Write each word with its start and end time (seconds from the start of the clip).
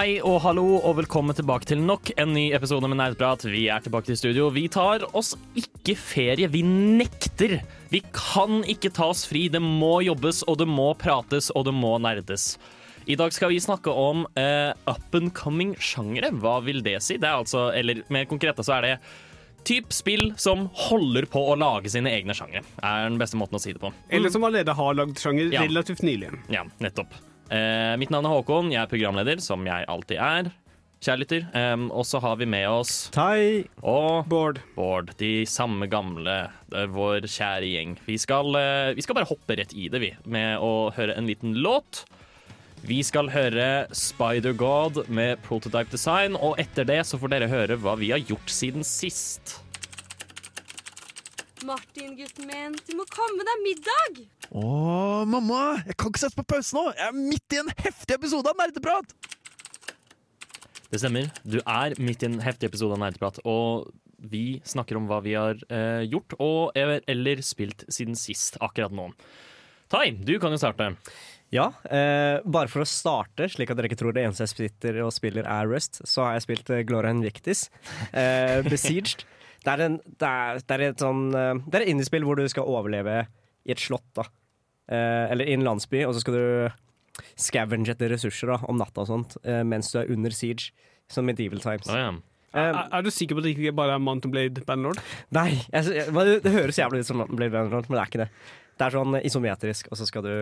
Hei 0.00 0.14
og 0.24 0.38
hallo, 0.40 0.78
og 0.78 0.94
velkommen 0.96 1.36
tilbake 1.36 1.66
til 1.68 1.82
nok 1.84 2.08
en 2.22 2.30
ny 2.32 2.46
episode 2.56 2.88
med 2.88 2.96
Nerdprat. 2.96 3.42
Vi 3.52 3.66
er 3.68 3.82
tilbake 3.84 4.08
til 4.08 4.16
studio. 4.16 4.46
Vi 4.48 4.62
tar 4.72 5.02
oss 5.12 5.34
ikke 5.60 5.92
ferie, 5.92 6.48
vi 6.48 6.62
nekter. 6.64 7.58
Vi 7.92 8.00
kan 8.16 8.62
ikke 8.64 8.88
ta 8.96 9.10
oss 9.12 9.26
fri. 9.28 9.42
Det 9.52 9.60
må 9.60 9.98
jobbes, 10.06 10.40
og 10.48 10.56
det 10.62 10.70
må 10.72 10.86
prates, 10.96 11.50
og 11.52 11.66
det 11.68 11.76
må 11.76 11.90
nerdes. 12.00 12.54
I 13.12 13.18
dag 13.20 13.36
skal 13.36 13.52
vi 13.52 13.60
snakke 13.60 13.92
om 13.92 14.24
eh, 14.40 14.72
up 14.88 15.20
and 15.20 15.34
coming 15.36 15.74
sjangere. 15.76 16.32
Hva 16.32 16.62
vil 16.64 16.80
det 16.86 16.96
si? 17.04 17.20
Det 17.20 17.28
er 17.28 17.36
altså, 17.42 17.68
eller 17.76 18.00
mer 18.08 18.24
konkret 18.30 18.64
så 18.64 18.78
er 18.78 18.88
det 18.88 18.98
typ 19.68 19.92
spill 19.92 20.30
som 20.40 20.70
holder 20.88 21.28
på 21.28 21.44
å 21.44 21.60
lage 21.60 21.92
sine 21.92 22.08
egne 22.08 22.32
sjangere. 22.32 22.64
Er 22.80 23.04
den 23.04 23.20
beste 23.20 23.36
måten 23.36 23.60
å 23.60 23.60
si 23.60 23.76
det 23.76 23.84
på. 23.84 23.92
Eller 24.08 24.32
som 24.32 24.48
allerede 24.48 24.80
har 24.80 24.96
lagd 24.96 25.20
sjanger 25.20 25.52
Ja. 25.52 25.68
relativt 25.68 26.00
nylig. 26.00 26.32
Ja, 26.48 26.64
nettopp. 26.80 27.12
Eh, 27.50 27.96
mitt 27.98 28.12
navn 28.14 28.28
er 28.28 28.34
Håkon, 28.36 28.70
jeg 28.70 28.78
er 28.78 28.90
programleder, 28.90 29.40
som 29.42 29.64
jeg 29.66 29.86
alltid 29.90 30.20
er. 30.22 30.50
Kjærlytter. 31.00 31.46
Um, 31.56 31.86
og 31.96 32.04
så 32.04 32.20
har 32.20 32.36
vi 32.36 32.44
med 32.44 32.66
oss 32.68 33.08
Tai. 33.14 33.64
og 33.80 34.28
Bård. 34.28 34.60
Bård, 34.76 35.14
de 35.18 35.46
samme 35.48 35.88
gamle, 35.88 36.34
det 36.68 36.82
er 36.82 36.92
vår 36.92 37.24
kjære 37.24 37.70
gjeng. 37.70 37.94
Vi 38.04 38.18
skal, 38.20 38.52
uh, 38.52 38.92
vi 38.92 39.04
skal 39.06 39.16
bare 39.16 39.30
hoppe 39.30 39.56
rett 39.56 39.72
i 39.72 39.88
det, 39.88 40.02
vi, 40.02 40.10
med 40.28 40.60
å 40.60 40.90
høre 40.94 41.16
en 41.16 41.30
liten 41.30 41.56
låt. 41.64 42.04
Vi 42.84 43.00
skal 43.04 43.32
høre 43.32 43.88
Spider-God 43.96 45.06
med 45.08 45.40
Prototype 45.48 45.90
Design, 45.92 46.36
og 46.36 46.60
etter 46.60 46.84
det 46.88 47.00
så 47.08 47.20
får 47.20 47.32
dere 47.32 47.50
høre 47.50 47.80
hva 47.80 47.96
vi 48.00 48.12
har 48.12 48.20
gjort 48.20 48.52
siden 48.52 48.84
sist. 48.84 49.56
Martin, 51.64 52.12
gutten 52.16 52.48
min, 52.48 52.76
du 52.86 52.94
må 53.00 53.08
komme 53.08 53.44
deg 53.48 53.64
middag! 53.64 54.22
Å, 54.50 55.22
mamma! 55.30 55.78
Jeg 55.86 55.94
kan 55.94 56.10
ikke 56.10 56.22
sette 56.24 56.38
på 56.40 56.46
pause 56.56 56.74
nå! 56.74 56.88
Jeg 56.96 57.06
er 57.06 57.14
midt 57.14 57.54
i 57.54 57.60
en 57.60 57.68
heftig 57.84 58.16
episode 58.16 58.50
av 58.50 58.58
Nerdeprat! 58.58 59.12
Det 60.90 60.98
stemmer. 60.98 61.28
Du 61.46 61.60
er 61.60 61.94
midt 62.02 62.24
i 62.26 62.28
en 62.32 62.40
heftig 62.42 62.66
episode 62.72 62.96
av 62.96 63.02
Nerdeprat. 63.04 63.38
og 63.46 63.92
vi 64.20 64.60
snakker 64.68 64.98
om 64.98 65.06
hva 65.08 65.20
vi 65.24 65.32
har 65.38 65.56
eh, 65.72 66.02
gjort 66.04 66.34
og 66.44 66.74
eller 66.76 67.40
spilt 67.46 67.86
siden 67.88 68.18
sist 68.18 68.58
akkurat 68.60 68.92
nå. 68.92 69.06
Tai, 69.88 70.10
du 70.12 70.34
kan 70.42 70.52
jo 70.52 70.58
starte. 70.60 70.90
Ja, 71.54 71.70
eh, 71.88 72.42
bare 72.44 72.68
for 72.70 72.84
å 72.84 72.88
starte, 72.90 73.48
slik 73.50 73.70
at 73.72 73.78
dere 73.78 73.88
ikke 73.88 73.98
tror 74.02 74.14
det 74.14 74.26
eneste 74.26 74.44
jeg 74.44 74.52
sitter 74.74 75.00
og 75.06 75.14
spiller 75.14 75.48
er 75.48 75.70
Rust, 75.70 76.02
så 76.06 76.26
har 76.26 76.36
jeg 76.36 76.44
spilt 76.48 76.74
eh, 76.74 76.82
Gloria 76.90 77.14
Invictis, 77.14 77.68
Eh, 78.12 78.60
Besieged. 78.68 79.24
Det 79.64 79.72
er, 79.72 79.86
en, 79.86 79.96
det, 80.04 80.26
er, 80.26 80.60
det 80.64 80.76
er 80.76 80.84
et 80.86 81.02
sånn 81.02 81.26
eh, 81.36 81.56
Det 81.66 81.78
er 81.78 81.82
et 81.86 81.90
indiespill 81.94 82.24
hvor 82.24 82.38
du 82.38 82.46
skal 82.48 82.68
overleve 82.68 83.22
i 83.68 83.74
et 83.74 83.82
slott, 83.82 84.06
da. 84.16 84.26
Eh, 84.90 85.26
eller 85.30 85.46
i 85.46 85.54
en 85.54 85.66
landsby, 85.66 86.02
og 86.06 86.16
så 86.16 86.22
skal 86.24 86.34
du 86.34 87.22
scavenge 87.38 87.92
etter 87.92 88.10
ressurser 88.10 88.50
da, 88.50 88.58
om 88.70 88.80
natta 88.80 89.04
og 89.04 89.10
sånt, 89.10 89.36
eh, 89.44 89.62
mens 89.66 89.92
du 89.92 90.00
er 90.00 90.10
under 90.10 90.34
siege, 90.34 90.72
som 91.10 91.26
medieval 91.26 91.62
times. 91.62 91.86
Oh, 91.90 91.98
yeah. 91.98 92.10
Um, 92.10 92.24
Er, 92.50 92.74
er 92.98 93.04
du 93.06 93.12
sikker 93.14 93.36
på 93.36 93.44
at 93.44 93.46
det 93.46 93.52
ikke 93.54 93.72
bare 93.78 93.94
er 93.94 94.02
Mountain 94.02 94.32
Blade 94.34 94.64
Bandlord? 94.66 94.98
Nei, 95.36 95.52
jeg, 95.70 95.92
jeg, 95.94 96.10
det, 96.10 96.40
det 96.42 96.50
høres 96.56 96.80
jævlig 96.80 97.04
ut 97.04 97.06
som 97.06 97.20
Mountain 97.20 97.38
Blade 97.38 97.54
Bandlord, 97.54 97.86
men 97.86 97.94
det 97.94 98.02
er 98.02 98.10
ikke 98.10 98.22
det. 98.24 98.28
Det 98.74 98.86
er 98.86 98.96
sånn 98.96 99.18
isometrisk, 99.20 99.90
og 99.92 100.00
så 100.00 100.08
skal 100.08 100.24
du 100.26 100.32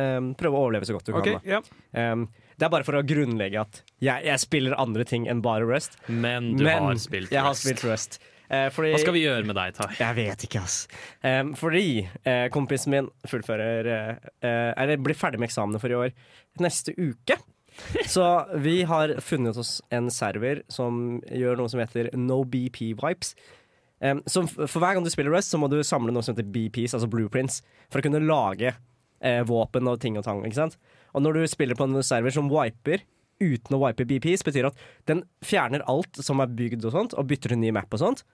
um, 0.00 0.30
prøve 0.38 0.56
å 0.56 0.62
overleve 0.64 0.88
så 0.88 0.96
godt 0.96 1.10
du 1.10 1.12
okay, 1.18 1.36
kan. 1.42 1.44
Yeah. 1.44 2.14
Um, 2.14 2.24
det 2.56 2.68
er 2.68 2.72
bare 2.72 2.86
for 2.88 2.96
å 2.96 3.04
grunnlegge 3.04 3.60
at 3.60 3.82
jeg, 4.00 4.24
jeg 4.24 4.40
spiller 4.40 4.78
andre 4.80 5.04
ting 5.08 5.28
enn 5.28 5.44
bare 5.44 5.68
Rust. 5.68 5.98
Men 6.08 6.54
du 6.56 6.64
men 6.64 6.88
har 6.88 7.00
spilt 7.02 7.32
jeg 7.34 7.44
har 7.44 7.56
spilt 7.58 7.84
Rust. 7.84 8.16
Eh, 8.52 8.68
fordi, 8.74 8.90
Hva 8.92 9.00
skal 9.00 9.16
vi 9.16 9.24
gjøre 9.24 9.48
med 9.48 9.56
deg, 9.56 9.72
Tai? 9.78 9.88
Jeg 9.96 10.18
vet 10.18 10.44
ikke, 10.44 10.60
ass. 10.60 10.82
Um, 11.24 11.54
fordi 11.56 12.02
eh, 12.28 12.46
kompisen 12.52 12.92
min 12.92 13.08
fullfører 13.28 13.88
eh, 13.88 14.72
Eller 14.76 15.00
blir 15.00 15.16
ferdig 15.16 15.40
med 15.40 15.48
eksamene 15.48 15.80
for 15.80 15.92
i 15.92 15.96
år 15.96 16.12
neste 16.60 16.92
uke. 16.98 17.38
Så 18.04 18.26
vi 18.60 18.82
har 18.84 19.14
funnet 19.24 19.56
oss 19.56 19.78
en 19.88 20.10
server 20.12 20.60
som 20.68 21.22
gjør 21.32 21.56
noe 21.62 21.72
som 21.72 21.80
heter 21.80 22.10
No 22.18 22.42
BP 22.44 22.92
Vipes. 23.00 23.32
Um, 24.02 24.20
så 24.26 24.42
for 24.50 24.82
hver 24.82 24.98
gang 24.98 25.06
du 25.06 25.12
spiller 25.14 25.32
Rust, 25.32 25.52
så 25.52 25.60
må 25.62 25.70
du 25.72 25.78
samle 25.86 26.12
noe 26.12 26.24
som 26.26 26.34
heter 26.34 26.48
BPs, 26.52 26.96
altså 26.96 27.08
blueprints, 27.08 27.60
for 27.88 28.02
å 28.02 28.04
kunne 28.04 28.20
lage 28.24 28.74
eh, 29.22 29.40
våpen 29.48 29.88
og 29.88 30.00
ting 30.02 30.18
og 30.18 30.26
tang. 30.26 30.42
Ikke 30.44 30.58
sant? 30.58 30.78
Og 31.14 31.24
når 31.24 31.38
du 31.38 31.48
spiller 31.48 31.78
på 31.78 31.86
en 31.86 32.02
server 32.04 32.34
som 32.34 32.50
wiper 32.52 33.06
uten 33.42 33.76
å 33.76 33.80
wipe 33.82 34.06
BPs, 34.06 34.44
betyr 34.46 34.68
at 34.68 34.84
den 35.10 35.24
fjerner 35.46 35.84
alt 35.90 36.18
som 36.20 36.42
er 36.42 36.52
bygd 36.52 36.84
og 36.88 36.96
sånt, 36.96 37.16
og 37.16 37.30
bytter 37.30 37.54
til 37.54 37.62
ny 37.62 37.72
map 37.74 37.94
og 37.94 38.02
sånt. 38.02 38.24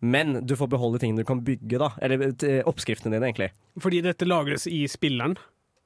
Men 0.00 0.38
du 0.46 0.54
får 0.56 0.70
beholde 0.72 1.00
tingene 1.02 1.22
du 1.22 1.28
kan 1.28 1.42
bygge, 1.44 1.80
da. 1.80 1.90
Eller 2.00 2.30
eh, 2.30 2.60
oppskriftene 2.68 3.12
dine, 3.14 3.28
egentlig. 3.28 3.50
Fordi 3.80 4.00
dette 4.04 4.28
lagres 4.28 4.66
i 4.70 4.86
spilleren. 4.88 5.36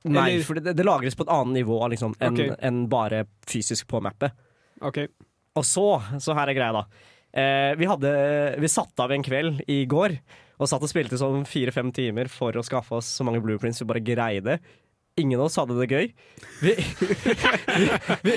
Nei, 0.05 0.35
Eller- 0.35 0.45
for 0.47 0.61
det, 0.61 0.77
det 0.77 0.87
lagres 0.87 1.17
på 1.17 1.25
et 1.27 1.33
annet 1.33 1.61
nivå 1.63 1.81
liksom, 1.91 2.15
enn 2.23 2.37
okay. 2.37 2.55
en 2.61 2.85
bare 2.93 3.25
fysisk 3.49 3.89
på 3.91 4.03
mappet. 4.05 4.37
OK. 4.85 5.07
Og 5.59 5.67
så, 5.67 5.89
så 6.21 6.37
her 6.37 6.51
er 6.51 6.59
greia, 6.59 6.83
da. 6.83 7.11
Eh, 7.35 7.75
vi, 7.81 7.89
hadde, 7.91 8.11
vi 8.63 8.71
satte 8.71 9.03
av 9.03 9.13
en 9.15 9.25
kveld 9.27 9.65
i 9.71 9.83
går 9.91 10.19
og 10.55 10.71
satt 10.71 10.85
og 10.87 10.91
spilte 10.91 11.19
sånn 11.19 11.43
fire-fem 11.49 11.91
timer 11.95 12.31
for 12.31 12.55
å 12.55 12.63
skaffe 12.63 13.01
oss 13.01 13.09
så 13.17 13.27
mange 13.27 13.43
blueprints 13.43 13.83
vi 13.83 13.89
bare 13.91 14.05
greide. 14.05 14.59
Ingen 15.19 15.41
av 15.41 15.49
oss 15.49 15.59
hadde 15.59 15.75
det 15.79 15.89
gøy. 15.91 16.09
Vi, 16.63 16.75
vi, 18.27 18.37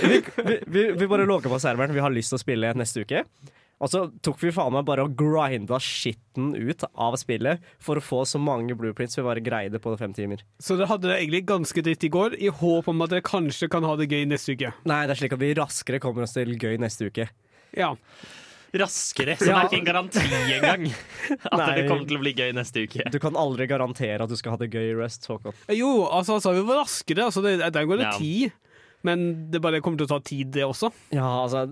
vi, 0.65 0.83
vi, 0.97 1.09
bare 1.09 1.27
logga 1.29 1.49
på 1.49 1.61
serveren. 1.61 1.93
Vi 1.93 2.01
har 2.01 2.13
lyst 2.13 2.33
til 2.33 2.39
å 2.39 2.41
spille 2.41 2.73
neste 2.77 3.05
uke. 3.05 3.23
Og 3.77 3.91
så 3.93 3.99
tok 4.25 4.39
vi 4.41 4.49
faen 4.55 4.73
meg 4.73 4.87
bare 4.87 5.03
og 5.05 5.13
grinda 5.19 5.77
skitten 5.83 6.55
ut 6.57 6.81
av 6.97 7.13
spillet 7.21 7.61
for 7.83 7.99
å 7.99 8.03
få 8.03 8.23
så 8.25 8.39
mange 8.41 8.73
blueprints 8.79 9.19
vi 9.19 9.25
bare 9.27 9.43
greide 9.45 9.77
på 9.83 9.93
fem 9.99 10.15
timer. 10.17 10.41
Så 10.57 10.79
dere 10.79 10.89
hadde 10.89 11.11
det 11.11 11.19
egentlig 11.19 11.43
ganske 11.51 11.83
dritt 11.85 12.07
i 12.07 12.09
går, 12.13 12.39
i 12.41 12.49
håp 12.49 12.89
om 12.89 13.05
at 13.05 13.13
dere 13.13 13.25
kanskje 13.27 13.69
kan 13.69 13.85
ha 13.85 13.93
det 13.99 14.09
gøy 14.09 14.25
neste 14.31 14.55
uke. 14.57 14.73
Nei, 14.89 15.03
det 15.05 15.13
er 15.13 15.21
slik 15.21 15.37
at 15.37 15.43
vi 15.45 15.53
raskere 15.61 16.01
kommer 16.01 16.25
oss 16.25 16.33
til 16.33 16.55
gøy 16.57 16.79
neste 16.81 17.11
uke. 17.11 17.29
Ja. 17.77 17.93
Raskere, 18.77 19.37
så 19.39 19.45
det 19.47 19.53
er 19.55 19.67
ikke 19.69 19.77
en 19.79 19.85
garanti 19.87 20.21
engang. 20.27 20.81
At 21.53 21.61
Nei. 21.61 21.67
det 21.77 21.83
kommer 21.87 22.03
til 22.09 22.17
å 22.17 22.21
bli 22.21 22.33
gøy 22.35 22.49
neste 22.57 22.83
uke. 22.83 23.05
Du 23.13 23.15
kan 23.23 23.37
aldri 23.39 23.63
garantere 23.69 24.25
at 24.25 24.29
du 24.29 24.35
skal 24.37 24.53
ha 24.55 24.59
det 24.59 24.67
gøy 24.73 24.89
i 24.91 24.95
Rest. 24.97 25.23
Håkon. 25.31 25.55
Jo, 25.71 25.91
altså, 26.11 26.35
altså 26.35 26.51
vi 26.57 26.65
var 26.67 26.81
raskere. 26.83 27.29
Altså, 27.29 27.43
det, 27.45 27.53
der 27.63 27.87
går 27.87 28.01
det 28.01 28.09
Ja. 28.09 28.17
tid. 28.19 28.51
Men 29.07 29.23
det 29.53 29.61
bare 29.63 29.79
kommer 29.83 30.01
til 30.01 30.09
å 30.09 30.13
ta 30.15 30.19
tid, 30.27 30.51
det 30.55 30.65
også. 30.67 30.91
Ja, 31.15 31.29
altså, 31.45 31.63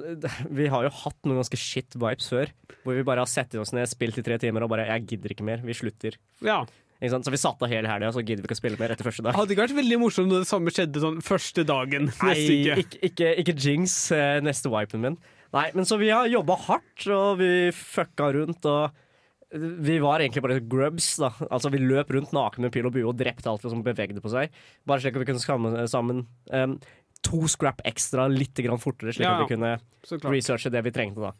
vi 0.56 0.70
har 0.72 0.88
jo 0.88 0.94
hatt 1.04 1.20
noen 1.28 1.42
ganske 1.42 1.60
shit 1.60 1.98
vibes 2.00 2.32
før. 2.32 2.54
Hvor 2.86 2.98
vi 2.98 3.06
bare 3.08 3.26
har 3.26 3.32
sett 3.32 3.56
oss 3.60 3.74
ned, 3.76 3.90
spilt 3.92 4.20
i 4.22 4.26
tre 4.26 4.40
timer 4.42 4.66
og 4.66 4.72
bare 4.72 4.88
'jeg 4.88 5.08
gidder 5.12 5.36
ikke 5.36 5.48
mer', 5.48 5.64
vi 5.66 5.76
slutter. 5.76 6.18
Ja. 6.42 6.64
Så 7.06 7.30
vi 7.30 7.38
satt 7.38 7.62
av 7.62 7.70
hele 7.70 7.90
helga, 7.92 8.12
så 8.12 8.24
gidder 8.24 8.42
vi 8.42 8.48
ikke 8.48 8.56
å 8.56 8.64
spille 8.64 8.80
mer 8.80 8.94
etter 8.94 9.04
første 9.04 9.22
dag. 9.22 9.36
Hadde 9.36 9.52
ikke 9.52 9.68
vært 9.68 9.78
veldig 9.78 9.98
morsomt 10.00 10.32
når 10.32 10.46
det 10.46 10.50
samme 10.50 10.72
skjedde 10.72 11.02
sånn 11.04 11.22
første 11.22 11.66
dagen 11.68 12.08
Nei, 12.24 12.36
uke. 12.40 12.78
ikke, 12.82 13.00
ikke, 13.10 13.32
ikke 13.44 13.56
jinx 13.60 14.12
eh, 14.16 14.40
neste 14.42 14.72
wipen 14.72 15.04
min. 15.04 15.18
Nei, 15.54 15.70
men 15.76 15.86
så 15.86 16.00
vi 16.00 16.10
har 16.10 16.28
jobba 16.32 16.56
hardt, 16.66 17.08
og 17.12 17.38
vi 17.44 17.70
fucka 17.76 18.32
rundt, 18.34 18.66
og 18.66 18.96
vi 19.56 20.00
var 20.04 20.20
egentlig 20.20 20.44
bare 20.44 20.60
grubs, 20.60 21.14
da. 21.22 21.30
Altså, 21.50 21.70
vi 21.72 21.84
løp 21.84 22.12
rundt 22.16 22.34
nakne 22.36 22.68
med 22.68 22.74
pil 22.76 22.88
og 22.90 22.96
bue 22.96 23.08
og 23.12 23.18
drepte 23.20 23.50
alt 23.52 23.64
som 23.64 23.84
bevegde 23.86 24.24
på 24.24 24.32
seg. 24.34 24.54
Bare 24.88 25.04
slik 25.04 25.16
at 25.16 25.24
vi 25.24 25.30
kunne 25.30 25.44
skamme 25.44 25.86
sammen 25.92 26.26
em, 26.52 26.80
to 27.26 27.46
scrap 27.52 27.82
ekstra 27.88 28.30
litt 28.32 28.62
grann 28.62 28.82
fortere, 28.82 29.16
slik 29.16 29.28
Ja, 29.28 29.40
at 29.40 29.46
vi 29.46 29.56
kunne 29.56 30.30
researche 30.30 30.72
det 30.74 30.86
vi 30.86 30.94
trengte, 30.96 31.26
da. 31.26 31.34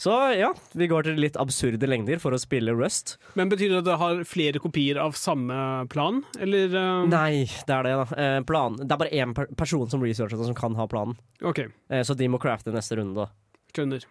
Så 0.00 0.14
ja, 0.32 0.48
vi 0.72 0.86
går 0.88 1.04
til 1.04 1.18
litt 1.20 1.34
absurde 1.36 1.84
lengder 1.84 2.16
for 2.22 2.32
å 2.32 2.38
spille 2.40 2.72
Rust. 2.72 3.18
Men 3.36 3.50
betyr 3.52 3.68
det 3.68 3.82
at 3.82 3.88
det 3.90 3.96
har 4.00 4.22
flere 4.24 4.62
kopier 4.62 4.96
av 4.96 5.12
samme 5.20 5.56
plan, 5.92 6.22
eller? 6.40 6.72
Uh... 6.72 7.02
Nei, 7.10 7.44
det 7.68 7.74
er 7.76 7.84
det, 7.84 7.92
da. 7.98 8.06
Eh, 8.16 8.38
plan. 8.48 8.78
Det 8.80 8.88
er 8.88 9.02
bare 9.02 9.12
én 9.12 9.34
per 9.36 9.50
person 9.60 9.92
som 9.92 10.00
researcher 10.00 10.40
det, 10.40 10.48
som 10.48 10.56
kan 10.56 10.78
ha 10.78 10.88
planen. 10.88 11.20
OK, 11.44 11.66
Eh, 11.92 12.00
så 12.06 12.16
de 12.16 12.30
må 12.32 12.40
crafte 12.40 12.72
neste 12.72 12.96
runde, 12.96 13.26
da. 13.26 13.28
skjønner. 13.76 14.06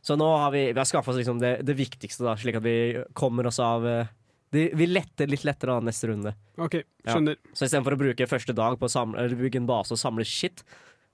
Så 0.00 0.16
nå 0.16 0.30
har 0.32 0.54
vi, 0.54 0.64
vi 0.72 0.80
har 0.80 0.88
skaffa 0.88 1.12
oss 1.12 1.20
liksom 1.20 1.42
det, 1.42 1.58
det 1.66 1.76
viktigste, 1.76 2.24
da, 2.24 2.32
slik 2.40 2.56
at 2.56 2.64
vi 2.64 2.78
kommer 3.12 3.50
oss 3.50 3.60
av 3.60 3.84
eh, 3.84 4.08
de, 4.52 4.70
Vi 4.74 4.86
letter 4.86 5.26
litt 5.28 5.44
lettere 5.44 5.74
da 5.76 5.80
neste 5.80 6.08
runde. 6.08 6.34
OK, 6.58 6.74
Ja. 7.04 7.14
skjønner. 7.14 7.36
Så 7.54 7.66
istedenfor 7.68 7.94
å 7.96 7.98
bruke 8.00 8.26
første 8.28 8.54
dag 8.54 8.78
på 8.78 8.86
å 8.88 8.90
samle, 8.92 9.18
eller 9.18 9.36
bygge 9.36 9.56
en 9.60 9.66
base 9.66 9.92
og 9.92 9.98
samle 9.98 10.24
shit, 10.24 10.62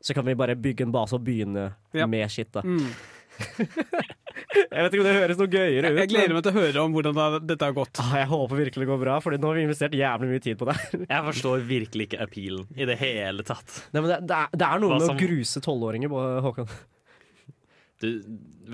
så 0.03 0.15
kan 0.15 0.25
vi 0.25 0.35
bare 0.35 0.55
bygge 0.57 0.83
en 0.83 0.93
base 0.93 1.13
og 1.17 1.25
begynne 1.25 1.75
Ja. 1.93 2.07
med 2.07 2.31
shit. 2.31 2.51
da 2.53 2.63
Mm. 2.63 2.87
Jeg 4.55 4.83
vet 4.85 4.95
ikke 4.95 5.03
om 5.03 5.07
det 5.09 5.15
høres 5.17 5.39
noe 5.39 5.51
gøyere 5.51 5.91
ut. 5.91 5.99
Jeg 5.99 6.09
gleder 6.11 6.35
meg 6.37 6.43
til 6.47 6.53
å 6.53 6.61
høre 6.61 6.83
om 6.85 6.93
hvordan 6.95 7.15
det- 7.15 7.47
dette 7.49 7.65
har 7.67 7.73
gått. 7.75 7.99
Ah, 8.01 8.17
jeg 8.19 8.29
håper 8.29 8.57
virkelig 8.57 8.83
det 8.85 8.91
går 8.91 9.01
bra, 9.01 9.19
for 9.21 9.31
nå 9.33 9.47
har 9.47 9.55
vi 9.55 9.65
investert 9.67 9.93
jævlig 9.93 10.29
mye 10.31 10.43
tid 10.43 10.59
på 10.59 10.67
det. 10.67 10.77
Jeg 11.11 11.25
forstår 11.29 11.65
virkelig 11.67 12.07
ikke 12.09 12.21
appealen 12.23 12.67
i 12.77 12.85
det 12.85 12.99
hele 12.99 13.43
tatt. 13.43 13.89
Nei, 13.93 14.01
men 14.03 14.11
det, 14.11 14.27
det, 14.29 14.37
er, 14.37 14.49
det 14.55 14.67
er 14.69 14.79
noe 14.79 14.91
Hva 14.95 14.99
med 15.01 15.07
som- 15.07 15.17
å 15.17 15.21
gruse 15.21 15.61
tolvåringer, 15.65 16.09
Håkon. 16.47 16.69
Du, 18.03 18.09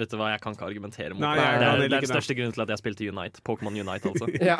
vet 0.01 0.09
du 0.11 0.17
hva, 0.17 0.31
jeg 0.33 0.41
kan 0.41 0.55
ikke 0.57 0.65
argumentere 0.65 1.13
mot 1.13 1.21
Nei, 1.23 1.35
det. 1.37 1.43
Det 1.45 1.67
er, 1.67 1.81
det 1.83 1.97
er 1.99 2.05
den 2.07 2.11
største 2.11 2.37
grunnen 2.39 2.55
til 2.57 2.63
at 2.65 2.71
jeg 2.73 2.81
spilte 2.81 3.09
Unite. 3.11 3.43
Pokémon 3.47 3.77
Unite, 3.77 4.13
altså. 4.15 4.29
Ja. 4.51 4.57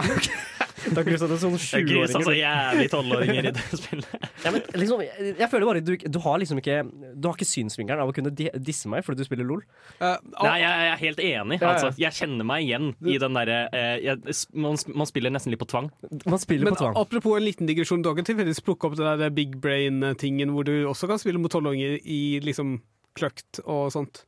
Det 0.81 0.97
er 0.97 1.29
du 1.29 1.35
sånn, 1.37 1.57
Jeg 1.61 1.87
grusa 1.89 2.21
så 2.25 2.33
jævlig 2.33 2.87
tolvåringer 2.93 3.49
i 3.51 3.53
det 3.53 3.65
spillet. 3.81 4.29
Ja, 4.45 4.53
men 4.55 4.63
liksom, 4.81 5.03
jeg, 5.05 5.35
jeg 5.37 5.49
føler 5.53 5.69
bare 5.69 5.83
du, 5.85 5.93
du 5.97 6.19
har 6.25 6.39
liksom 6.41 6.61
ikke 6.63 6.79
Du 7.21 7.29
har 7.29 7.37
ikke 7.37 7.49
synsvinkelen 7.49 8.01
av 8.01 8.13
å 8.13 8.15
kunne 8.17 8.33
disse 8.33 8.89
meg 8.89 9.05
fordi 9.05 9.21
du 9.21 9.29
spiller 9.29 9.49
LOL. 9.49 9.61
Eh, 10.01 10.15
Nei, 10.39 10.55
jeg, 10.63 10.71
jeg 10.71 10.93
er 10.93 11.03
helt 11.03 11.23
enig. 11.27 11.59
Ja, 11.61 11.67
ja. 11.67 11.73
Altså, 11.75 11.93
jeg 12.01 12.17
kjenner 12.21 12.49
meg 12.49 12.65
igjen 12.65 12.89
i 13.05 13.19
den 13.21 13.37
derre 13.37 13.59
uh, 13.69 14.33
man, 14.57 14.81
man 15.03 15.11
spiller 15.11 15.35
nesten 15.35 15.53
litt 15.53 15.61
på 15.61 15.69
tvang. 15.69 15.91
Man 16.25 16.41
spiller 16.41 16.71
Men 16.71 16.79
på 16.79 16.85
tvang. 16.85 16.97
apropos 17.01 17.37
en 17.37 17.45
liten 17.45 17.69
digresjon, 17.69 18.05
dere 18.07 18.25
tilfeldigvis 18.25 18.65
plukket 18.65 18.89
opp 18.91 18.99
den 19.01 19.21
der 19.25 19.37
big 19.37 19.59
brain-tingen 19.61 20.55
hvor 20.57 20.69
du 20.69 20.75
også 20.89 21.11
kan 21.11 21.21
spille 21.21 21.41
mot 21.43 21.53
tolvåringer 21.53 22.01
i 22.01 22.23
liksom 22.45 22.79
kløkt 23.19 23.61
og 23.67 23.91
sånt. 23.93 24.25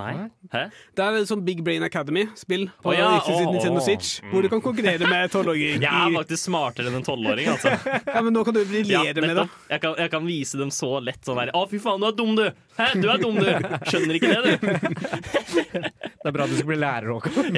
Nei? 0.00 0.14
Hæ? 0.54 0.62
Det 0.96 1.04
er 1.06 1.18
et 1.20 1.28
sånn 1.30 1.42
Big 1.46 1.60
Brain 1.66 1.84
Academy-spill 1.86 2.66
på 2.82 2.92
Å 2.92 2.96
ja, 2.96 3.08
oh, 3.20 3.30
oh, 3.34 3.52
Nintendo. 3.52 3.82
Switch, 3.84 4.16
hvor 4.32 4.42
du 4.44 4.50
kan 4.52 4.62
konkurrere 4.64 5.06
med 5.10 5.30
tolvåringer. 5.34 5.78
Jeg 5.86 5.90
er 5.90 6.16
faktisk 6.16 6.46
smartere 6.48 6.90
enn 6.90 6.98
en 7.00 7.06
tolvåring, 7.06 7.50
altså. 7.52 7.74
Ja, 8.14 8.22
men 8.26 8.34
nå 8.34 8.44
kan 8.46 8.56
du 8.56 8.62
Ja, 8.62 8.68
briljere 8.72 9.22
med 9.24 9.36
det. 9.38 9.46
jeg, 9.70 9.80
kan, 9.84 9.94
jeg 10.00 10.10
kan 10.12 10.26
vise 10.26 10.58
dem 10.60 10.72
så 10.74 10.96
lett 11.04 11.22
sånn 11.26 11.38
her 11.40 11.52
Å, 11.56 11.64
fy 11.70 11.78
faen, 11.82 12.00
du 12.02 12.08
er 12.10 12.16
dum, 12.16 12.34
du! 12.38 12.46
Hæ, 12.80 12.90
du 13.00 13.06
er 13.12 13.20
dum, 13.22 13.38
du! 13.38 13.50
Skjønner 13.90 14.18
ikke 14.18 14.32
det, 14.34 14.56
du? 14.56 15.88
Det 16.20 16.28
er 16.28 16.34
bra 16.36 16.44
du 16.44 16.52
skal 16.52 16.68
bli 16.68 16.76
lærer, 16.76 17.06
Håkon. 17.14 17.56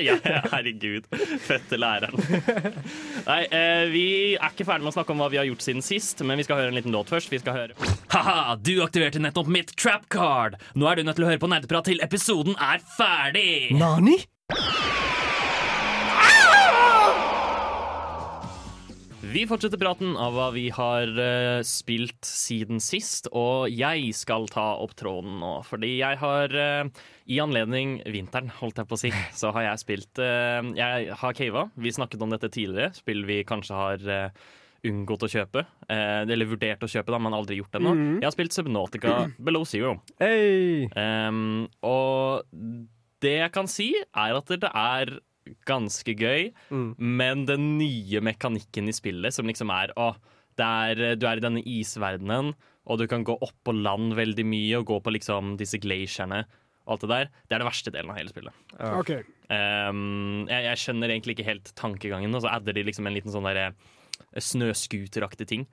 ja, 0.00 0.14
herregud. 0.48 1.04
Fette 1.44 1.76
læreren. 1.76 2.16
Nei, 3.26 3.42
eh, 3.52 3.82
vi 3.92 4.04
er 4.38 4.48
ikke 4.48 4.64
ferdig 4.64 4.86
med 4.86 4.94
å 4.94 4.96
snakke 4.96 5.12
om 5.12 5.20
hva 5.20 5.26
vi 5.28 5.36
har 5.36 5.44
gjort 5.44 5.60
siden 5.66 5.84
sist, 5.84 6.22
men 6.24 6.40
vi 6.40 6.46
skal 6.46 6.56
høre 6.62 6.72
en 6.72 6.78
liten 6.78 6.94
låt 6.94 7.12
først. 7.12 7.28
Vi 7.28 7.36
skal 7.42 7.52
høre 7.58 7.76
Ha-ha, 8.14 8.56
du 8.56 8.78
aktiverte 8.80 9.20
nettopp 9.20 9.50
mitt 9.52 9.74
trap 9.76 10.08
card. 10.08 10.56
Nå 10.72 10.88
er 10.88 10.96
du 10.96 11.04
nødt 11.04 11.20
til 11.20 11.26
å 11.26 11.28
høre 11.28 11.42
på 11.42 11.50
Nerdeprat 11.52 11.77
til 11.86 12.02
episoden 12.04 12.56
er 12.58 12.82
ferdig. 12.96 13.74
Nani? 13.78 14.18
Vi 19.28 19.42
fortsetter 19.44 19.76
praten 19.76 20.14
av 20.16 20.32
hva 20.32 20.46
vi 20.54 20.68
har 20.72 21.10
uh, 21.12 21.60
spilt 21.66 22.24
siden 22.24 22.78
sist, 22.80 23.26
og 23.36 23.68
jeg 23.68 24.14
skal 24.16 24.46
ta 24.48 24.70
opp 24.80 24.94
tråden 24.96 25.36
nå. 25.42 25.50
Fordi 25.68 25.90
jeg 25.98 26.16
har, 26.22 26.54
uh, 26.54 27.04
i 27.28 27.40
anledning 27.42 27.98
vinteren, 28.08 28.48
holdt 28.60 28.80
jeg 28.80 28.88
på 28.88 28.96
å 28.96 29.00
si, 29.02 29.10
så 29.40 29.52
har 29.56 29.66
jeg 29.66 29.82
spilt 29.84 30.22
uh, 30.22 30.62
Jeg 30.78 31.12
har 31.20 31.36
cava. 31.36 31.66
Vi 31.76 31.92
snakket 31.92 32.24
om 32.24 32.32
dette 32.32 32.48
tidligere. 32.54 32.94
Spill 32.96 33.26
vi 33.28 33.42
kanskje 33.48 33.82
har 33.82 34.08
unngått 34.86 35.24
å 35.26 35.30
kjøpe. 35.32 35.64
eh, 35.88 36.22
eller 36.22 36.46
vurdert 36.46 36.80
å 36.84 36.88
kjøpe, 36.90 37.10
da, 37.10 37.18
men 37.18 37.32
aldri 37.34 37.56
gjort 37.58 37.72
det 37.72 37.80
ennå. 37.80 37.94
Jeg 38.20 38.24
har 38.28 38.34
spilt 38.36 38.52
Subnautica 38.54 39.14
Below 39.38 39.64
Zero. 39.64 39.96
Hey. 40.20 40.86
Um, 40.94 41.68
og 41.82 42.44
det 43.20 43.38
jeg 43.40 43.52
kan 43.52 43.66
si, 43.66 43.92
er 44.14 44.36
at 44.38 44.46
det 44.46 44.70
er 44.70 45.18
ganske 45.66 46.12
gøy, 46.14 46.52
Mm. 46.70 46.94
men 46.98 47.46
den 47.46 47.78
nye 47.78 48.20
mekanikken 48.20 48.86
i 48.88 48.92
spillet, 48.92 49.32
som 49.32 49.46
liksom 49.46 49.70
er 49.72 49.92
å, 49.96 50.14
det 50.58 50.66
er, 50.66 51.16
du 51.16 51.26
er 51.26 51.36
i 51.38 51.40
denne 51.40 51.62
isverdenen, 51.64 52.54
og 52.86 52.98
du 52.98 53.06
kan 53.06 53.24
gå 53.24 53.34
opp 53.40 53.54
på 53.64 53.72
land 53.74 54.14
veldig 54.14 54.44
mye, 54.46 54.78
og 54.78 54.86
gå 54.86 55.00
på 55.02 55.12
liksom 55.16 55.56
disse 55.58 55.78
glacierne 55.80 56.44
og 56.88 56.92
alt 56.94 57.00
det 57.04 57.08
der, 57.10 57.28
det 57.48 57.54
er 57.54 57.58
det 57.60 57.66
verste 57.68 57.90
delen 57.92 58.10
av 58.10 58.16
hele 58.16 58.30
spillet. 58.32 58.54
Ok. 58.80 59.10
Um, 59.52 60.46
jeg, 60.48 60.64
jeg 60.64 60.80
skjønner 60.80 61.10
egentlig 61.12 61.34
ikke 61.36 61.44
helt 61.48 61.72
tankegangen, 61.76 62.32
og 62.34 62.40
så 62.44 62.48
adder 62.54 62.72
de 62.78 62.84
liksom 62.88 63.06
en 63.08 63.12
liten 63.16 63.32
sånn 63.34 63.44
derre 63.44 63.74
snøscooteraktig 64.44 65.46
ting. 65.50 65.66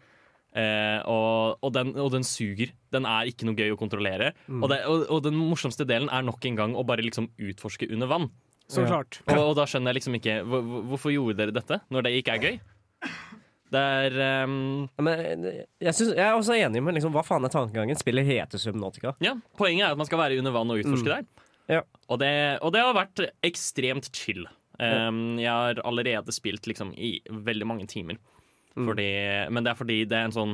Eh, 0.56 1.02
og, 1.12 1.58
og, 1.62 1.74
den, 1.76 1.90
og 2.00 2.12
den 2.14 2.24
suger. 2.24 2.70
Den 2.96 3.04
er 3.10 3.28
ikke 3.28 3.44
noe 3.48 3.58
gøy 3.60 3.74
å 3.74 3.80
kontrollere. 3.80 4.32
Og, 4.48 4.70
det, 4.72 4.82
og, 4.88 5.04
og 5.12 5.24
den 5.26 5.36
morsomste 5.36 5.84
delen 5.88 6.08
er 6.16 6.24
nok 6.24 6.46
en 6.48 6.56
gang 6.62 6.76
å 6.80 6.86
bare 6.88 7.04
liksom 7.04 7.28
utforske 7.36 7.90
under 7.92 8.08
vann. 8.08 8.30
Så 8.72 8.82
Ja. 8.82 8.88
klart. 8.96 9.20
Og, 9.30 9.38
og 9.52 9.56
da 9.60 9.66
skjønner 9.70 9.92
jeg 9.94 10.00
liksom 10.00 10.16
ikke 10.18 10.38
hvor, 10.48 10.64
hvor- 10.66 10.86
Hvorfor 10.94 11.12
gjorde 11.14 11.38
dere 11.38 11.54
dette 11.54 11.82
når 11.94 12.08
det 12.08 12.14
ikke 12.24 12.34
er 12.34 12.46
gøy? 12.48 12.56
Det 13.76 13.82
er 13.82 14.46
um, 14.46 14.88
Men 15.02 15.44
jeg, 15.82 15.94
synes, 15.94 16.14
jeg 16.16 16.24
er 16.24 16.36
også 16.38 16.56
enig 16.56 16.82
med 16.86 16.96
liksom, 16.96 17.12
hva 17.14 17.24
faen 17.26 17.44
er 17.46 17.52
tankegangen. 17.54 17.98
Spillet 18.00 18.26
heter 18.30 18.62
Subnautica. 18.62 19.16
Ja, 19.26 19.34
Poenget 19.60 19.88
er 19.90 19.96
at 19.96 20.00
man 20.00 20.08
skal 20.08 20.22
være 20.22 20.38
under 20.40 20.54
vann 20.56 20.72
og 20.72 20.80
utforske 20.82 21.12
der. 21.12 21.26
Ja. 21.68 21.82
Og, 22.08 22.20
det, 22.22 22.32
og 22.62 22.72
det 22.76 22.84
har 22.86 22.94
vært 22.96 23.24
ekstremt 23.44 24.08
chill. 24.16 24.46
Um, 24.80 25.38
jeg 25.42 25.50
har 25.50 25.82
allerede 25.88 26.34
spilt 26.36 26.68
liksom 26.70 26.94
i 26.98 27.18
veldig 27.30 27.68
mange 27.68 27.88
timer. 27.90 28.18
Fordi, 28.76 29.08
men 29.56 29.64
det 29.64 29.72
er 29.72 29.78
fordi 29.80 29.96
det 30.04 30.18
er 30.20 30.26
en 30.28 30.34
sånn 30.36 30.50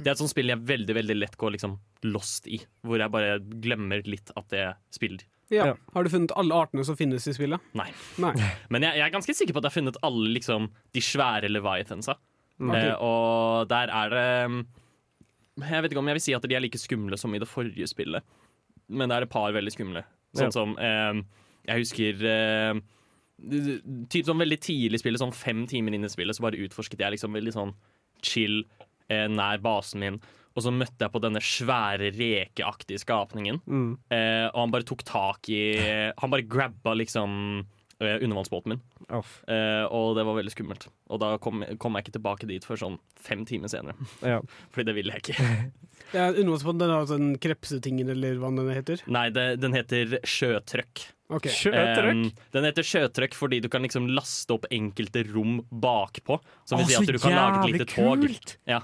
Det 0.00 0.06
er 0.06 0.14
et 0.14 0.20
sånt 0.22 0.30
spill 0.32 0.48
jeg 0.48 0.62
veldig 0.64 0.94
veldig 0.96 1.16
lett 1.18 1.34
går 1.36 1.52
liksom 1.58 1.74
lost 2.08 2.46
i. 2.48 2.56
Hvor 2.86 3.02
jeg 3.02 3.12
bare 3.12 3.34
glemmer 3.60 4.00
litt 4.08 4.32
at 4.32 4.46
det 4.54 4.62
spiller. 4.96 5.26
Ja. 5.52 5.66
Ja. 5.68 5.74
Har 5.92 6.02
du 6.06 6.10
funnet 6.10 6.32
alle 6.40 6.56
artene 6.56 6.82
som 6.88 6.96
finnes 6.98 7.26
i 7.28 7.34
spillet? 7.36 7.60
Nei. 7.78 7.90
Nei. 8.22 8.32
Men 8.72 8.86
jeg, 8.88 8.96
jeg 8.98 9.04
er 9.06 9.12
ganske 9.14 9.36
sikker 9.36 9.52
på 9.54 9.60
at 9.60 9.68
jeg 9.68 9.74
har 9.74 9.78
funnet 9.82 10.00
alle 10.08 10.32
liksom 10.38 10.70
de 10.96 11.02
svære 11.04 11.50
Leviathansa. 11.52 12.16
Mm. 12.56 12.72
Eh, 12.72 12.94
og 13.04 13.68
der 13.68 13.92
er 13.92 14.12
det 14.14 14.24
um, 14.48 14.58
Jeg 15.60 15.82
vet 15.84 15.92
ikke 15.92 16.00
om 16.00 16.08
jeg 16.08 16.16
vil 16.16 16.24
si 16.24 16.34
at 16.38 16.46
de 16.48 16.56
er 16.56 16.64
like 16.64 16.80
skumle 16.80 17.18
som 17.20 17.34
i 17.36 17.40
det 17.42 17.48
forrige 17.50 17.84
spillet, 17.92 18.24
men 18.88 19.10
det 19.12 19.18
er 19.18 19.26
et 19.26 19.32
par 19.36 19.52
veldig 19.52 19.74
skumle. 19.76 20.02
Sånn 20.36 20.48
Ja. 20.48 20.54
som 20.56 20.72
eh, 20.80 21.20
Jeg 21.68 21.84
husker 21.84 22.24
eh, 22.32 22.80
Typ 23.36 24.24
sånn 24.24 24.40
veldig 24.40 24.58
tidlig 24.64 25.00
i 25.00 25.02
spillet, 25.02 25.20
sånn 25.20 25.36
fem 25.36 25.66
timer 25.68 25.96
inn 25.96 26.06
i 26.06 26.10
spillet, 26.12 26.38
så 26.38 26.46
bare 26.46 26.62
utforsket 26.64 27.02
jeg 27.04 27.16
liksom 27.16 27.36
veldig 27.36 27.54
sånn 27.54 27.74
chill 28.24 28.62
eh, 29.12 29.26
nær 29.28 29.60
basen 29.64 30.02
min. 30.02 30.18
Og 30.56 30.64
så 30.64 30.72
møtte 30.72 31.04
jeg 31.04 31.12
på 31.12 31.20
denne 31.20 31.42
svære 31.44 32.10
rekeaktige 32.16 33.02
skapningen. 33.02 33.60
Mm. 33.68 33.88
Eh, 34.08 34.46
og 34.48 34.60
han 34.62 34.72
bare 34.72 34.86
tok 34.88 35.04
tak 35.04 35.50
i 35.52 35.62
Han 36.16 36.32
bare 36.32 36.46
grabba 36.48 36.94
liksom 36.96 37.34
eh, 38.00 38.16
undervannsbåten 38.22 38.72
min. 38.72 38.80
Eh, 39.12 39.84
og 39.84 40.16
det 40.16 40.24
var 40.24 40.38
veldig 40.38 40.54
skummelt. 40.54 40.88
Og 41.12 41.20
da 41.20 41.34
kom, 41.42 41.60
kom 41.82 41.98
jeg 41.98 42.06
ikke 42.06 42.16
tilbake 42.16 42.48
dit 42.48 42.64
før 42.64 42.80
sånn 42.86 42.96
fem 43.20 43.44
timer 43.48 43.72
senere. 43.72 44.08
Ja. 44.24 44.40
Fordi 44.72 44.88
det 44.88 44.96
ville 44.96 45.18
jeg 45.18 45.26
ikke. 45.26 45.50
Ja, 46.14 46.30
Undervannsbåten, 46.30 46.80
den 46.80 46.94
har 46.94 47.06
den 47.10 47.36
krepsetingen, 47.42 48.14
eller 48.16 48.40
hva 48.40 48.52
den 48.56 48.72
heter. 48.72 49.04
Nei, 49.12 49.28
det, 49.34 49.46
den 49.60 49.76
heter 49.76 50.18
sjøtrøkk. 50.24 51.10
Ok. 51.32 51.48
Sjøtrøkk? 51.50 52.20
Um, 52.20 52.50
den 52.54 52.66
heter 52.68 52.86
sjøtrøkk 52.86 53.34
fordi 53.34 53.58
du 53.64 53.70
kan 53.72 53.82
liksom 53.82 54.06
laste 54.14 54.54
opp 54.54 54.68
enkelte 54.70 55.24
rom 55.32 55.58
bakpå. 55.70 56.38
Som 56.68 56.82
vil 56.82 56.92
si 56.92 57.00
at 57.00 57.16
du 57.16 57.22
kan 57.22 57.34
lage 57.34 57.64
et 57.64 57.74
lite 57.74 57.88
tog. 57.90 58.22
kult! 58.22 58.56
Ja. 58.68 58.82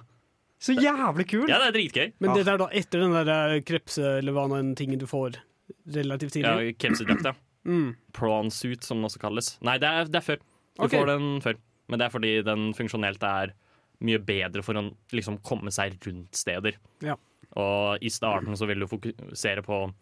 Så 0.63 0.75
jævlig 0.79 1.27
kult! 1.31 1.51
ja, 1.51 1.59
det 1.63 1.71
er 1.71 1.77
dritgøy. 1.79 2.13
Men 2.23 2.31
Ah. 2.31 2.35
dette 2.39 2.51
er 2.55 2.59
da 2.59 2.69
etter 2.71 3.03
den 3.03 3.17
der 3.19 3.57
eh, 3.57 3.63
krepse, 3.67 4.19
eller 4.19 4.35
hva 4.35 4.49
nå 4.51 4.59
enn 4.59 4.75
tingen 4.79 4.99
du 4.99 5.07
får 5.07 5.39
relativt 5.87 6.35
tidlig? 6.39 6.75
Ja, 6.79 7.19
ja. 7.31 7.35
Mm. 7.65 7.95
Prawn 8.13 8.51
suit, 8.51 8.83
som 8.83 8.99
den 8.99 9.07
også 9.07 9.23
kalles. 9.23 9.57
Nei, 9.63 9.79
det 9.79 9.89
er, 9.89 10.07
det 10.11 10.19
er 10.19 10.27
før. 10.27 10.39
Du 10.77 10.87
okay. 10.87 10.99
får 10.99 11.07
den 11.07 11.41
før. 11.43 11.59
Men 11.89 11.99
det 11.99 12.07
er 12.07 12.15
fordi 12.15 12.33
den 12.47 12.73
funksjonelt 12.75 13.23
er 13.23 13.55
mye 14.03 14.19
bedre 14.19 14.63
for 14.67 14.79
å 14.79 14.89
liksom 15.15 15.39
komme 15.47 15.71
seg 15.71 15.95
rundt 16.07 16.35
steder. 16.35 16.79
Ja. 17.05 17.15
Og 17.59 18.03
i 18.03 18.11
starten 18.11 18.57
så 18.59 18.67
vil 18.67 18.83
du 18.83 18.89
fokusere 18.91 19.63
på 19.63 19.79
å 19.85 19.93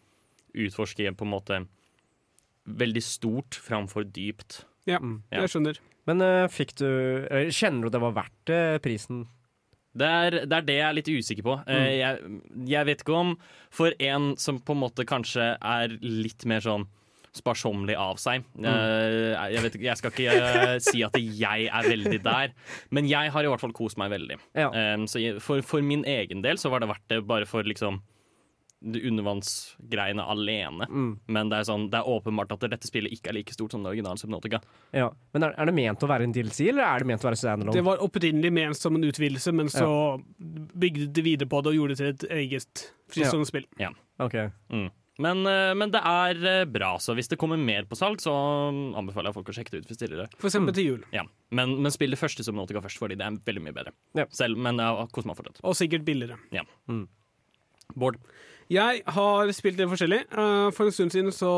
utforske 0.61 1.11
på 1.13 1.27
en 1.27 1.31
måte 1.31 1.59
veldig 2.67 3.01
stort 3.03 3.57
framfor 3.57 4.05
dypt. 4.13 4.63
Ja, 4.89 4.97
Mm. 5.01 5.21
Ja. 5.31 5.41
jeg 5.43 5.49
skjønner. 5.53 5.77
Men 6.09 6.21
uh, 6.25 6.47
fikk 6.49 6.71
du 6.79 6.87
eh, 7.29 7.49
Kjenner 7.53 7.85
du 7.85 7.93
det 7.93 8.01
var 8.01 8.15
verdt 8.17 8.49
uh, 8.49 8.77
prisen? 8.81 9.27
Det 9.93 10.07
er, 10.07 10.31
det 10.47 10.55
er 10.55 10.65
det 10.65 10.75
jeg 10.79 10.87
er 10.87 10.95
litt 10.95 11.09
usikker 11.11 11.43
på. 11.45 11.53
Eh, 11.67 11.97
Jeg, 11.99 12.39
jeg 12.65 12.85
vet 12.87 13.01
ikke 13.03 13.13
om 13.19 13.33
For 13.75 13.91
en 13.99 14.31
som 14.39 14.57
på 14.63 14.71
en 14.71 14.79
måte 14.85 15.03
kanskje 15.05 15.49
er 15.59 15.97
litt 16.01 16.45
mer 16.47 16.63
sånn 16.63 16.87
sparsommelig 17.35 17.95
av 17.95 18.17
seg. 18.19 18.43
Eh, 18.59 19.51
jeg, 19.53 19.61
vet, 19.63 19.75
jeg 19.85 19.99
skal 19.99 20.11
ikke 20.11 20.79
si 20.83 21.03
at 21.07 21.15
jeg 21.15 21.67
er 21.71 21.85
veldig 21.87 22.17
der, 22.25 22.51
men 22.91 23.07
jeg 23.07 23.31
har 23.31 23.45
i 23.47 23.51
hvert 23.51 23.61
fall 23.63 23.71
kost 23.75 23.95
meg 24.01 24.11
veldig. 24.11 24.35
Ja. 24.59 24.65
Um, 24.95 25.05
så 25.07 25.21
jeg, 25.21 25.37
for, 25.39 25.61
for 25.63 25.79
min 25.85 26.03
egen 26.03 26.41
del 26.43 26.59
så 26.59 26.67
var 26.73 26.83
det 26.83 26.89
verdt 26.91 27.05
det 27.13 27.21
bare 27.29 27.47
for 27.47 27.63
liksom 27.63 28.01
undervannsgreiene 28.81 30.23
alene. 30.33 30.87
Mm. 30.89 31.11
Men 31.29 31.51
det 31.51 31.59
er, 31.61 31.67
sånn, 31.69 31.87
det 31.93 31.99
er 31.99 32.09
åpenbart 32.09 32.53
at 32.55 32.65
dette 32.71 32.89
spillet 32.89 33.13
ikke 33.13 33.31
er 33.31 33.37
like 33.37 33.53
stort 33.53 33.75
som 33.75 33.83
det 33.85 33.91
originale 33.93 34.17
Subnotica. 34.21 34.61
Ja. 34.97 35.11
Men 35.35 35.45
er, 35.47 35.57
er 35.57 35.69
det 35.69 35.75
ment 35.77 36.05
å 36.05 36.09
være 36.09 36.25
en 36.27 36.33
DLC, 36.35 36.63
eller 36.71 36.87
er 36.87 37.03
det 37.03 37.11
ment 37.11 37.25
å 37.25 37.29
være 37.29 37.41
standalone? 37.41 37.75
Det 37.77 37.85
var 37.85 38.01
opprinnelig 38.05 38.53
ment 38.57 38.79
som 38.79 38.97
en 38.97 39.05
utvidelse, 39.05 39.53
men 39.57 39.69
så 39.73 39.91
bygde 40.37 41.11
de 41.13 41.25
videre 41.25 41.51
på 41.51 41.61
det 41.61 41.73
og 41.73 41.77
gjorde 41.77 41.95
det 41.95 42.01
til 42.01 42.11
et 42.15 42.25
eget 42.41 42.87
fristående 43.11 43.49
spill. 43.49 43.69
Ok. 44.21 44.41
Mm. 44.73 44.89
Men, 45.21 45.45
eh, 45.45 45.71
men 45.77 45.91
det 45.93 46.01
er 46.07 46.39
eh, 46.49 46.65
bra, 46.65 46.95
så 47.01 47.13
hvis 47.17 47.29
det 47.29 47.37
kommer 47.41 47.59
mer 47.59 47.85
på 47.89 47.97
salg, 47.99 48.21
så 48.23 48.33
anbefaler 48.97 49.29
jeg 49.29 49.37
folk 49.37 49.51
å 49.51 49.55
sjekke 49.57 49.75
det 49.75 49.83
ut. 49.83 49.91
hvis 49.91 50.01
de 50.01 50.09
det. 50.15 50.27
For 50.39 50.49
eksempel 50.49 50.75
til 50.77 50.87
jul. 50.87 51.03
Ja. 51.13 51.25
Men, 51.53 51.75
men 51.83 51.93
spill 51.93 52.15
det 52.15 52.21
første 52.21 52.45
som 52.47 52.57
Nautica 52.57 52.81
først, 52.81 53.01
fordi 53.01 53.19
det 53.19 53.27
er 53.27 53.37
veldig 53.45 53.65
mye 53.67 53.75
bedre. 53.75 53.93
Ja. 54.17 54.25
Selv, 54.33 54.57
men 54.57 54.81
jeg 54.81 55.11
kost 55.13 55.29
meg 55.29 55.37
fortsatt. 55.37 55.61
Og 55.67 55.77
sikkert 55.77 56.07
billigere. 56.07 56.39
Bård. 57.99 58.17
Jeg 58.71 59.01
har 59.17 59.49
spilt 59.51 59.79
det 59.81 59.89
forskjellig. 59.91 60.21
Eh, 60.31 60.69
For 60.71 60.87
en 60.87 60.95
stund 60.95 61.11
siden 61.11 61.33
så 61.35 61.51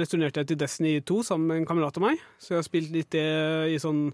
returnerte 0.00 0.40
jeg 0.40 0.52
til 0.52 0.60
Destiny 0.62 0.94
2 1.04 1.20
sammen 1.26 1.50
med 1.50 1.60
en 1.60 1.68
kamerat 1.68 1.98
av 2.00 2.06
meg. 2.06 2.22
Så 2.40 2.54
jeg 2.54 2.62
har 2.62 2.66
spilt 2.68 2.94
litt 2.94 3.12
det 3.12 3.28
i 3.74 3.76
sånn 3.82 4.08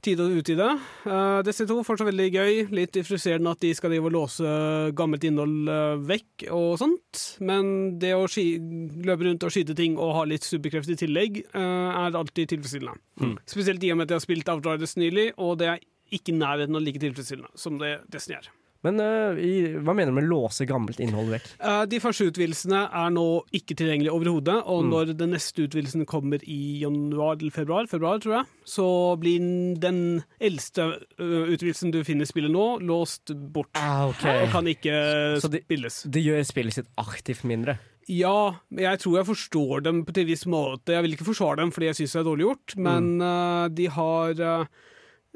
Tide 0.00 0.24
og 0.24 0.38
utide. 0.40 0.66
Uh, 1.04 1.42
Destiny 1.44 1.68
2 1.68 1.82
fortsatt 1.84 2.08
veldig 2.08 2.28
gøy. 2.32 2.54
Litt 2.72 2.96
frustrerende 3.04 3.52
at 3.52 3.60
de 3.60 3.74
skal 3.76 3.92
drive 3.92 4.08
og 4.08 4.14
låse 4.14 4.52
gammelt 4.96 5.26
innhold 5.28 5.68
eh, 5.68 5.98
vekk 6.08 6.46
og 6.56 6.78
sånt. 6.80 7.24
Men 7.44 7.98
det 8.00 8.14
å 8.16 8.24
løpe 8.24 9.26
rundt 9.26 9.44
og 9.44 9.52
skyte 9.52 9.76
ting 9.76 9.98
og 10.00 10.14
ha 10.16 10.24
litt 10.24 10.46
superkrefter 10.48 10.96
i 10.96 11.02
tillegg, 11.02 11.42
eh, 11.52 12.00
er 12.06 12.16
alltid 12.16 12.54
tilfredsstillende. 12.54 13.36
Spesielt 13.44 13.84
i 13.84 13.92
og 13.92 14.00
med 14.00 14.08
at 14.08 14.14
jeg 14.14 14.22
har 14.22 14.24
spilt 14.24 14.54
Outriders 14.54 14.96
nylig, 14.96 15.34
og 15.36 15.58
det 15.60 15.68
er 15.74 15.84
ikke 16.16 16.32
i 16.32 16.38
nærheten 16.40 16.80
av 16.80 16.86
like 16.86 17.04
tilfredsstillende 17.04 17.52
som 17.60 17.76
det 17.82 17.98
Destiny 18.08 18.40
er. 18.40 18.48
Men 18.82 18.96
uh, 19.02 19.36
i, 19.36 19.74
hva 19.84 19.92
mener 19.92 20.08
du 20.08 20.16
med 20.16 20.28
låse 20.30 20.64
gammelt 20.64 21.00
innhold 21.04 21.28
vekk? 21.34 21.48
Uh, 21.60 21.82
De 21.90 21.98
første 22.00 22.24
utvidelsene 22.30 22.80
er 22.88 23.10
nå 23.12 23.24
ikke 23.52 23.76
tilgjengelige 23.76 24.14
overhodet, 24.16 24.56
og 24.64 24.84
Mm. 24.86 24.90
når 24.94 25.12
den 25.20 25.30
neste 25.34 25.66
utvidelsen 25.68 26.06
kommer 26.08 26.40
i 26.48 26.80
januar 26.80 27.36
eller 27.36 27.52
februar, 27.52 27.86
februar 27.90 28.18
tror 28.24 28.38
jeg, 28.38 28.46
så 28.64 28.86
blir 29.20 29.76
den 29.82 30.22
eldste 30.40 30.86
eh, 31.18 31.52
utvidelsen 31.52 31.92
du 31.92 32.00
finner 32.04 32.24
i 32.24 32.30
spillet 32.32 32.50
nå, 32.54 32.80
låst 32.80 33.34
bort. 33.52 33.68
Ah, 33.76 34.06
ok. 34.08 34.24
Og 34.46 34.48
kan 34.54 34.64
ikke 34.72 34.96
Så 35.44 35.50
de- 35.52 35.60
spilles. 35.66 36.02
Det 36.08 36.24
gjør 36.24 36.40
spillet 36.48 36.72
sitt 36.80 36.88
aktivt 36.96 37.44
mindre. 37.44 37.76
Ja, 38.08 38.56
jeg 38.74 38.98
tror 38.98 39.18
jeg 39.20 39.26
forstår 39.28 39.82
dem 39.84 40.04
på 40.08 40.16
en 40.16 40.26
viss 40.26 40.46
måte. 40.48 40.96
Jeg 40.96 41.02
vil 41.04 41.12
ikke 41.14 41.28
forsvare 41.28 41.60
dem 41.60 41.70
fordi 41.70 41.86
jeg 41.92 41.98
syns 42.00 42.12
det 42.16 42.20
er 42.24 42.30
dårlig 42.30 42.46
gjort, 42.48 42.76
men 42.80 43.20
eh, 43.22 43.68
de 43.76 43.86
har 43.92 44.30
eh, 44.40 44.64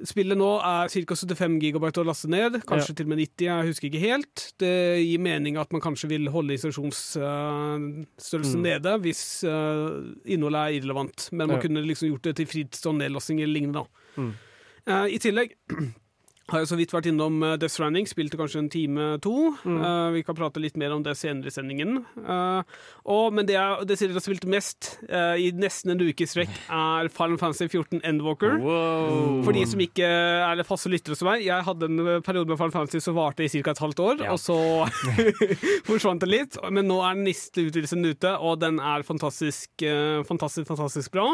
Spillet 0.02 0.34
nå 0.36 0.48
er 0.58 0.88
ca. 0.90 1.14
75 1.14 1.60
gigabyte 1.62 2.00
å 2.02 2.04
laste 2.08 2.26
ned, 2.26 2.56
kanskje 2.66 2.96
til 2.98 3.06
og 3.06 3.10
med 3.12 3.20
90, 3.22 3.44
jeg 3.46 3.66
husker 3.68 3.86
ikke 3.86 4.00
helt. 4.02 4.42
Det 4.58 4.70
gir 5.04 5.20
mening 5.22 5.54
at 5.60 5.70
man 5.70 5.78
kanskje 5.84 6.08
vil 6.10 6.26
holde 6.34 6.50
installasjonsstørrelsen 6.56 8.58
nede 8.64 8.96
hvis 9.04 9.20
uh, 9.46 10.02
innholdet 10.26 10.60
er 10.64 10.74
irrelevant, 10.80 11.28
men 11.32 11.46
man 11.46 11.56
Ja. 11.56 11.60
kunne 11.62 11.84
liksom 11.86 12.08
gjort 12.10 12.22
det 12.26 12.34
til 12.40 12.46
frittstående 12.50 13.04
nedlasting 13.06 13.38
eller 13.40 13.54
lignende. 13.54 13.84
Mm. 14.18 14.32
Uh, 14.88 15.06
I 15.14 15.18
tillegg 15.22 15.54
har 16.52 16.60
jeg 16.60 16.68
så 16.68 16.76
vidt 16.76 16.92
vært 16.92 17.06
innom 17.08 17.38
eh, 17.44 17.54
Death 17.60 17.72
Stranding, 17.72 18.06
spilte 18.08 18.36
kanskje 18.36 18.60
en 18.60 18.70
time 18.72 19.04
to. 19.24 19.32
Eh, 19.64 20.08
vi 20.12 20.22
kan 20.26 20.36
prate 20.36 20.60
litt 20.60 20.76
mer 20.80 20.92
om 20.92 21.00
det 21.04 21.14
senere 21.16 21.48
i 21.48 21.54
sendingen. 21.54 22.02
Uh, 22.18 22.60
og, 23.08 23.32
men 23.36 23.46
det, 23.48 23.54
jeg, 23.56 23.86
det 23.88 23.96
jeg 24.00 24.12
har 24.12 24.24
spilt 24.24 24.44
mest 24.50 24.90
uh, 25.08 25.34
i 25.40 25.48
nesten 25.56 25.94
en 25.94 26.02
uke 26.04 26.26
i 26.26 26.28
strekk, 26.28 26.52
er 26.68 27.08
Final 27.14 27.38
Fantasy 27.40 27.68
14 27.70 28.02
Endwalker. 28.04 28.58
Wow. 28.60 29.40
For 29.46 29.56
de 29.56 29.64
som 29.70 29.80
ikke 29.84 30.04
er 30.08 30.62
faste 30.68 30.92
lyttere 30.92 31.16
som 31.16 31.30
meg, 31.30 31.46
jeg 31.46 31.64
hadde 31.66 31.88
en 31.88 32.02
periode 32.26 32.52
med 32.52 32.60
Final 32.60 32.74
Fantasy 32.76 33.00
som 33.04 33.16
varte 33.16 33.46
i 33.46 33.50
ca. 33.54 33.72
et 33.72 33.82
halvt 33.84 34.04
år, 34.04 34.22
Ja. 34.26 34.34
og 34.36 34.40
så 34.42 34.58
forsvant 35.88 36.24
det 36.24 36.30
litt. 36.30 36.60
Men 36.68 36.88
nå 36.90 37.00
er 37.04 37.16
den 37.16 37.24
neste 37.30 37.64
utvidelsen 37.64 38.04
ute, 38.04 38.34
og 38.36 38.60
den 38.60 38.80
er 38.84 39.04
fantastisk, 39.06 39.84
fantastisk, 40.28 40.68
fantastisk 40.68 41.14
bra. 41.14 41.26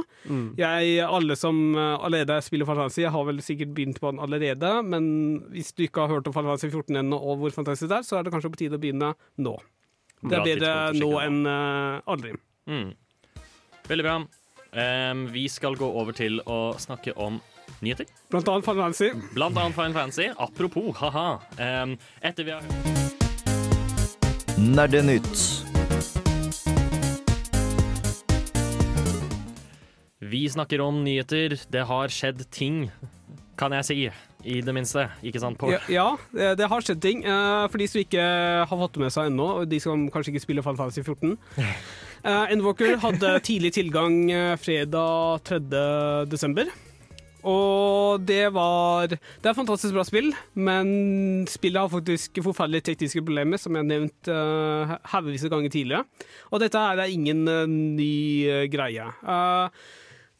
Jeg, 0.59 0.97
alle 1.07 1.37
som 1.39 1.75
allerede 1.75 2.39
spiller 2.47 2.69
Final 2.69 2.85
Fantasy, 2.87 3.03
jeg 3.05 3.15
har 3.15 3.27
vel 3.27 3.43
sikkert 3.45 3.75
begynt 3.75 4.01
på 4.03 4.13
den 4.15 4.23
allerede, 4.23 4.73
men 4.87 5.00
hvis 5.55 5.73
du 5.77 5.85
ikke 5.87 6.05
har 6.05 6.17
hørt 6.17 6.29
om 6.29 6.35
Final 6.37 6.55
Fantasy 6.55 6.71
14 6.71 7.03
ennå, 7.03 7.19
og 7.19 7.43
hvor 7.43 7.55
fantastisk 7.55 7.91
det 7.91 8.01
er, 8.01 8.07
så 8.07 8.19
er 8.19 8.27
det 8.27 8.35
kanskje 8.35 8.53
på 8.53 8.61
tide 8.63 8.79
å 8.79 8.83
begynne 8.83 9.13
nå. 9.41 9.55
Det 10.21 10.37
er 10.37 10.45
bedre 10.45 10.75
nå 10.97 11.15
enn 11.23 11.41
uh, 11.49 12.01
aldri. 12.11 12.35
Mm. 12.69 12.91
Veldig 13.89 14.07
bra. 14.07 14.19
Um, 14.71 15.25
vi 15.33 15.49
skal 15.51 15.75
gå 15.79 15.89
over 15.89 16.15
til 16.15 16.39
å 16.47 16.77
snakke 16.79 17.17
om 17.19 17.41
nyheter. 17.81 18.07
Blant 18.31 18.51
annet 18.53 18.69
Final 18.69 18.85
Fantasy. 18.85 19.11
Blant 19.35 19.59
annet 19.59 19.75
Final 19.75 19.97
Fantasy. 19.97 20.29
Apropos, 20.39 20.93
haha. 21.01 21.41
Um, 21.59 21.97
etter 22.23 22.47
vi 22.47 22.55
har 22.55 22.63
Nerdenytt. 24.61 25.65
Vi 30.31 30.49
snakker 30.49 30.81
om 30.85 31.01
nyheter. 31.05 31.57
Det 31.73 31.87
har 31.89 32.13
skjedd 32.13 32.45
ting, 32.53 32.91
kan 33.59 33.73
jeg 33.81 33.89
si. 33.89 34.03
I 34.45 34.61
det 34.65 34.75
minste. 34.75 35.07
Ikke 35.27 35.43
sant, 35.43 35.59
Pål? 35.61 35.75
Ja, 35.93 36.13
ja 36.35 36.53
det, 36.57 36.69
har 36.71 36.85
skjedd 36.85 37.01
ting. 37.03 37.25
Eh, 37.25 37.65
for 37.71 37.81
de 37.81 37.89
som 37.91 38.03
ikke 38.03 38.27
har 38.71 38.83
fått 38.83 38.97
det 38.97 39.05
med 39.05 39.15
seg 39.15 39.31
ennå, 39.31 39.49
og 39.61 39.71
de 39.71 39.81
som 39.83 40.07
kanskje 40.13 40.35
ikke 40.35 40.45
spiller 40.47 40.67
Fantasy 40.67 41.03
14. 41.03 41.35
Uh, 42.21 42.53
Endwalker 42.53 42.99
hadde 43.01 43.33
tidlig 43.47 43.73
tilgang 43.79 44.23
eh, 44.29 44.55
fredag 44.61 45.45
3. 45.49 45.61
desember. 46.29 46.69
Og 47.47 48.21
det 48.21 48.53
var 48.53 49.09
Det 49.09 49.19
er 49.45 49.51
et 49.51 49.57
fantastisk 49.57 49.95
bra 49.95 50.05
spill, 50.05 50.33
men 50.55 51.47
spillet 51.49 51.81
har 51.81 51.89
faktisk 51.89 52.43
forferdelige 52.45 52.91
tekniske 52.91 53.23
problemer, 53.25 53.57
som 53.57 53.75
jeg 53.75 53.85
har 53.85 53.89
nevnt 53.89 54.29
uh, 54.29 54.97
haugevis 55.13 55.45
av 55.45 55.55
ganger 55.55 55.73
tidligere. 55.73 56.05
Og 56.51 56.61
dette 56.61 56.79
er 56.79 57.09
ingen 57.09 57.47
eh, 57.49 57.67
ny 57.67 58.15
eh, 58.49 58.67
greie. 58.71 59.07
Eh, 59.07 59.69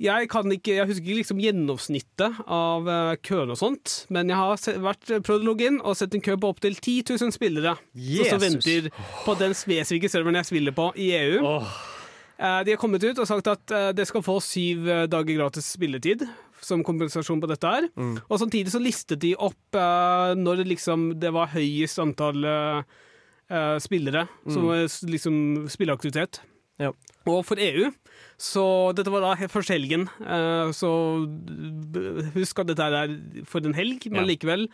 jeg, 0.01 0.31
kan 0.33 0.49
ikke, 0.55 0.75
jeg 0.79 0.89
husker 0.89 1.07
ikke 1.07 1.21
liksom 1.21 1.43
gjennomsnittet 1.45 2.41
av 2.47 2.89
uh, 2.89 3.13
køene 3.21 3.57
og 3.57 3.61
sånt, 3.61 3.97
men 4.13 4.33
jeg 4.33 4.41
har 4.41 4.83
vært 4.87 5.15
prøvd 5.27 5.45
å 5.45 5.51
logge 5.53 5.71
inn 5.71 5.81
og 5.85 5.99
sett 6.01 6.17
en 6.17 6.25
kø 6.25 6.39
på 6.41 6.53
opptil 6.55 6.79
10 6.79 7.17
000 7.21 7.37
spillere 7.37 7.77
som 7.77 7.95
Jesus. 8.01 8.43
venter 8.43 8.91
på 9.27 9.39
den 9.41 9.57
spesifikke 9.59 10.13
serveren 10.13 10.41
jeg 10.41 10.53
spiller 10.53 10.77
på 10.77 10.91
i 10.97 11.13
EU. 11.21 11.41
Åh, 11.57 11.81
Eh, 12.41 12.61
de 12.65 12.73
har 12.73 12.81
kommet 12.81 13.05
ut 13.05 13.19
og 13.21 13.29
sagt 13.29 13.51
at 13.53 13.73
eh, 13.75 13.91
det 13.97 14.07
skal 14.09 14.25
få 14.25 14.39
syv 14.41 14.89
eh, 14.89 15.07
dager 15.11 15.37
gratis 15.37 15.67
spilletid 15.77 16.25
som 16.65 16.85
kompensasjon 16.85 17.41
på 17.41 17.49
dette 17.51 17.73
her. 17.73 17.89
Og 18.29 18.41
samtidig 18.41 18.73
så 18.73 18.81
listet 18.81 19.21
de 19.23 19.33
opp 19.33 19.77
uh, 19.81 20.37
når 20.37 20.61
det 20.61 20.67
liksom 20.75 21.07
det 21.17 21.31
var 21.33 21.49
høyest 21.55 22.03
antall 22.03 22.45
uh, 22.45 22.83
spillere, 23.81 24.27
spillere 24.45 24.83
som 24.93 25.09
liksom 25.09 25.39
spilleaktivitet. 25.73 26.43
Ja. 26.81 26.93
Og 27.29 27.43
for 27.47 27.61
EU 27.61 27.91
så 28.41 28.63
Dette 28.97 29.13
var 29.13 29.21
da 29.21 29.49
første 29.53 29.75
helgen, 29.77 30.07
eh, 30.25 30.71
så 30.73 30.89
husk 32.33 32.63
at 32.63 32.71
dette 32.71 32.87
er 32.89 33.13
for 33.45 33.61
en 33.69 33.77
helg, 33.77 34.07
men 34.09 34.25
likevel. 34.25 34.65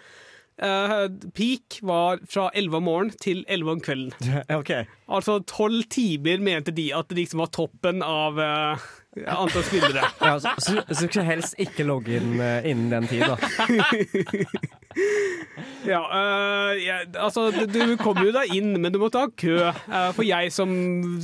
eh, 0.63 1.09
peak 1.35 1.81
var 1.83 2.23
fra 2.31 2.47
11 2.55 2.79
om 2.79 2.87
morgenen 2.87 3.19
til 3.21 3.43
11 3.49 3.73
om 3.75 3.83
kvelden. 3.83 4.15
Okay. 4.61 4.87
Altså 5.11 5.41
tolv 5.51 5.83
timer 5.91 6.39
mente 6.39 6.71
de 6.73 6.93
at 6.95 7.11
det 7.11 7.19
liksom 7.25 7.43
var 7.43 7.51
toppen 7.51 8.03
av 8.07 8.39
eh, 8.39 8.87
antall 9.27 9.67
spillere. 9.67 10.07
Ja, 10.23 10.39
så, 10.39 10.55
så, 10.63 11.11
så 11.11 11.27
helst 11.27 11.59
ikke 11.59 11.89
logge 11.91 12.21
inn 12.21 12.39
innen 12.39 12.91
den 12.95 13.11
tid, 13.11 13.27
da. 13.27 13.37
Ja, 15.87 16.03
uh, 16.11 16.73
ja, 16.81 17.01
altså 17.23 17.49
du, 17.55 17.65
du 17.71 17.97
kommer 18.01 18.27
jo 18.27 18.35
deg 18.35 18.53
inn, 18.57 18.73
men 18.83 18.95
du 18.95 18.99
måtte 19.03 19.23
ha 19.23 19.31
kø. 19.31 19.59
Uh, 19.87 20.11
for 20.17 20.27
jeg 20.27 20.53
som 20.55 20.71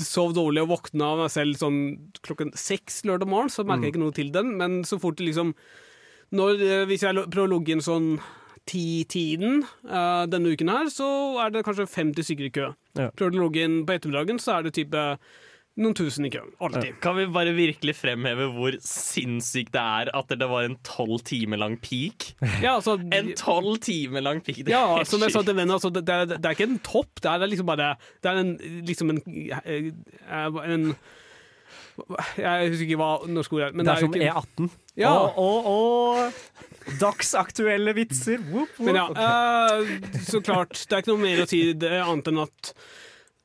sov 0.00 0.35
dårlig 0.37 0.64
og 0.64 0.73
våkna 0.76 1.12
av 1.12 1.25
meg 1.25 1.33
selv 1.35 1.59
sånn 1.61 1.81
klokken 2.23 2.52
seks 2.59 3.02
lørdag 3.09 3.31
morgen, 3.31 3.52
så 3.52 3.66
merka 3.66 3.88
jeg 3.88 3.97
ikke 3.97 4.04
noe 4.04 4.16
til 4.16 4.31
den. 4.35 4.54
Men 4.61 4.83
så 4.88 5.00
fort 5.02 5.19
det 5.19 5.31
liksom 5.31 5.57
når, 6.33 6.62
eh, 6.64 6.85
Hvis 6.88 7.02
jeg 7.04 7.26
prøver 7.28 7.45
å 7.45 7.54
logge 7.59 7.75
inn 7.75 7.85
sånn 7.85 8.14
ti-tiden 8.64 9.64
uh, 9.90 10.25
denne 10.31 10.54
uken 10.54 10.71
her, 10.71 10.87
så 10.88 11.07
er 11.42 11.50
det 11.50 11.64
kanskje 11.66 11.88
50 11.90 12.25
stykker 12.25 12.47
i 12.47 12.52
kø. 12.54 12.69
Ja. 12.97 13.11
Prøver 13.11 13.35
du 13.35 13.38
å 13.40 13.42
logge 13.49 13.64
inn 13.66 13.81
på 13.85 13.97
ettermiddagen, 13.97 14.38
så 14.40 14.54
er 14.57 14.64
det 14.64 14.76
type 14.78 15.02
noen 15.81 15.95
tusen 15.97 16.26
i 16.29 16.31
køen. 16.33 16.50
Alltid. 16.61 16.99
Kan 17.00 17.17
vi 17.17 17.25
bare 17.33 17.55
virkelig 17.57 17.95
fremheve 17.97 18.50
hvor 18.52 18.75
sinnssykt 18.85 19.73
det 19.73 19.81
er 19.81 20.11
at 20.19 20.35
det 20.37 20.49
var 20.50 20.67
en 20.67 20.76
tolv 20.85 21.23
timer 21.25 21.61
lang 21.62 21.79
peak? 21.81 22.35
Ja, 22.61 22.75
altså, 22.75 22.99
En 23.00 23.33
tolv 23.38 23.79
timer 23.81 24.21
lang 24.21 24.43
peak! 24.45 24.61
Det 24.67 24.75
Ja, 24.75 24.99
er 25.00 25.09
som 25.09 25.25
jeg 25.25 25.33
sa 25.33 25.41
til 25.47 25.57
vennen, 25.57 25.73
altså, 25.73 25.88
det, 25.95 26.05
det, 26.09 26.14
er, 26.14 26.25
det 26.37 26.45
er 26.45 26.57
ikke 26.59 26.69
en 26.69 26.79
topp, 26.85 27.23
det 27.25 27.33
er 27.33 27.47
liksom 27.49 27.71
bare 27.73 27.95
Det 28.23 28.31
er 28.31 28.43
en, 28.43 28.52
liksom 28.85 29.14
en, 29.14 29.23
eh, 29.64 30.61
en 30.75 30.87
Jeg 32.37 32.73
husker 32.73 32.87
ikke 32.87 33.00
hva 33.00 33.11
norsk 33.29 33.52
ord 33.57 33.67
er. 33.69 33.73
Men 33.76 33.87
Det 33.87 33.95
er 33.95 34.05
som 34.05 34.14
ikke, 34.17 34.29
E18. 34.33 34.69
Ja. 34.97 35.12
Og, 35.12 35.38
og, 35.38 35.67
og 35.73 36.97
dagsaktuelle 37.00 37.95
vitser. 37.97 38.41
Whoop, 38.50 38.69
whoop. 38.79 38.87
Men 38.87 38.99
ja, 39.00 39.07
uh, 39.09 40.21
så 40.25 40.41
klart. 40.45 40.73
Det 40.76 40.93
er 40.97 41.05
ikke 41.05 41.14
noe 41.14 41.23
mer 41.25 41.45
å 41.45 41.49
si 41.49 41.62
det 41.73 41.93
annet 42.00 42.29
enn 42.33 42.43
at 42.45 42.73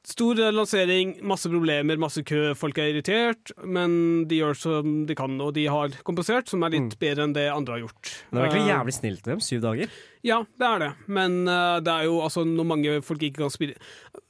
Stor 0.07 0.39
lansering, 0.55 1.17
masse 1.27 1.49
problemer, 1.51 1.97
masse 1.99 2.21
kø, 2.23 2.53
folk 2.55 2.77
er 2.79 2.93
irritert, 2.93 3.51
men 3.67 4.23
de 4.29 4.37
gjør 4.39 4.55
som 4.55 4.93
de 5.09 5.15
kan, 5.19 5.33
og 5.43 5.49
de 5.57 5.65
har 5.67 5.91
kompensert, 6.07 6.47
som 6.47 6.63
er 6.63 6.71
litt 6.77 6.93
bedre 7.01 7.25
enn 7.27 7.33
det 7.35 7.49
andre 7.51 7.75
har 7.75 7.81
gjort. 7.83 8.13
Det 8.31 8.37
var 8.39 8.45
egentlig 8.47 8.61
Eh, 8.63 8.71
jævlig 8.71 8.93
snilt 8.95 9.27
av 9.27 9.33
dem. 9.33 9.41
Syv 9.43 9.59
dager. 9.65 9.91
Ja, 10.23 10.37
det 10.59 10.67
er 10.69 10.79
det, 10.79 10.89
men 11.11 11.35
uh, 11.47 11.79
det 11.83 11.91
er 11.91 12.07
jo 12.07 12.21
altså 12.23 12.45
når 12.47 12.65
mange 12.71 12.95
folk 13.05 13.21
ikke 13.23 13.43
kan 13.43 13.51
spille 13.53 13.75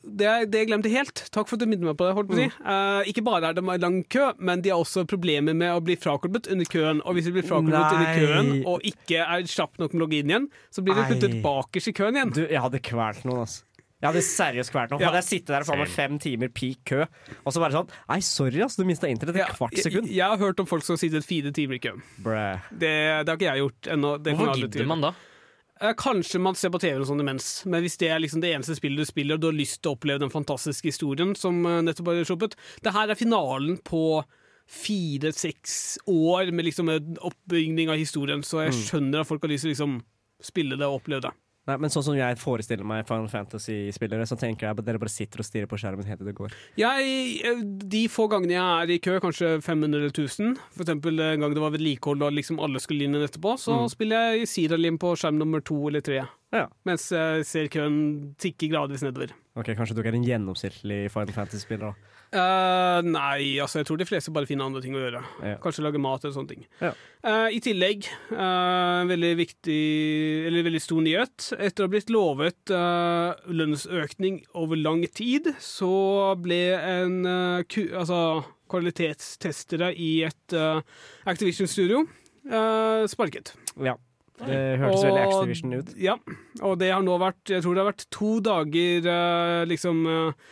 Det, 0.04 0.26
er- 0.28 0.46
det 0.50 0.60
jeg 0.64 0.68
glemte 0.72 0.90
helt. 0.92 1.22
Takk 1.34 1.48
for 1.48 1.56
at 1.58 1.62
du 1.62 1.68
minnet 1.70 1.86
meg 1.86 1.98
på 2.00 2.06
det. 2.08 2.16
holdt 2.18 2.30
på 2.32 2.36
å 2.38 2.42
si. 2.42 2.50
Eh, 2.74 3.12
ikke 3.14 3.24
bare 3.28 3.50
er 3.52 3.54
det 3.58 3.64
lang 3.82 4.02
kø, 4.10 4.32
men 4.40 4.62
de 4.66 4.70
har 4.74 4.80
også 4.82 5.06
problemer 5.06 5.54
med 5.54 5.74
å 5.78 5.82
bli 5.84 5.96
frakoblet 6.00 6.50
under 6.50 6.66
køen. 6.66 7.02
Og 7.06 7.14
hvis 7.18 7.26
de 7.30 7.34
blir 7.38 7.46
frakoblet 7.46 7.78
Nei. 7.78 7.94
under 7.94 8.10
køen 8.18 8.66
og 8.66 8.82
ikke 8.88 9.22
er 9.26 9.44
kjapp 9.46 9.78
nok 9.78 9.94
med 9.94 10.00
å 10.02 10.04
logge 10.08 10.20
inn 10.24 10.30
igjen, 10.34 10.50
så 10.74 10.82
blir 10.82 10.96
de 10.98 11.06
puttet 11.14 11.38
bakerst 11.44 11.92
i 11.92 11.96
køen 12.02 12.16
igjen. 12.18 12.34
Du, 12.34 12.44
jeg 12.48 12.62
hadde 12.66 12.80
kvalt 12.82 13.26
noen, 13.28 13.44
altså. 13.46 13.64
Jeg 13.98 14.12
hadde 14.12 14.22
seriøst 14.22 14.70
kvært 14.74 14.92
nå. 14.94 15.00
Ja. 15.02 15.10
Hadde 15.10 15.24
jeg 15.24 15.28
sittet 15.32 15.54
der 15.56 15.64
faen 15.66 15.80
meg 15.82 15.90
fem 15.90 16.20
timer 16.22 16.52
peak 16.54 16.84
kø, 16.86 17.06
og 17.42 17.54
så 17.54 17.62
bare 17.64 17.74
sånn 17.74 17.88
Nei, 18.12 18.20
sorry, 18.26 18.60
ass, 18.62 18.78
du 18.78 18.84
mista 18.86 19.10
internett 19.10 19.40
et 19.42 19.56
kvart 19.58 19.74
jeg, 19.74 19.88
sekund. 19.88 20.12
jeg 20.14 20.22
har 20.22 20.38
hørt 20.38 20.62
om 20.62 20.70
folk 20.70 20.86
som 20.86 20.94
har 20.94 21.02
sittet 21.02 21.26
fire 21.26 21.50
timer 21.56 21.80
i 21.80 21.82
kø. 21.82 21.96
Det, 22.70 22.92
det 22.94 23.32
har 23.32 23.40
ikke 23.40 23.50
jeg 23.50 23.64
gjort 23.64 23.90
ennå. 23.96 24.14
Hvorfor 24.28 24.52
jeg 24.52 24.68
gidder 24.68 24.92
man 24.92 25.08
da? 25.08 25.16
Kanskje 25.98 26.42
man 26.42 26.58
ser 26.58 26.72
på 26.74 26.80
TV 26.82 27.02
og 27.02 27.08
sånn 27.10 27.22
imens, 27.22 27.48
men 27.70 27.84
hvis 27.86 27.98
det 28.02 28.10
er 28.10 28.22
liksom 28.22 28.42
det 28.42 28.50
eneste 28.56 28.78
spillet 28.78 29.02
du 29.02 29.10
spiller, 29.10 29.38
og 29.38 29.44
du 29.44 29.50
har 29.52 29.58
lyst 29.58 29.80
til 29.82 29.92
å 29.92 29.98
oppleve 29.98 30.24
den 30.24 30.34
fantastiske 30.34 30.90
historien 30.90 31.36
som 31.38 31.60
eh, 31.70 31.84
nettopp 31.86 32.10
har 32.10 32.22
sluppet 32.26 32.56
Det 32.86 32.94
her 32.96 33.14
er 33.14 33.20
finalen 33.20 33.78
på 33.86 34.22
fire-seks 34.68 35.76
år 36.12 36.50
med 36.52 36.68
liksom 36.68 36.90
en 36.92 37.20
oppbygning 37.24 37.92
av 37.94 38.02
historien, 38.02 38.42
så 38.44 38.66
jeg 38.66 38.76
skjønner 38.90 39.22
at 39.22 39.30
folk 39.30 39.46
har 39.46 39.54
lyst 39.54 39.64
til 39.64 39.72
å 39.72 39.76
liksom 39.76 40.00
spille 40.44 40.78
det 40.78 40.90
og 40.90 41.00
oppleve 41.00 41.30
det. 41.30 41.34
Nei, 41.68 41.76
men 41.84 41.92
sånn 41.92 42.06
som 42.06 42.16
jeg 42.16 42.40
forestiller 42.40 42.88
meg 42.88 43.04
Final 43.10 43.28
Fantasy-spillere, 43.32 44.28
så 44.30 44.38
tenker 44.40 44.70
jeg 44.70 44.78
at 44.78 44.86
dere 44.88 45.02
bare 45.02 45.12
sitter 45.12 45.44
og 45.44 45.48
stirrer 45.48 45.68
på 45.68 45.80
skjermen 45.82 46.08
helt 46.08 46.22
til 46.22 46.30
det 46.30 46.36
går. 46.38 46.56
Jeg, 46.80 47.58
de 47.92 48.04
få 48.12 48.30
gangene 48.32 48.56
jeg 48.56 48.64
er 48.86 48.94
i 48.96 49.00
kø, 49.04 49.18
kanskje 49.24 49.58
500 49.66 50.00
eller 50.00 50.14
1000, 50.14 50.56
for 50.72 50.86
eksempel 50.86 51.20
en 51.26 51.44
gang 51.44 51.56
det 51.58 51.64
var 51.64 51.76
vedlikehold 51.76 52.24
og 52.24 52.38
liksom 52.40 52.62
alle 52.64 52.80
skulle 52.84 53.08
inn 53.08 53.20
etterpå, 53.20 53.58
så 53.60 53.82
spiller 53.92 54.38
jeg 54.38 54.48
Sidalim 54.52 55.00
på 55.02 55.12
skjerm 55.20 55.42
nummer 55.42 55.64
to 55.66 55.82
eller 55.90 56.06
tre. 56.06 56.24
Ja. 56.56 56.68
Mens 56.88 57.10
jeg 57.12 57.48
ser 57.48 57.72
køen 57.72 57.98
tikke 58.40 58.70
gradvis 58.72 59.04
nedover. 59.04 59.34
Ok, 59.58 59.74
Kanskje 59.76 59.98
du 59.98 60.04
ikke 60.04 60.14
er 60.14 60.20
en 60.20 60.28
gjennomsnittlig 60.28 61.00
Final 61.12 61.36
Fantasy-spiller. 61.36 61.98
Eh, 62.28 63.02
nei, 63.08 63.56
altså 63.64 63.80
jeg 63.80 63.88
tror 63.88 64.00
de 64.00 64.08
fleste 64.08 64.32
bare 64.36 64.48
finner 64.50 64.68
andre 64.68 64.82
ting 64.84 64.96
å 64.96 65.02
gjøre. 65.02 65.22
Ja. 65.48 65.58
Kanskje 65.64 65.84
lage 65.86 66.02
mat 66.04 66.24
eller 66.24 66.36
sånne 66.36 66.52
ting. 66.54 66.66
Ja. 66.84 66.92
Uh, 67.24 67.48
I 67.56 67.62
tillegg, 67.64 68.08
uh, 68.34 69.08
veldig 69.08 69.32
viktig, 69.40 69.80
eller 70.50 70.68
veldig 70.68 70.84
stor 70.84 71.04
nyhet. 71.04 71.50
Etter 71.56 71.84
å 71.84 71.88
ha 71.88 71.94
blitt 71.96 72.12
lovet 72.14 72.76
uh, 72.76 73.32
lønnsøkning 73.48 74.42
over 74.60 74.80
lang 74.80 75.06
tid, 75.08 75.54
så 75.64 76.36
ble 76.40 76.62
en 76.78 77.18
eh, 77.28 77.64
ku, 77.72 77.82
altså, 77.98 78.20
kvalitetstestere 78.72 79.92
i 79.96 80.12
et 80.28 80.56
eh, 80.56 80.82
Activision-studio 81.30 82.04
eh, 82.04 83.06
sparket. 83.10 83.54
Ja. 83.84 83.96
Det 84.38 84.62
hørtes 84.78 85.04
veldig 85.06 85.26
Activision 85.26 85.76
ut. 85.80 85.92
Ja, 86.02 86.16
og 86.62 86.78
det 86.82 86.92
har 86.94 87.04
nå 87.06 87.18
vært 87.22 87.50
Jeg 87.56 87.66
tror 87.66 87.74
det 87.76 87.84
har 87.84 87.90
vært 87.90 88.08
to 88.14 88.38
dager 88.46 89.08
eh, 89.14 89.62
liksom 89.70 90.04
eh, 90.12 90.52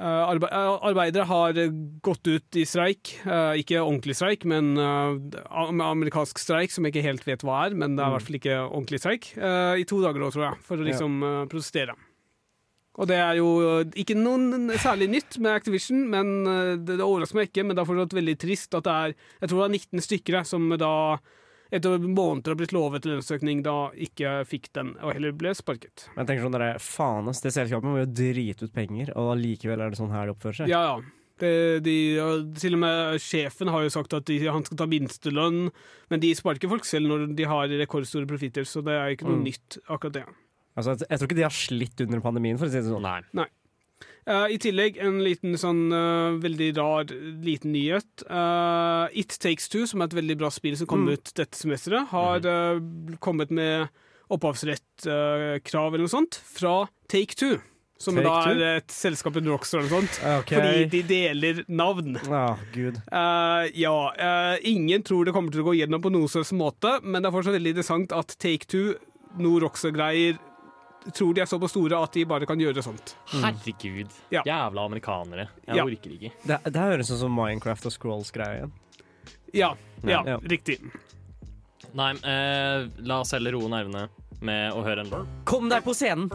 eh, 0.00 0.22
arbe 0.26 0.50
Arbeidere 0.50 1.28
har 1.30 1.60
gått 2.06 2.26
ut 2.26 2.58
i 2.58 2.64
streik. 2.66 3.14
Ikke 3.60 3.84
ordentlig 3.84 4.16
streik, 4.18 4.48
men 4.48 4.74
amerikansk 4.78 6.42
streik, 6.42 6.74
som 6.74 6.86
jeg 6.86 6.96
ikke 6.96 7.06
helt 7.06 7.28
vet 7.28 7.46
hva 7.46 7.68
er. 7.68 7.78
Men 7.78 7.94
det 7.94 8.02
er 8.02 8.10
i 8.10 8.16
hvert 8.16 8.26
fall 8.26 8.40
ikke 8.40 8.58
ordentlig 8.66 9.02
streik. 9.04 9.30
I 9.36 9.86
to 9.86 10.02
dager 10.02 10.22
nå, 10.22 10.32
tror 10.34 10.48
jeg, 10.48 10.60
for 10.66 10.82
å 10.82 10.90
liksom 10.90 11.22
protestere. 11.52 11.96
Og 12.96 13.04
det 13.10 13.16
er 13.20 13.36
jo 13.36 13.48
ikke 13.92 14.16
noen 14.16 14.70
særlig 14.80 15.10
nytt 15.12 15.36
med 15.36 15.52
Activision, 15.52 16.06
men 16.08 16.36
det, 16.80 16.96
det 16.96 17.04
overrasker 17.04 17.42
meg 17.42 17.50
ikke. 17.50 17.66
Men 17.66 17.76
det 17.76 17.82
er 17.82 17.90
fortsatt 17.90 18.20
veldig 18.20 18.38
trist 18.40 18.76
at 18.78 18.86
det 18.86 19.00
er 19.06 19.18
Jeg 19.42 19.50
tror 19.50 19.58
det 19.62 19.66
er 19.66 19.76
19 19.76 20.06
stykker 20.10 20.46
som 20.48 20.70
da 20.80 20.94
etter 21.72 21.98
måneder 21.98 22.52
har 22.54 22.58
blitt 22.60 22.72
lovet 22.76 23.04
lønnsøkning, 23.08 23.62
da 23.66 23.90
ikke 23.92 24.44
fikk 24.46 24.68
den, 24.76 24.94
og 25.02 25.14
heller 25.16 25.32
ble 25.32 25.52
sparket. 25.58 26.06
Men 26.14 26.22
jeg 26.24 26.30
tenker 26.30 26.46
sånn 26.46 26.56
der, 26.58 26.78
faen 26.82 27.28
ass, 27.32 27.40
det 27.42 27.52
selskapet 27.56 27.88
må 27.90 27.98
jo 28.02 28.06
drite 28.06 28.68
ut 28.68 28.74
penger, 28.76 29.12
og 29.18 29.32
allikevel 29.34 29.80
er 29.86 29.90
det 29.90 29.98
sånn 30.00 30.12
her 30.14 30.26
de 30.30 30.34
oppfører 30.36 30.60
seg. 30.62 30.68
Ja, 30.72 30.82
ja. 30.96 31.12
Det, 31.36 31.50
de, 31.84 31.94
til 32.56 32.72
og 32.78 32.80
med 32.80 33.18
sjefen 33.20 33.68
har 33.68 33.82
jo 33.84 33.90
sagt 33.92 34.14
at 34.16 34.24
de, 34.24 34.38
han 34.48 34.64
skal 34.64 34.78
ta 34.80 34.86
minstelønn, 34.88 35.66
men 36.08 36.22
de 36.22 36.30
sparker 36.38 36.70
folk 36.72 36.86
selv 36.88 37.10
når 37.10 37.26
de 37.36 37.44
har 37.50 37.68
rekordstore 37.82 38.24
profitter, 38.30 38.64
så 38.64 38.80
det 38.86 38.94
er 38.96 39.12
ikke 39.12 39.26
noe 39.28 39.42
Mm. 39.42 39.44
nytt, 39.50 39.76
akkurat 39.92 40.14
det. 40.16 40.24
Altså, 40.76 40.94
jeg, 40.94 41.08
jeg 41.10 41.18
tror 41.20 41.28
ikke 41.28 41.36
de 41.42 41.44
har 41.44 41.56
slitt 41.58 42.00
under 42.06 42.20
pandemien, 42.24 42.56
for 42.56 42.68
å 42.68 42.72
si 42.72 42.80
det 42.80 42.88
sånn. 42.88 43.04
Nei. 43.36 43.46
Eh, 44.26 44.46
I 44.56 44.58
tillegg 44.58 44.96
en 44.98 45.20
liten 45.22 45.54
sånn 45.60 45.84
uh, 45.94 46.34
veldig 46.42 46.72
rar 46.76 47.04
liten 47.44 47.70
nyhet. 47.76 48.24
Uh, 48.26 49.06
It 49.14 49.36
Takes 49.38 49.68
Two, 49.70 49.84
som 49.86 50.02
er 50.02 50.08
et 50.10 50.16
veldig 50.18 50.36
bra 50.40 50.50
spill 50.50 50.74
som 50.80 50.88
kom 50.90 51.04
Mm. 51.06 51.12
ut 51.14 51.30
dette 51.38 51.54
semesteret, 51.54 52.08
har 52.10 52.42
eh, 52.42 52.80
kommet 53.22 53.52
med 53.54 53.86
opphavsrettkrav 54.34 55.94
eller 55.94 56.04
noe 56.06 56.10
sånt 56.10 56.38
fra 56.42 56.88
Take 57.08 57.36
Two. 57.38 57.58
Som 57.98 58.16
Take 58.18 58.26
da 58.26 58.40
Two? 58.44 58.56
er 58.60 58.80
et 58.82 58.92
selskap 58.92 59.36
under 59.38 59.54
Rockstar 59.54 59.80
eller 59.80 59.92
noe 59.94 60.02
sånt. 60.02 60.18
Okay. 60.42 60.58
Fordi 60.58 60.88
de 60.92 61.02
deler 61.08 61.62
navn. 61.68 62.18
Oh, 62.28 62.58
gud. 62.74 62.98
Ja, 63.12 63.94
ingen 64.66 65.02
tror 65.06 65.24
det 65.24 65.32
kommer 65.36 65.54
til 65.54 65.62
å 65.62 65.68
gå 65.70 65.76
gjennom 65.78 66.02
på 66.04 66.10
noen 66.12 66.28
slags 66.28 66.50
måte, 66.52 66.98
men 67.06 67.22
det 67.22 67.30
er 67.30 67.36
fortsatt 67.38 67.56
veldig 67.56 67.72
interessant 67.76 68.12
at 68.12 68.34
Take 68.42 68.66
Two, 68.68 68.96
noe 69.38 69.62
Rockstar-greier, 69.64 70.36
tror 71.14 71.34
de 71.34 71.40
er 71.40 71.46
såpass 71.46 71.70
store 71.74 71.98
at 72.02 72.12
de 72.12 72.24
bare 72.24 72.46
kan 72.46 72.58
gjøre 72.58 72.82
sånt. 72.82 73.14
Herregud. 73.32 74.10
Ja. 74.30 74.42
Jævla 74.46 74.84
amerikanere. 74.86 75.48
Jeg 75.66 75.76
Ja. 75.76 75.84
orker 75.84 76.10
ikke. 76.10 76.32
Det, 76.46 76.58
det 76.72 76.80
høres 76.82 77.10
ut 77.10 77.18
som 77.18 77.34
Minecraft 77.34 77.86
og 77.86 77.92
Scrolls-greia 77.92 78.56
igjen. 78.58 78.72
Ja, 79.54 79.74
ja, 80.04 80.22
Ja. 80.26 80.36
riktig. 80.38 80.80
Nei, 81.94 82.12
eh, 82.24 82.88
la 82.98 83.20
oss 83.20 83.30
heller 83.32 83.52
roe 83.52 83.68
nervene 83.68 84.08
med 84.40 84.72
å 84.72 84.82
høre 84.84 85.00
en 85.00 85.10
låt. 85.10 85.26
Kom 85.44 85.68
deg 85.68 85.82
på 85.84 85.94
scenen! 85.94 86.28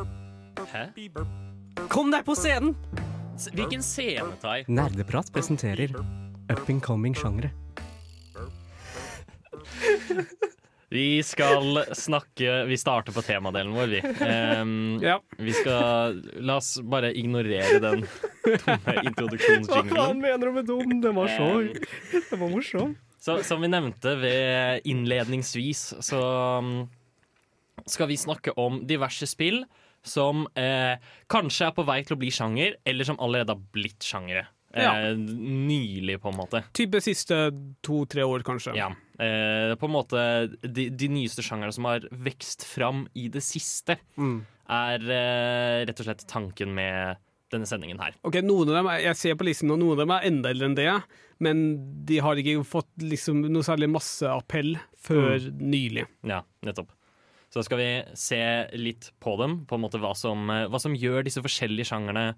Hæ? 0.72 0.88
Kom 1.90 2.12
deg 2.12 2.24
på 2.26 2.36
scenen! 2.36 2.76
S- 3.36 3.50
Hvilken 3.54 3.82
scene, 3.82 4.32
Tai? 4.42 4.64
Nerdeprat 4.68 5.32
presenterer 5.32 5.94
Up 6.50 6.68
and 6.70 6.82
Coming 6.82 7.14
Vi 10.92 11.22
skal 11.24 11.78
snakke 11.96 12.66
Vi 12.68 12.78
starter 12.78 13.16
på 13.16 13.22
temadelen 13.24 13.72
vår, 13.78 13.88
vi. 13.94 14.02
Um, 14.60 14.74
Ja. 15.04 15.20
Vi 15.40 15.54
skal 15.56 16.18
La 16.44 16.58
oss 16.60 16.74
bare 16.84 17.14
ignorere 17.16 17.80
den 17.80 18.04
tomme 18.66 18.96
introduksjonsjinglen. 19.08 20.20
mener 20.20 20.50
du 20.50 20.52
med 20.60 20.68
dum? 20.68 20.98
Den 21.02 21.16
var 21.16 21.32
så 21.32 21.48
Den 22.32 22.40
var 22.42 22.50
morsom. 22.52 22.96
Så, 23.22 23.38
som 23.46 23.62
vi 23.62 23.70
nevnte 23.70 24.16
ved 24.18 24.82
innledningsvis, 24.90 25.94
så 26.02 26.20
um, 26.60 26.90
skal 27.86 28.10
vi 28.10 28.18
snakke 28.18 28.52
om 28.58 28.80
diverse 28.90 29.28
spill 29.30 29.62
som 30.02 30.48
eh, 30.58 30.96
kanskje 31.30 31.68
er 31.68 31.76
på 31.78 31.84
vei 31.86 32.00
til 32.02 32.16
å 32.16 32.20
bli 32.24 32.32
sjanger, 32.34 32.80
eller 32.90 33.06
som 33.06 33.20
allerede 33.22 33.54
har 33.54 33.62
blitt 33.76 34.02
sjangere. 34.02 34.48
Eh, 34.74 34.82
Ja. 34.82 35.14
Nylig, 35.14 36.16
på 36.24 36.32
en 36.32 36.40
måte. 36.40 36.64
Type 36.74 36.98
siste 37.06 37.52
to-tre 37.86 38.26
år, 38.26 38.42
kanskje. 38.48 38.74
Ja. 38.80 38.90
Eh, 39.22 39.76
på 39.78 39.86
en 39.86 39.94
måte 39.94 40.22
de, 40.66 40.88
de 40.90 41.08
nyeste 41.14 41.44
sjangerne 41.46 41.74
som 41.76 41.86
har 41.86 42.08
vekst 42.10 42.64
fram 42.66 43.04
i 43.14 43.28
det 43.30 43.44
siste, 43.46 44.00
Mm. 44.18 44.40
er 44.68 45.04
eh, 45.14 45.86
rett 45.86 46.00
og 46.02 46.08
slett 46.08 46.26
tanken 46.28 46.74
med 46.74 47.20
denne 47.52 47.68
sendingen 47.70 48.00
her. 48.02 48.16
Ok, 48.26 48.40
noen 48.42 48.70
av 48.72 48.76
dem, 48.80 48.88
er- 48.88 49.04
Jeg 49.12 49.16
ser 49.20 49.36
på 49.38 49.46
listen, 49.46 49.70
og 49.70 49.78
noen 49.78 49.92
av 49.94 49.98
dem 50.06 50.12
er 50.16 50.26
enda 50.32 50.50
eldre 50.50 50.66
enn 50.72 50.76
det, 50.80 51.04
men 51.44 51.62
de 52.08 52.18
har 52.24 52.36
ikke 52.40 52.64
fått 52.66 52.90
liksom 53.04 53.44
noe 53.52 53.62
særlig 53.68 53.92
masseappell 53.92 54.78
før 54.98 55.52
nylig. 55.60 56.08
Ja, 56.26 56.42
nettopp. 56.64 56.90
Så 57.52 57.60
da 57.60 57.64
skal 57.68 57.78
vi 57.82 57.90
se 58.16 58.42
litt 58.80 59.12
på 59.20 59.38
dem, 59.38 59.66
på 59.68 59.76
en 59.76 59.82
måte 59.84 60.00
hva 60.00 60.16
som, 60.16 60.50
eh, 60.50 60.66
hva 60.72 60.80
som 60.80 60.96
gjør 60.96 61.26
disse 61.28 61.44
forskjellige 61.44 61.86
sjangerne 61.92 62.34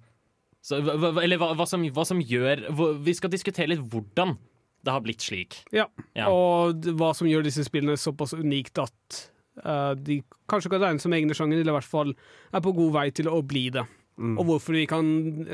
så, 0.64 0.78
Eller 1.22 1.38
hva, 1.38 1.54
hva, 1.56 1.66
som, 1.68 1.84
hva 1.92 2.06
som 2.08 2.20
gjør 2.24 2.62
Vi 3.04 3.14
skal 3.14 3.30
diskutere 3.30 3.68
litt 3.68 3.84
hvordan 3.92 4.38
det 4.84 4.92
har 4.92 5.04
blitt 5.04 5.24
slik. 5.24 5.62
Ja. 5.76 5.88
Ja. 6.18 6.30
Og 6.32 6.86
hva 7.00 7.14
som 7.16 7.30
gjør 7.30 7.46
disse 7.48 7.64
spillene 7.66 7.96
såpass 8.00 8.36
unikt 8.36 8.82
at 8.84 9.20
uh, 9.64 9.94
de 9.96 10.20
kanskje 10.52 10.74
kan 10.74 10.84
regnes 10.84 11.06
som 11.06 11.16
egne 11.16 11.36
sjanger, 11.38 11.62
eller 11.62 11.74
i 11.74 11.78
hvert 11.80 11.92
fall 11.92 12.14
er 12.14 12.64
på 12.64 12.76
god 12.76 12.96
vei 12.98 13.08
til 13.16 13.32
å 13.32 13.40
bli 13.48 13.70
det. 13.76 13.86
Mm. 14.20 14.36
Og 14.38 14.46
hvorfor 14.46 14.76
vi 14.78 14.86
kan 14.90 15.08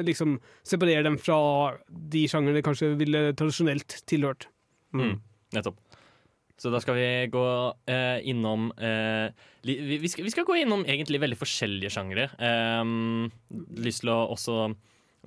liksom 0.04 0.39
separere 0.68 1.06
dem 1.08 1.20
fra 1.22 1.39
de 1.88 2.26
sjangerne 2.28 2.58
de 2.60 2.65
kanskje 2.65 2.92
ville 3.00 3.30
tradisjonelt 3.38 4.02
tilhørt. 4.10 4.50
Mm. 4.98 5.20
Nettopp. 5.56 5.78
Så 6.60 6.72
da 6.74 6.82
skal 6.84 6.98
vi 6.98 7.08
gå 7.32 7.46
eh, 7.88 8.18
innom 8.28 8.68
eh, 8.76 9.32
vi, 9.63 9.78
vi, 10.02 10.10
skal, 10.12 10.26
vi 10.28 10.34
skal 10.34 10.44
gå 10.48 10.58
innom 10.60 10.84
egentlig 10.84 11.22
veldig 11.24 11.38
forskjellige 11.39 11.94
sjangere. 11.96 12.26
Um, 12.36 13.30
lyst 13.80 14.04
til 14.04 14.12
å 14.12 14.26
også 14.34 14.58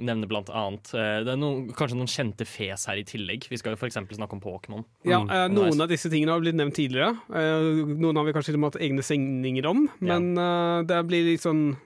nevne 0.01 0.27
blant 0.31 0.49
annet 0.49 0.89
eh, 0.97 1.19
Det 1.27 1.33
er 1.35 1.37
noen, 1.41 1.67
kanskje 1.77 1.97
noen 1.99 2.09
kjente 2.11 2.47
fes 2.49 2.87
her 2.89 2.97
i 2.97 3.05
tillegg. 3.05 3.45
Vi 3.51 3.59
skal 3.61 3.75
jo 3.75 3.81
f.eks. 3.81 3.99
snakke 4.17 4.33
om 4.39 4.41
Pokémon. 4.41 4.85
Ja, 5.05 5.19
Mm, 5.21 5.31
eh. 5.31 5.47
Noen 5.53 5.81
av 5.85 5.89
disse 5.93 6.09
tingene 6.13 6.33
har 6.33 6.41
blitt 6.41 6.57
nevnt 6.57 6.75
tidligere. 6.79 7.13
Eh, 7.29 7.83
noen 8.01 8.17
har 8.17 8.25
vi 8.25 8.33
kanskje 8.33 8.57
hatt 8.65 8.79
egne 8.81 9.05
sendinger 9.05 9.67
om, 9.69 9.89
Ja. 10.01 10.19
men 10.19 10.39
eh, 10.39 10.83
det 10.89 11.03
blir 11.07 11.25
litt 11.29 11.45
sånn 11.45 11.77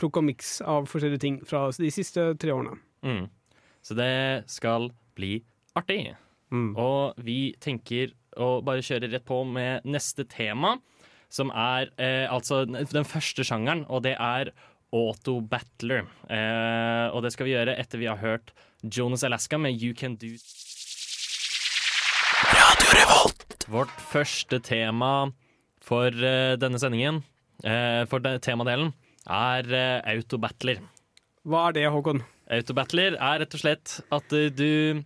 plukk 0.00 0.16
og 0.18 0.24
miks 0.24 0.60
av 0.62 0.86
forskjellige 0.90 1.20
ting 1.20 1.40
fra 1.46 1.68
de 1.70 1.90
siste 1.94 2.32
tre 2.40 2.50
årene. 2.50 2.78
Mm. 3.04 3.28
Så 3.84 3.94
det 3.94 4.44
skal 4.50 4.90
bli 5.14 5.42
artig. 5.76 6.16
Mm. 6.50 6.72
Og 6.76 7.14
vi 7.22 7.54
tenker 7.60 8.12
å 8.36 8.62
bare 8.64 8.82
kjøre 8.82 9.10
rett 9.12 9.24
på 9.28 9.44
med 9.46 9.84
neste 9.84 10.24
tema, 10.26 10.78
som 11.28 11.50
er 11.52 11.90
altså 12.32 12.62
den 12.66 13.04
første 13.04 13.44
sjangeren, 13.44 13.84
og 13.92 14.02
det 14.06 14.16
er 14.18 14.50
Auto 14.94 15.40
Battler. 15.44 16.06
Eh, 16.30 17.06
og 17.12 17.22
det 17.24 17.32
skal 17.34 17.48
vi 17.48 17.54
gjøre 17.56 17.76
etter 17.78 18.00
vi 18.00 18.08
har 18.08 18.20
hørt 18.22 18.54
Jonas 18.82 19.24
Alaska 19.26 19.58
med 19.60 19.76
You 19.76 19.94
Can 19.96 20.16
Do 20.16 20.30
Radio 22.54 22.92
Revolt. 22.96 23.66
Vårt 23.68 23.92
første 24.12 24.60
tema 24.64 25.10
for 25.84 26.08
eh, 26.12 26.54
denne 26.60 26.80
sendingen, 26.80 27.22
eh, 27.64 28.04
for 28.08 28.24
den 28.24 28.40
temadelen, 28.44 28.92
er 29.28 29.68
eh, 29.74 30.14
Auto 30.14 30.38
Battler. 30.40 30.80
Hva 31.48 31.68
er 31.68 31.76
det, 31.78 31.86
Håkon? 31.92 32.22
Auto 32.52 32.76
Battler 32.76 33.16
er 33.18 33.42
rett 33.42 33.56
og 33.56 33.60
slett 33.62 33.98
at 34.14 34.32
eh, 34.36 34.48
du 34.52 35.02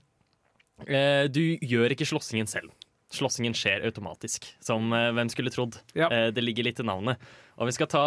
eh, 0.87 1.27
Du 1.33 1.43
gjør 1.59 1.95
ikke 1.95 2.07
slåssingen 2.07 2.51
selv. 2.51 2.71
Slåssingen 3.13 3.53
skjer 3.57 3.83
automatisk, 3.89 4.47
som 4.65 4.93
eh, 4.97 5.11
hvem 5.17 5.29
skulle 5.33 5.53
trodd. 5.53 5.81
Ja. 5.99 6.09
Eh, 6.09 6.29
det 6.35 6.45
ligger 6.47 6.69
litt 6.69 6.81
i 6.81 6.87
navnet. 6.87 7.21
Og 7.63 7.69
vi, 7.71 7.75
skal 7.77 7.87
ta, 7.93 8.03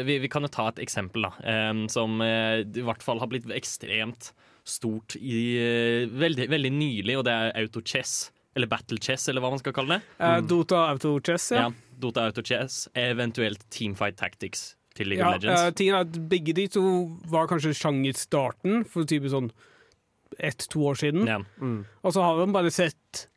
vi, 0.00 0.14
vi 0.22 0.30
kan 0.32 0.46
jo 0.46 0.48
ta 0.48 0.70
et 0.72 0.78
eksempel 0.80 1.26
da, 1.26 1.34
um, 1.68 1.82
som 1.92 2.22
uh, 2.24 2.62
i 2.64 2.84
hvert 2.86 3.04
fall 3.04 3.20
har 3.20 3.28
blitt 3.28 3.44
ekstremt 3.52 4.30
stort 4.68 5.16
i 5.20 5.42
uh, 5.60 6.08
veldig, 6.08 6.46
veldig 6.48 6.70
nylig, 6.72 7.18
og 7.20 7.26
det 7.28 7.34
er 7.36 7.52
autochess. 7.60 8.30
Eller 8.56 8.70
battle 8.70 8.96
chess, 9.04 9.28
eller 9.28 9.44
hva 9.44 9.52
man 9.52 9.60
skal 9.60 9.74
kalle 9.76 9.98
det. 9.98 10.16
Uh, 10.18 10.38
Dota 10.48 10.86
Auto 10.88 11.12
Chess, 11.20 11.50
ja. 11.54 11.66
Ja, 11.68 11.98
Dota 12.00 12.24
autochess, 12.30 12.86
eventuelt 12.96 13.60
Teamfight 13.70 14.16
Tactics 14.18 14.70
til 14.98 15.12
League 15.12 15.22
Ja, 15.22 15.34
of 15.36 15.42
Legends. 15.44 15.76
tingen 15.78 15.94
er 15.94 16.06
at 16.08 16.16
Begge 16.32 16.56
de 16.56 16.64
to 16.74 16.82
var 17.30 17.46
kanskje 17.52 17.76
sjangerstarten 17.76 18.82
for 18.88 19.06
type 19.06 19.30
sånn 19.30 19.52
ett-to 20.38 20.82
år 20.88 20.98
siden. 20.98 21.28
ja. 21.28 21.38
Og 22.02 22.14
så 22.16 22.24
har 22.24 22.40
man 22.40 22.56
bare 22.56 22.72
sett 22.74 23.28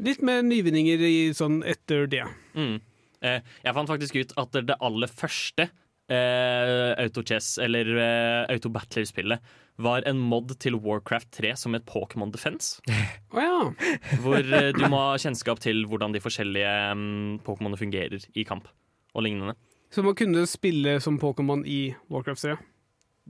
litt 0.00 0.20
mer 0.24 0.42
nyvinninger 0.44 1.00
i 1.04 1.16
sånn 1.36 1.62
etter 1.68 2.06
det. 2.10 2.26
Mm. 2.56 2.78
Eh, 3.24 3.40
jeg 3.64 3.76
fant 3.76 3.90
faktisk 3.90 4.18
ut 4.20 4.34
at 4.40 4.60
det 4.68 4.76
aller 4.80 5.10
første 5.12 5.68
eh, 6.10 6.92
autochess, 7.00 7.58
eller 7.62 7.90
eh, 7.96 8.44
autobattler-spillet, 8.54 9.52
var 9.80 10.04
en 10.08 10.18
mod 10.20 10.52
til 10.60 10.76
Warcraft 10.76 11.30
3 11.38 11.54
som 11.56 11.76
et 11.78 11.86
Pokémon 11.88 12.32
Defense. 12.32 12.80
Oh, 13.30 13.38
ja. 13.38 13.90
Hvor 14.24 14.42
eh, 14.42 14.72
du 14.74 14.82
må 14.90 14.98
ha 14.98 15.18
kjennskap 15.20 15.60
til 15.62 15.84
hvordan 15.86 16.10
de 16.10 16.22
forskjellige 16.22 16.70
um, 16.90 17.36
Pokémonene 17.46 17.78
fungerer 17.78 18.24
i 18.34 18.42
kamp 18.42 18.66
og 19.14 19.22
lignende. 19.22 19.54
Så 19.94 20.02
man 20.02 20.16
kunne 20.18 20.42
spille 20.50 20.96
som 21.02 21.18
Pokémon 21.22 21.62
i 21.62 21.92
Warcraft 22.10 22.42
3. 22.48 22.56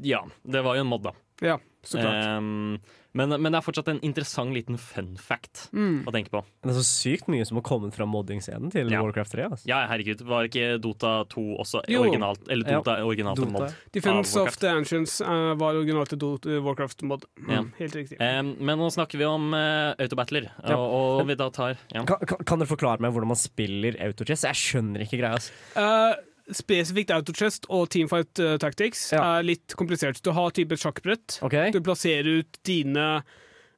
Ja, 0.09 0.23
det 0.49 0.63
var 0.65 0.79
jo 0.79 0.87
en 0.87 0.89
mod, 0.89 1.05
da. 1.05 1.13
Ja, 1.45 1.59
så 1.85 2.01
klart. 2.01 2.41
Um, 2.41 2.81
men, 3.15 3.29
men 3.43 3.53
det 3.53 3.59
er 3.59 3.65
fortsatt 3.67 3.89
en 3.91 4.01
interessant 4.07 4.55
liten 4.55 4.77
fun 4.79 5.17
fact 5.17 5.69
Mm. 5.75 6.05
å 6.07 6.13
tenke 6.15 6.31
på. 6.31 6.43
Det 6.63 6.71
er 6.71 6.79
så 6.79 6.85
sykt 6.87 7.29
mye 7.29 7.45
som 7.47 7.57
har 7.59 7.63
kommet 7.67 7.95
fra 7.95 8.07
modding-scenen 8.07 8.71
til 8.71 8.91
Ja. 8.91 9.01
Warcraft 9.03 9.33
3. 9.33 9.49
Altså. 9.51 9.67
Ja, 9.67 9.87
herregud, 9.91 10.21
var 10.27 10.45
ikke 10.49 10.81
Dota 10.81 11.25
2 11.29 11.57
også 11.59 11.83
Jo. 11.89 12.03
originalt? 12.05 12.47
Eller 12.49 12.65
Dota 12.71 12.97
originalt 13.03 13.37
Dota. 13.37 13.51
mod? 13.51 13.75
Defense 13.93 14.37
of 14.37 14.57
the 14.59 14.69
Ancients 14.69 15.21
uh, 15.21 15.55
var 15.55 15.75
originalt 15.75 16.09
til 16.09 16.19
Dota- 16.19 16.61
Warcraft-mod. 16.63 17.25
Mm, 17.41 17.51
Ja. 17.51 17.63
Helt 17.79 17.95
riktig. 17.95 18.21
Um, 18.21 18.57
men 18.61 18.79
nå 18.79 18.91
snakker 18.93 19.19
vi 19.19 19.25
om 19.25 19.53
uh, 19.55 19.95
autobattler, 19.99 20.51
Ja. 20.65 20.77
og, 20.77 21.21
og 21.21 21.27
vi 21.27 21.35
da 21.35 21.49
tar 21.51 21.77
ja. 21.95 22.05
Kan, 22.05 22.19
kan, 22.47 22.59
dere 22.59 22.69
forklare 22.71 23.01
meg 23.01 23.13
hvordan 23.13 23.29
man 23.29 23.37
spiller 23.37 23.97
autochess? 24.01 24.43
Jeg 24.47 24.55
skjønner 24.55 25.01
ikke 25.05 25.19
greia. 25.21 25.35
Altså. 25.35 25.51
Eh, 25.77 26.15
spesifikt 26.57 27.13
Autochest 27.15 27.69
og 27.71 27.89
Teamfight 27.93 28.41
eh, 28.43 28.57
Tactics 28.61 29.13
Ja. 29.13 29.39
er 29.39 29.47
litt 29.47 29.77
komplisert. 29.79 30.23
Du 30.23 30.33
har 30.37 30.51
type 30.51 30.73
et 30.73 30.83
sjakkbrett. 30.83 31.39
Okay. 31.43 31.71
Du 31.75 31.81
plasserer 31.81 32.41
ut 32.41 32.59
dine 32.67 33.23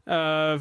uh, 0.08 0.56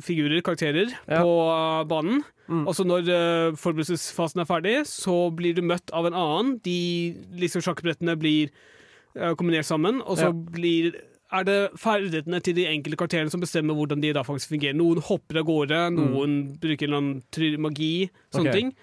figurer, 0.00 0.40
karakterer, 0.42 0.94
Ja. 1.08 1.22
på 1.22 1.34
uh, 1.50 1.84
banen. 1.84 2.22
Mm. 2.48 2.66
Og 2.66 2.74
så 2.74 2.86
når 2.86 3.10
uh, 3.10 3.56
forberedelsesfasen 3.56 4.40
er 4.40 4.48
ferdig, 4.48 4.76
så 4.86 5.30
blir 5.34 5.54
du 5.54 5.62
møtt 5.62 5.90
av 5.92 6.06
en 6.06 6.14
annen. 6.14 6.56
De 6.64 7.16
liksom 7.36 7.64
sjakkbrettene 7.64 8.16
blir 8.16 8.54
kombinert 9.16 9.64
sammen, 9.64 10.02
og 10.04 10.18
så 10.18 10.26
Ja. 10.28 10.32
blir 10.32 10.92
er 11.32 11.42
det 11.42 11.70
ferdighetene 11.80 12.40
til 12.44 12.54
de 12.54 12.66
enkelte 12.70 12.98
karakterene 13.00 13.32
som 13.32 13.40
bestemmer 13.40 13.74
hvordan 13.74 14.02
de 14.02 14.12
da 14.12 14.22
faktisk 14.22 14.52
fungerer. 14.52 14.76
Noen 14.76 15.00
hopper 15.02 15.40
av 15.40 15.46
gårde, 15.48 15.80
noen 15.96 16.58
bruker 16.60 16.86
en 16.86 16.92
eller 16.92 17.00
annen 17.02 17.62
magi, 17.64 18.10
sånne 18.34 18.52
okay. 18.52 18.60
Ting. 18.60 18.76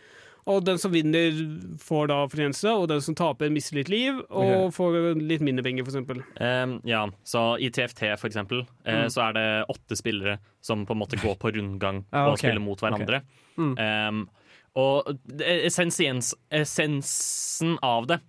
Og 0.46 0.64
den 0.66 0.78
som 0.78 0.92
vinner, 0.92 1.32
får 1.80 2.08
da 2.12 2.18
fortjeneste, 2.28 2.68
og 2.76 2.88
den 2.92 3.00
som 3.02 3.16
taper, 3.16 3.50
mister 3.54 3.78
litt 3.78 3.88
liv, 3.90 4.18
og 4.30 4.50
okay. 4.68 4.72
får 4.76 4.98
litt 5.22 5.42
mindre 5.46 5.64
penger, 5.64 5.86
eksempel. 5.88 6.20
Um, 6.42 6.82
ja, 6.84 7.06
så 7.24 7.44
I 7.64 7.70
TFT 7.72 8.04
for 8.20 8.28
eksempel, 8.28 8.66
eh, 8.86 9.04
Mm. 9.06 9.10
så 9.10 9.22
er 9.30 9.34
det 9.38 9.46
åtte 9.72 9.96
spillere 9.96 10.38
som 10.62 10.86
på 10.86 10.92
en 10.92 11.00
måte 11.00 11.16
går 11.22 11.38
på 11.40 11.54
rundgang 11.56 12.04
Ja, 12.12 12.26
og 12.32 12.38
spiller 12.38 12.60
mot 12.60 12.80
hverandre. 12.84 13.22
Mm. 13.58 13.74
Um, 13.80 14.30
og 14.76 15.14
essensiens, 15.40 16.34
essensen 16.52 17.78
av 17.86 18.08
det 18.10 18.20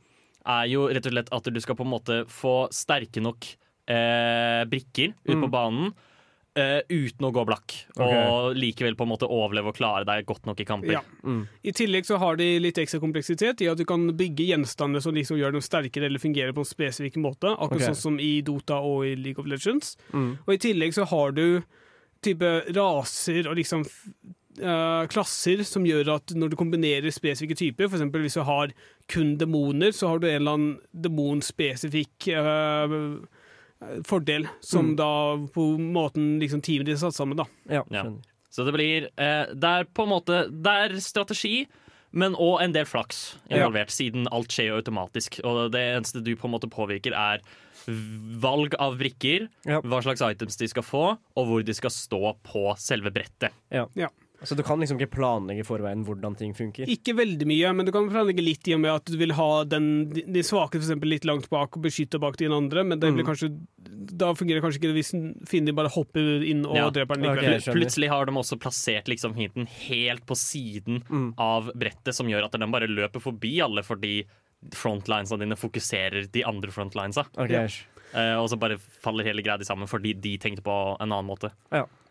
er 0.46 0.66
jo 0.68 0.86
rett 0.92 1.06
og 1.08 1.14
slett 1.14 1.30
at 1.32 1.46
du 1.54 1.60
skal 1.64 1.76
på 1.78 1.86
en 1.86 1.92
måte 1.94 2.18
få 2.30 2.56
sterke 2.74 3.22
nok 3.24 3.46
eh, 3.88 4.64
brikker 4.68 5.12
ut 5.24 5.34
på 5.34 5.46
Mm. 5.48 5.50
banen. 5.50 5.94
Eh, 6.58 6.80
uten 6.88 7.26
å 7.26 7.30
gå 7.34 7.44
blakk, 7.48 7.74
og 7.98 8.54
likevel 8.58 8.96
på 8.98 9.06
en 9.06 9.12
måte 9.12 9.28
overleve 9.30 9.72
og 9.72 9.78
klare 9.78 10.06
deg 10.08 10.26
godt 10.28 10.48
nok 10.48 10.62
i 10.62 10.66
kamper. 10.68 10.92
Ja. 10.96 11.02
Mm. 11.26 11.44
I 11.62 11.74
tillegg 11.76 12.08
så 12.08 12.18
har 12.22 12.38
de 12.40 12.48
litt 12.62 12.78
ekstra 12.80 13.00
kompleksitet 13.02 13.64
i 13.64 13.70
at 13.70 13.80
du 13.80 13.86
kan 13.88 14.06
bygge 14.16 14.48
gjenstander 14.52 15.04
som 15.04 15.16
liksom 15.16 15.40
gjør 15.40 15.56
dem 15.56 15.64
sterkere 15.64 16.10
eller 16.10 16.22
fungerer 16.22 16.54
på 16.56 16.64
en 16.64 16.70
spesifikk 16.70 17.18
måte, 17.22 17.52
akkurat 17.54 17.80
okay. 17.80 17.90
sånn 17.92 18.02
som 18.02 18.20
i 18.22 18.36
Dota 18.46 18.80
og 18.84 19.06
i 19.08 19.14
League 19.18 19.42
of 19.42 19.50
Legends. 19.50 19.96
Mm. 20.14 20.32
Og 20.44 20.54
i 20.54 20.62
tillegg 20.68 20.96
så 20.96 21.08
har 21.10 21.34
du 21.36 21.46
type 22.24 22.50
raser 22.72 23.50
og 23.50 23.58
liksom 23.58 23.84
eh, 23.84 25.04
klasser 25.12 25.62
som 25.68 25.86
gjør 25.86 26.14
at 26.16 26.34
når 26.36 26.52
du 26.52 26.58
kombinerer 26.60 27.14
spesifikke 27.14 27.58
typer, 27.58 27.90
f.eks. 27.90 28.06
hvis 28.14 28.38
du 28.38 28.44
har 28.48 28.74
kun 29.12 29.34
demoner, 29.40 29.92
så 29.92 30.12
har 30.12 30.22
du 30.22 30.28
en 30.30 30.38
eller 30.40 30.58
annen 30.58 30.76
demonspesifikk 31.06 32.30
eh, 32.32 32.98
fordel, 34.06 34.46
som 34.60 34.92
Mm. 34.92 34.96
da 34.96 35.36
på 35.52 35.78
måten 35.78 36.38
liksom 36.40 36.62
teamet 36.62 36.86
ditt 36.86 36.94
er 36.96 37.10
satt 37.10 37.14
sammen, 37.14 37.36
da. 37.36 37.44
Ja, 37.68 37.82
Ja. 37.90 38.04
Så 38.50 38.64
det 38.64 38.72
blir 38.72 39.08
eh, 39.18 39.46
Det 39.52 39.64
er 39.64 39.84
på 39.84 40.04
en 40.04 40.08
måte 40.10 40.48
Det 40.48 40.66
er 40.92 41.00
strategi, 41.00 41.66
men 42.12 42.34
òg 42.34 42.62
en 42.62 42.72
del 42.72 42.84
flaks 42.84 43.36
involvert, 43.50 43.90
siden 43.90 44.28
alt 44.30 44.48
skjer 44.48 44.68
jo 44.70 44.76
automatisk. 44.80 45.40
Og 45.44 45.72
det 45.72 45.80
eneste 45.80 46.22
du 46.22 46.36
på 46.36 46.44
en 46.46 46.52
måte 46.52 46.70
påvirker, 46.70 47.12
er 47.12 47.40
valg 48.40 48.74
av 48.78 48.96
brikker, 48.98 49.48
Ja. 49.66 49.80
hva 49.80 50.00
slags 50.02 50.22
items 50.22 50.56
de 50.56 50.68
skal 50.68 50.82
få, 50.82 51.18
og 51.36 51.46
hvor 51.46 51.64
de 51.64 51.72
skal 51.74 51.90
stå 51.90 52.36
på 52.44 52.76
selve 52.78 53.10
brettet. 53.12 53.52
Så 54.44 54.56
du 54.56 54.62
kan 54.62 54.78
liksom 54.80 54.98
ikke 55.00 55.10
planlegge 55.16 55.60
i 55.64 55.66
forveien 55.66 56.04
hvordan 56.06 56.36
ting 56.38 56.52
funker? 56.54 56.86
Ikke 56.90 57.14
veldig 57.16 57.46
mye, 57.48 57.72
men 57.74 57.86
du 57.86 57.92
kan 57.92 58.08
planlegge 58.10 58.44
litt 58.44 58.68
i 58.68 58.74
og 58.74 58.80
med 58.80 58.90
at 58.94 59.04
du 59.10 59.16
vil 59.20 59.32
ha 59.32 59.64
den, 59.64 60.08
de 60.12 60.42
svake 60.46 60.76
for 60.78 60.84
eksempel, 60.84 61.08
litt 61.14 61.24
langt 61.24 61.48
bak 61.50 61.76
og 61.76 61.82
beskytte 61.82 62.20
bak 62.20 62.36
de 62.40 62.46
andre, 62.52 62.84
men 62.84 62.98
det 63.00 63.12
blir 63.14 63.24
Mm. 63.24 63.30
kanskje, 63.32 63.50
da 64.16 64.32
fungerer 64.34 64.60
det 64.60 64.64
kanskje 64.66 64.80
ikke 64.82 64.94
hvis 64.94 65.12
fienden 65.48 65.74
bare 65.74 65.88
hopper 65.88 66.42
inn 66.44 66.64
og 66.66 66.76
Ja. 66.76 66.90
dreper 66.90 67.14
den 67.16 67.24
likevel. 67.24 67.56
Okay. 67.60 67.74
Plutselig 67.74 68.08
har 68.08 68.26
de 68.26 68.32
også 68.32 68.58
plassert 68.58 69.06
liksom 69.08 69.34
hinten 69.34 69.66
helt 69.88 70.24
på 70.26 70.34
siden 70.36 71.02
Mm. 71.08 71.34
av 71.38 71.70
brettet, 71.74 72.14
som 72.14 72.26
gjør 72.26 72.44
at 72.44 72.52
den 72.52 72.70
bare 72.70 72.86
løper 72.86 73.20
forbi 73.20 73.60
alle 73.62 73.82
fordi 73.82 74.24
frontlinesa 74.72 75.36
dine 75.38 75.56
fokuserer 75.56 76.30
de 76.30 76.42
andre 76.44 76.70
frontlinesa. 76.70 77.26
Okay. 77.36 77.68
Ja. 77.68 77.68
Eh, 78.14 78.36
og 78.38 78.48
så 78.48 78.58
bare 78.58 78.78
faller 78.78 79.24
hele 79.24 79.42
greia 79.42 79.58
sammen 79.66 79.88
fordi 79.90 80.14
de 80.18 80.36
tenkte 80.38 80.62
på 80.62 80.96
en 81.00 81.10
annen 81.10 81.26
måte. 81.26 81.50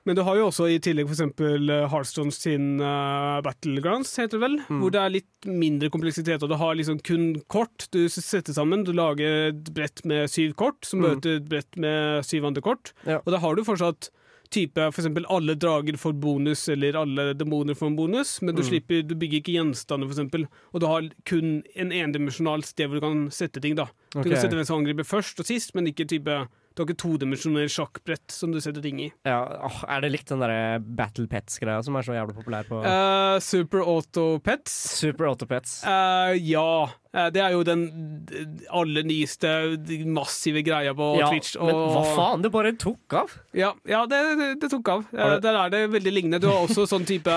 Men 0.05 0.15
du 0.17 0.21
har 0.27 0.35
jo 0.35 0.47
også 0.49 0.65
i 0.67 0.79
tillegg 0.83 1.07
eksempel 1.07 1.69
eh, 1.71 1.85
Hearthstone 1.87 2.33
sin 2.35 2.81
uh, 2.81 3.39
Battlegrounds, 3.45 4.11
heter 4.19 4.35
det 4.37 4.41
vel, 4.43 4.57
Mm. 4.67 4.79
hvor 4.81 4.91
det 4.91 4.99
er 5.01 5.13
litt 5.13 5.47
mindre 5.47 5.89
kompleksitet, 5.89 6.43
og 6.43 6.49
du 6.51 6.55
har 6.59 6.75
liksom 6.75 6.99
kun 7.03 7.29
kort 7.47 7.87
du 7.91 8.01
setter 8.09 8.53
sammen. 8.53 8.83
Du 8.83 8.91
lager 8.91 9.49
et 9.53 9.71
brett 9.73 10.03
med 10.05 10.27
syv 10.29 10.53
kort, 10.59 10.83
som 10.85 10.99
Mm. 10.99 11.07
møter 11.07 11.37
et 11.37 11.47
brett 11.47 11.77
med 11.77 12.23
syv 12.25 12.45
andre 12.45 12.61
kort. 12.61 12.91
Ja. 13.07 13.19
Og 13.25 13.31
da 13.31 13.39
har 13.39 13.55
du 13.55 13.63
fortsatt 13.63 14.09
type 14.53 14.75
eksempel 14.77 15.25
alle 15.33 15.55
drager 15.57 15.95
får 15.97 16.13
bonus, 16.21 16.67
eller 16.69 16.93
alle 16.99 17.33
demoner 17.33 17.73
får 17.73 17.87
en 17.87 17.95
bonus, 17.97 18.41
men 18.43 18.53
du 18.55 18.61
Mm. 18.61 18.67
slipper, 18.69 19.01
du 19.07 19.15
bygger 19.15 19.39
ikke 19.41 19.55
gjenstander, 19.55 20.05
eksempel. 20.11 20.47
Og 20.73 20.79
du 20.81 20.85
har 20.85 21.01
kun 21.25 21.63
en 21.75 21.91
endimensjonal 21.91 22.61
sted 22.63 22.87
hvor 22.87 22.99
du 22.99 23.01
kan 23.01 23.29
sette 23.31 23.59
ting, 23.61 23.73
da. 23.75 23.87
Du 24.13 24.21
kan 24.21 24.35
sette 24.37 24.53
hvem 24.53 24.65
som 24.65 24.83
angriper 24.83 25.03
først 25.07 25.39
og 25.39 25.45
sist, 25.47 25.73
men 25.73 25.87
ikke 25.87 26.05
type 26.07 26.47
Du 26.73 26.81
har 26.81 26.89
ikke 26.89 27.03
todimensjonelt 27.03 27.69
sjakkbrett 27.69 28.33
som 28.33 28.53
du 28.53 28.57
setter 28.63 28.81
ting 28.81 29.01
i. 29.03 29.11
Ja, 29.27 29.43
åh, 29.67 29.83
er 29.93 30.01
det 30.01 30.09
likt 30.15 30.31
den 30.31 30.41
derre 30.41 30.79
Battle 30.81 31.27
Pets-greia 31.29 31.83
som 31.85 31.99
er 31.99 32.07
så 32.07 32.15
jævlig 32.17 32.37
populær 32.39 32.65
på 32.65 32.81
uh, 32.81 33.37
Super 33.45 33.85
Auto 33.85 34.25
Pets. 34.43 34.73
Super 34.97 35.29
Auto 35.29 35.45
Pets? 35.49 35.81
Uh, 35.85 36.33
ja. 36.39 36.89
Eh, 37.13 37.27
det 37.29 37.41
er 37.45 37.51
jo 37.53 37.59
den 37.61 37.81
aller 38.73 39.03
nyeste, 39.05 39.49
massive 40.09 40.63
greia 40.65 40.95
på 40.97 41.11
ja, 41.19 41.27
Twitch. 41.29 41.51
men 41.61 41.75
hva 41.93 42.01
faen? 42.17 42.41
Det 42.41 42.49
bare 42.53 42.71
tok 42.81 43.13
av! 43.19 43.35
Ja, 43.53 43.69
ja 43.85 43.99
det, 44.09 44.21
det, 44.63 44.69
tok 44.71 44.89
av. 44.89 45.03
Eh, 45.13 45.35
det- 45.35 45.43
der 45.45 45.59
er 45.61 45.69
det 45.69 45.81
veldig 45.93 46.13
lignende. 46.15 46.39
Du 46.41 46.47
har 46.49 46.63
også 46.65 46.87
sånn 46.93 47.05
type 47.05 47.35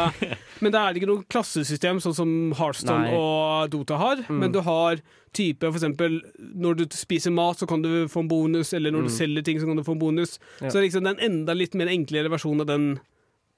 Men 0.62 0.72
det 0.72 0.80
er 0.80 0.94
ikke 0.96 1.10
noe 1.10 1.26
klassesystem 1.28 2.00
sånn 2.00 2.14
som 2.16 2.32
Hearthstone 2.56 3.10
Nei. 3.10 3.18
og 3.20 3.68
Dota 3.74 3.98
har. 4.00 4.16
Mm. 4.30 4.38
Men 4.40 4.52
du 4.56 4.62
har 4.64 4.96
type 5.36 5.68
eksempel 5.68 6.22
når 6.40 6.78
du 6.80 6.84
spiser 6.96 7.30
mat, 7.36 7.60
så 7.60 7.68
kan 7.68 7.82
du 7.84 8.06
få 8.08 8.22
en 8.24 8.28
bonus, 8.32 8.72
eller 8.72 8.90
når 8.90 9.04
du 9.04 9.10
Mm. 9.12 9.16
selger 9.18 9.44
ting, 9.44 9.60
så 9.60 9.66
kan 9.68 9.76
du 9.76 9.82
få 9.84 9.92
en 9.92 10.00
bonus. 10.00 10.38
Ja. 10.62 10.70
Så 10.72 10.80
liksom 10.80 11.04
den 11.04 11.20
enda 11.20 11.52
litt 11.52 11.74
mer 11.76 11.92
enklere 11.92 12.32
versjonen 12.32 12.62
av 12.64 12.66
den 12.72 12.88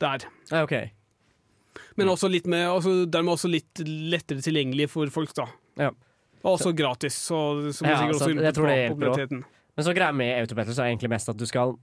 der. 0.03 0.27
Ja, 0.51 0.65
ok. 0.67 0.91
Men 1.95 2.09
også 2.11 2.29
litt 2.31 2.47
med, 2.51 2.67
også, 2.67 3.07
dermed 3.07 3.37
også 3.39 3.49
litt 3.51 3.79
lettere 3.87 4.43
tilgjengelig 4.43 4.91
for 4.91 5.07
folk, 5.15 5.31
da. 5.39 5.47
Ja. 5.79 5.93
Og 6.45 6.59
også 6.59 6.75
gratis, 6.77 7.15
så, 7.29 7.39
som 7.75 7.89
Ja, 7.89 7.97
sikkert 7.99 8.19
så 8.21 8.29
også 8.29 8.43
jeg 8.45 8.55
tror 8.55 8.67
det 8.69 8.79
hjelper. 8.79 9.45
Men 9.79 9.85
så 9.87 9.95
greia 9.95 10.13
med 10.15 10.41
Autobattles 10.41 10.79
er 10.79 10.91
egentlig 10.93 11.11
mest 11.11 11.29
at 11.29 11.37
du 11.39 11.47
skal 11.47 11.77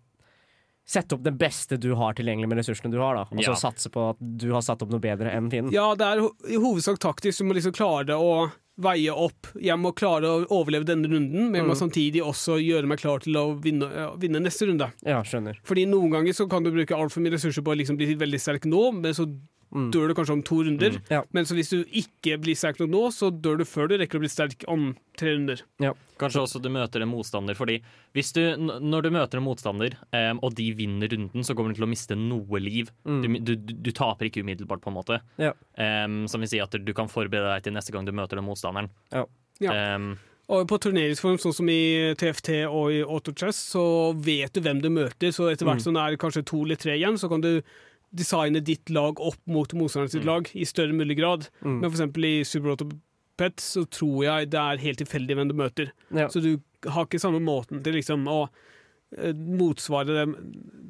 sette 0.85 1.15
opp 1.17 1.23
det 1.25 1.33
beste 1.37 1.79
du 1.81 1.95
har 1.97 2.13
tilgjengelig 2.13 2.47
med 2.51 2.59
ressursene 2.59 2.91
du 2.93 2.99
har, 3.01 3.15
da. 3.15 3.21
Og 3.31 3.39
så 3.41 3.49
Ja. 3.49 3.55
satse 3.57 3.89
på 3.89 4.09
at 4.11 4.17
du 4.21 4.51
har 4.53 4.61
satt 4.61 4.83
opp 4.83 4.91
noe 4.91 4.99
bedre 5.01 5.31
enn 5.33 5.49
fienden. 5.49 5.71
Ja, 5.73 5.95
det 5.95 6.05
er 6.05 6.19
i 6.47 6.59
hovedsak 6.61 6.99
taktisk. 6.99 7.39
Du 7.39 7.45
må 7.45 7.55
liksom 7.55 7.73
klare 7.73 8.05
det 8.05 8.15
å 8.15 8.51
veie 8.77 9.09
opp. 9.09 9.47
Jeg 9.59 9.79
må 9.79 9.93
klare 9.95 10.23
å 10.27 10.45
overleve 10.51 10.85
denne 10.85 11.07
runden, 11.09 11.49
men 11.49 11.55
jeg 11.55 11.65
må 11.65 11.73
Mm. 11.73 11.89
samtidig 11.89 12.21
også 12.21 12.59
gjøre 12.61 12.85
meg 12.85 12.99
klar 12.99 13.19
til 13.23 13.33
å 13.33 13.59
vinne, 13.59 13.89
ja, 13.95 14.11
vinne 14.15 14.39
neste 14.43 14.67
runde. 14.67 14.91
Ja, 15.03 15.23
skjønner. 15.23 15.55
Fordi 15.63 15.87
noen 15.87 16.11
ganger 16.11 16.33
så 16.33 16.47
kan 16.49 16.61
du 16.61 16.71
bruke 16.71 16.91
altfor 16.93 17.21
mye 17.23 17.31
ressurser 17.33 17.63
på 17.63 17.71
å 17.73 17.77
liksom 17.77 17.97
bli 17.97 18.13
veldig 18.15 18.39
sterk 18.39 18.65
nå, 18.65 18.91
men 18.93 19.13
så. 19.13 19.25
Dør 19.73 20.08
du 20.08 20.13
kanskje 20.15 20.34
om 20.38 20.41
to 20.43 20.62
runder. 20.63 20.99
Ja. 21.12 21.23
Men 21.34 21.43
hvis 21.45 21.69
du 21.73 21.84
ikke 21.86 22.38
blir 22.39 22.56
sterk 22.56 22.80
nok 22.80 22.89
nå, 22.89 23.01
så 23.12 23.30
dør 23.32 23.58
du 23.60 23.65
før 23.65 23.89
du 23.89 23.97
rekker 23.97 24.19
å 24.19 24.23
bli 24.23 24.30
sterk 24.32 24.63
om 24.71 24.95
tre 25.17 25.34
runder. 25.36 25.62
Kanskje 26.17 26.41
også 26.45 26.62
du 26.63 26.69
møter 26.71 27.01
en 27.04 27.10
motstander, 27.12 27.56
fordi 27.60 27.82
hvis 28.15 28.32
du, 28.38 28.41
når 28.58 29.01
du 29.04 29.10
møter 29.12 29.38
en 29.41 29.43
motstander, 29.43 29.97
um, 30.15 30.39
og 30.43 30.54
de 30.56 30.69
vinner 30.78 31.12
runden, 31.12 31.43
så 31.43 31.56
kommer 31.56 31.73
du 31.73 31.80
til 31.82 31.88
å 31.88 31.91
miste 31.91 32.15
noe 32.15 32.60
liv. 32.63 32.91
Du, 33.04 33.28
Mm. 33.28 33.43
du, 33.43 33.56
du, 33.56 33.73
du 33.73 33.91
taper 33.91 34.30
ikke 34.30 34.43
umiddelbart, 34.45 34.80
på 34.82 34.91
en 34.93 34.95
måte. 34.99 35.19
Ja. 35.38 35.51
Um, 35.75 36.28
som 36.28 36.39
vil 36.39 36.47
si 36.54 36.60
at 36.63 36.71
du 36.71 36.93
kan 36.93 37.08
forberede 37.12 37.51
deg 37.58 37.63
til 37.67 37.73
neste 37.75 37.91
gang 37.91 38.06
du 38.08 38.13
møter 38.15 38.39
den 38.39 38.47
motstanderen. 38.47 38.89
Ja. 39.12 39.25
Ja. 39.60 39.71
Em, 39.95 40.17
Og 40.47 40.67
på 40.69 40.78
turneringsform, 40.78 41.39
sånn 41.41 41.54
som 41.58 41.67
i 41.73 42.13
TFT 42.13 42.67
og 42.69 42.91
i 42.93 42.99
Autochess, 43.01 43.58
så 43.73 44.13
vet 44.13 44.54
du 44.54 44.62
hvem 44.62 44.80
du 44.80 44.89
møter. 44.93 45.32
Så 45.34 45.49
etter 45.51 45.65
hvert 45.65 45.80
Mm. 45.80 45.82
som 45.82 45.93
det 45.95 46.04
er 46.06 46.17
kanskje 46.21 46.45
to 46.45 46.62
eller 46.63 46.75
tre 46.75 46.93
igjen, 46.99 47.17
så 47.17 47.28
kan 47.28 47.41
du 47.41 47.63
designe 48.15 48.62
ditt 48.63 48.89
lag 48.95 49.19
opp 49.19 49.39
mot 49.47 49.73
motstanderen 49.78 50.12
sitt 50.13 50.23
Mm. 50.23 50.30
lag 50.32 50.49
i 50.56 50.63
større 50.65 50.93
mulig 50.95 51.17
grad. 51.19 51.49
Mm. 51.63 51.80
Men 51.82 51.91
eksempel 51.91 52.25
i 52.30 52.43
Super 52.47 52.69
Auto 52.75 52.89
Pet 53.38 53.58
så 53.60 53.84
tror 53.91 54.23
jeg 54.23 54.49
det 54.49 54.60
er 54.62 54.78
helt 54.80 54.99
tilfeldig 55.04 55.36
hvem 55.36 55.49
du 55.51 55.56
møter. 55.60 55.91
Ja. 56.15 56.28
Så 56.32 56.41
du 56.41 56.62
har 56.89 57.06
ikke 57.06 57.19
samme 57.19 57.41
måten 57.43 57.84
til 57.84 57.93
liksom 57.97 58.23
å 58.32 58.47
eh, 59.17 59.34
motsvare 59.34 60.08
dem, 60.08 60.36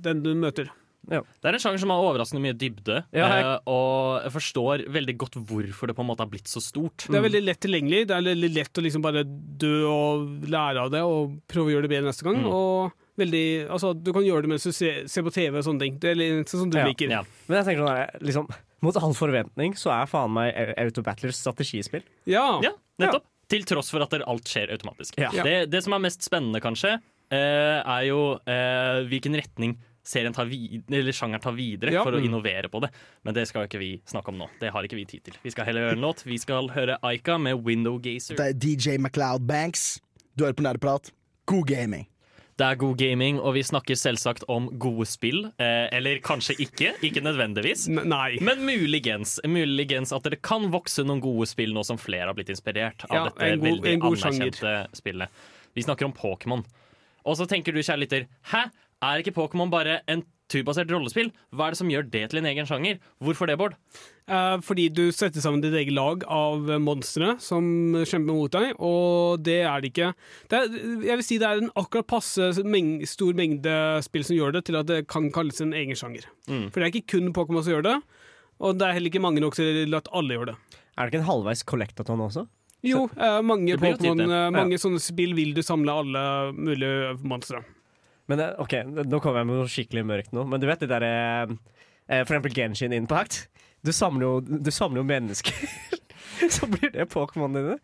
den 0.02 0.22
du 0.24 0.34
møter. 0.36 0.70
Det 1.06 1.20
er 1.46 1.54
en 1.54 1.60
sjanger 1.62 1.78
som 1.84 1.92
har 1.94 2.02
overraskende 2.02 2.42
mye 2.42 2.56
dybde, 2.58 3.04
Ja, 3.14 3.28
jeg- 3.30 3.44
eh, 3.46 3.60
og 3.70 4.24
jeg 4.24 4.32
forstår 4.34 4.86
veldig 4.90 5.18
godt 5.18 5.36
hvorfor 5.46 5.86
det 5.88 5.96
på 5.96 6.02
en 6.02 6.08
måte 6.10 6.24
har 6.26 6.32
blitt 6.32 6.48
så 6.50 6.58
stort. 6.62 7.06
Det 7.06 7.14
er 7.14 7.22
veldig 7.30 7.44
lett 7.46 7.60
tilgjengelig. 7.62 8.08
Det 8.08 8.16
er 8.18 8.24
veldig 8.26 8.54
lett 8.56 8.74
å 8.74 8.82
liksom 8.82 9.02
bare 9.04 9.24
dø 9.24 9.86
og 9.86 10.42
lære 10.50 10.78
av 10.82 10.90
det 10.90 11.02
og 11.02 11.42
prøve 11.48 11.70
å 11.70 11.74
gjøre 11.76 11.82
det 11.86 11.92
bedre 11.94 12.10
neste 12.10 12.24
gang. 12.26 12.42
Mm. 12.42 12.50
Og 12.52 12.92
veldig, 13.18 13.70
altså, 13.70 13.94
du 13.96 14.12
kan 14.14 14.24
gjøre 14.26 14.42
det 14.46 14.50
mens 14.50 14.64
du 14.68 14.72
ser, 14.76 15.06
ser 15.12 15.24
på 15.24 15.32
TV 15.34 15.58
og 15.58 15.64
sånne 15.68 15.80
ting. 15.86 16.00
Det 16.00 16.12
er 16.12 16.16
litt 16.20 16.52
sånn 16.52 16.66
som 16.66 16.70
du 16.74 16.78
Ja, 16.78 16.86
liker. 16.90 17.10
Ja. 17.10 17.22
Men 17.48 17.58
jeg 17.62 17.66
tenker 17.70 17.86
sånn 17.86 17.96
her, 17.98 18.20
liksom, 18.22 18.50
mot 18.82 18.98
all 19.02 19.14
forventning 19.18 19.74
så 19.80 19.92
er 19.96 20.06
faen 20.12 20.32
meg 20.36 20.54
Autobattlers 20.78 21.40
strategispill. 21.42 22.04
Ja. 22.26 22.60
ja, 22.62 22.72
nettopp. 23.00 23.26
Til 23.48 23.64
tross 23.64 23.92
for 23.94 24.02
at 24.02 24.14
alt 24.26 24.48
skjer 24.50 24.72
automatisk. 24.74 25.20
Ja. 25.22 25.30
Det, 25.32 25.70
det 25.70 25.84
som 25.86 25.94
er 25.94 26.00
mest 26.02 26.24
spennende, 26.26 26.60
kanskje, 26.64 26.96
eh, 27.30 27.82
er 27.86 28.08
jo 28.08 28.40
eh, 28.46 29.04
hvilken 29.06 29.38
retning 29.38 29.76
serien 30.06 30.34
tar 30.34 30.46
vid 30.46 30.84
eller 30.94 31.12
sjangeren 31.14 31.42
tar 31.42 31.54
videre 31.58 31.92
Ja. 31.94 32.04
for 32.04 32.12
å 32.14 32.20
Mm. 32.22 32.26
innovere 32.30 32.70
på 32.70 32.82
det. 32.82 32.90
Men 33.24 33.34
det 33.34 33.48
skal 33.48 33.66
ikke 33.68 33.80
vi 33.80 34.02
snakke 34.06 34.30
om 34.30 34.38
nå. 34.38 34.50
Det 34.60 34.72
har 34.72 34.84
ikke 34.84 34.96
vi 34.98 35.06
tid 35.06 35.24
til. 35.24 35.34
Vi 35.44 35.50
skal 35.54 35.66
heller 35.66 35.82
høre 35.90 35.94
en 35.98 36.02
låt. 36.02 36.24
Vi 36.26 36.38
skal 36.38 36.68
høre 36.70 36.98
Aika 37.04 37.38
med 37.40 37.64
Window 37.66 37.98
Gazer. 37.98 38.36
Det 38.36 38.46
er 38.46 38.54
DJ 38.54 38.98
MacLeod 38.98 39.48
Banks. 39.48 40.00
Du 40.38 40.44
hører 40.44 40.54
på 40.54 40.62
Nerdeprat. 40.66 41.10
God 41.48 41.66
gaming. 41.68 42.06
Det 42.58 42.64
er 42.64 42.78
god 42.80 42.96
gaming, 42.98 43.40
og 43.44 43.54
vi 43.58 43.64
snakker 43.68 43.98
selvsagt 44.00 44.46
om 44.48 44.70
gode 44.80 45.04
spill. 45.12 45.42
Eh, 45.60 45.90
eller 45.92 46.22
kanskje 46.24 46.56
ikke. 46.64 46.94
Ikke 47.04 47.20
nødvendigvis. 47.26 47.88
Nei. 47.92 48.38
Men 48.40 48.62
muligens, 48.64 49.40
muligens 49.44 50.14
at 50.16 50.24
det 50.32 50.40
kan 50.42 50.70
vokse 50.72 51.04
noen 51.04 51.20
gode 51.20 51.50
spill 51.52 51.74
nå 51.76 51.84
som 51.84 52.00
flere 52.00 52.30
har 52.32 52.38
blitt 52.38 52.54
inspirert 52.54 53.04
av 53.10 53.16
Ja, 53.18 53.24
dette 53.28 53.50
god- 53.60 53.66
veldig 53.68 53.94
en 53.94 54.00
god 54.06 54.18
sjanger. 54.18 54.48
anerkjente 54.56 54.96
spillet. 54.96 55.30
Vi 55.76 55.82
snakker 55.84 56.06
om 56.08 56.14
Pokémon. 56.14 56.64
Og 57.26 57.36
så 57.36 57.46
tenker 57.50 57.74
du, 57.74 57.80
kjære 57.84 58.00
lytter, 58.06 58.26
hæ? 58.54 58.64
Er 59.04 59.20
ikke 59.20 59.34
Pokémon 59.36 59.70
bare 59.70 60.00
en 60.08 60.24
turbasert 60.52 60.92
rollespill? 60.94 61.32
Hva 61.56 61.68
er 61.68 61.76
det 61.76 61.80
som 61.80 61.90
gjør 61.92 62.06
det 62.12 62.24
til 62.32 62.42
en 62.42 62.50
egen 62.50 62.68
sjanger? 62.70 63.00
Hvorfor 63.24 63.50
det, 63.50 63.58
Bård? 63.60 63.76
Eh, 64.26 64.58
fordi 64.66 64.88
du 64.94 65.04
setter 65.14 65.44
sammen 65.44 65.62
ditt 65.64 65.76
eget 65.78 65.94
lag 65.94 66.26
av 66.32 66.70
monstre 66.82 67.36
som 67.44 67.66
kjemper 68.02 68.32
mot 68.34 68.54
deg, 68.54 68.74
og 68.80 69.44
det 69.46 69.60
er 69.66 69.84
det 69.84 69.92
ikke. 69.94 70.12
Det 70.52 70.60
er, 70.60 70.78
jeg 71.10 71.20
vil 71.22 71.28
si 71.28 71.40
det 71.42 71.50
er 71.50 71.64
en 71.64 71.74
akkurat 71.78 72.10
passe 72.10 72.52
meng 72.66 72.98
stor 73.10 73.38
mengde 73.38 73.76
spill 74.06 74.26
som 74.28 74.38
gjør 74.38 74.58
det, 74.58 74.66
til 74.70 74.80
at 74.82 74.90
det 74.90 75.04
kan 75.12 75.30
kalles 75.36 75.62
en 75.66 75.76
egen 75.78 75.98
sjanger. 75.98 76.28
Mm. 76.50 76.68
For 76.70 76.80
det 76.80 76.88
er 76.88 76.94
ikke 76.94 77.18
kun 77.18 77.34
Pokémon 77.36 77.66
som 77.66 77.76
gjør 77.76 77.88
det, 77.90 77.98
og 78.62 78.78
det 78.80 78.88
er 78.88 78.98
heller 78.98 79.14
ikke 79.14 79.24
mange 79.26 79.44
nok 79.44 79.58
til 79.58 79.98
at 79.98 80.12
alle 80.16 80.38
gjør 80.38 80.54
det. 80.54 80.60
Er 80.96 81.06
det 81.06 81.12
ikke 81.12 81.24
en 81.26 81.32
halvveis 81.32 81.66
collectathon 81.68 82.24
også? 82.30 82.46
Jo, 82.86 83.08
eh, 83.18 83.40
mange, 83.42 83.74
det. 83.82 84.06
eh, 84.06 84.50
mange 84.54 84.78
sånne 84.78 85.02
spill 85.02 85.34
vil 85.38 85.56
du 85.58 85.64
samle 85.66 85.94
alle 86.04 86.22
mulige 86.54 87.16
monstre. 87.26 87.64
Men 88.32 88.40
eh, 88.42 88.54
ok, 88.64 88.74
nå 89.06 89.20
kommer 89.22 89.44
jeg 89.44 89.50
med 89.52 89.60
noe 89.62 89.70
skikkelig 89.72 90.06
mørkt 90.10 90.32
nå. 90.36 90.46
Men 90.50 90.62
du 90.64 90.68
vet 90.70 90.82
det 90.86 90.90
derre 90.90 91.14
eh, 91.46 92.24
For 92.26 92.36
eksempel 92.36 92.56
Genshin 92.58 92.96
Impact. 92.98 93.44
Du 93.86 93.92
samler 93.94 94.26
jo, 94.26 94.36
du 94.42 94.72
samler 94.74 95.04
jo 95.04 95.08
mennesker. 95.10 95.54
Så 96.56 96.68
blir 96.68 96.90
det 96.92 97.06
Pokémonene 97.14 97.62
dine. 97.64 97.80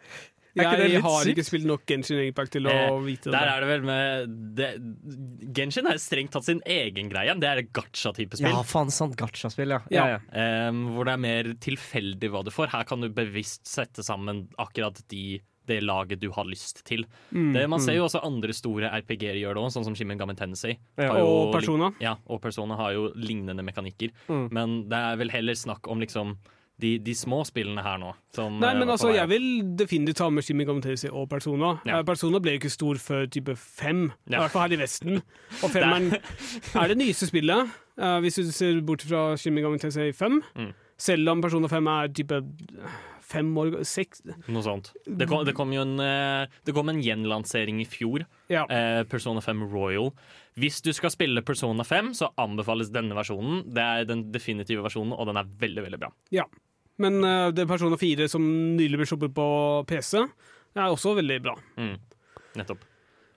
Er 0.59 0.65
ikke 0.65 0.79
det 0.81 0.85
Jeg 0.89 0.91
litt 0.97 1.05
har 1.05 1.21
sykt? 1.23 1.29
ikke 1.31 1.43
spilt 1.47 1.67
nok 1.69 1.83
Genshin 1.87 2.17
Impact 2.25 2.51
til 2.57 2.65
å 2.67 2.71
Eh, 2.73 2.95
vite 3.05 3.31
Der 3.31 3.45
det. 3.47 3.51
er 3.53 3.61
det 3.63 3.67
vel 3.69 3.85
med 3.87 4.33
det, 4.57 4.67
Genshin 5.55 5.87
er 5.87 6.01
strengt 6.03 6.33
tatt 6.33 6.43
sin 6.49 6.59
egen 6.67 7.07
greie. 7.13 7.31
Det 7.39 7.47
er 7.47 7.61
et 7.61 7.69
gacha-type 7.71 8.35
spill. 8.35 8.51
Ja, 8.51 8.59
faen 8.67 8.91
sant. 8.91 9.15
Gacha-spill, 9.21 9.71
ja. 9.77 9.79
Ja. 9.93 10.07
ja, 10.09 10.17
ja. 10.17 10.67
Em, 10.67 10.81
hvor 10.91 11.07
det 11.07 11.13
er 11.15 11.23
mer 11.23 11.51
tilfeldig 11.63 12.31
hva 12.33 12.41
du 12.43 12.51
får. 12.51 12.73
Her 12.73 12.83
kan 12.89 12.99
du 13.05 13.07
bevisst 13.15 13.63
sette 13.71 14.03
sammen 14.03 14.49
akkurat 14.59 14.99
de, 15.13 15.37
det 15.71 15.81
laget 15.83 16.21
du 16.21 16.29
har 16.35 16.47
lyst 16.47 16.83
til. 16.87 17.07
Mm. 17.31 17.51
Det, 17.55 17.65
man 17.71 17.83
ser 17.83 17.97
jo 17.97 18.05
også 18.07 18.23
andre 18.27 18.53
store 18.55 18.91
RPG-er 19.01 19.41
gjøre 19.41 19.57
det 19.57 19.65
òg, 19.65 19.73
sånn 19.73 19.87
som 19.87 19.97
Shimmen 19.97 20.19
Megami 20.19 20.37
Tensei. 20.37 20.77
Ja. 20.99 21.13
Og 21.17 21.53
Persona. 21.55 21.93
Ja, 22.03 22.17
og 22.27 22.41
Persona 22.43 22.77
har 22.79 22.95
jo 22.97 23.09
lignende 23.15 23.65
mekanikker. 23.65 24.13
Mm. 24.27 24.49
Men 24.53 24.81
det 24.91 24.99
er 24.99 25.21
vel 25.21 25.33
heller 25.33 25.57
snakk 25.57 25.87
om 25.91 26.03
liksom 26.03 26.35
de, 26.81 26.95
de 26.99 27.13
små 27.15 27.41
spillene 27.47 27.83
her 27.85 27.99
nå. 28.01 28.11
Nei, 28.37 28.71
eh, 28.71 28.79
men 28.79 28.89
altså, 28.89 29.11
jeg 29.13 29.29
vil 29.29 29.47
definitivt 29.77 30.21
ta 30.21 30.29
med 30.33 30.45
Shimmy 30.45 30.63
Megami 30.63 30.83
Tensei 30.85 31.11
og 31.11 31.27
Persona. 31.31 31.75
Ja. 31.85 31.99
Eh, 31.99 32.05
Persona 32.07 32.41
ble 32.41 32.55
jo 32.55 32.61
ikke 32.63 32.73
stor 32.73 33.01
før 33.01 33.27
type 33.31 33.55
fem, 33.59 34.07
i 34.29 34.37
hvert 34.37 34.53
fall 34.53 34.65
her 34.65 34.77
i 34.77 34.81
Vesten. 34.81 35.21
Og 35.61 35.71
femmeren 35.75 36.15
er 36.15 36.91
det 36.91 36.97
nyeste 37.01 37.29
spillet, 37.29 37.75
eh, 38.01 38.17
hvis 38.25 38.41
du 38.41 38.53
ser 38.55 38.81
bort 38.87 39.05
fra 39.05 39.31
Shimmy 39.37 39.61
Megami 39.61 39.81
Tensei 39.83 40.11
5. 40.17 40.41
Mm. 40.57 40.71
Selv 41.01 41.33
om 41.33 41.41
Persona 41.41 41.69
5 41.69 41.91
er 41.95 42.11
type 42.17 42.41
fem 43.31 43.49
år 43.57 43.77
seks 43.87 44.21
Noe 44.51 44.63
sånt. 44.65 44.91
Det 45.05 45.27
kom, 45.29 45.43
det 45.47 45.55
kom 45.57 45.71
jo 45.73 45.83
en, 45.85 45.95
eh, 46.03 46.51
det 46.67 46.75
kom 46.75 46.91
en 46.91 47.01
gjenlansering 47.01 47.81
i 47.83 47.87
fjor. 47.89 48.25
Ja. 48.51 48.65
eh, 48.67 49.01
Persona 49.09 49.41
5 49.41 49.63
Royal. 49.71 50.11
Hvis 50.59 50.81
du 50.83 50.91
skal 50.93 51.13
spille 51.13 51.43
Persona 51.47 51.85
5, 51.87 52.13
så 52.17 52.31
anbefales 52.41 52.91
denne 52.91 53.15
versjonen. 53.17 53.63
Det 53.71 53.81
er 53.85 54.09
den 54.09 54.27
definitive 54.33 54.83
versjonen, 54.85 55.15
og 55.15 55.31
den 55.31 55.39
er 55.39 55.49
veldig 55.63 55.87
veldig 55.87 56.01
bra. 56.03 56.11
Men 57.01 57.23
eh, 57.23 57.49
det 57.55 57.67
Persona 57.69 57.97
4 57.97 58.27
som 58.31 58.45
nylig 58.77 59.01
ble 59.01 59.09
sluppet 59.09 59.35
på 59.35 59.47
PC, 59.89 60.21
er 60.75 60.87
også 60.87 61.15
veldig 61.17 61.41
bra. 61.43 61.57
Mm. 61.79 61.95
Nettopp. 62.59 62.83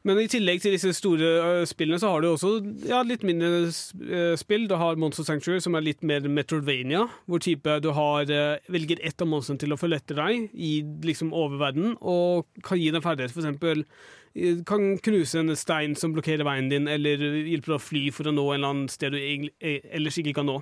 Men 0.05 0.19
i 0.21 0.27
tillegg 0.29 0.61
til 0.61 0.75
disse 0.75 0.91
store 0.93 1.29
øh, 1.41 1.63
spillene, 1.67 1.97
så 2.01 2.11
har 2.13 2.21
du 2.21 2.29
også 2.29 2.59
ja, 2.85 2.99
litt 3.07 3.23
mindre 3.25 3.71
øh, 3.71 4.35
spill. 4.37 4.67
Du 4.69 4.75
har 4.77 4.99
Monster 5.01 5.25
Sanctuary, 5.25 5.63
som 5.65 5.79
er 5.79 5.87
litt 5.87 6.05
mer 6.05 6.27
Metrovania, 6.29 7.07
hvor 7.25 7.41
type 7.41 7.79
du 7.81 7.89
har, 7.97 8.29
øh, 8.29 8.59
velger 8.69 9.01
ett 9.01 9.25
av 9.25 9.31
monstrene 9.31 9.63
til 9.63 9.73
å 9.73 9.81
følge 9.81 10.03
etter 10.03 10.21
deg 10.21 10.51
i 10.53 10.75
liksom 11.09 11.33
oververdenen, 11.33 11.97
og 12.05 12.45
kan 12.67 12.83
gi 12.83 12.93
deg 12.93 13.05
ferdighet. 13.07 13.57
Øh, 13.65 14.61
kan 14.69 14.87
knuse 14.99 15.41
en 15.41 15.57
stein 15.57 15.97
som 15.97 16.13
blokkerer 16.13 16.45
veien 16.45 16.69
din, 16.69 16.89
eller 16.91 17.25
hjelpe 17.49 17.73
deg 17.73 17.79
å 17.79 17.83
fly 17.83 18.09
for 18.13 18.29
å 18.29 18.35
nå 18.35 18.45
en 18.51 18.59
eller 18.59 18.75
annen 18.75 18.93
sted 18.93 19.15
du 19.15 19.21
eh, 19.23 19.81
ellers 19.95 20.21
ikke 20.21 20.37
kan 20.37 20.53
nå. 20.53 20.61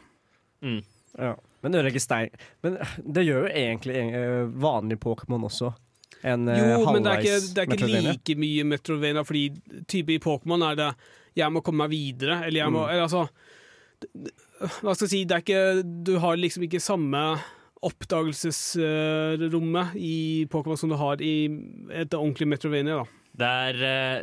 Mm. 0.62 0.82
Ja. 1.18 1.34
Men 1.62 1.74
ødelegge 1.74 2.00
stein 2.00 2.30
Men 2.62 2.78
eh, 2.80 2.92
det 3.04 3.24
gjør 3.26 3.46
jo 3.46 3.54
egentlig 3.58 3.98
eh, 3.98 4.44
vanlig 4.62 5.00
Pokémon 5.02 5.48
også. 5.48 5.72
En 6.24 6.46
halvveis 6.46 6.78
Jo, 6.78 6.92
men 6.92 7.02
det 7.02 7.12
er 7.12 7.18
ikke, 7.24 7.40
det 7.54 7.62
er 7.62 7.66
ikke 7.76 8.02
like 8.06 8.34
mye 8.38 8.64
Metrovena, 8.64 9.22
fordi 9.26 9.50
type 9.90 10.12
i 10.14 10.18
Pokémon 10.22 10.62
er 10.70 10.74
det 10.76 10.94
'jeg 11.36 11.50
må 11.52 11.60
komme 11.64 11.78
meg 11.88 11.90
videre', 11.90 12.44
eller 12.46 12.60
'jeg 12.60 12.72
må 12.72 12.78
Mm. 12.86 12.90
eller, 12.90 13.02
altså, 13.02 13.28
Hva 14.82 14.94
skal 14.94 15.06
jeg 15.06 15.10
si, 15.10 15.24
det 15.24 15.32
er 15.32 15.40
ikke 15.42 15.82
Du 16.04 16.18
har 16.18 16.36
liksom 16.36 16.62
ikke 16.62 16.80
samme 16.80 17.38
oppdagelsesrommet 17.82 19.94
i 19.96 20.46
Pokémon 20.50 20.76
som 20.78 20.88
du 20.92 20.96
har 20.96 21.16
i 21.20 21.48
et 21.90 22.10
ordentlig 22.14 22.46
Metrovena, 22.48 22.96
da. 23.02 23.04
Det 23.34 23.48
er 23.48 23.74
eh, 23.88 24.22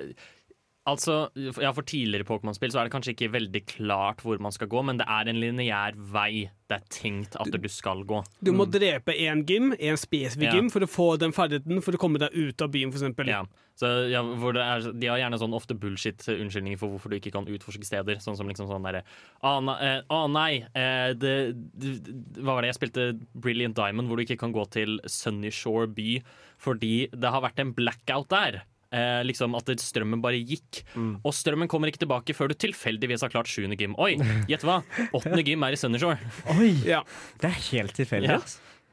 Altså, 0.88 1.30
ja, 1.36 1.72
For 1.76 1.86
tidligere 1.86 2.26
Pokémon-spill 2.28 2.72
så 2.72 2.82
er 2.82 2.88
det 2.88 2.94
kanskje 2.94 3.14
ikke 3.16 3.34
veldig 3.34 3.62
klart 3.68 4.24
hvor 4.24 4.40
man 4.42 4.54
skal 4.56 4.70
gå, 4.72 4.82
men 4.86 5.02
det 5.02 5.06
er 5.12 5.30
en 5.30 5.42
lineær 5.42 5.98
vei 6.14 6.50
det 6.70 6.78
er 6.78 6.84
tenkt 6.94 7.34
at 7.42 7.50
du 7.50 7.70
skal 7.72 8.04
gå. 8.06 8.20
Du 8.46 8.52
må 8.54 8.68
drepe 8.70 9.16
én 9.18 9.42
gym, 9.50 9.72
én 9.74 9.98
spesifikk 9.98 10.52
Ja. 10.52 10.54
gym, 10.54 10.70
for 10.70 10.86
å 10.86 10.90
få 10.90 11.08
den 11.18 11.34
ferdigheten 11.34 11.82
for 11.82 11.98
å 11.98 12.02
komme 12.02 12.22
deg 12.22 12.30
ut 12.36 12.62
av 12.62 12.70
byen, 12.70 12.94
f.eks. 12.94 13.26
Ja. 13.26 13.42
Så, 13.80 13.90
ja, 14.12 14.22
er, 14.22 14.92
de 14.94 15.08
har 15.08 15.18
gjerne 15.18 15.40
sånn 15.40 15.56
ofte 15.56 15.74
bullshit-unnskyldninger 15.74 16.78
for 16.78 16.94
hvorfor 16.94 17.10
du 17.10 17.18
ikke 17.18 17.32
kan 17.32 17.48
utforske 17.48 17.88
steder. 17.88 18.20
Sånn 18.22 18.38
som 18.38 18.48
liksom 18.48 18.68
sånn 18.68 18.86
derre 18.86 19.02
Å 19.42 19.54
ah, 19.56 19.78
eh, 19.82 20.02
ah, 20.12 20.28
nei, 20.28 20.66
eh, 20.76 21.14
det, 21.16 21.56
det, 21.80 21.94
hva 22.38 22.58
var 22.58 22.62
det 22.62 22.74
jeg 22.74 22.80
spilte 22.82 23.06
Brilliant 23.34 23.78
Diamond, 23.80 24.10
hvor 24.10 24.20
du 24.20 24.26
ikke 24.28 24.38
kan 24.44 24.54
gå 24.54 24.66
til 24.70 25.00
Sunny 25.08 25.50
Shore 25.50 25.88
by 25.88 26.22
fordi 26.60 27.08
det 27.16 27.32
har 27.32 27.42
vært 27.42 27.62
en 27.64 27.72
blackout 27.72 28.28
der. 28.30 28.62
Eh, 28.92 29.20
liksom 29.24 29.54
At 29.54 29.68
strømmen 29.78 30.22
bare 30.24 30.40
gikk. 30.42 30.84
Og 31.24 31.34
strømmen 31.36 31.70
kommer 31.70 31.92
ikke 31.92 32.02
tilbake 32.06 32.34
før 32.34 32.50
du 32.50 32.56
tilfeldigvis 32.58 33.22
har 33.22 33.30
klart 33.30 33.46
sjuende 33.52 33.78
gym. 33.78 33.94
Oi, 34.02 34.16
gjett 34.50 34.64
hva! 34.66 34.80
Åttende 35.14 35.44
gym 35.46 35.62
er 35.68 35.76
i 35.76 35.78
Sunnyshore. 35.78 36.18
Oi! 36.58 36.72
Ja. 36.88 37.04
Det 37.42 37.52
er 37.52 37.60
helt 37.70 37.94
tilfeldig. 37.94 38.32
Ja. 38.34 38.40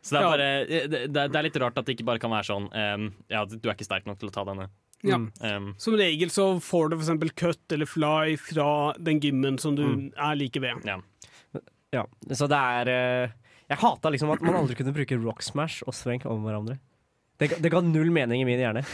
Så 0.06 0.14
det 0.14 0.20
er, 0.20 0.26
bare, 0.30 0.50
det, 0.68 0.80
det 1.10 1.22
det 1.32 1.38
er 1.40 1.46
litt 1.48 1.56
rart 1.58 1.78
at 1.80 1.86
det 1.88 1.96
ikke 1.96 2.04
bare 2.06 2.20
kan 2.22 2.30
være 2.30 2.46
sånn 2.46 2.68
um, 2.70 3.06
Ja, 3.32 3.40
du 3.48 3.56
er 3.66 3.72
ikke 3.74 3.88
sterk 3.88 4.04
nok 4.06 4.20
til 4.20 4.28
å 4.30 4.34
ta 4.36 4.44
denne. 4.46 4.68
Ja. 5.02 5.16
Mm. 5.18 5.24
Ehm, 5.44 5.66
Som 5.82 5.96
regel 5.98 6.30
så 6.30 6.44
får 6.62 6.92
du 6.92 6.98
f.eks. 7.00 7.32
cut 7.36 7.74
eller 7.74 7.88
fly 7.90 8.36
fra 8.38 8.68
den 9.02 9.18
gymmen 9.24 9.58
som 9.58 9.74
du 9.76 9.82
Mm. 9.82 10.04
er 10.14 10.36
like 10.38 10.60
ved. 10.62 10.84
ja. 10.86 11.00
Ja, 11.94 12.04
så 12.34 12.46
det 12.50 12.56
er 12.58 12.88
eh, 12.92 13.30
Jeg 13.70 13.78
hata 13.80 14.10
liksom 14.12 14.30
at 14.34 14.42
man 14.44 14.54
aldri 14.58 14.74
kunne 14.78 14.92
bruke 14.94 15.16
Rock 15.22 15.42
Smash 15.42 15.82
og 15.86 15.94
svenk 15.94 16.26
om 16.28 16.42
hverandre. 16.44 16.78
Det, 17.36 17.50
det 17.60 17.72
ga 17.72 17.82
null 17.84 18.10
mening 18.14 18.42
i 18.42 18.46
min 18.48 18.60
hjerne. 18.60 18.84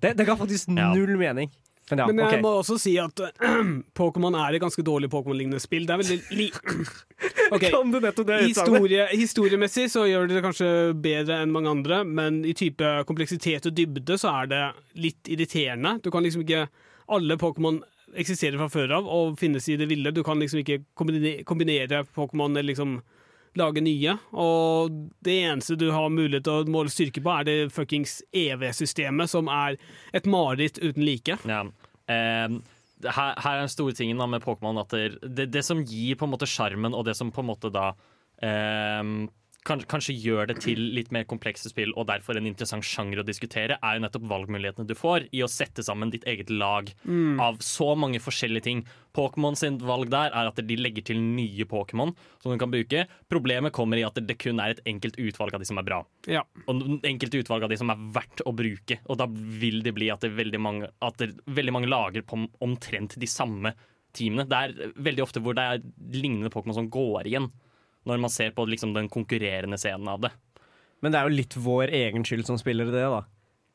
Det, 0.00 0.14
det 0.16 0.24
ga 0.28 0.36
faktisk 0.38 0.68
null 0.76 1.16
mening. 1.20 1.50
Men 1.90 1.98
ja, 1.98 2.06
Men 2.06 2.18
jeg 2.18 2.26
okay. 2.28 2.42
må 2.44 2.52
også 2.60 2.76
si 2.78 2.92
at 3.02 3.20
Pokémon 3.98 4.36
er 4.38 4.54
et 4.54 4.62
ganske 4.62 4.82
dårlig 4.86 5.10
Pokémon-lignende 5.10 5.60
spill. 5.62 5.88
Det 5.88 5.94
er 5.94 6.02
veldig 6.04 6.20
li... 6.38 6.50
Okay. 7.50 7.72
Kan 7.74 7.90
du 7.90 7.96
nettopp 7.98 8.28
det? 8.28 8.36
Historie, 8.44 9.08
historiemessig 9.10 9.88
så 9.90 10.04
gjør 10.06 10.28
det 10.30 10.36
det 10.36 10.42
kanskje 10.44 10.68
bedre 11.02 11.40
enn 11.42 11.50
mange 11.50 11.72
andre, 11.72 11.96
men 12.06 12.44
i 12.46 12.52
type 12.54 12.86
kompleksitet 13.08 13.66
og 13.66 13.74
dybde 13.74 14.14
så 14.22 14.30
er 14.44 14.50
det 14.52 14.60
litt 15.02 15.30
irriterende. 15.34 15.96
Du 16.04 16.12
kan 16.14 16.22
liksom 16.22 16.44
ikke 16.44 16.68
Alle 17.10 17.34
Pokémon 17.34 17.80
eksisterer 18.14 18.54
fra 18.60 18.68
før 18.70 18.94
av 19.00 19.08
og 19.10 19.34
finnes 19.40 19.66
i 19.66 19.74
det 19.80 19.88
ville. 19.90 20.14
Du 20.14 20.22
kan 20.22 20.38
liksom 20.38 20.62
ikke 20.62 20.84
kombinere 20.94 22.04
Pokémon 22.14 22.54
eller 22.54 22.70
liksom 22.70 23.00
lage 23.58 23.82
nye. 23.84 24.16
Og 24.32 24.94
det 25.26 25.38
eneste 25.46 25.78
du 25.80 25.88
har 25.94 26.12
mulighet 26.12 26.46
til 26.46 26.60
å 26.60 26.70
måle 26.70 26.92
styrke 26.92 27.22
på, 27.24 27.32
er 27.34 27.48
det 27.48 27.72
fuckings 27.74 28.20
EV-systemet, 28.36 29.32
som 29.32 29.50
er 29.50 29.80
et 30.16 30.28
mareritt 30.30 30.82
uten 30.82 31.06
like. 31.06 31.40
Ja. 31.48 31.64
Um 32.10 32.60
her, 33.08 33.36
her 33.40 33.56
er 33.56 33.62
den 33.64 33.72
store 33.72 33.94
tingen 33.96 34.20
da 34.20 34.26
med 34.28 34.44
Pokémon 34.44 34.80
det, 34.90 35.46
det, 35.46 35.62
som 35.64 35.82
gir 35.86 36.18
på 36.20 36.26
en 36.26 36.34
måte 36.34 36.48
sjarmen, 36.48 36.94
og 36.96 37.06
det 37.08 37.16
som 37.16 37.30
på 37.32 37.40
en 37.40 37.48
måte 37.48 37.70
da 37.72 37.92
ehm, 38.44 39.28
kan, 39.66 39.82
kanskje 39.84 40.14
gjør 40.16 40.48
det 40.50 40.56
til 40.64 40.80
litt 40.96 41.10
mer 41.12 41.26
komplekse 41.28 41.68
spill, 41.70 41.92
og 41.98 42.06
derfor 42.08 42.38
en 42.38 42.48
interessant 42.48 42.84
sjanger 42.86 43.20
å 43.20 43.26
diskutere, 43.26 43.76
er 43.82 43.96
jo 43.98 44.04
nettopp 44.06 44.24
valgmulighetene 44.30 44.88
du 44.88 44.94
får 44.96 45.26
i 45.36 45.42
å 45.44 45.50
sette 45.50 45.84
sammen 45.86 46.12
ditt 46.12 46.24
eget 46.30 46.50
lag 46.50 46.88
av 47.40 47.60
så 47.64 47.90
mange 47.98 48.20
forskjellige 48.22 48.66
ting. 48.66 48.82
Pokémon 49.16 49.56
sin 49.58 49.78
valg 49.82 50.10
der 50.12 50.30
er 50.30 50.48
at 50.48 50.60
de 50.64 50.76
legger 50.78 51.02
til 51.10 51.20
nye 51.20 51.66
Pokémon 51.68 52.14
som 52.40 52.52
du 52.52 52.58
kan 52.62 52.70
bruke. 52.72 53.04
Problemet 53.28 53.74
kommer 53.76 54.00
i 54.00 54.04
at 54.06 54.14
det 54.14 54.38
kun 54.38 54.60
er 54.62 54.76
et 54.76 54.82
enkelt 54.86 55.18
utvalg 55.18 55.54
av 55.54 55.60
de 55.60 55.68
som 55.68 55.78
er 55.78 55.86
bra 55.86 56.00
Ja. 56.30 56.44
og 56.66 57.04
enkelte 57.04 57.42
utvalg 57.42 57.64
av 57.64 57.70
de 57.70 57.76
som 57.80 57.90
er 57.90 57.96
verdt 58.14 58.44
å 58.46 58.54
bruke. 58.56 59.00
Og 59.08 59.18
da 59.18 59.26
vil 59.28 59.82
det 59.82 59.94
bli 59.96 60.10
at, 60.10 60.20
det 60.20 60.30
veldig, 60.38 60.60
mange, 60.60 60.88
at 61.02 61.18
det, 61.18 61.34
veldig 61.46 61.72
mange 61.74 61.90
lager 61.90 62.22
på 62.22 62.46
omtrent 62.60 63.18
de 63.18 63.26
samme 63.26 63.74
teamene. 64.16 64.46
Det 64.48 64.56
er 64.56 64.94
veldig 64.96 65.22
ofte 65.26 65.42
hvor 65.42 65.54
det 65.58 65.66
er 65.66 65.82
lignende 66.14 66.50
Pokémon 66.50 66.74
som 66.74 66.88
går 66.90 67.28
igjen, 67.30 67.50
når 68.08 68.22
man 68.22 68.32
ser 68.32 68.54
på 68.56 68.64
liksom, 68.68 68.94
den 68.96 69.10
konkurrerende 69.12 69.78
scenen 69.80 70.08
av 70.08 70.22
det. 70.24 70.30
Men 71.00 71.12
det 71.12 71.20
er 71.20 71.28
jo 71.28 71.36
litt 71.36 71.56
vår 71.56 71.92
egen 71.96 72.24
skyld 72.26 72.46
som 72.48 72.58
spiller 72.60 72.88
det, 72.92 73.04
da. 73.04 73.22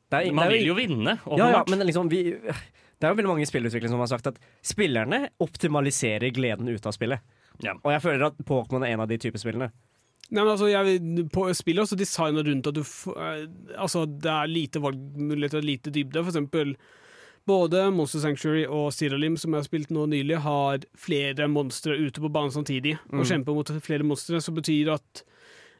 Det 0.06 0.18
er, 0.18 0.32
Man 0.32 0.46
det 0.46 0.52
er 0.52 0.60
vil 0.60 0.68
jo 0.68 0.76
vinne, 0.78 1.16
Ja, 1.34 1.48
ja, 1.50 1.62
men 1.66 1.80
liksom 1.82 2.06
vi, 2.06 2.20
Det 2.30 3.02
er 3.02 3.10
jo 3.10 3.16
veldig 3.18 3.32
mange 3.32 3.48
spillutviklere 3.48 3.90
som 3.90 4.02
har 4.04 4.10
sagt 4.12 4.28
at 4.30 4.38
spillerne 4.62 5.24
optimaliserer 5.42 6.30
gleden 6.34 6.70
ut 6.70 6.86
av 6.86 6.94
spillet. 6.94 7.24
Ja. 7.64 7.74
Og 7.82 7.90
jeg 7.90 8.04
føler 8.04 8.28
at 8.28 8.38
Pokémon 8.46 8.86
er 8.86 8.94
en 8.94 9.02
av 9.02 9.10
de 9.10 9.18
type 9.20 9.40
spillene. 9.40 9.72
Nei, 10.26 10.42
men 10.42 10.52
altså, 10.52 10.68
jeg, 10.70 11.26
på 11.34 11.46
spillet 11.54 11.84
også 11.84 11.98
designa 11.98 12.42
rundt 12.46 12.66
at 12.66 12.74
du 12.74 12.82
eh, 12.82 13.42
Altså, 13.78 14.06
det 14.06 14.30
er 14.32 14.50
lite 14.50 14.82
valgmuligheter 14.82 15.60
og 15.60 15.68
lite 15.68 15.92
dybde. 15.94 16.22
For 16.22 16.32
eksempel 16.32 16.72
både 17.46 17.86
Monster 17.94 18.22
Sanctuary 18.24 18.64
og 18.66 18.90
Sidalim, 18.94 19.36
som 19.38 19.54
jeg 19.54 19.62
har 19.62 19.68
spilt 19.68 19.92
nå 19.94 20.06
nylig, 20.10 20.40
har 20.44 20.86
flere 20.98 21.48
monstre 21.50 21.96
ute 21.96 22.22
på 22.22 22.30
banen 22.32 22.54
samtidig 22.54 22.96
og 23.12 23.26
kjemper 23.28 23.54
mot 23.56 23.70
flere 23.84 24.06
monstre, 24.06 24.40
som 24.42 24.56
betyr 24.56 24.90
at 24.96 25.22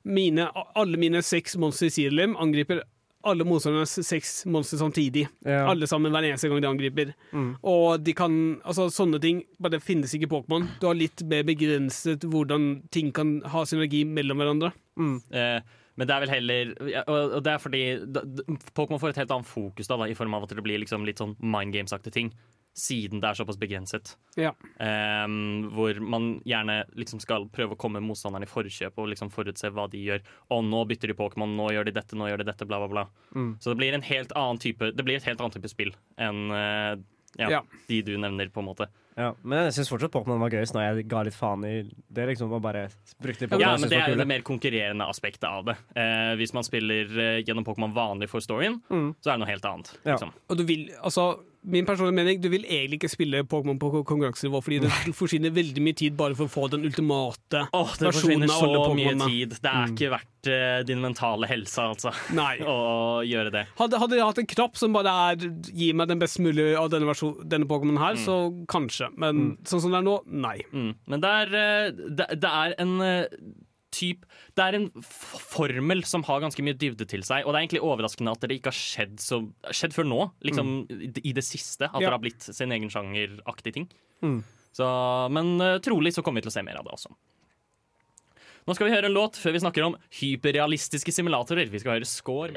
mine, 0.07 0.47
alle 0.79 1.01
mine 1.01 1.23
seks 1.27 1.57
monstre 1.59 1.91
i 1.91 1.97
Sidalim 1.97 2.37
angriper 2.39 2.85
alle 3.27 3.47
motstandernes 3.47 3.97
seks 4.07 4.45
monstre 4.47 4.79
samtidig. 4.79 5.25
Ja. 5.43 5.65
Alle 5.71 5.89
sammen 5.91 6.15
hver 6.15 6.29
eneste 6.29 6.51
gang 6.51 6.61
de 6.63 6.69
angriper. 6.69 7.09
Mm. 7.33 7.49
Og 7.67 8.05
de 8.07 8.15
kan, 8.17 8.37
altså 8.63 8.87
sånne 8.95 9.19
ting 9.23 9.43
bare 9.63 9.81
finnes 9.83 10.15
ikke 10.15 10.29
i 10.29 10.31
Pokémon. 10.31 10.69
Du 10.81 10.87
har 10.87 10.99
litt 10.99 11.25
mer 11.27 11.43
begrenset 11.49 12.27
hvordan 12.31 12.85
ting 12.95 13.11
kan 13.17 13.41
ha 13.51 13.65
synergi 13.67 14.05
mellom 14.07 14.43
hverandre. 14.43 14.71
Eh, 15.35 15.59
men 15.97 16.09
det 16.09 16.15
er 16.15 16.23
vel 16.25 16.33
heller 16.33 16.75
Og 17.09 17.39
det 17.45 17.53
er 17.55 17.63
fordi 17.63 17.81
Pokémon 18.77 19.01
får 19.01 19.15
et 19.15 19.23
helt 19.23 19.33
annet 19.33 19.49
fokus 19.49 19.89
da, 19.89 19.97
da, 19.97 20.09
i 20.11 20.17
form 20.19 20.37
av 20.37 20.45
at 20.47 20.53
det 20.57 20.65
blir 20.65 20.81
liksom 20.83 21.07
litt 21.09 21.23
sånn 21.23 21.37
mind 21.41 21.73
games-aktige 21.75 22.13
ting. 22.13 22.31
Siden 22.77 23.23
det 23.23 23.31
er 23.31 23.39
såpass 23.39 23.57
begrenset. 23.57 24.11
Ja. 24.37 24.51
Um, 24.77 25.71
hvor 25.73 25.97
man 26.05 26.27
gjerne 26.45 26.83
liksom 26.93 27.23
skal 27.25 27.49
prøve 27.49 27.73
å 27.73 27.81
komme 27.81 28.03
motstanderen 28.05 28.45
i 28.45 28.51
forkjøp 28.51 29.01
og 29.01 29.09
liksom 29.15 29.33
forutse 29.33 29.71
hva 29.73 29.87
de 29.89 30.03
gjør. 30.05 30.21
Og 30.53 30.61
nå 30.69 30.83
bytter 30.91 31.09
de 31.09 31.17
Pokémon, 31.17 31.57
nå 31.57 31.71
gjør 31.73 31.89
de 31.89 31.97
dette, 31.97 32.19
nå 32.21 32.29
gjør 32.29 32.45
de 32.45 32.49
dette, 32.51 32.69
bla, 32.69 32.83
bla, 32.85 32.91
bla. 32.93 33.07
Mm. 33.33 33.55
Så 33.65 33.73
det 33.73 33.81
blir 33.81 33.97
en 33.97 34.05
helt 34.05 34.37
annen 34.37 34.61
type 34.61 34.93
Det 34.93 35.05
blir 35.07 35.17
et 35.17 35.25
helt 35.29 35.41
annet 35.41 35.57
type 35.57 35.73
spill 35.73 35.95
enn 36.21 36.51
uh, 36.53 36.93
ja, 37.41 37.49
Ja. 37.57 37.63
de 37.89 38.03
du 38.05 38.15
nevner, 38.21 38.53
på 38.53 38.61
en 38.61 38.69
måte. 38.69 38.91
Ja, 39.17 39.31
men 39.43 39.65
jeg 39.65 39.73
syns 39.79 39.89
fortsatt 39.89 40.13
Pokémon 40.13 40.39
var 40.43 40.51
gøyest 40.53 40.75
når 40.77 40.83
jeg 41.01 41.07
ga 41.09 41.23
litt 41.25 41.35
faen 41.39 41.65
i 41.65 41.75
det. 41.89 42.27
liksom, 42.29 42.53
og 42.53 42.61
bare 42.63 42.87
brukte 43.23 43.49
Pokémon 43.49 43.61
Ja, 43.65 43.73
men 43.81 43.89
det 43.89 43.97
er 44.03 44.13
jo 44.13 44.21
det 44.21 44.29
mer 44.29 44.45
konkurrerende 44.45 45.09
aspektet 45.09 45.49
av 45.49 45.65
det. 45.71 45.77
Eh, 45.97 46.35
hvis 46.37 46.53
man 46.53 46.63
spiller 46.69 47.09
eh, 47.19 47.43
gjennom 47.43 47.65
Pokémon 47.65 47.95
vanlig 47.97 48.29
for 48.29 48.41
storyen, 48.45 48.81
Mm. 48.91 49.15
så 49.25 49.31
er 49.33 49.39
det 49.39 49.41
noe 49.47 49.49
helt 49.55 49.65
annet. 49.65 49.95
Ja. 50.05 50.13
Liksom. 50.17 50.33
Og 50.51 50.57
du 50.59 50.65
vil, 50.65 50.91
altså 51.03 51.31
Min 51.67 51.83
personlige 51.85 52.15
mening, 52.15 52.39
du 52.41 52.47
vil 52.49 52.63
egentlig 52.63 53.01
ikke 53.01 53.09
spille 53.11 53.41
Pokémon 53.43 53.77
på 53.83 53.89
konkurransenivå, 54.07 54.61
fordi 54.63 54.77
det 54.85 54.91
forsvinner 55.19 55.51
veldig 55.51 55.83
mye 55.83 55.97
tid 55.99 56.15
bare 56.17 56.37
for 56.39 56.47
å 56.47 56.53
få 56.53 56.69
den 56.71 56.85
ultimate 56.87 57.65
oh, 57.75 57.91
det 57.99 58.07
versjonen 58.07 58.47
forsvinner 58.47 58.53
så 58.55 58.95
mye 58.95 59.15
tid. 59.27 59.57
Det 59.65 59.73
er 59.73 59.91
ikke 59.91 60.11
verdt 60.13 60.47
uh, 60.53 60.85
din 60.87 61.01
mentale 61.03 61.49
helse, 61.51 61.83
altså, 61.83 62.13
Nei. 62.39 62.61
å 62.71 63.19
gjøre 63.27 63.51
det. 63.51 63.65
Hadde, 63.81 63.99
hadde 63.99 64.15
jeg 64.21 64.29
hatt 64.29 64.39
en 64.45 64.47
knapp 64.55 64.79
som 64.79 64.95
bare 64.95 65.11
er 65.33 65.43
'gi 65.43 65.91
meg 65.93 66.07
den 66.07 66.23
best 66.23 66.39
mulige 66.39 66.79
av 66.79 66.87
denne, 66.95 67.09
versjon- 67.11 67.43
denne 67.43 67.67
Pokémonen 67.67 67.99
her, 67.99 68.15
så 68.15 68.39
kanskje. 68.71 69.06
Men 69.15 69.57
sånn 69.69 69.83
som 69.85 69.93
det 69.95 70.01
er 70.01 70.07
nå, 70.07 70.17
nei. 70.27 70.57
Mm. 70.73 70.91
Men 71.07 71.23
det 71.23 71.31
er, 71.43 71.55
eh, 71.61 71.91
det, 72.19 72.27
det 72.43 72.51
er 72.51 72.75
en 72.83 72.97
eh, 73.05 73.39
typ 73.97 74.27
Det 74.59 74.65
er 74.65 74.77
en 74.77 74.89
formel 75.07 76.03
som 76.05 76.25
har 76.27 76.43
ganske 76.43 76.61
mye 76.67 76.77
dybde 76.77 77.07
til 77.09 77.23
seg, 77.25 77.47
og 77.47 77.53
det 77.55 77.61
er 77.61 77.65
egentlig 77.67 77.85
overraskende 77.87 78.35
at 78.35 78.43
det 78.45 78.59
ikke 78.59 78.73
har 78.73 78.77
skjedd, 78.77 79.15
så, 79.23 79.39
skjedd 79.71 79.95
før 79.97 80.09
nå, 80.11 80.19
liksom 80.45 80.75
i, 80.91 81.13
i 81.31 81.33
det 81.37 81.45
siste. 81.47 81.89
At 81.89 82.01
Ja. 82.03 82.09
det 82.11 82.15
har 82.17 82.25
blitt 82.25 82.43
sin 82.51 82.75
egen 82.75 82.91
sjangeraktig 82.93 83.73
ting. 83.79 83.89
Mm. 84.23 84.43
Så, 84.77 84.85
men 85.33 85.55
eh, 85.65 85.79
trolig 85.85 86.13
så 86.13 86.23
kommer 86.27 86.43
vi 86.43 86.49
til 86.49 86.53
å 86.53 86.59
se 86.59 86.67
mer 86.67 86.77
av 86.83 86.85
det 86.85 86.93
også. 86.99 87.15
Nå 88.67 88.75
skal 88.75 88.89
vi 88.89 88.97
høre 88.97 89.07
en 89.07 89.15
låt 89.15 89.39
før 89.39 89.55
vi 89.55 89.63
snakker 89.63 89.85
om 89.87 89.95
hyperrealistiske 90.19 91.15
simulatorer. 91.15 91.71
Vi 91.71 91.79
skal 91.79 91.97
høre 91.97 92.09
Score. 92.11 92.51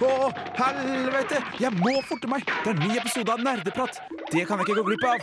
Å, 0.00 0.30
helvete! 0.56 1.40
Jeg 1.60 1.72
må 1.76 1.92
forte 2.08 2.28
meg! 2.30 2.44
Det 2.46 2.72
er 2.72 2.76
en 2.76 2.88
ny 2.88 2.96
episode 3.00 3.34
av 3.34 3.42
Nerdeprat. 3.44 4.00
Det 4.30 4.46
kan 4.48 4.60
jeg 4.60 4.68
ikke 4.68 4.78
gå 4.80 4.86
glipp 4.90 5.04
av. 5.08 5.18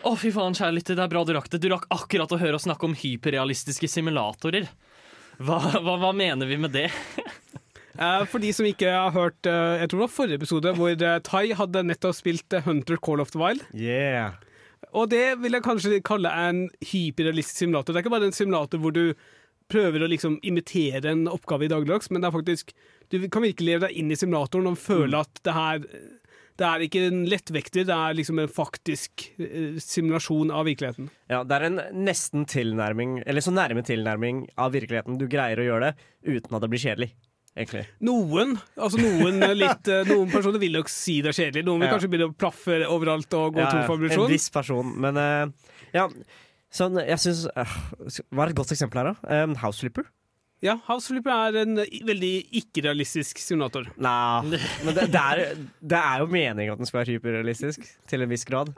Å, 0.00 0.14
fy 0.16 0.30
faen, 0.32 0.56
kjære 0.56 0.76
lytter, 0.78 0.96
det 0.96 1.04
er 1.04 1.12
bra 1.12 1.24
du 1.28 1.34
rakk 1.36 1.50
det. 1.52 1.60
Du 1.62 1.68
rakk 1.72 1.86
akkurat 1.92 2.32
å 2.32 2.40
høre 2.40 2.56
oss 2.58 2.64
snakke 2.68 2.88
om 2.88 2.96
hyperrealistiske 2.96 3.90
simulatorer. 3.90 4.70
Hva, 5.40 5.58
hva, 5.80 5.96
hva 6.00 6.12
mener 6.16 6.48
vi 6.50 6.60
med 6.60 6.74
det? 6.76 6.88
Eh, 8.00 8.22
for 8.30 8.40
de 8.40 8.48
som 8.54 8.64
ikke 8.64 8.86
har 8.88 9.10
hørt 9.12 9.44
eh, 9.50 9.80
Jeg 9.82 9.90
tror 9.90 9.98
det 9.98 10.04
var 10.06 10.12
forrige 10.14 10.38
episode, 10.38 10.72
hvor 10.78 10.92
eh, 10.94 11.16
Tai 11.26 11.42
hadde 11.58 11.82
nettopp 11.84 12.16
spilt 12.16 12.54
Hunter 12.64 12.96
Call 13.02 13.20
of 13.20 13.32
the 13.34 13.40
Wild. 13.42 13.64
Yeah. 13.76 14.38
Og 14.96 15.10
det 15.12 15.38
vil 15.42 15.54
jeg 15.56 15.66
kanskje 15.66 16.00
kalle 16.06 16.30
en 16.46 16.64
hyperrealistisk 16.82 17.64
simulator. 17.64 17.92
Det 17.92 18.00
er 18.00 18.06
ikke 18.06 18.16
bare 18.16 18.30
en 18.30 18.36
simulator 18.36 18.82
hvor 18.82 18.94
du 18.94 19.04
prøver 19.70 20.02
å 20.02 20.08
liksom 20.10 20.40
imitere 20.46 21.12
en 21.12 21.28
oppgave 21.30 21.68
i 21.68 21.70
dagligdags, 21.70 22.10
men 22.10 22.22
det 22.22 22.30
er 22.30 22.38
faktisk 22.38 22.72
Du 23.10 23.18
kan 23.26 23.42
virkelig 23.42 23.66
leve 23.66 23.88
deg 23.88 23.98
inn 23.98 24.10
i 24.10 24.18
simulatoren 24.18 24.70
og 24.70 24.78
føle 24.78 25.22
at 25.22 25.40
det 25.46 25.54
her 25.54 25.86
det 26.60 26.68
er 26.68 26.82
ikke 26.84 27.02
en 27.08 27.22
lettvekter, 27.30 27.86
det 27.88 27.94
er 27.96 28.16
liksom 28.18 28.40
en 28.42 28.50
faktisk 28.52 29.22
eh, 29.40 29.78
simulasjon 29.80 30.50
av 30.52 30.66
virkeligheten. 30.68 31.08
Ja, 31.32 31.40
det 31.40 31.56
er 31.56 31.64
en 31.70 31.80
nesten 32.04 32.44
tilnærming, 32.50 33.22
eller 33.24 33.44
så 33.44 33.54
nærme 33.54 33.80
tilnærming 33.86 34.42
av 34.60 34.74
virkeligheten 34.76 35.16
du 35.16 35.24
greier 35.30 35.56
å 35.56 35.64
gjøre 35.64 35.88
det 35.88 36.36
uten 36.36 36.58
at 36.58 36.66
det 36.66 36.70
blir 36.74 36.82
kjedelig. 36.84 37.10
Egentlig. 37.60 37.82
Noen 38.08 38.54
altså 38.80 39.00
noen, 39.00 39.40
litt, 39.62 39.90
eh, 39.92 40.06
noen 40.08 40.30
personer 40.32 40.62
vil 40.62 40.78
nok 40.78 40.88
si 40.92 41.18
det 41.24 41.34
er 41.34 41.38
kjedelig. 41.38 41.64
Noen 41.68 41.82
vil 41.82 41.90
Ja. 41.90 41.94
kanskje 41.96 42.10
begynne 42.12 42.30
å 42.32 42.36
plaffe 42.40 42.78
overalt 42.88 43.36
og 43.38 43.58
gå 43.58 43.60
Ja, 43.62 43.70
tom 43.74 43.84
for 43.90 44.06
en 44.08 44.30
viss 44.30 44.48
person. 44.54 44.94
Men 45.04 45.20
uh, 45.20 45.74
ja, 45.96 46.06
sånn, 46.72 46.96
jeg 47.04 47.20
syns 47.22 47.44
uh, 47.52 47.76
Hva 48.32 48.46
er 48.46 48.54
et 48.54 48.58
godt 48.58 48.72
eksempel 48.76 49.02
her, 49.02 49.12
da? 49.12 49.44
Um, 49.44 49.58
House 49.60 49.84
Flipper? 49.84 50.08
Ja, 50.60 50.74
House 50.90 51.08
Flipper 51.08 51.32
er 51.32 51.56
en 51.62 51.78
veldig 52.04 52.30
ikke-realistisk 52.60 53.38
simulator. 53.40 53.86
Nei, 53.96 54.58
men 54.84 54.92
det, 54.92 55.06
det, 55.14 55.20
er, 55.20 55.62
det 55.80 55.96
er 55.96 56.20
jo 56.20 56.26
meningen 56.28 56.74
at 56.74 56.82
den 56.82 56.88
skal 56.88 57.00
være 57.00 57.14
hyperrealistisk, 57.14 57.86
til 58.10 58.24
en 58.26 58.28
viss 58.28 58.44
grad. 58.44 58.68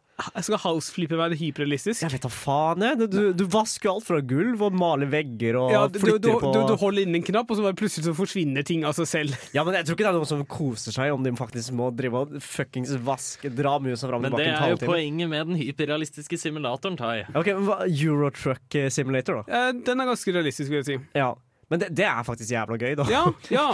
Skal 0.46 0.60
House 0.62 0.92
Flipper 0.94 1.18
være 1.18 1.34
hyperrealistisk? 1.40 2.04
Jeg 2.04 2.14
vet 2.14 2.22
da 2.22 2.30
faen, 2.30 2.84
jeg. 2.86 3.08
Du, 3.10 3.18
du 3.34 3.42
vasker 3.50 3.90
alt 3.90 4.06
fra 4.06 4.20
gulv 4.22 4.62
og 4.62 4.78
maler 4.78 5.10
vegger 5.10 5.58
og 5.58 5.74
Ja, 5.74 5.82
du, 5.90 5.98
du, 5.98 6.00
flytter 6.04 6.22
du, 6.28 6.38
på 6.44 6.54
du, 6.54 6.60
du 6.70 6.76
holder 6.84 7.02
inn 7.02 7.18
en 7.18 7.26
knapp, 7.26 7.50
og 7.50 7.58
så 7.58 7.66
bare 7.66 7.78
plutselig 7.82 8.06
så 8.06 8.14
forsvinner 8.14 8.62
ting 8.68 8.86
av 8.86 8.94
seg 9.00 9.10
selv. 9.16 9.36
Ja, 9.56 9.66
men 9.66 9.74
jeg 9.80 9.88
tror 9.90 9.98
ikke 9.98 10.06
det 10.06 10.12
er 10.14 10.20
noen 10.22 10.30
som 10.36 10.46
koser 10.46 10.94
seg 10.94 11.10
om 11.18 11.26
de 11.26 11.34
faktisk 11.42 11.74
må 11.82 11.90
drive 11.98 12.22
og 12.28 12.38
fuckings 12.46 12.94
vaske, 13.02 13.50
dra 13.58 13.74
musa 13.82 14.06
fram 14.06 14.22
og 14.22 14.28
Men 14.30 14.38
det 14.38 14.52
er 14.54 14.76
jo 14.76 14.82
poenget 14.86 15.34
med 15.34 15.50
den 15.50 15.58
hyperrealistiske 15.64 16.38
simulatoren, 16.38 16.94
Tai. 17.00 17.24
Ok, 17.34 17.56
men 17.58 17.88
Eurotruck 17.90 18.78
Simulator, 18.94 19.42
da. 19.42 19.64
Eh, 19.66 19.80
Den 19.82 19.98
er 20.06 20.14
ganske 20.14 20.38
realistisk, 20.38 20.70
vil 20.70 20.84
jeg 20.84 20.92
si. 20.94 21.02
Ja. 21.18 21.32
Men 21.72 21.80
det, 21.80 21.88
det 21.96 22.04
er 22.04 22.20
faktisk 22.26 22.52
jævla 22.52 22.76
gøy, 22.76 22.92
da. 23.00 23.06
Ja, 23.08 23.24
ja. 23.52 23.66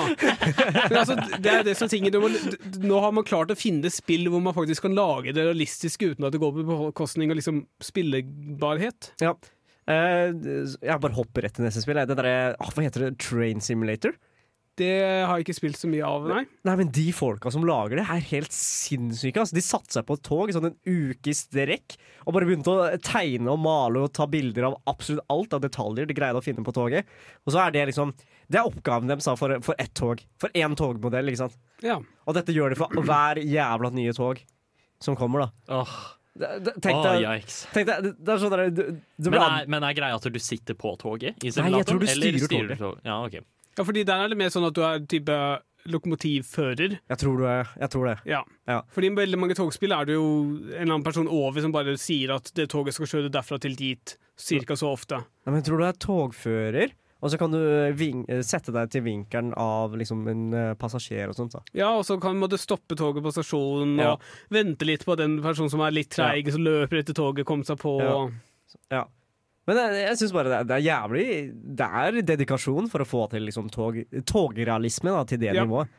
Altså, 1.01 1.19
det 1.43 1.51
er 1.51 1.67
det 1.67 1.75
som 1.79 1.91
tinget. 1.91 2.15
Du 2.15 2.23
må, 2.23 2.31
nå 2.85 3.03
har 3.03 3.15
man 3.15 3.27
klart 3.27 3.51
å 3.51 3.59
finne 3.59 3.91
spill 3.93 4.29
hvor 4.31 4.43
man 4.45 4.55
faktisk 4.57 4.87
kan 4.87 4.95
lage 4.95 5.35
det 5.35 5.49
realistisk 5.49 6.07
uten 6.07 6.29
at 6.29 6.35
det 6.35 6.41
går 6.43 6.55
på 6.55 6.67
bekostning 6.69 7.33
av 7.35 7.41
liksom 7.41 7.65
spillebarhet. 7.83 9.13
Ja. 9.25 9.35
Uh, 9.89 10.31
jeg 10.85 11.01
bare 11.01 11.17
hopper 11.17 11.47
rett 11.47 11.57
til 11.59 11.67
neste 11.67 11.83
spill. 11.83 11.99
Det 12.07 12.19
derre 12.19 12.55
ah, 12.55 12.73
Hva 12.75 12.85
heter 12.85 13.09
det? 13.09 13.15
Train 13.25 13.63
Simulator? 13.65 14.15
Det 14.79 14.91
har 15.27 15.35
jeg 15.39 15.45
ikke 15.47 15.57
spilt 15.59 15.79
så 15.81 15.89
mye 15.91 16.07
av, 16.07 16.27
nei. 16.31 16.43
Nei, 16.69 16.75
men 16.81 16.91
De 16.95 17.05
folka 17.17 17.51
som 17.55 17.65
lager 17.67 17.99
det, 18.01 18.05
er 18.15 18.25
helt 18.31 18.55
sinnssyke. 18.55 19.43
Altså. 19.43 19.57
De 19.59 19.65
satte 19.65 19.97
seg 19.97 20.07
på 20.09 20.17
et 20.19 20.23
tog 20.29 20.49
i 20.51 20.55
sånn 20.57 20.69
en 20.71 20.77
uke 20.87 21.33
i 21.33 21.37
strekk 21.37 21.97
og 22.29 22.35
bare 22.37 22.49
begynte 22.49 22.73
å 22.73 22.89
tegne 23.03 23.51
og 23.55 23.59
male 23.65 24.05
og 24.07 24.13
ta 24.17 24.27
bilder 24.31 24.69
av 24.71 24.77
absolutt 24.91 25.25
alt 25.33 25.57
av 25.57 25.63
detaljer 25.65 26.07
de 26.11 26.17
greide 26.19 26.39
å 26.41 26.45
finne 26.45 26.63
på 26.67 26.75
toget. 26.77 27.09
Og 27.47 27.55
så 27.55 27.63
er 27.67 27.75
det 27.75 27.87
liksom 27.91 28.15
Det 28.49 28.61
er 28.61 28.69
oppgaven 28.69 29.09
deres 29.11 29.27
for, 29.39 29.59
for 29.65 29.75
ett 29.79 29.93
tog. 29.99 30.23
For 30.41 30.49
én 30.57 30.77
togmodell. 30.79 31.29
ikke 31.29 31.43
sant? 31.45 31.59
Ja. 31.85 31.99
Og 32.27 32.35
dette 32.39 32.55
gjør 32.55 32.71
de 32.73 32.79
for 32.81 32.89
hver 33.05 33.43
jævla 33.43 33.91
nye 33.93 34.15
tog 34.17 34.41
som 35.03 35.15
kommer, 35.19 35.47
da. 35.47 35.51
Åh, 35.81 35.93
det, 36.39 36.49
tenk 36.83 37.03
deg, 37.03 37.23
deg 37.75 37.87
det, 37.89 38.11
det 38.19 38.33
er 38.35 38.41
sånn 38.43 38.53
der, 38.55 38.69
du, 38.71 38.83
du 39.19 39.31
Men 39.31 39.43
er, 39.43 39.69
men 39.71 39.83
er 39.87 39.95
greia 39.97 40.15
at 40.19 40.23
du 40.31 40.39
sitter 40.43 40.77
på 40.79 40.93
toget 40.99 41.39
i 41.43 41.51
Nei, 41.51 41.71
jeg 41.77 41.87
tror 41.89 41.99
du 42.03 42.07
styrer, 42.07 42.39
styrer 42.45 42.75
toget. 42.75 42.79
tog- 42.79 43.01
Ja, 43.07 43.17
ok. 43.27 43.41
Ja, 43.79 43.85
fordi 43.87 44.05
der 44.09 44.25
er 44.27 44.29
det 44.35 44.39
mer 44.41 44.51
sånn 44.53 44.67
at 44.69 44.75
du 44.77 44.83
er 44.85 45.01
type 45.09 45.39
lokomotivfører. 45.89 46.99
Jeg 47.09 47.19
tror, 47.21 47.39
du 47.41 47.47
er, 47.49 47.69
jeg 47.81 47.91
tror 47.93 48.09
det. 48.11 48.17
Ja. 48.29 48.43
Ja. 48.69 48.81
Fordi 48.93 49.09
i 49.11 49.17
veldig 49.17 49.39
mange 49.41 49.57
togspill 49.59 49.95
er 49.97 50.09
det 50.09 50.17
jo 50.19 50.27
en 50.29 50.65
eller 50.75 50.95
annen 50.99 51.07
person 51.07 51.29
over 51.33 51.63
som 51.65 51.73
bare 51.75 51.95
sier 52.01 52.35
at 52.37 52.51
det 52.59 52.69
toget 52.73 52.97
skal 52.97 53.09
kjøre 53.11 53.31
derfra 53.33 53.59
til 53.63 53.77
dit 53.79 54.17
cirka 54.39 54.77
så 54.79 54.93
ofte. 54.95 55.21
Nei, 55.47 55.53
men 55.53 55.61
jeg 55.63 55.69
tror 55.71 55.81
du 55.83 55.87
er 55.89 56.01
togfører, 56.05 56.93
og 57.19 57.33
så 57.33 57.39
kan 57.41 57.51
du 57.55 57.59
ving, 57.99 58.21
sette 58.47 58.71
deg 58.75 58.93
til 58.95 59.03
vinkelen 59.07 59.51
av 59.59 59.97
liksom 59.99 60.21
en 60.31 60.45
eh, 60.55 60.75
passasjer 60.79 61.33
og 61.33 61.35
sånt. 61.39 61.57
da. 61.57 61.63
Ja, 61.75 61.89
og 61.99 62.05
så 62.07 62.19
kan 62.23 62.39
du 62.39 62.59
stoppe 62.61 62.95
toget 62.99 63.25
på 63.25 63.33
stasjonen 63.35 63.97
Ja. 63.99 64.13
og 64.15 64.55
vente 64.55 64.87
litt 64.87 65.07
på 65.09 65.17
den 65.19 65.41
personen 65.43 65.73
som 65.73 65.83
er 65.83 65.97
litt 65.97 66.13
treig, 66.15 66.53
som 66.55 66.63
løper 66.63 67.01
etter 67.01 67.17
toget, 67.19 67.47
kommer 67.49 67.67
seg 67.67 67.81
på. 67.83 67.97
Ja. 68.03 68.19
Ja. 68.93 69.05
Men 69.69 69.77
jeg, 69.83 69.97
jeg 70.07 70.19
syns 70.23 70.33
bare 70.33 70.49
det 70.51 70.59
er, 70.59 70.67
det 70.71 70.77
er 70.79 70.85
jævlig 70.87 71.25
Det 71.79 71.89
er 72.03 72.19
dedikasjon 72.33 72.87
for 72.89 73.05
å 73.05 73.09
få 73.09 73.25
til 73.35 73.45
liksom 73.45 73.69
tog, 73.75 73.99
togrealisme 74.29 75.13
da, 75.13 75.25
til 75.29 75.43
det 75.43 75.53
Ja. 75.53 75.65
nivået. 75.67 75.91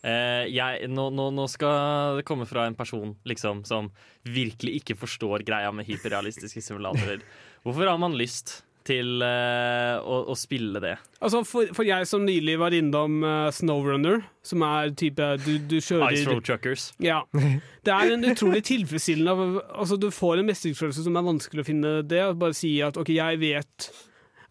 Eh, 0.00 0.46
jeg, 0.48 0.86
nå, 0.88 1.10
nå, 1.12 1.26
nå 1.36 1.44
skal 1.52 2.16
det 2.16 2.24
komme 2.28 2.46
fra 2.48 2.64
en 2.66 2.74
person 2.78 3.12
liksom, 3.28 3.62
som 3.68 3.90
virkelig 4.24 4.78
ikke 4.80 4.96
forstår 4.96 5.44
greia 5.44 5.68
med 5.76 5.84
hyperrealistiske 5.90 6.62
simulatorer. 6.64 7.20
Hvorfor 7.66 7.90
har 7.90 8.00
man 8.00 8.16
lyst 8.16 8.62
til 8.88 9.22
uh, 9.22 10.00
å, 10.00 10.20
å 10.32 10.36
spille 10.38 10.80
det? 10.82 10.94
Altså, 11.20 11.42
for, 11.48 11.70
for 11.76 11.86
jeg 11.86 12.08
som 12.08 12.24
nylig 12.26 12.56
var 12.60 12.74
innom 12.76 13.20
uh, 13.24 13.48
Snowrunner, 13.54 14.22
som 14.46 14.64
er 14.66 14.92
type 14.98 15.26
Du, 15.44 15.52
du 15.68 15.78
kjører 15.78 16.16
Ice 16.16 16.28
Road 16.28 16.46
Truckers. 16.48 16.90
Ja. 17.02 17.22
Det 17.86 17.94
er 17.94 18.12
en 18.12 18.26
utrolig 18.28 18.62
tilfredsstillende 18.68 19.62
Altså, 19.72 19.96
du 20.00 20.10
får 20.12 20.40
en 20.40 20.50
mestringsfølelse 20.50 21.04
som 21.06 21.16
er 21.16 21.26
vanskelig 21.26 21.64
å 21.64 21.68
finne 21.68 21.94
det. 22.04 22.24
Og 22.28 22.40
Bare 22.40 22.56
si 22.56 22.74
at 22.84 22.98
OK, 23.00 23.12
jeg 23.16 23.40
vet 23.40 23.88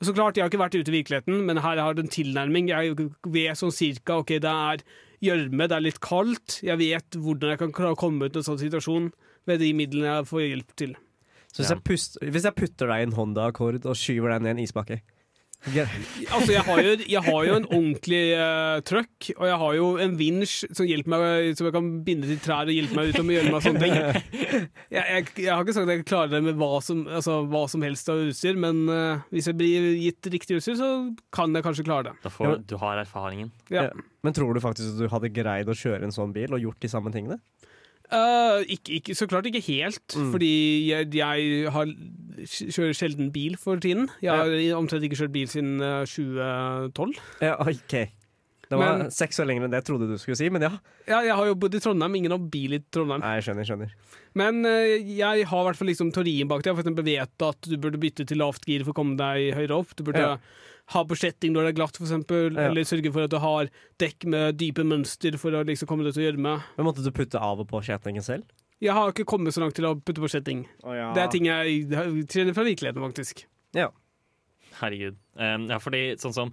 Så 0.02 0.16
klart, 0.16 0.38
jeg 0.38 0.46
har 0.46 0.54
ikke 0.54 0.64
vært 0.64 0.80
ute 0.80 0.94
i 0.94 0.98
virkeligheten, 1.00 1.44
men 1.46 1.62
her 1.62 1.82
har 1.82 1.94
jeg 1.94 2.06
en 2.06 2.16
tilnærming. 2.16 2.72
Jeg 2.72 3.10
vet 3.28 3.60
sånn 3.60 3.76
cirka 3.76 4.22
OK, 4.24 4.38
det 4.42 4.56
er 4.72 4.86
gjørme, 5.24 5.68
det 5.68 5.76
er 5.76 5.84
litt 5.84 6.00
kaldt. 6.04 6.62
Jeg 6.66 6.80
vet 6.80 7.20
hvordan 7.20 7.54
jeg 7.54 7.62
kan 7.66 7.76
klare 7.76 7.98
å 7.98 8.00
komme 8.00 8.30
ut 8.30 8.38
av 8.38 8.44
en 8.44 8.50
sånn 8.54 8.62
situasjon 8.62 9.12
ved 9.50 9.62
de 9.64 9.74
midlene 9.76 10.14
jeg 10.14 10.30
får 10.30 10.46
hjelp 10.46 10.76
til. 10.80 10.96
Så 11.50 11.64
hvis, 11.64 11.70
Ja. 11.72 11.76
jeg 11.76 11.84
pust, 11.84 12.20
hvis 12.22 12.46
jeg 12.46 12.56
putter 12.56 12.92
deg 12.92 13.02
i 13.02 13.08
en 13.10 13.16
Honda-akkord 13.18 13.82
og 13.86 13.98
skyver 13.98 14.36
deg 14.36 14.46
ned 14.46 14.58
en 14.58 14.66
isbakke 14.66 15.02
Altså, 15.68 16.54
jeg 16.54 16.64
har 16.64 16.78
jo, 16.80 16.92
jeg 17.04 17.22
har 17.26 17.42
jo 17.44 17.56
en 17.58 17.66
ordentlig 17.68 18.20
uh, 18.40 18.80
truck, 18.88 19.28
og 19.36 19.44
jeg 19.50 19.58
har 19.60 19.74
jo 19.76 19.88
en 20.00 20.14
vinsj 20.16 20.54
som 20.72 20.88
hjelper 20.88 21.12
meg 21.12 21.50
Som 21.60 21.68
jeg 21.68 21.76
kan 21.76 21.90
binde 22.08 22.30
til 22.30 22.40
trær 22.40 22.70
og 22.70 22.72
hjelpe 22.72 22.96
meg 22.96 23.12
ut 23.12 23.20
og 23.20 23.28
å 23.28 23.36
gjøre 23.36 23.52
meg 23.52 23.66
sånne 23.66 23.82
ting. 23.84 23.98
Jeg, 24.90 25.04
jeg, 25.04 25.26
jeg 25.44 25.52
har 25.52 25.66
ikke 25.66 25.76
sagt 25.76 25.92
at 25.92 25.92
jeg 25.98 26.06
klarer 26.08 26.32
det 26.32 26.40
med 26.48 26.56
hva 26.62 26.80
som, 26.82 27.04
altså, 27.12 27.42
hva 27.52 27.66
som 27.70 27.84
helst 27.86 28.08
av 28.10 28.24
utstyr, 28.24 28.56
men 28.58 28.86
uh, 28.88 29.26
hvis 29.36 29.52
jeg 29.52 29.60
blir 29.60 29.90
gitt 30.00 30.32
riktig 30.32 30.62
utstyr, 30.62 30.80
så 30.80 30.90
kan 31.36 31.54
jeg 31.54 31.68
kanskje 31.68 31.86
klare 31.86 32.08
det. 32.08 32.16
Da 32.24 32.32
får, 32.34 32.56
du 32.70 32.78
har 32.82 33.04
erfaringen. 33.04 33.52
Ja. 33.68 33.90
Ja. 33.90 34.08
Men 34.26 34.36
tror 34.36 34.56
du 34.56 34.64
faktisk 34.64 34.96
at 34.96 35.04
du 35.04 35.12
hadde 35.12 35.34
greid 35.36 35.70
å 35.70 35.76
kjøre 35.78 36.08
en 36.08 36.16
sånn 36.16 36.32
bil 36.36 36.56
og 36.56 36.64
gjort 36.64 36.80
de 36.88 36.92
samme 36.96 37.12
tingene? 37.14 37.38
Eh, 38.10 38.64
ikke, 38.74 38.96
ikke, 39.00 39.14
så 39.18 39.28
klart 39.30 39.46
ikke 39.46 39.62
helt, 39.68 40.16
Mm. 40.18 40.32
fordi 40.34 40.52
jeg, 40.90 41.10
jeg 41.14 41.72
har, 41.72 41.86
kjører 42.42 42.96
sjelden 42.98 43.32
bil 43.32 43.58
for 43.62 43.78
tiden. 43.78 44.10
Jeg 44.22 44.32
har 44.34 44.78
omtrent 44.80 45.04
ikke 45.06 45.20
kjørt 45.20 45.32
bil 45.36 45.48
siden 45.52 45.76
uh, 45.84 46.06
2012. 46.10 47.20
Ja, 47.42 47.56
OK. 47.60 48.10
Det 48.70 48.78
var 48.78 48.98
Men- 49.00 49.10
seks 49.12 49.40
år 49.42 49.48
lenger 49.50 49.66
enn 49.66 49.72
det 49.74 49.80
jeg 49.82 49.88
trodde 49.90 50.08
du 50.10 50.18
skulle 50.22 50.38
si, 50.38 50.50
men 50.50 50.62
ja. 50.62 50.70
Ja, 51.08 51.22
jeg 51.26 51.34
har 51.36 51.46
jo 51.50 51.56
bodd 51.58 51.74
i 51.74 51.80
Trondheim, 51.82 52.16
ingen 52.20 52.32
har 52.36 52.38
bil 52.54 52.74
i 52.78 52.80
Trondheim. 52.94 53.22
Nei, 53.22 53.36
jeg 53.40 53.48
skjønner, 53.48 53.66
skjønner. 53.66 53.94
Men 54.38 54.60
uh, 54.66 54.94
jeg 55.10 55.46
har 55.50 55.62
i 55.62 55.66
hvert 55.70 55.78
fall 55.80 55.90
liksom 55.90 56.12
teorien 56.14 56.48
bak 56.50 56.62
det. 56.62 56.70
Jeg 56.70 56.78
for 56.78 57.04
vet 57.06 57.46
at 57.50 57.62
du 57.70 57.78
burde 57.78 57.98
bytte 58.02 58.26
til 58.30 58.38
lavt 58.38 58.66
gir 58.70 58.84
for 58.86 58.94
å 58.94 59.00
komme 59.02 59.18
deg 59.18 59.54
høyere 59.58 59.80
opp. 59.82 59.96
Du 59.98 60.04
burde 60.06 60.22
Ja. 60.22 60.36
Ha 60.94 61.04
budsjetting 61.06 61.54
når 61.54 61.68
det 61.68 61.72
er 61.74 61.78
glatt, 61.78 62.00
eksempel, 62.02 62.56
Ja. 62.56 62.70
eller 62.70 62.88
sørge 62.88 63.12
for 63.14 63.28
at 63.28 63.34
du 63.34 63.38
har 63.42 63.70
dekk 64.02 64.26
med 64.26 64.58
dype 64.58 64.86
mønster 64.88 65.38
for 65.38 65.54
å 65.54 65.64
liksom 65.68 65.88
komme 65.90 66.08
deg 66.08 66.16
til 66.18 66.26
gjørme. 66.26 66.56
Men 66.78 66.88
måtte 66.88 67.06
du 67.06 67.12
putte 67.14 67.38
av 67.38 67.62
og 67.62 67.70
på 67.70 67.82
skjetningen 67.86 68.26
selv? 68.26 68.50
Jeg 68.82 68.96
har 68.96 69.12
ikke 69.12 69.28
kommet 69.28 69.54
så 69.54 69.62
langt 69.62 69.76
til 69.76 69.86
å 69.86 69.96
putte 70.00 70.18
på 70.22 70.26
budsjetting. 70.26 70.64
Det 70.82 71.22
er 71.22 71.32
ting 71.34 71.46
jeg 71.46 71.86
trener 72.32 72.56
fra 72.56 72.64
virkeligheten, 72.64 73.04
faktisk. 73.04 73.46
Ja. 73.76 73.90
Herregud. 74.80 75.18
Um, 75.36 75.68
ja, 75.70 75.80
fordi 75.84 76.04
sånn 76.20 76.34
som 76.36 76.52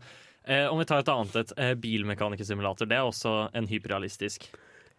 uh, 0.48 0.66
Om 0.72 0.80
vi 0.80 0.86
tar 0.88 1.02
et 1.02 1.10
annet 1.12 1.36
et, 1.36 1.52
uh, 1.58 1.74
bilmekanikersimulator, 1.78 2.88
det 2.90 2.98
er 2.98 3.06
også 3.06 3.34
en 3.54 3.68
hyperrealistisk 3.70 4.48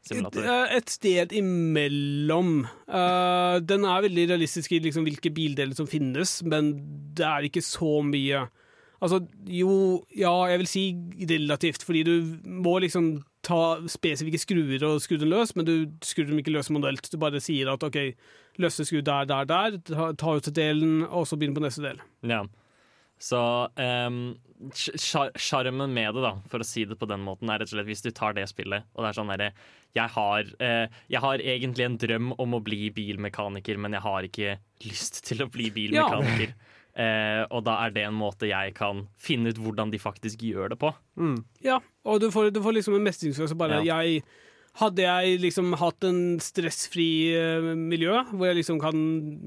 simulator. 0.07 0.45
Et, 0.47 0.77
et 0.79 0.93
sted 0.93 1.33
imellom. 1.35 2.61
Uh, 2.87 3.59
den 3.59 3.83
er 3.87 4.05
veldig 4.07 4.29
realistisk 4.31 4.71
i 4.77 4.81
liksom 4.85 5.05
hvilke 5.07 5.33
bildeler 5.35 5.75
som 5.75 5.89
finnes, 5.89 6.39
men 6.47 6.71
det 7.17 7.27
er 7.27 7.49
ikke 7.49 7.65
så 7.65 7.99
mye 8.07 8.47
Altså, 8.97 9.21
jo, 9.45 9.71
ja, 10.17 10.33
jeg 10.49 10.61
vil 10.63 10.69
si 10.71 10.83
relativt, 11.29 11.83
fordi 11.85 12.03
du 12.07 12.13
må 12.43 12.77
liksom 12.81 13.17
ta 13.45 13.77
spesifikke 13.87 14.41
skruer 14.41 14.83
og 14.87 15.01
skru 15.03 15.19
den 15.21 15.31
løs, 15.31 15.53
men 15.55 15.67
du 15.67 15.73
skrur 16.03 16.27
dem 16.27 16.41
ikke 16.41 16.55
løs 16.55 16.71
manuelt. 16.73 17.09
Du 17.11 17.19
bare 17.21 17.41
sier 17.43 17.69
at 17.71 17.85
OK, 17.85 17.99
løse 18.61 18.87
skru 18.87 19.03
der, 19.05 19.27
der, 19.29 19.45
der, 19.49 19.77
ta, 19.87 20.11
ta 20.17 20.37
ut 20.39 20.49
delen, 20.55 21.03
og 21.05 21.27
så 21.29 21.37
begynne 21.37 21.57
på 21.57 21.63
neste 21.67 21.85
del. 21.85 22.01
Ja. 22.27 22.43
Så 23.21 23.39
um, 23.73 24.37
med 24.57 26.13
det, 26.13 26.21
da, 26.21 26.33
for 26.49 26.61
å 26.61 26.67
si 26.67 26.85
det 26.85 26.97
på 26.99 27.09
den 27.09 27.23
måten, 27.25 27.49
er 27.49 27.61
rett 27.61 27.71
og 27.71 27.77
slett 27.77 27.89
hvis 27.89 28.05
du 28.05 28.11
tar 28.11 28.35
det 28.37 28.45
spillet, 28.49 28.85
og 28.93 29.03
det 29.03 29.09
er 29.09 29.17
sånn 29.17 29.33
derre 29.33 29.51
jeg, 29.95 30.11
har, 30.13 30.49
eh, 30.61 30.97
jeg 31.09 31.21
har 31.23 31.41
egentlig 31.41 31.85
en 31.85 31.97
drøm 31.97 32.33
om 32.37 32.53
å 32.53 32.61
bli 32.61 32.91
bilmekaniker, 32.93 33.79
men 33.81 33.95
jeg 33.97 34.05
har 34.05 34.27
ikke 34.27 34.57
lyst 34.85 35.23
til 35.25 35.41
å 35.41 35.49
bli 35.49 35.71
bilmekaniker. 35.73 36.53
Eh, 36.97 37.43
og 37.53 37.61
da 37.67 37.75
er 37.85 37.91
det 37.93 38.07
en 38.07 38.15
måte 38.17 38.47
jeg 38.49 38.73
kan 38.73 39.03
finne 39.21 39.51
ut 39.53 39.59
hvordan 39.61 39.91
de 39.93 39.99
faktisk 40.01 40.41
gjør 40.41 40.71
det 40.73 40.79
på. 40.81 40.89
Mm. 41.21 41.37
Ja, 41.61 41.77
og 42.03 42.19
du 42.23 42.31
får, 42.33 42.49
du 42.55 42.57
får 42.65 42.73
liksom 42.79 42.95
en 42.97 43.05
mestringsfølelse. 43.05 43.57
Bare 43.59 43.83
jeg 43.85 44.23
Hadde 44.77 45.01
jeg 45.01 45.39
liksom 45.41 45.71
hatt 45.81 46.05
en 46.05 46.37
stressfri 46.37 47.33
eh, 47.33 47.63
miljø, 47.73 48.11
hvor 48.29 48.45
jeg 48.45 48.59
liksom 48.59 48.77
kan 48.77 48.93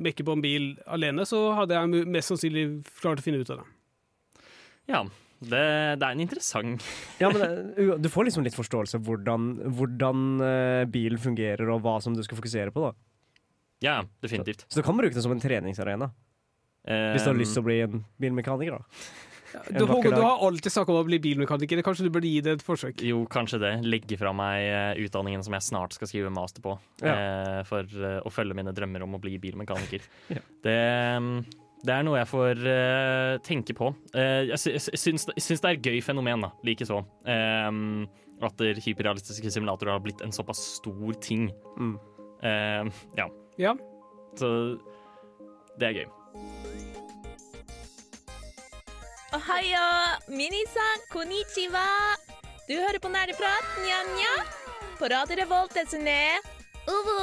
mekke 0.03 0.24
på 0.26 0.34
en 0.34 0.40
bil 0.42 0.64
alene, 0.90 1.22
så 1.22 1.53
hadde 1.55 1.76
jeg 1.76 2.09
mest 2.11 2.32
sannsynlig 2.32 2.64
klart 2.98 3.22
å 3.22 3.22
finne 3.22 3.38
ut 3.38 3.53
av 3.55 3.61
det. 3.61 4.48
Ja, 4.90 5.05
det, 5.38 5.61
det 6.01 6.09
er 6.09 6.16
en 6.16 6.24
interessant 6.24 6.82
Ja, 7.22 7.30
men 7.30 7.44
det- 7.76 8.03
Du 8.03 8.09
får 8.11 8.26
liksom 8.26 8.42
litt 8.42 8.59
forståelse 8.59 8.98
av 8.98 9.07
hvordan, 9.07 9.46
hvordan 9.78 10.24
eh, 10.42 10.84
bilen 10.90 11.22
fungerer, 11.22 11.70
og 11.76 11.84
hva 11.86 12.01
som 12.03 12.16
du 12.18 12.24
skal 12.26 12.40
fokusere 12.40 12.74
på. 12.74 12.90
da 12.90 12.92
Ja, 13.86 13.94
definitivt. 14.20 14.66
Så 14.66 14.82
du 14.82 14.82
kan 14.82 14.98
bruke 14.98 15.14
det 15.14 15.22
som 15.22 15.30
en 15.30 15.38
treningsarena 15.40 16.11
hvis 16.84 17.26
du 17.26 17.30
har 17.32 17.36
lyst 17.38 17.56
til 17.56 17.62
å 17.62 17.66
bli 17.66 17.80
en 17.84 18.04
bilmekaniker. 18.20 18.78
da 18.78 19.60
Du, 19.74 19.84
Håkon, 19.86 20.14
du 20.14 20.22
har 20.22 20.44
alltid 20.46 20.70
snakka 20.72 20.92
om 20.94 21.00
å 21.00 21.06
bli 21.08 21.18
bilmekaniker. 21.22 21.80
Kanskje 21.82 22.06
du 22.06 22.12
burde 22.14 22.28
gi 22.30 22.40
det 22.46 22.52
et 22.58 22.62
forsøk? 22.64 23.02
Jo, 23.02 23.24
kanskje 23.30 23.58
det. 23.62 23.72
Legge 23.82 24.18
fra 24.20 24.30
meg 24.36 24.62
eh, 24.62 25.00
utdanningen 25.04 25.42
som 25.42 25.56
jeg 25.56 25.66
snart 25.66 25.96
skal 25.96 26.10
skrive 26.10 26.30
master 26.30 26.62
på. 26.64 26.76
eh, 27.02 27.58
for 27.66 27.82
eh, 27.82 28.20
å 28.22 28.30
følge 28.30 28.54
mine 28.54 28.70
drømmer 28.76 29.02
om 29.06 29.18
å 29.18 29.22
bli 29.22 29.38
bilmekaniker. 29.42 30.06
Ja. 30.36 30.44
det, 30.62 30.76
mm, 31.18 31.40
det 31.82 31.94
er 31.96 32.04
noe 32.06 32.20
jeg 32.20 32.28
får 32.30 32.62
eh, 32.70 33.34
tenke 33.46 33.74
på. 33.74 33.90
Eh, 34.14 34.52
jeg 34.52 34.60
sy 34.62 34.76
syns, 34.78 35.26
jeg 35.34 35.44
syns 35.48 35.64
det 35.64 35.70
er 35.72 35.78
et 35.80 35.90
gøy 35.90 35.98
fenomen, 36.04 36.46
da. 36.46 36.52
Likeså. 36.66 37.00
Um, 37.26 38.06
at 38.44 38.54
det 38.60 38.78
hyperrealistiske 38.84 39.50
simulatorer 39.52 39.96
har 39.96 40.04
blitt 40.04 40.22
en 40.24 40.32
såpass 40.32 40.62
stor 40.78 41.18
ting. 41.20 41.50
Mm. 41.76 41.96
Eh, 42.46 43.02
ja. 43.18 43.26
Ja. 43.60 43.74
Så 44.38 44.54
det 45.80 45.90
er 45.90 45.98
gøy. 46.02 46.08
Ohayo, 49.51 49.86
minisan, 50.30 51.01
konnichiwa. 51.11 51.82
Du 52.68 52.76
hører 52.78 53.01
på 53.03 53.09
Nerdeprat, 53.11 53.64
nja-nja. 53.82 54.34
På 55.01 55.09
Radio 55.11 55.40
Revolt, 55.40 55.72
desune. 55.74 56.14
Uvu. 56.86 57.16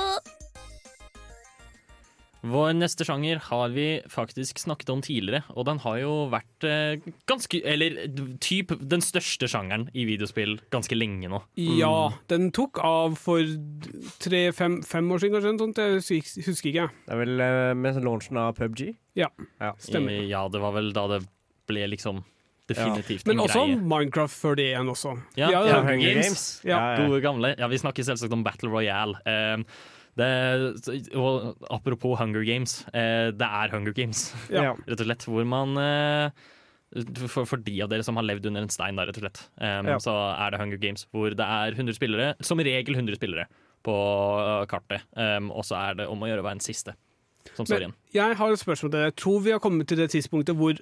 Vår 2.52 2.74
neste 2.76 3.08
sjanger 3.08 3.40
har 3.48 3.72
vi 3.72 3.86
faktisk 4.12 4.60
snakket 4.60 4.92
om 4.92 5.00
tidligere, 5.04 5.46
og 5.56 5.70
den 5.70 5.80
har 5.86 6.02
jo 6.02 6.12
vært 6.32 6.68
eh, 6.68 7.00
ganske 7.32 7.62
Eller 7.68 7.96
typ 8.44 8.76
den 8.80 9.02
største 9.04 9.48
sjangeren 9.52 9.88
i 9.96 10.04
videospill 10.10 10.58
ganske 10.74 11.00
lenge 11.00 11.32
nå. 11.32 11.40
Ja, 11.80 12.12
den 12.32 12.52
tok 12.56 12.84
av 12.84 13.16
for 13.24 13.40
tre-fem 14.24 14.82
fem 14.84 15.08
år 15.16 15.24
siden, 15.24 15.40
kanskje. 15.40 15.56
Sånt. 15.64 15.80
Jeg 15.80 15.96
husker- 16.04 16.52
husker 16.52 16.74
ikke. 16.74 16.90
Det 17.08 17.16
er 17.16 17.24
vel 17.24 17.40
eh, 17.48 17.74
med 17.88 18.04
launchen 18.04 18.44
av 18.44 18.54
PubG. 18.60 18.90
Ja, 19.16 19.32
Ja. 19.64 19.72
stemmer. 19.80 20.12
I, 20.20 20.28
ja, 20.36 20.44
det 20.52 20.60
var 20.62 20.76
vel 20.76 20.92
da 20.92 21.08
det 21.16 21.24
ble 21.68 21.86
liksom 21.94 22.24
definitivt 22.68 23.28
ja. 23.28 23.34
en 23.34 23.44
også 23.44 23.62
greie. 23.64 23.78
Minecraft 23.94 24.36
før 24.42 24.58
det 24.60 24.66
igjen 24.72 24.90
også. 24.92 25.14
Ja, 25.40 25.52
Ja, 25.54 25.62
ja. 25.68 25.78
Hunger 25.84 26.02
Games. 26.04 26.26
Games. 26.26 26.48
Ja. 26.68 26.74
Ja, 26.74 26.90
ja. 26.98 27.06
Gode 27.06 27.22
gamle. 27.24 27.54
Ja, 27.60 27.70
vi 27.72 27.80
snakker 27.80 28.04
selvsagt 28.08 28.34
om 28.36 28.44
Battle 28.44 28.72
Royale. 28.74 29.20
Um, 29.28 29.64
det, 30.18 30.28
og 31.16 31.56
apropos 31.70 32.18
Hunger 32.20 32.44
Games, 32.44 32.80
eh, 32.90 33.30
det 33.38 33.48
er 33.48 33.70
Hunger 33.72 33.94
Games, 33.94 34.32
rett 34.52 35.00
og 35.00 35.06
slett. 35.06 35.26
Hvor 35.30 35.46
man 35.46 35.78
eh, 35.78 36.32
for, 37.28 37.46
for 37.46 37.62
de 37.62 37.76
av 37.84 37.92
dere 37.92 38.06
som 38.06 38.18
har 38.18 38.26
levd 38.26 38.50
under 38.50 38.66
en 38.66 38.74
stein, 38.74 38.98
da, 38.98 39.06
rett 39.08 39.20
og 39.20 39.28
slett, 39.28 39.42
um, 39.62 39.92
Ja. 39.94 40.00
så 40.02 40.16
er 40.34 40.52
det 40.56 40.62
Hunger 40.62 40.82
Games. 40.82 41.06
Hvor 41.14 41.36
det 41.38 41.46
er 41.46 41.78
100 41.78 41.98
spillere, 42.00 42.34
som 42.42 42.60
regel 42.60 42.96
100 42.98 43.20
spillere, 43.20 43.48
på 43.86 43.96
eh, 44.42 44.66
kartet. 44.72 45.06
Um, 45.16 45.52
og 45.52 45.64
så 45.68 45.78
er 45.80 46.02
det 46.02 46.08
om 46.10 46.24
å 46.24 46.30
gjøre 46.32 46.42
å 46.44 46.48
være 46.50 46.60
den 46.60 46.66
siste 46.66 46.98
som 47.56 47.64
står 47.64 47.86
igjen. 47.86 47.94
jeg 48.12 48.36
har 48.36 48.52
et 48.52 48.60
spørsmål 48.60 48.92
til 48.92 48.98
deg. 49.00 49.06
Jeg 49.12 49.16
tror 49.22 49.44
vi 49.46 49.52
har 49.54 49.62
kommet 49.64 49.88
til 49.88 50.02
det 50.02 50.10
tidspunktet 50.12 50.58
hvor 50.60 50.74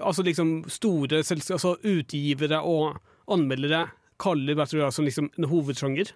altså 0.00 0.24
liksom 0.26 0.62
store 0.70 1.22
altså 1.22 1.76
utgivere 1.86 2.60
og 2.66 2.98
anmeldere 3.30 3.86
kaller 4.22 4.58
Battle 4.58 4.80
Royale 4.80 4.94
som 4.94 5.06
liksom 5.06 5.30
en 5.38 5.48
hovedsjanger. 5.50 6.12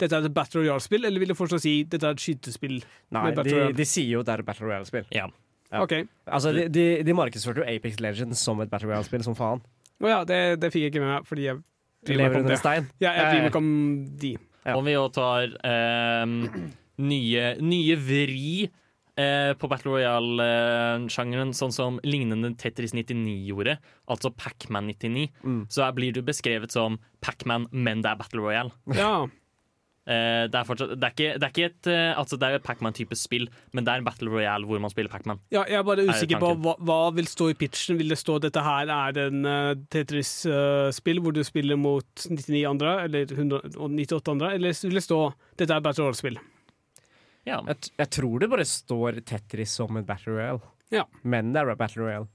Dette 0.00 0.16
er 0.16 0.26
et 0.26 0.34
Battle 0.34 0.62
Royale-spill, 0.62 1.04
eller 1.06 1.20
vil 1.20 1.32
du 1.32 1.36
fortsatt 1.36 1.62
si 1.64 1.82
dette 1.88 2.08
er 2.08 2.16
et 2.16 2.22
skytespill? 2.22 2.78
Nei, 3.14 3.24
Med 3.28 3.42
de, 3.46 3.64
de 3.76 3.86
sier 3.86 4.16
jo 4.16 4.22
det 4.26 4.34
er 4.34 4.42
et 4.42 4.48
Battle 4.48 4.68
Royale-spill. 4.68 5.06
Ja. 5.14 5.28
Ja. 5.72 5.80
Okay. 5.80 6.04
Altså, 6.26 6.52
de, 6.52 6.66
de, 6.68 6.86
de 7.06 7.14
markedsførte 7.16 7.62
jo 7.62 7.68
Apex 7.68 8.00
Legends 8.04 8.40
som 8.44 8.60
et 8.60 8.72
Battle 8.72 8.90
Royale-spill, 8.90 9.24
som 9.24 9.36
faen. 9.36 9.62
Å 10.02 10.10
ja, 10.10 10.18
det, 10.28 10.40
det 10.60 10.72
fikk 10.74 10.86
jeg 10.88 10.92
ikke 10.92 11.04
med 11.04 11.12
meg, 11.14 11.28
fordi 11.28 11.46
jeg 11.46 11.60
lever 12.10 12.42
under 12.42 12.56
en 12.56 12.60
stein. 12.60 12.88
Ja, 13.00 13.14
jeg 13.16 13.38
meg 13.38 13.52
ikke 13.52 13.62
om 13.62 13.72
de. 14.20 14.34
Ja. 14.66 14.76
Om 14.76 14.86
vi 14.86 14.94
jo 14.96 15.06
tar 15.14 15.54
eh, 15.68 16.34
nye, 17.12 17.46
nye 17.62 17.98
vri 18.00 18.68
eh, 19.22 19.52
på 19.58 19.68
Battle 19.70 19.92
Royale-sjangeren, 19.94 21.52
sånn 21.56 21.72
som 21.74 22.00
lignende 22.06 22.52
Tetris 22.60 22.94
99 22.96 23.36
gjorde, 23.50 23.78
altså 24.10 24.32
Pacman 24.34 24.90
99, 24.90 25.28
Mm. 25.44 25.62
så 25.70 25.86
blir 25.94 26.12
du 26.12 26.22
beskrevet 26.22 26.70
som 26.74 26.98
Pacman, 27.22 27.66
men 27.72 28.02
det 28.02 28.10
er 28.12 28.16
Battle 28.20 28.42
Royale. 28.42 28.72
Ja. 29.02 29.28
Eh, 30.02 30.48
det 30.50 30.58
er 30.58 30.64
fortsatt 30.66 30.96
Det 30.98 31.06
er 31.06 31.12
ikke, 31.14 31.34
det 31.38 31.46
er 31.46 31.50
ikke 31.52 31.66
et 31.68 31.86
eh, 31.86 32.16
Altså 32.18 32.34
det 32.36 32.48
er 32.50 32.58
Pacman-type 32.58 33.14
spill, 33.14 33.44
men 33.72 33.84
det 33.86 33.92
er 33.92 34.00
en 34.00 34.04
Battle 34.08 34.32
Royale 34.32 34.66
hvor 34.66 34.80
man 34.82 34.90
spiller 34.90 35.12
Pacman. 35.12 35.38
ja, 35.54 35.62
jeg 35.70 35.78
er 35.78 35.84
bare 35.86 36.02
usikker 36.08 36.40
på 36.42 36.48
hva, 36.58 36.72
hva 36.82 36.96
vil 37.14 37.28
stå 37.30 37.52
i 37.52 37.54
pitchen. 37.54 38.00
Vil 38.00 38.10
det 38.10 38.18
stå 38.18 38.40
dette 38.42 38.58
her 38.66 38.90
er 38.90 39.20
en 39.28 39.46
uh, 39.46 39.76
Tetris-spill 39.94 41.20
hvor 41.22 41.32
du 41.36 41.44
spiller 41.46 41.78
mot 41.78 42.04
99 42.26 42.64
andre, 42.66 42.96
eller 43.04 43.30
198 43.30 44.32
andre, 44.34 44.50
eller 44.58 44.74
vil 44.82 44.98
det 44.98 45.04
stå 45.06 45.20
dette 45.62 45.70
er 45.78 45.80
Battle 45.86 46.08
Royale-spill? 46.08 46.40
Ja. 47.48 47.58
Jeg, 47.66 47.90
jeg 47.98 48.10
tror 48.14 48.38
det 48.42 48.48
bare 48.52 48.64
står 48.68 49.20
Tetris 49.26 49.72
som 49.80 49.96
et 49.98 50.06
Battle 50.06 50.36
Royale. 50.36 50.60
Ja. 50.94 51.06
Men 51.24 51.52
det 51.54 51.62
er 51.64 51.74
Battle 51.80 52.04
Royale. 52.04 52.28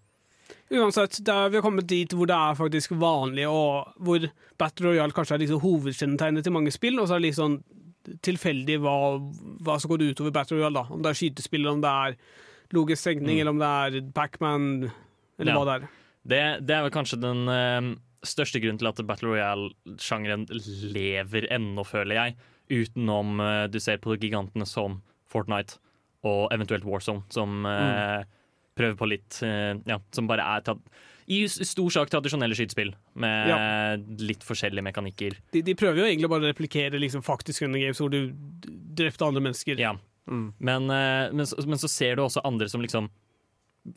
Uansett, 0.71 1.19
der 1.27 1.49
vi 1.51 1.57
har 1.59 1.63
kommet 1.63 1.87
dit 1.87 2.11
hvor 2.15 2.27
det 2.27 2.35
er 2.35 2.55
faktisk 2.59 2.91
vanlig, 2.99 3.45
og 3.47 3.93
hvor 4.03 4.25
Battle 4.59 4.89
Royale 4.91 5.15
kanskje 5.15 5.35
er 5.37 5.43
liksom 5.45 5.61
hovedkjennetegnet 5.63 6.43
til 6.47 6.55
mange 6.55 6.71
spill, 6.75 6.99
og 6.99 7.07
så 7.07 7.15
er 7.15 7.21
det 7.23 7.29
litt 7.29 7.39
sånn 7.39 7.57
tilfeldig 8.23 8.77
hva, 8.83 8.95
hva 9.67 9.75
som 9.79 9.91
går 9.91 10.05
utover 10.09 10.31
Battle 10.35 10.59
Royale. 10.59 10.81
da. 10.81 10.95
Om 10.95 11.03
det 11.03 11.11
er 11.13 11.19
skytespill, 11.21 11.67
om 11.71 11.81
det 11.83 11.91
er 11.91 12.17
logisk 12.75 13.07
tegning, 13.09 13.39
eller 13.41 13.51
om 13.55 13.59
det 13.63 13.71
er 13.71 14.11
Pacman, 14.15 14.67
eller 15.39 15.51
Ja. 15.53 15.57
hva 15.59 15.65
det 15.67 15.75
er. 15.77 15.87
Det, 16.27 16.41
det 16.67 16.75
er 16.75 16.83
vel 16.87 16.91
kanskje 16.95 17.19
den 17.23 17.47
eh, 17.51 17.89
største 18.27 18.59
grunnen 18.63 18.79
til 18.81 18.87
at 18.91 18.99
Battle 19.07 19.31
Royale-sjangeren 19.31 20.47
lever 20.95 21.47
ennå, 21.55 21.83
føler 21.87 22.15
jeg. 22.19 22.35
Utenom 22.69 23.39
eh, 23.43 23.65
du 23.71 23.79
ser 23.83 24.01
på 24.03 24.17
gigantene 24.17 24.67
som 24.67 25.01
Fortnite 25.31 25.79
og 26.27 26.47
eventuelt 26.55 26.87
Warzone, 26.87 27.23
som 27.31 27.65
eh, 27.67 28.23
prøver 28.77 28.97
på 28.99 29.09
litt 29.09 29.39
eh, 29.45 29.75
Ja, 29.87 30.01
som 30.15 30.29
bare 30.29 30.45
er 30.57 30.65
tatt 30.67 30.81
i 31.27 31.41
stor 31.51 31.91
sak 31.91 32.07
tradisjonelle 32.07 32.55
skytespill 32.55 32.93
med 33.19 34.19
litt 34.23 34.45
forskjellige 34.47 34.85
mekanikker. 34.85 35.33
De, 35.51 35.59
de 35.59 35.73
prøver 35.75 35.99
jo 35.99 36.05
egentlig 36.07 36.29
bare 36.31 36.45
å 36.45 36.51
replikere 36.53 37.01
liksom 37.01 37.23
faktisk 37.25 37.65
under 37.67 37.81
Games, 37.83 37.99
hvor 37.99 38.13
du 38.13 38.31
drepte 38.95 39.27
andre 39.27 39.43
mennesker. 39.43 39.81
Ja. 39.81 39.91
Men, 40.27 40.87
eh, 40.87 41.33
men, 41.33 41.43
så, 41.47 41.59
men 41.67 41.79
så 41.83 41.89
ser 41.91 42.15
du 42.15 42.23
også 42.23 42.45
andre 42.47 42.69
som 42.71 42.83
liksom 42.83 43.09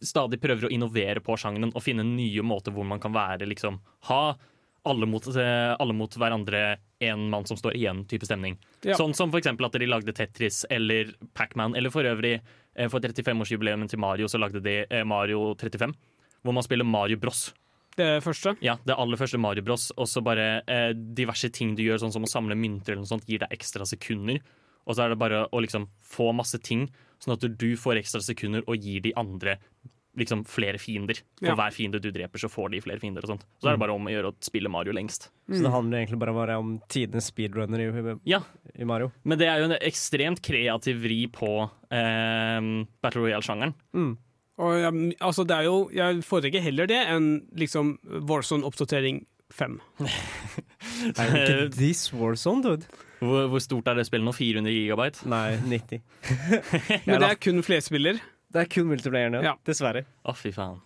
stadig 0.06 0.40
prøver 0.42 0.66
å 0.66 0.72
innovere 0.74 1.22
på 1.22 1.34
sjangeren 1.38 1.70
og 1.74 1.82
finne 1.82 2.02
nye 2.06 2.42
måter 2.46 2.74
hvor 2.74 2.86
man 2.86 3.02
kan 3.02 3.14
være 3.14 3.48
liksom 3.50 3.80
Ha 4.06 4.22
alle 4.88 5.06
mot, 5.06 5.26
eh, 5.36 5.76
alle 5.78 5.92
mot 5.96 6.16
hverandre, 6.16 6.76
en 7.00 7.30
mann 7.30 7.46
som 7.46 7.56
står 7.56 7.76
igjen, 7.76 8.04
type 8.08 8.26
stemning. 8.26 8.58
Ja. 8.84 8.96
Sånn 8.96 9.14
som 9.16 9.32
eksempel 9.36 9.66
at 9.66 9.76
de 9.76 9.88
lagde 9.88 10.14
Tetris 10.16 10.64
eller 10.70 11.14
Pacman, 11.36 11.76
eller 11.76 11.92
for 11.92 12.04
øvrig 12.04 12.38
eh, 12.38 12.88
for 12.88 13.00
35-årsjubileet 13.00 13.90
til 13.92 14.00
Mario 14.00 14.28
så 14.28 14.40
lagde 14.40 14.62
de 14.64 14.82
eh, 14.84 15.04
Mario 15.04 15.54
35, 15.54 15.94
hvor 16.42 16.56
man 16.56 16.66
spiller 16.66 16.88
Mario 16.88 17.20
Bros. 17.20 17.50
Det 17.96 18.22
første. 18.24 18.54
Ja, 18.64 18.78
det 18.86 18.96
aller 18.96 19.18
første 19.20 19.38
Mario 19.40 19.64
Bros. 19.66 19.90
Og 19.98 20.08
så 20.08 20.22
bare 20.24 20.62
eh, 20.64 20.92
diverse 20.94 21.50
ting 21.52 21.74
du 21.76 21.84
gjør, 21.84 22.00
sånn 22.04 22.14
som 22.14 22.24
å 22.24 22.30
samle 22.30 22.56
mynter 22.56 22.94
eller 22.94 23.04
noe 23.04 23.12
sånt, 23.12 23.28
gir 23.28 23.42
deg 23.42 23.52
ekstra 23.52 23.84
sekunder. 23.88 24.40
Og 24.86 24.96
så 24.96 25.04
er 25.04 25.12
det 25.12 25.20
bare 25.20 25.44
å 25.52 25.60
liksom 25.60 25.88
få 26.06 26.30
masse 26.36 26.60
ting, 26.64 26.88
sånn 27.20 27.36
at 27.36 27.44
du 27.60 27.70
får 27.76 28.00
ekstra 28.00 28.22
sekunder 28.24 28.64
og 28.64 28.80
gir 28.80 29.02
de 29.04 29.12
andre 29.20 29.58
liksom 30.18 30.44
flere 30.48 30.78
fiender. 30.82 31.20
For 31.38 31.46
Ja. 31.52 31.54
hver 31.54 31.72
fiende 31.72 32.00
du 32.02 32.10
dreper, 32.10 32.38
så 32.38 32.48
får 32.50 32.70
de 32.72 32.80
flere 32.80 32.98
fiender 33.00 33.22
og 33.22 33.28
sånt. 33.36 33.44
Så 33.62 33.68
er 33.68 33.76
det 33.76 33.80
bare 33.80 33.94
om 33.94 34.04
å 34.06 34.10
gjøre 34.10 34.32
å 34.32 34.34
spille 34.42 34.68
Mario 34.68 34.92
lengst. 34.92 35.28
Så 35.48 35.62
det 35.62 35.70
handler 35.70 36.00
egentlig 36.04 36.18
bare, 36.18 36.34
bare 36.34 36.56
om 36.58 36.80
tidenes 36.88 37.30
speedrunner 37.30 37.78
i, 37.80 38.18
Ja, 38.26 38.40
i 38.78 38.84
Mario. 38.84 39.12
men 39.24 39.38
det 39.38 39.46
er 39.48 39.58
jo 39.60 39.70
en 39.70 39.78
ekstremt 39.80 40.42
kreativ 40.42 41.00
vri 41.02 41.26
på 41.30 41.70
eh, 41.90 42.60
Battle 43.02 43.22
Royale-sjangeren. 43.22 43.74
Mm. 43.94 44.16
Og 44.60 44.74
jeg, 44.76 45.14
altså 45.20 45.46
det 45.46 45.56
er 45.56 45.64
jo, 45.64 45.88
jeg 45.94 46.20
foretrekker 46.26 46.60
heller 46.60 46.86
det 46.90 46.98
enn 47.08 47.46
liksom 47.56 47.98
Warzone-oppdatering 48.28 49.24
5. 49.50 49.78
Er 51.18 51.30
det 51.30 51.40
ikke 51.40 51.70
This 51.76 52.12
Warzone, 52.12 52.62
dude? 52.62 52.86
Hvor, 53.20 53.48
hvor 53.52 53.60
stort 53.62 53.88
er 53.90 53.98
det 53.98 54.06
spillet 54.08 54.24
nå? 54.24 54.32
400 54.36 54.72
gigabyte? 54.72 55.24
Nei, 55.28 55.56
90. 55.68 56.00
Men 57.06 57.20
det 57.20 57.28
er 57.30 57.40
kun 57.40 57.62
flerspiller. 57.64 58.20
Det 58.50 58.64
er 58.64 58.70
kun 58.70 58.88
multiplayer 58.90 59.30
nå, 59.32 59.42
Ja. 59.44 59.54
dessverre. 59.66 60.04
Å, 60.26 60.34
fy 60.34 60.52
faen. 60.54 60.80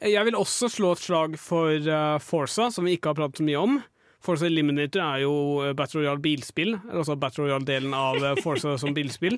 Jeg 0.00 0.24
vil 0.26 0.36
også 0.36 0.68
slå 0.72 0.92
et 0.96 1.02
slag 1.04 1.36
for 1.40 1.70
uh, 1.88 2.18
Forza, 2.22 2.70
som 2.74 2.84
vi 2.84 2.96
ikke 2.96 3.12
har 3.12 3.18
pratet 3.18 3.40
så 3.40 3.46
mye 3.46 3.60
om. 3.60 3.78
Forza 4.26 4.48
Eliminator 4.48 5.02
er 5.04 5.20
jo 5.22 5.34
eh, 5.62 5.74
Battle 5.76 6.00
Royale 6.02 6.18
bilspill, 6.18 6.72
altså 6.90 7.14
Battle 7.20 7.44
Royale-delen 7.46 7.92
av 7.94 8.16
Forsa 8.18 8.42
Forza 8.42 8.72
som 8.82 8.94
bilspill, 8.96 9.36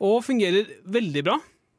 og 0.00 0.22
fungerer 0.24 0.70
veldig 0.88 1.24
bra. 1.26 1.34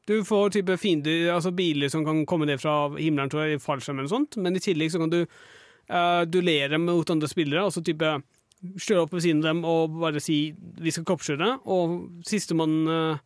Du 0.05 0.19
får 0.27 0.53
type 0.57 0.75
fiender, 0.77 1.31
altså 1.33 1.53
biler 1.55 1.89
som 1.89 2.03
kan 2.05 2.23
komme 2.29 2.45
ned 2.49 2.61
fra 2.61 2.89
himmelen, 2.99 3.31
tror 3.31 3.47
jeg, 3.47 3.57
i 3.57 3.63
fallskjerm 3.63 4.01
eller 4.01 4.11
sånt, 4.11 4.37
men 4.37 4.57
i 4.57 4.61
tillegg 4.61 4.93
så 4.93 5.01
kan 5.01 5.09
du 5.13 5.19
uh, 5.23 6.21
duellere 6.29 6.77
mot 6.81 7.09
andre 7.13 7.29
spillere, 7.31 7.63
altså 7.65 7.81
type 7.85 8.11
kjøre 8.61 9.05
opp 9.07 9.13
ved 9.15 9.23
siden 9.25 9.41
av 9.41 9.47
dem 9.49 9.63
og 9.65 9.95
bare 10.03 10.21
si 10.21 10.53
'vi 10.53 10.91
skal 10.93 11.07
koppkjøre', 11.07 11.61
og 11.65 12.23
sistemann 12.27 12.87
uh, 12.87 13.17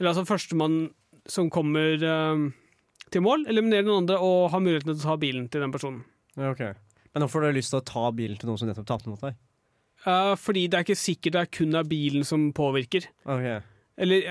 Eller 0.00 0.14
altså 0.14 0.24
førstemann 0.24 0.90
som 1.28 1.50
kommer 1.52 2.00
uh, 2.00 2.46
til 3.10 3.24
mål, 3.24 3.46
eliminere 3.50 3.86
den 3.86 3.96
andre 4.02 4.18
og 4.22 4.50
ha 4.52 4.60
muligheten 4.62 4.92
til 4.92 5.00
å 5.00 5.08
ta 5.08 5.18
bilen 5.20 5.48
til 5.50 5.64
den 5.64 5.74
personen. 5.74 6.02
Ja, 6.38 6.52
ok. 6.52 6.64
Men 7.10 7.24
hvorfor 7.24 7.42
har 7.42 7.52
du 7.52 7.58
lyst 7.58 7.74
til 7.74 7.80
å 7.80 7.86
ta 7.86 8.10
bilen 8.14 8.38
til 8.38 8.50
noen 8.50 8.60
som 8.60 8.70
nettopp 8.70 8.88
tapte 8.88 9.10
mot 9.10 9.22
deg? 9.24 9.38
Eh, 10.06 10.34
fordi 10.40 10.66
det 10.70 10.78
er 10.78 10.86
ikke 10.86 10.96
sikkert 10.96 11.36
det 11.36 11.42
er 11.42 11.52
kun 11.58 11.76
er 11.76 11.88
bilen 11.88 12.26
som 12.26 12.46
påvirker. 12.56 13.08
Ok. 13.28 13.48
Eller, 14.00 14.24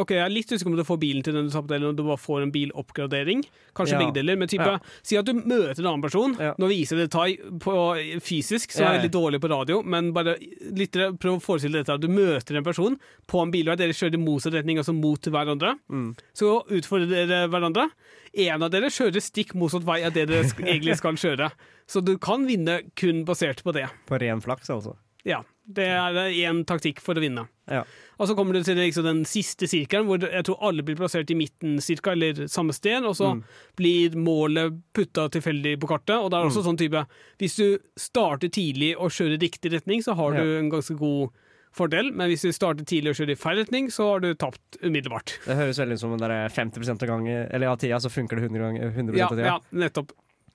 ok, 0.00 0.10
jeg 0.16 0.24
er 0.24 0.32
litt 0.34 0.50
usikker 0.50 0.72
om 0.72 0.76
du 0.76 0.82
får 0.84 0.98
bilen 0.98 1.22
til 1.22 1.36
den 1.36 1.46
du 1.46 1.52
tapte, 1.54 1.76
eller 1.76 1.92
om 1.92 1.96
du 1.96 2.02
bare 2.02 2.18
får 2.18 2.42
en 2.42 2.50
biloppgradering. 2.54 3.44
Kanskje 3.78 3.94
Ja. 3.94 3.98
begge 4.02 4.14
deler. 4.18 4.36
Men 4.40 4.48
type, 4.50 4.66
Ja. 4.66 4.78
si 5.02 5.16
at 5.16 5.24
du 5.24 5.32
møter 5.34 5.78
en 5.78 5.86
annen 5.92 6.02
person. 6.02 6.34
Ja. 6.40 6.54
Nå 6.58 6.68
viser 6.68 6.98
jeg 6.98 7.08
detalj 7.10 7.38
på, 7.62 7.74
fysisk, 8.20 8.72
så 8.74 8.82
er 8.88 8.94
jeg 8.98 9.02
litt 9.04 9.12
dårlig 9.14 9.40
på 9.40 9.48
radio, 9.50 9.82
men 9.82 10.12
bare 10.12 10.36
litt, 10.72 10.92
prøv 10.92 11.38
å 11.38 11.42
forestille 11.42 11.84
dette. 11.84 12.00
Du 12.00 12.08
møter 12.08 12.56
en 12.58 12.64
person 12.64 12.98
på 13.28 13.42
en 13.42 13.52
bilvei, 13.52 13.76
dere 13.76 13.92
kjører 13.94 14.14
i 14.14 14.24
motsatt 14.24 14.52
retning, 14.58 14.78
altså 14.78 14.94
mot 14.94 15.20
hverandre. 15.22 15.76
Mm. 15.90 16.16
Så 16.34 16.66
utfordrer 16.68 17.26
dere 17.28 17.48
hverandre. 17.48 17.90
En 18.34 18.62
av 18.62 18.70
dere 18.70 18.88
kjører 18.90 19.20
stikk 19.22 19.54
motsatt 19.54 19.84
vei 19.84 20.02
av 20.04 20.12
det 20.12 20.26
dere 20.28 20.42
egentlig 20.66 20.96
skal 20.96 21.14
kjøre. 21.14 21.52
Så 21.86 22.02
du 22.04 22.16
kan 22.18 22.46
vinne 22.46 22.80
kun 22.96 23.24
basert 23.24 23.62
på 23.62 23.72
det. 23.72 23.88
På 24.08 24.18
ren 24.18 24.40
flaks, 24.40 24.68
altså. 24.70 24.96
Ja, 25.24 25.42
det 25.70 25.84
er 25.86 26.10
én 26.32 26.64
taktikk 26.66 26.98
for 26.98 27.14
å 27.14 27.20
vinne. 27.22 27.46
Ja. 27.72 27.82
Og 28.20 28.28
så 28.28 28.36
kommer 28.38 28.54
du 28.54 28.62
til 28.62 28.76
liksom 28.78 29.02
den 29.08 29.22
siste 29.26 29.66
sirkelen, 29.66 30.06
hvor 30.06 30.20
jeg 30.22 30.44
tror 30.46 30.58
alle 30.68 30.84
blir 30.86 30.98
plassert 31.00 31.30
i 31.32 31.34
midten 31.38 31.78
cirka, 31.82 32.12
eller 32.12 32.44
samme 32.52 32.74
sted, 32.76 33.02
og 33.08 33.16
så 33.18 33.32
Mm. 33.34 33.42
blir 33.80 34.10
målet 34.14 34.76
putta 34.94 35.28
tilfeldig 35.32 35.78
på 35.80 35.88
kartet. 35.88 36.20
Og 36.20 36.30
det 36.30 36.38
er 36.38 36.44
også 36.50 36.62
sånn 36.66 36.78
type 36.78 37.06
Hvis 37.40 37.56
du 37.56 37.78
starter 37.96 38.48
tidlig 38.52 38.94
og 38.96 39.10
kjører 39.10 39.40
riktig 39.40 39.72
retning, 39.72 40.02
så 40.04 40.14
har 40.14 40.34
Ja. 40.34 40.42
du 40.44 40.58
en 40.58 40.70
ganske 40.70 40.96
god 40.96 41.30
fordel, 41.72 42.12
men 42.12 42.28
hvis 42.28 42.42
du 42.42 42.52
starter 42.52 42.84
tidlig 42.84 43.10
og 43.10 43.16
kjører 43.16 43.30
i 43.32 43.34
feil 43.34 43.56
retning, 43.64 43.86
så 43.90 44.12
har 44.12 44.20
du 44.20 44.34
tapt 44.34 44.76
umiddelbart. 44.82 45.38
Det 45.46 45.56
høres 45.56 45.78
veldig 45.80 45.94
ut 45.94 46.00
som 46.00 46.16
det 46.18 46.30
er 46.30 46.48
50 46.50 47.02
av 47.02 47.08
gangen 47.08 47.48
Eller 47.50 47.66
av 47.68 47.78
tida 47.78 47.96
så 47.96 48.10
funker 48.12 48.36
det 48.36 48.50
100, 48.50 48.60
ganger, 48.60 48.90
100 48.94 49.16
Ja, 49.16 49.24
av 49.24 49.30
tida. 49.30 49.44
ja 49.44 49.58
nettopp. 49.72 50.10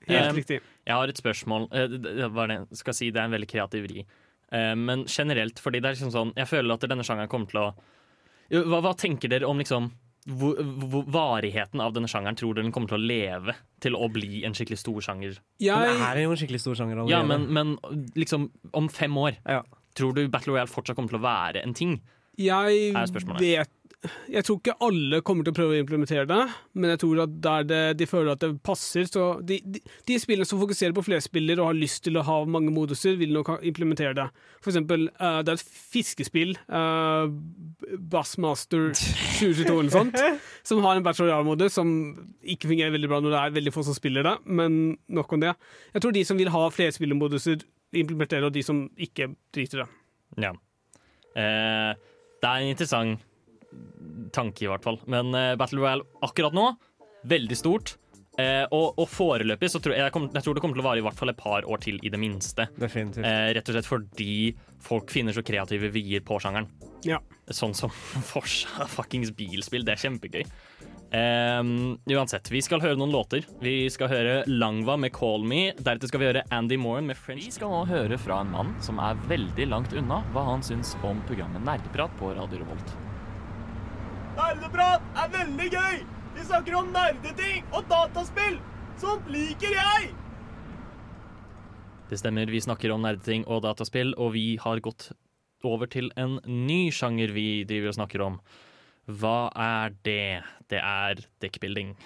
Helt 0.06 0.30
Um, 0.30 0.36
riktig. 0.36 0.60
Jeg 0.86 0.94
har 0.94 1.04
et 1.08 1.16
spørsmål. 1.16 1.68
Eh, 1.72 1.86
det- 1.88 2.02
det 2.02 2.68
det, 2.70 2.78
skal 2.78 2.94
si, 2.94 3.10
det 3.10 3.20
er 3.20 3.24
en 3.24 3.32
veldig 3.32 3.48
kreativ 3.48 3.82
vri. 3.88 4.06
Eh, 4.52 4.74
Men 4.74 5.04
generelt, 5.06 5.60
fordi 5.60 5.80
det 5.80 5.88
er 5.90 5.96
liksom 5.96 6.12
sånn 6.14 6.34
Jeg 6.36 6.48
føler 6.48 6.74
at 6.74 6.88
denne 6.88 7.04
sjangeren 7.04 7.28
kommer 7.28 7.50
til 7.50 7.60
å 7.60 7.70
hva, 8.48 8.78
hva 8.80 8.94
tenker 8.96 9.28
dere 9.28 9.44
om 9.44 9.58
liksom 9.60 9.90
hvor, 10.28 10.56
hvor, 10.60 11.04
varigheten 11.08 11.80
av 11.80 11.92
denne 11.96 12.08
sjangeren 12.08 12.36
tror 12.36 12.56
dere 12.56 12.66
den 12.66 12.72
kommer 12.72 12.90
til 12.90 12.98
å 12.98 13.06
leve 13.10 13.54
til 13.80 13.96
å 13.96 14.08
bli 14.12 14.42
en 14.44 14.56
skikkelig 14.56 14.80
stor 14.80 15.00
sjanger? 15.04 15.38
Den 15.60 16.02
er 16.04 16.20
jo 16.22 16.34
en 16.34 16.40
skikkelig 16.40 16.60
stor 16.60 16.76
sjanger 16.76 17.00
allerede. 17.00 17.14
Ja, 17.14 17.22
men, 17.24 17.46
men 17.52 18.10
liksom 18.16 18.48
om 18.76 18.88
fem 18.92 19.16
år, 19.20 19.38
Ja. 19.48 19.62
tror 19.96 20.16
du 20.16 20.28
Battle 20.28 20.52
Royale 20.52 20.72
fortsatt 20.72 20.96
kommer 20.96 21.12
til 21.12 21.20
å 21.20 21.24
være 21.24 21.62
en 21.64 21.76
ting? 21.76 22.00
jeg 22.38 22.92
er 22.94 23.34
vet 23.40 23.70
Jeg 24.30 24.44
tror 24.46 24.60
ikke 24.60 24.76
alle 24.86 25.18
kommer 25.26 25.42
til 25.42 25.50
å 25.50 25.56
prøve 25.56 25.74
å 25.74 25.80
implementere 25.82 26.22
det, 26.30 26.42
men 26.78 26.92
jeg 26.92 27.00
tror 27.02 27.24
at 27.24 27.32
der 27.42 27.64
det, 27.66 27.80
de 27.98 28.06
føler 28.06 28.30
at 28.36 28.44
det 28.44 28.52
passer 28.62 29.08
så 29.10 29.24
De, 29.42 29.56
de, 29.58 29.80
de 30.06 30.18
spillene 30.22 30.46
som 30.46 30.60
fokuserer 30.60 30.94
på 30.94 31.02
flerspiller 31.02 31.58
og 31.58 31.72
har 31.72 31.78
lyst 31.80 32.04
til 32.06 32.20
å 32.20 32.22
ha 32.22 32.36
mange 32.46 32.70
moduser, 32.70 33.16
vil 33.18 33.34
nok 33.34 33.56
implementere 33.66 34.14
det. 34.14 34.28
For 34.62 34.70
eksempel, 34.70 35.08
uh, 35.18 35.40
det 35.42 35.50
er 35.50 35.58
et 35.58 35.82
fiskespill, 35.96 36.54
uh, 36.70 37.26
Bassmaster 37.98 38.92
2022 38.94 39.66
eller 39.66 39.90
noe 39.90 39.96
sånt, 39.96 40.22
som 40.70 40.86
har 40.86 40.94
en 40.94 41.06
Battle 41.08 41.26
Royale-modus 41.26 41.74
som 41.80 41.90
ikke 42.46 42.70
fungerer 42.70 42.94
veldig 42.94 43.10
bra 43.10 43.18
når 43.24 43.34
det 43.34 43.42
er 43.42 43.58
veldig 43.58 43.74
få 43.74 43.88
som 43.88 43.98
spiller 43.98 44.30
det, 44.30 44.38
men 44.46 44.94
nok 45.10 45.34
om 45.34 45.42
det. 45.42 45.56
Jeg 45.96 46.06
tror 46.06 46.14
de 46.14 46.26
som 46.28 46.38
vil 46.38 46.54
ha 46.54 46.68
flerspillermoduser, 46.70 47.66
implementerer, 47.98 48.46
og 48.46 48.54
de 48.54 48.62
som 48.62 48.84
ikke 48.94 49.32
driter 49.56 49.82
det. 49.82 49.92
Ja. 50.46 50.54
Uh, 51.34 51.98
det 52.38 52.46
er 52.46 52.62
en 52.62 52.76
interessant 52.76 53.24
tanke, 54.34 54.66
i 54.66 54.70
hvert 54.70 54.84
fall. 54.84 55.00
Men 55.10 55.32
uh, 55.34 55.54
Battle 55.60 55.82
Royale 55.82 56.06
akkurat 56.26 56.56
nå, 56.56 56.70
veldig 57.28 57.58
stort. 57.58 57.96
Uh, 58.38 58.64
og, 58.70 59.00
og 59.02 59.08
foreløpig 59.10 59.66
så 59.66 59.80
tror 59.82 59.96
jeg, 59.96 60.04
jeg, 60.04 60.14
kom, 60.14 60.28
jeg 60.30 60.44
tror 60.46 60.54
det 60.54 60.62
kommer 60.62 60.78
til 60.78 60.84
å 60.84 60.86
vare 60.86 61.00
i 61.00 61.02
hvert 61.02 61.18
fall 61.18 61.32
et 61.32 61.40
par 61.40 61.64
år 61.66 61.80
til, 61.82 61.98
i 62.06 62.12
det 62.14 62.20
minste. 62.22 62.68
Definitivt. 62.78 63.26
Uh, 63.26 63.48
rett 63.56 63.70
og 63.70 63.74
slett 63.74 63.88
fordi 63.88 64.34
folk 64.84 65.10
finner 65.10 65.34
så 65.34 65.42
kreative 65.46 65.90
vier 65.94 66.22
på 66.22 66.38
sjangeren. 66.42 66.68
Ja. 67.06 67.18
Sånn 67.50 67.74
som 67.74 67.90
Forsa 68.30 68.86
fuckings 68.90 69.34
bilspill. 69.34 69.86
Det 69.86 69.96
er 69.96 70.04
kjempegøy. 70.06 70.46
Um, 71.08 71.96
uansett, 72.04 72.50
vi 72.52 72.60
skal 72.60 72.82
høre 72.84 72.98
noen 73.00 73.14
låter. 73.14 73.46
Vi 73.64 73.88
skal 73.90 74.12
høre 74.12 74.42
Langva 74.46 74.98
med 75.00 75.12
'Call 75.12 75.42
Me'. 75.42 75.72
Deretter 75.78 76.10
skal 76.10 76.20
vi 76.20 76.28
høre 76.28 76.44
Andy 76.52 76.76
Moran 76.76 77.08
med 77.08 77.16
'French'. 77.16 77.48
Vi 77.48 77.56
skal 77.58 77.72
nå 77.72 77.84
høre 77.88 78.20
fra 78.20 78.42
en 78.44 78.52
mann 78.52 78.76
som 78.84 79.00
er 79.00 79.16
veldig 79.26 79.70
langt 79.72 79.96
unna 79.96 80.22
hva 80.34 80.44
han 80.52 80.62
syns 80.62 80.96
om 81.02 81.24
programmet 81.26 81.64
Nerdeprat 81.64 82.12
på 82.20 82.34
Radio 82.36 82.60
Revolt. 82.60 83.07
Nerdeprat 84.38 85.02
er 85.18 85.30
veldig 85.32 85.64
gøy! 85.72 86.02
Vi 86.36 86.44
snakker 86.46 86.76
om 86.78 86.92
nerdeting 86.94 87.64
og 87.74 87.88
dataspill! 87.90 88.60
Sånt 89.00 89.26
liker 89.34 89.72
jeg! 89.74 90.12
Det 92.06 92.20
stemmer, 92.20 92.46
vi 92.46 92.60
snakker 92.62 92.94
om 92.94 93.02
nerdeting 93.02 93.42
og 93.50 93.64
dataspill, 93.66 94.12
og 94.14 94.36
vi 94.36 94.52
har 94.62 94.78
gått 94.84 95.08
over 95.66 95.90
til 95.90 96.12
en 96.14 96.38
ny 96.46 96.92
sjanger 96.94 97.34
vi 97.34 97.48
driver 97.66 97.90
og 97.90 97.98
snakker 97.98 98.24
om. 98.28 98.38
Hva 99.10 99.50
er 99.58 99.98
det? 100.06 100.46
Det 100.70 100.84
er 100.86 101.26
deckbuilding. 101.42 101.96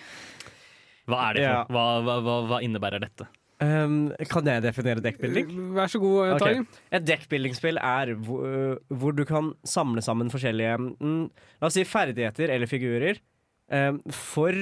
Hva 1.04 1.28
er 1.28 1.36
det 1.36 1.46
for 1.50 1.76
Hva, 1.76 1.86
hva, 2.00 2.18
hva, 2.24 2.40
hva 2.48 2.62
innebærer 2.64 3.04
dette? 3.04 3.28
Um, 3.62 3.96
kan 4.26 4.48
jeg 4.48 4.62
definere 4.64 5.02
dekkbuilding? 5.04 5.50
Vær 5.76 5.90
så 5.92 6.00
god, 6.02 6.38
Tarjei. 6.40 6.62
Okay. 6.62 6.80
Et 6.98 7.04
dekkbuildingsspill 7.06 7.78
er 7.78 8.14
hvor, 8.26 8.46
øh, 8.48 8.96
hvor 8.98 9.14
du 9.14 9.22
kan 9.28 9.52
samle 9.68 10.02
sammen 10.02 10.32
forskjellige 10.32 10.78
mm, 10.80 11.22
La 11.60 11.68
oss 11.68 11.76
si 11.78 11.84
ferdigheter 11.86 12.50
eller 12.50 12.70
figurer 12.70 13.20
um, 13.70 14.00
for 14.10 14.56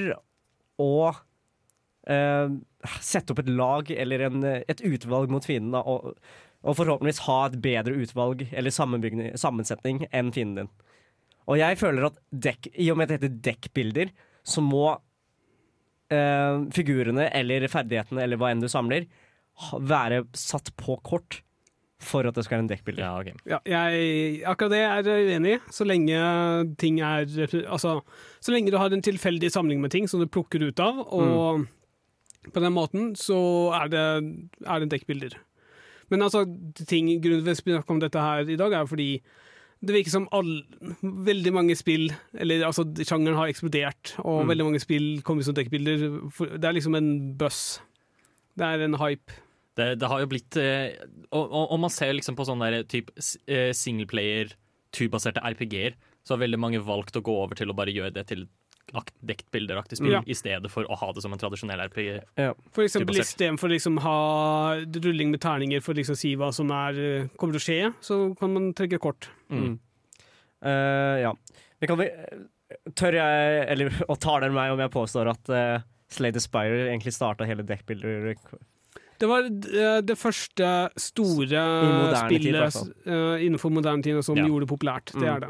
å 0.81 0.93
um, 1.09 2.59
sette 3.01 3.33
opp 3.33 3.41
et 3.41 3.49
lag 3.49 3.91
eller 3.95 4.27
en, 4.27 4.45
et 4.61 4.85
utvalg 4.85 5.33
mot 5.33 5.45
fienden. 5.45 5.73
Da, 5.73 5.81
og, 5.81 6.13
og 6.61 6.77
forhåpentligvis 6.77 7.25
ha 7.25 7.39
et 7.47 7.57
bedre 7.63 7.97
utvalg 8.03 8.45
eller 8.51 8.75
sammensetning 8.75 10.05
enn 10.11 10.33
fienden 10.35 10.65
din. 10.67 10.73
Og 11.49 11.57
jeg 11.57 11.79
føler 11.81 12.11
at 12.11 12.19
dekk, 12.29 12.69
i 12.77 12.91
og 12.93 12.99
med 12.99 13.09
at 13.09 13.15
det 13.15 13.21
heter 13.21 13.39
dekkbilder, 13.49 14.11
så 14.45 14.61
må 14.61 14.91
eh, 16.11 16.57
figurene 16.75 17.29
eller 17.37 17.67
ferdighetene 17.71 18.25
eller 18.25 18.39
hva 18.39 18.51
enn 18.51 18.63
du 18.63 18.69
samler, 18.71 19.07
være 19.79 20.23
satt 20.37 20.71
på 20.79 20.97
kort 21.05 21.41
for 22.01 22.25
at 22.25 22.33
det 22.33 22.43
skal 22.47 22.57
være 22.57 22.65
en 22.65 22.71
dekkbilde. 22.71 23.03
Ja, 23.03 23.11
okay. 23.19 23.35
Ja, 23.45 23.59
jeg, 23.67 24.41
akkurat 24.49 24.73
det 24.73 24.79
er 24.81 25.05
jeg 25.05 25.27
uenig 25.29 25.53
i. 25.53 25.59
Så 25.69 25.85
lenge 25.85 26.17
ting 26.81 26.97
er 27.05 27.27
Altså, 27.61 27.99
så 28.41 28.53
lenge 28.53 28.73
du 28.73 28.79
har 28.81 28.89
en 28.89 29.05
tilfeldig 29.05 29.51
samling 29.53 29.83
med 29.83 29.93
ting 29.93 30.09
som 30.09 30.21
du 30.21 30.25
plukker 30.25 30.63
ut 30.65 30.81
av, 30.81 31.03
og 31.05 31.67
på 32.49 32.63
den 32.63 32.73
måten 32.73 33.11
så 33.19 33.37
er 33.77 33.93
det, 33.93 34.05
er 34.65 34.81
det 34.81 34.91
dekkbilder. 34.95 35.37
Men 36.11 36.25
altså, 36.25 36.43
ting, 36.87 37.13
grunnen 37.21 37.45
til 37.45 37.53
at 37.53 37.65
vi 37.65 37.75
snakker 37.77 37.95
om 37.95 38.01
dette 38.01 38.25
her 38.25 38.49
i 38.49 38.57
dag, 38.59 38.73
er 38.73 38.89
fordi 38.89 39.11
det 39.81 39.95
virker 39.95 40.13
som 40.13 40.27
all, 40.35 40.49
veldig 41.01 41.53
mange 41.55 41.75
spill 41.77 42.11
Eller 42.37 42.65
altså, 42.67 42.85
sjangeren 43.01 43.39
har 43.39 43.49
eksplodert, 43.49 44.13
og 44.21 44.45
veldig 44.49 44.67
mange 44.67 44.81
spill 44.83 45.23
kommer 45.25 45.45
som 45.45 45.55
dekkbilder. 45.57 46.03
Det 46.53 46.67
er 46.67 46.75
liksom 46.77 46.97
en 46.99 47.09
buzz. 47.39 47.79
Det 48.57 48.67
er 48.67 48.85
en 48.85 48.99
hype. 49.01 49.39
Det, 49.79 49.95
det 49.97 50.09
har 50.11 50.21
jo 50.21 50.29
blitt 50.29 50.57
eh, 50.59 50.99
og, 51.31 51.45
og, 51.47 51.77
man 51.79 51.93
ser 51.93 52.11
liksom 52.13 52.35
på 52.35 52.45
sånne 52.45 52.67
der 52.73 52.87
typ 52.91 53.09
eh, 53.47 53.71
singleplayer, 53.73 54.51
turbaserte 54.91 55.41
RPG-er, 55.47 55.95
så 56.21 56.35
har 56.35 56.43
veldig 56.43 56.59
mange 56.59 56.81
valgt 56.83 57.15
å 57.15 57.23
gå 57.23 57.37
over 57.39 57.57
til 57.57 57.71
å 57.71 57.77
bare 57.77 57.93
gjøre 57.95 58.13
det 58.17 58.25
til 58.29 58.43
ak- 58.93 59.13
dekkbilderaktig 59.25 59.97
spill, 59.97 60.11
Ja. 60.11 60.21
i 60.27 60.33
stedet 60.33 60.69
for 60.71 60.83
å 60.83 60.97
ha 60.97 61.11
det 61.13 61.21
som 61.23 61.31
en 61.33 61.39
tradisjonell 61.39 61.79
RPG. 61.87 62.19
For 62.71 62.83
eksempel 62.83 63.15
istedenfor 63.21 63.69
å 63.69 63.73
liksom 63.75 63.99
ha 64.03 64.75
rulling 65.03 65.31
med 65.31 65.39
terninger 65.41 65.81
for 65.81 65.93
liksom 65.93 66.13
å 66.13 66.17
si 66.17 66.35
hva 66.35 66.51
som 66.53 66.69
er, 66.71 66.93
eh, 66.99 67.27
kommer 67.37 67.53
til 67.57 67.61
å 67.61 67.67
skje, 67.67 67.93
så 68.01 68.37
kan 68.37 68.53
man 68.53 68.73
trekke 68.73 68.99
kort. 68.99 69.29
Mm. 69.49 69.79
Uh, 70.63 71.17
ja. 71.21 71.31
Vi 71.81 71.87
kan, 71.89 71.97
tør 72.93 73.13
jeg, 73.17 73.63
eller 73.73 73.89
og 74.11 74.19
tar 74.21 74.41
dere 74.43 74.53
meg 74.53 74.71
om 74.75 74.79
jeg 74.83 74.91
påstår 74.93 75.31
at 75.31 75.49
uh, 75.49 75.79
Slay 76.11 76.31
the 76.35 76.39
Spire 76.43 76.89
egentlig 76.91 77.13
starta 77.15 77.47
hele 77.47 77.63
dekkbilder... 77.63 78.35
Det 79.21 79.27
var 79.29 79.45
eh, 79.45 79.99
det 80.01 80.15
første 80.17 80.67
store 80.97 81.59
spillet 82.17 82.73
tid, 82.73 82.93
uh, 83.05 83.35
eh, 83.37 83.43
innenfor 83.45 83.69
moderne 83.69 84.01
tid 84.01 84.17
som 84.25 84.35
Ja. 84.35 84.47
gjorde 84.49 84.65
det 84.65 84.71
populært. 84.71 85.11
Det 85.13 85.21
Mm. 85.21 85.35
er 85.35 85.39
det. 85.45 85.49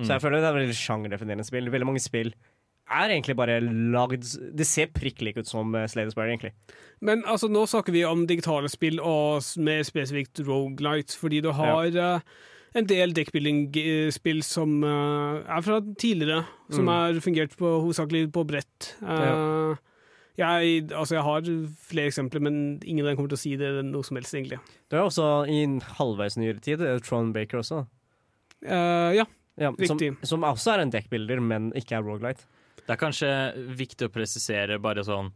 Mm. 0.00 0.04
Så 0.06 0.08
jeg 0.14 0.22
føler 0.22 0.40
det 0.40 0.48
er 0.48 0.56
veldig 0.56 0.76
sjangerdefinerende 0.80 1.44
spill. 1.44 1.68
Veldig 1.68 1.84
mange 1.86 2.00
spill 2.00 2.30
er 2.90 3.12
egentlig 3.14 3.36
bare 3.38 3.60
lagd 3.62 4.24
Det 4.56 4.66
ser 4.66 4.90
prikk 4.94 5.20
likt 5.22 5.38
ut 5.38 5.46
som 5.48 5.72
Slade 5.72 5.88
Slay 5.92 6.10
Spire, 6.10 6.28
egentlig. 6.34 6.52
Men 7.00 7.22
altså, 7.24 7.48
nå 7.48 7.62
snakker 7.70 7.92
vi 7.94 8.04
om 8.04 8.26
digitale 8.28 8.68
spill, 8.68 8.98
og 9.00 9.42
mer 9.62 9.82
spesifikt 9.86 10.42
rogelights, 10.46 11.16
fordi 11.16 11.40
du 11.44 11.50
har 11.56 11.86
eh, 11.96 12.20
en 12.74 12.86
del 12.86 13.12
deckbuilding-spill 13.16 14.42
som 14.46 14.82
uh, 14.84 15.40
er 15.42 15.62
fra 15.66 15.80
tidligere, 15.98 16.44
som 16.70 16.84
Mm. 16.84 16.88
har 16.92 17.20
fungert 17.24 17.56
på, 17.58 17.66
hovedsakelig 17.82 18.30
på 18.32 18.44
brett. 18.46 18.92
Eh, 19.02 19.76
jeg, 20.38 20.84
altså, 20.94 21.14
jeg 21.16 21.22
har 21.26 21.42
flere 21.88 22.06
eksempler, 22.12 22.40
men 22.40 22.80
ingen 22.84 23.04
av 23.04 23.10
dem 23.10 23.16
kommer 23.18 23.28
til 23.34 23.36
å 23.40 23.42
si 23.42 23.56
det 23.56 23.72
noe 23.84 24.02
som 24.06 24.16
helst, 24.16 24.34
egentlig. 24.34 24.60
Det 24.88 24.96
er 24.96 25.02
også 25.04 25.26
i 25.50 25.62
en 25.64 25.80
halvveis 25.98 26.36
nyere 26.38 26.60
tid 26.62 26.80
eh, 26.80 26.98
Tron 27.04 27.32
Baker 27.34 27.58
også. 27.64 27.82
Eh, 28.64 29.14
ja, 29.18 29.26
Ja, 29.60 29.72
som, 29.84 29.98
Riktig. 29.98 30.14
som 30.24 30.40
også 30.46 30.72
er 30.72 30.80
en 30.86 30.90
dekkbilder, 30.94 31.40
men 31.42 31.72
ikke 31.76 31.98
er 31.98 32.02
Rogalight. 32.06 32.46
Det 32.86 32.94
er 32.94 33.00
kanskje 33.00 33.30
viktig 33.78 34.08
å 34.08 34.12
presisere 34.14 34.78
bare 34.82 35.04
sånn 35.06 35.32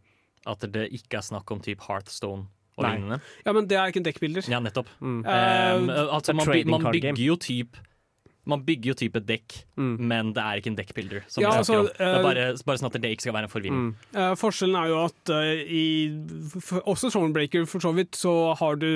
at 0.51 0.67
det 0.75 0.89
ikke 0.93 1.19
er 1.21 1.25
snakk 1.25 1.51
om 1.55 1.63
type 1.65 1.85
Heartstone 1.87 2.47
og 2.75 2.83
Nei. 2.85 2.97
lignende. 2.97 3.21
ja, 3.47 3.53
men 3.55 3.67
det 3.71 3.77
er 3.79 3.91
ikke 3.93 4.01
en 4.03 4.07
dekkbilder. 4.11 4.49
Ja, 4.51 4.59
nettopp. 4.61 4.89
Mm. 5.01 5.21
Um, 5.25 5.91
altså, 6.11 6.35
man, 6.35 6.51
man 6.75 6.89
bygger 6.93 7.21
jo 7.23 7.37
typ 7.41 7.79
man 8.45 8.61
bygger 8.61 8.91
jo 8.91 8.95
type 8.95 9.21
dekk, 9.25 9.55
Mm. 9.81 9.95
men 10.05 10.33
det 10.37 10.43
er 10.43 10.59
ikke 10.61 10.69
en 10.69 10.77
dekkbilder. 10.77 11.23
Ja, 11.41 11.55
altså, 11.57 11.79
det 11.89 11.95
er 11.99 12.19
eh, 12.19 12.23
bare, 12.23 12.43
bare 12.67 12.77
sånn 12.77 12.91
at 12.91 12.99
det 13.01 13.11
ikke 13.15 13.25
skal 13.25 13.33
være 13.39 13.49
en 13.49 13.53
forvirring. 13.55 13.79
Mm. 13.87 13.95
Uh, 14.13 14.35
forskjellen 14.37 14.77
er 14.77 14.91
jo 14.93 14.99
at 15.07 15.33
uh, 15.33 15.53
i 15.65 15.85
også 16.85 17.09
Thornbreaker 17.15 17.65
for 17.65 17.81
så 17.81 17.95
vidt, 17.97 18.19
så 18.21 18.53
har 18.61 18.77
du 18.77 18.91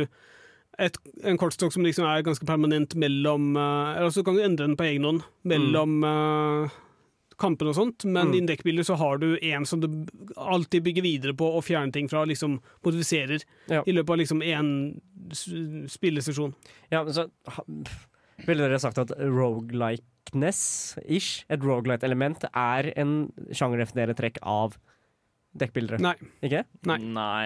et, 0.79 0.99
en 1.25 1.39
kortstokk 1.41 1.73
som 1.73 1.83
liksom 1.87 2.05
er 2.07 2.27
ganske 2.27 2.45
permanent 2.47 2.93
mellom 2.95 3.57
uh, 3.57 3.97
Eller 3.97 4.13
så 4.15 4.23
kan 4.23 4.37
du 4.37 4.45
endre 4.45 4.69
den 4.69 4.77
på 4.79 4.85
egen 4.87 5.09
hånd 5.09 5.25
mellom 5.49 5.97
eh, 6.07 6.77
kampene 7.39 7.69
og 7.71 7.77
sånt, 7.79 8.05
men 8.05 8.27
Mm. 8.29 8.35
i 8.35 8.39
en 8.43 8.47
dekkbilder 8.51 8.85
så 8.85 8.97
har 8.99 9.19
du 9.23 9.39
en 9.41 9.65
som 9.67 9.81
du 9.81 9.87
alltid 10.37 10.83
bygger 10.85 11.03
videre 11.03 11.33
på 11.39 11.45
og 11.57 11.65
fjerner 11.65 11.93
ting 11.93 12.09
fra, 12.11 12.25
liksom 12.27 12.59
modifiserer 12.85 13.43
Ja. 13.71 13.83
i 13.87 13.93
løpet 13.93 14.11
av 14.11 14.17
liksom 14.19 14.43
én 14.43 15.01
spillesesjon. 15.89 16.55
Ja, 16.91 17.05
men 17.05 17.13
så 17.15 17.29
Ville 18.47 18.69
dere 18.69 18.79
sagt 18.79 18.99
at 18.99 19.11
roguelikeness-ish, 19.19 21.45
et 21.51 21.61
roguelite-element, 21.65 22.45
er 22.55 22.93
en 22.97 23.33
sjangerdefinerende 23.51 24.15
trekk 24.19 24.37
av 24.43 24.77
dekkbildere? 25.59 25.99
Nei. 26.05 26.15
Ikke? 26.45 26.61
Nei. 26.87 26.99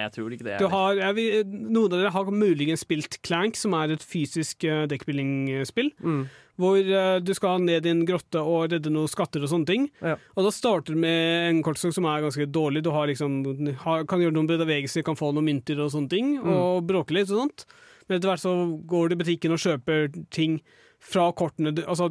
jeg 0.03 0.13
tror 0.13 0.31
ikke 0.35 0.45
det. 0.51 0.59
Du 0.61 0.67
har, 0.69 0.95
jeg 0.99 1.15
vil, 1.17 1.45
noen 1.49 1.93
av 1.95 1.99
dere 1.99 2.11
har 2.13 2.25
muligens 2.35 2.81
spilt 2.85 3.17
Clank, 3.25 3.57
som 3.57 3.73
er 3.79 3.93
et 3.95 4.03
fysisk 4.05 4.65
uh, 4.69 4.85
dekkbuilding-spill. 4.91 5.91
Mm. 6.03 6.27
Hvor 6.61 6.79
eh, 6.79 7.19
du 7.25 7.33
skal 7.37 7.63
ned 7.65 7.87
i 7.87 7.93
en 7.93 8.03
grotte 8.09 8.41
og 8.41 8.73
redde 8.73 8.93
noen 8.93 9.11
skatter 9.11 9.45
og 9.45 9.51
sånne 9.53 9.69
ting. 9.69 9.87
Ja. 10.05 10.19
Og 10.37 10.47
da 10.47 10.53
starter 10.55 10.97
du 10.97 11.01
med 11.01 11.49
en 11.49 11.63
kortstokk 11.65 11.97
som 11.97 12.09
er 12.11 12.25
ganske 12.25 12.49
dårlig. 12.53 12.85
Du 12.85 12.93
har 12.95 13.09
liksom, 13.11 13.41
har, 13.85 14.05
kan 14.09 14.23
gjøre 14.23 14.37
noen 14.37 14.51
bevegelser, 14.51 15.07
kan 15.07 15.19
få 15.19 15.33
noen 15.33 15.49
mynter 15.49 15.81
og 15.83 15.93
sånne 15.95 16.13
ting, 16.13 16.35
og 16.43 16.85
bråke 16.89 17.17
litt 17.17 17.33
og 17.33 17.45
sånt. 17.45 17.67
Men 18.07 18.19
etter 18.19 18.33
hvert 18.33 18.45
så 18.45 18.53
går 18.91 19.09
du 19.09 19.17
i 19.17 19.23
butikken 19.23 19.55
og 19.55 19.63
kjøper 19.63 20.13
ting 20.35 20.61
fra 21.03 21.31
kortene. 21.39 21.73
Altså, 21.87 22.11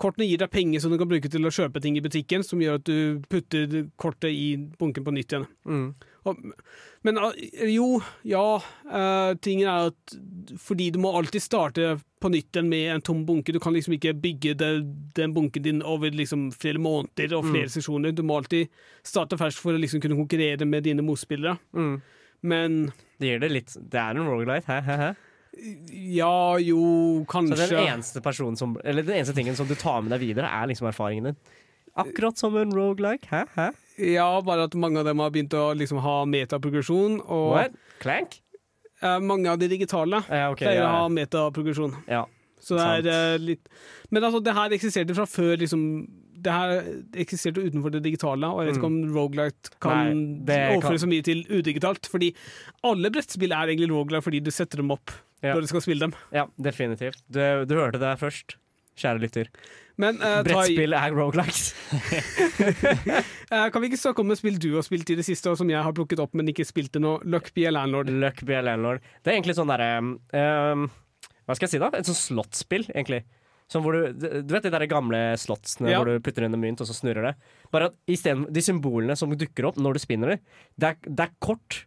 kortene 0.00 0.28
gir 0.28 0.40
deg 0.40 0.52
penger 0.52 0.82
som 0.82 0.92
du 0.92 0.98
kan 1.00 1.10
bruke 1.10 1.30
til 1.32 1.48
å 1.48 1.52
kjøpe 1.52 1.82
ting 1.82 1.98
i 1.98 2.04
butikken, 2.04 2.46
som 2.46 2.62
gjør 2.62 2.78
at 2.80 2.86
du 2.88 3.20
putter 3.32 3.76
kortet 4.00 4.30
i 4.30 4.54
bunken 4.78 5.06
på 5.06 5.14
nytt 5.16 5.34
igjen. 5.34 5.48
Mm. 5.66 5.86
Og, 6.30 6.46
men 7.02 7.18
ah, 7.18 7.34
jo, 7.66 7.96
ja. 8.28 8.46
Uh, 8.86 9.34
tingen 9.42 9.66
er 9.66 9.90
at 9.90 10.16
fordi 10.62 10.92
du 10.94 11.00
må 11.02 11.14
alltid 11.18 11.42
starte 11.42 11.96
på 12.22 12.30
nytt 12.32 12.54
igjen 12.54 12.70
med 12.70 12.86
en 12.94 13.04
tom 13.04 13.24
bunke. 13.26 13.54
Du 13.54 13.60
kan 13.62 13.74
liksom 13.74 13.96
ikke 13.96 14.14
bygge 14.22 14.54
det, 14.58 14.70
den 15.18 15.34
bunken 15.34 15.64
din 15.66 15.82
over 15.82 16.14
liksom 16.14 16.50
flere 16.54 16.80
måneder 16.82 17.34
og 17.38 17.48
flere 17.50 17.72
sesjoner. 17.72 18.14
Du 18.14 18.22
må 18.26 18.38
alltid 18.40 18.70
starte 19.06 19.38
først 19.40 19.60
for 19.62 19.74
å 19.74 19.82
liksom 19.82 20.02
kunne 20.02 20.18
konkurrere 20.18 20.68
med 20.68 20.86
dine 20.86 21.04
motspillere. 21.06 21.58
Mm. 21.76 21.94
Men 22.42 22.80
Det 23.22 23.28
gir 23.28 23.38
det 23.38 23.52
litt 23.52 23.74
Det 23.78 24.00
er 24.00 24.16
en 24.18 24.26
rogelite, 24.26 24.66
hæ? 24.66 24.80
hæ, 24.82 24.96
hæ? 24.98 25.12
ja, 25.92 26.58
jo, 26.58 27.24
kanskje. 27.28 27.66
Så 27.66 27.76
den 27.76 27.88
eneste 27.92 28.56
som 28.56 28.76
Eller 28.84 29.02
den 29.02 29.16
eneste 29.16 29.34
tingen 29.34 29.56
som 29.56 29.68
du 29.68 29.74
tar 29.74 30.00
med 30.00 30.12
deg 30.14 30.20
videre, 30.20 30.48
er 30.48 30.66
liksom 30.66 30.88
erfaringen 30.88 31.24
din. 31.24 31.36
Akkurat 31.94 32.38
som 32.38 32.56
en 32.56 32.72
rogelike. 32.72 33.28
Hæ? 33.28 33.44
hæ? 33.54 33.70
Ja, 33.98 34.40
bare 34.40 34.64
at 34.64 34.74
mange 34.74 34.98
av 34.98 35.04
dem 35.04 35.18
har 35.20 35.30
begynt 35.30 35.52
å 35.52 35.74
liksom 35.76 36.00
ha 36.00 36.24
metaprogresjon. 36.24 37.20
Og 37.28 37.50
What? 37.52 37.76
Clank? 38.00 38.40
Eh, 39.02 39.18
mange 39.20 39.50
av 39.50 39.58
de 39.58 39.68
digitale 39.68 40.22
Ja, 40.28 40.50
ok, 40.52 40.58
pleier 40.62 40.84
å 40.86 40.92
ha 40.96 41.08
metaprogresjon. 41.08 41.96
ja. 42.08 42.24
Så 42.62 42.76
det 42.78 43.10
er 43.10 43.34
eh, 43.34 43.38
litt 43.42 43.64
Men 44.14 44.22
altså, 44.22 44.38
det 44.46 44.52
her 44.54 44.70
eksisterte 44.70 45.14
fra 45.18 45.24
før 45.26 45.56
liksom 45.58 45.80
Det 46.42 46.52
her 46.52 46.84
eksisterte 47.18 47.58
utenfor 47.64 47.90
det 47.90 48.02
digitale, 48.04 48.46
og 48.46 48.60
jeg 48.62 48.68
vet 48.70 48.78
ikke 48.78 48.86
om 48.86 49.14
Rogalight 49.14 49.70
kan 49.82 50.12
Mm. 50.12 50.44
Nei, 50.46 50.76
overføre 50.76 50.90
kan- 50.94 50.98
så 51.02 51.08
mye 51.10 51.22
til 51.22 51.42
udigitalt. 51.50 52.06
Fordi 52.10 52.32
alle 52.84 53.10
brettspill 53.10 53.52
er 53.52 53.66
egentlig 53.70 53.90
Rogalight 53.90 54.24
fordi 54.24 54.40
du 54.42 54.50
setter 54.50 54.76
dem 54.78 54.90
opp 54.90 55.10
Ja. 55.42 55.54
når 55.54 55.60
du 55.62 55.66
skal 55.68 55.80
spille 55.82 56.00
dem. 56.00 56.14
ja, 56.32 56.46
definitivt. 56.60 57.22
Du, 57.30 57.64
du 57.64 57.74
hørte 57.74 57.98
det 57.98 58.18
først, 58.18 58.56
kjære 58.96 59.20
lytter. 59.22 59.46
Men 60.00 60.18
uh, 60.22 60.40
Brettspill 60.46 60.94
er 60.96 61.12
rogelikes. 61.16 61.72
uh, 63.52 63.68
kan 63.72 63.82
vi 63.82 63.90
ikke 63.90 64.00
snakke 64.00 64.24
om 64.24 64.32
et 64.32 64.40
spill 64.40 64.56
du 64.62 64.70
har 64.76 64.86
spilt 64.86 65.12
i 65.12 65.18
det 65.18 65.26
siste, 65.26 65.52
og 65.52 65.58
som 65.60 65.70
jeg 65.70 65.84
har 65.84 65.94
plukket 65.96 66.22
opp, 66.22 66.32
men 66.38 66.48
ikke 66.52 66.66
spilt 66.68 66.96
ennå? 66.98 67.18
Luck 67.28 67.52
be 67.56 67.66
a 67.68 67.74
landlord. 67.74 68.10
Luck 68.22 68.42
be 68.48 68.56
a 68.58 68.64
landlord. 68.64 69.04
Det 69.20 69.32
er 69.32 69.38
egentlig 69.38 69.58
sånn 69.58 69.70
derre 69.72 69.92
um, 70.00 70.88
Hva 71.44 71.58
skal 71.58 71.68
jeg 71.68 71.74
si, 71.74 71.82
da? 71.82 71.92
Et 71.98 72.08
sånt 72.08 72.22
slottsspill, 72.22 72.88
egentlig. 72.94 73.22
Sånn 73.72 73.84
hvor 73.84 73.96
du, 73.96 74.26
du 74.42 74.52
vet 74.52 74.66
de 74.66 74.72
der 74.74 74.88
gamle 74.90 75.20
slottsene 75.40 75.92
Ja. 75.92 76.00
hvor 76.00 76.10
du 76.10 76.24
putter 76.24 76.44
inn 76.46 76.56
en 76.56 76.60
mynt, 76.60 76.82
og 76.82 76.88
så 76.88 76.96
snurrer 76.96 77.30
det? 77.30 77.36
Bare 77.72 77.88
at 77.90 78.18
stedet, 78.18 78.50
de 78.52 78.64
symbolene 78.64 79.16
som 79.18 79.32
dukker 79.32 79.70
opp 79.70 79.80
når 79.80 79.96
du 79.96 80.02
spinner 80.02 80.34
det, 80.34 80.42
det 80.76 80.92
er, 80.92 81.00
det 81.08 81.28
er 81.28 81.34
kort. 81.42 81.84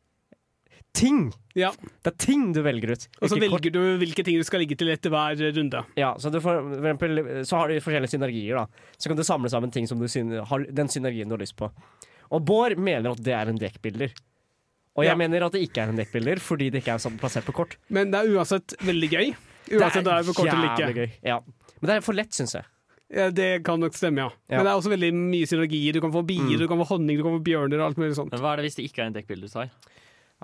Ting! 0.95 1.25
Ja. 1.55 1.69
Det 2.03 2.11
er 2.13 2.17
ting 2.23 2.47
du 2.55 2.61
velger 2.63 2.93
ut. 2.95 3.05
Og 3.21 3.29
så 3.31 3.35
velger 3.39 3.57
kort. 3.57 3.71
du 3.75 3.97
hvilke 4.01 4.23
ting 4.23 4.37
du 4.39 4.43
skal 4.47 4.61
ligge 4.63 4.77
til 4.79 4.87
etter 4.93 5.11
hver 5.13 5.35
runde. 5.55 5.81
Ja, 5.99 6.13
så, 6.19 6.31
du 6.31 6.39
får, 6.43 6.61
for 6.71 6.87
eksempel, 6.87 7.21
så 7.47 7.59
har 7.59 7.67
du 7.71 7.79
forskjellige 7.83 8.13
synergier. 8.15 8.55
da 8.55 8.65
Så 8.97 9.11
kan 9.11 9.17
du 9.19 9.23
samle 9.27 9.51
sammen 9.51 9.71
ting 9.75 9.87
som 9.87 9.99
du 9.99 10.07
har 10.43 10.65
den 10.71 10.87
synergien 10.91 11.27
du 11.27 11.35
har 11.35 11.43
lyst 11.43 11.55
på. 11.59 11.69
Og 12.31 12.45
Bård 12.47 12.77
mener 12.79 13.11
at 13.11 13.21
det 13.23 13.33
er 13.35 13.51
en 13.51 13.59
dekkbilder. 13.59 14.13
Og 14.95 15.03
jeg 15.03 15.11
Ja. 15.11 15.15
mener 15.19 15.43
at 15.45 15.51
det 15.51 15.61
ikke 15.67 15.83
er 15.83 15.89
en 15.91 15.97
dekkbilder, 15.99 16.39
fordi 16.39 16.69
det 16.71 16.81
ikke 16.83 16.93
er 16.95 17.03
sånn 17.03 17.19
plassert 17.19 17.43
på 17.45 17.53
kort. 17.53 17.75
Men 17.89 18.11
det 18.11 18.21
er 18.23 18.31
uansett 18.35 18.75
veldig 18.79 19.09
gøy. 19.11 19.35
Uansett 19.75 20.03
det 20.05 20.13
er 20.13 20.23
på 20.23 20.33
kort 20.37 20.47
eller 20.47 20.71
ikke. 20.75 20.93
gøy. 20.95 21.11
Ja. 21.23 21.39
Men 21.81 21.87
det 21.89 21.95
er 21.97 22.01
for 22.01 22.13
lett, 22.13 22.31
syns 22.31 22.53
jeg. 22.55 22.63
Ja, 23.13 23.29
det 23.29 23.63
kan 23.63 23.79
nok 23.79 23.93
stemme, 23.93 24.17
ja. 24.17 24.29
Ja. 24.49 24.57
Men 24.57 24.65
det 24.65 24.71
er 24.71 24.79
også 24.79 24.89
veldig 24.95 25.11
mye 25.13 25.45
synergier. 25.45 25.93
Du 25.93 25.99
kan 26.01 26.11
få 26.11 26.25
bier, 26.25 26.41
Mm. 26.41 26.57
du 26.57 26.67
kan 26.67 26.77
få 26.79 26.87
honning, 26.87 27.17
du 27.17 27.23
kan 27.23 27.37
få 27.37 27.43
bjørner 27.43 27.79
og 27.79 27.85
alt 27.91 27.97
mulig 27.97 28.15
sånt. 28.15 28.31
Men 28.31 28.39
hva 28.39 28.53
er 28.53 28.55
det 28.57 28.65
hvis 28.65 28.75
det 28.79 28.85
ikke 28.89 29.03
er 29.03 29.07
en 29.07 29.13
dekkbilder, 29.13 29.49
Sai? 29.51 29.69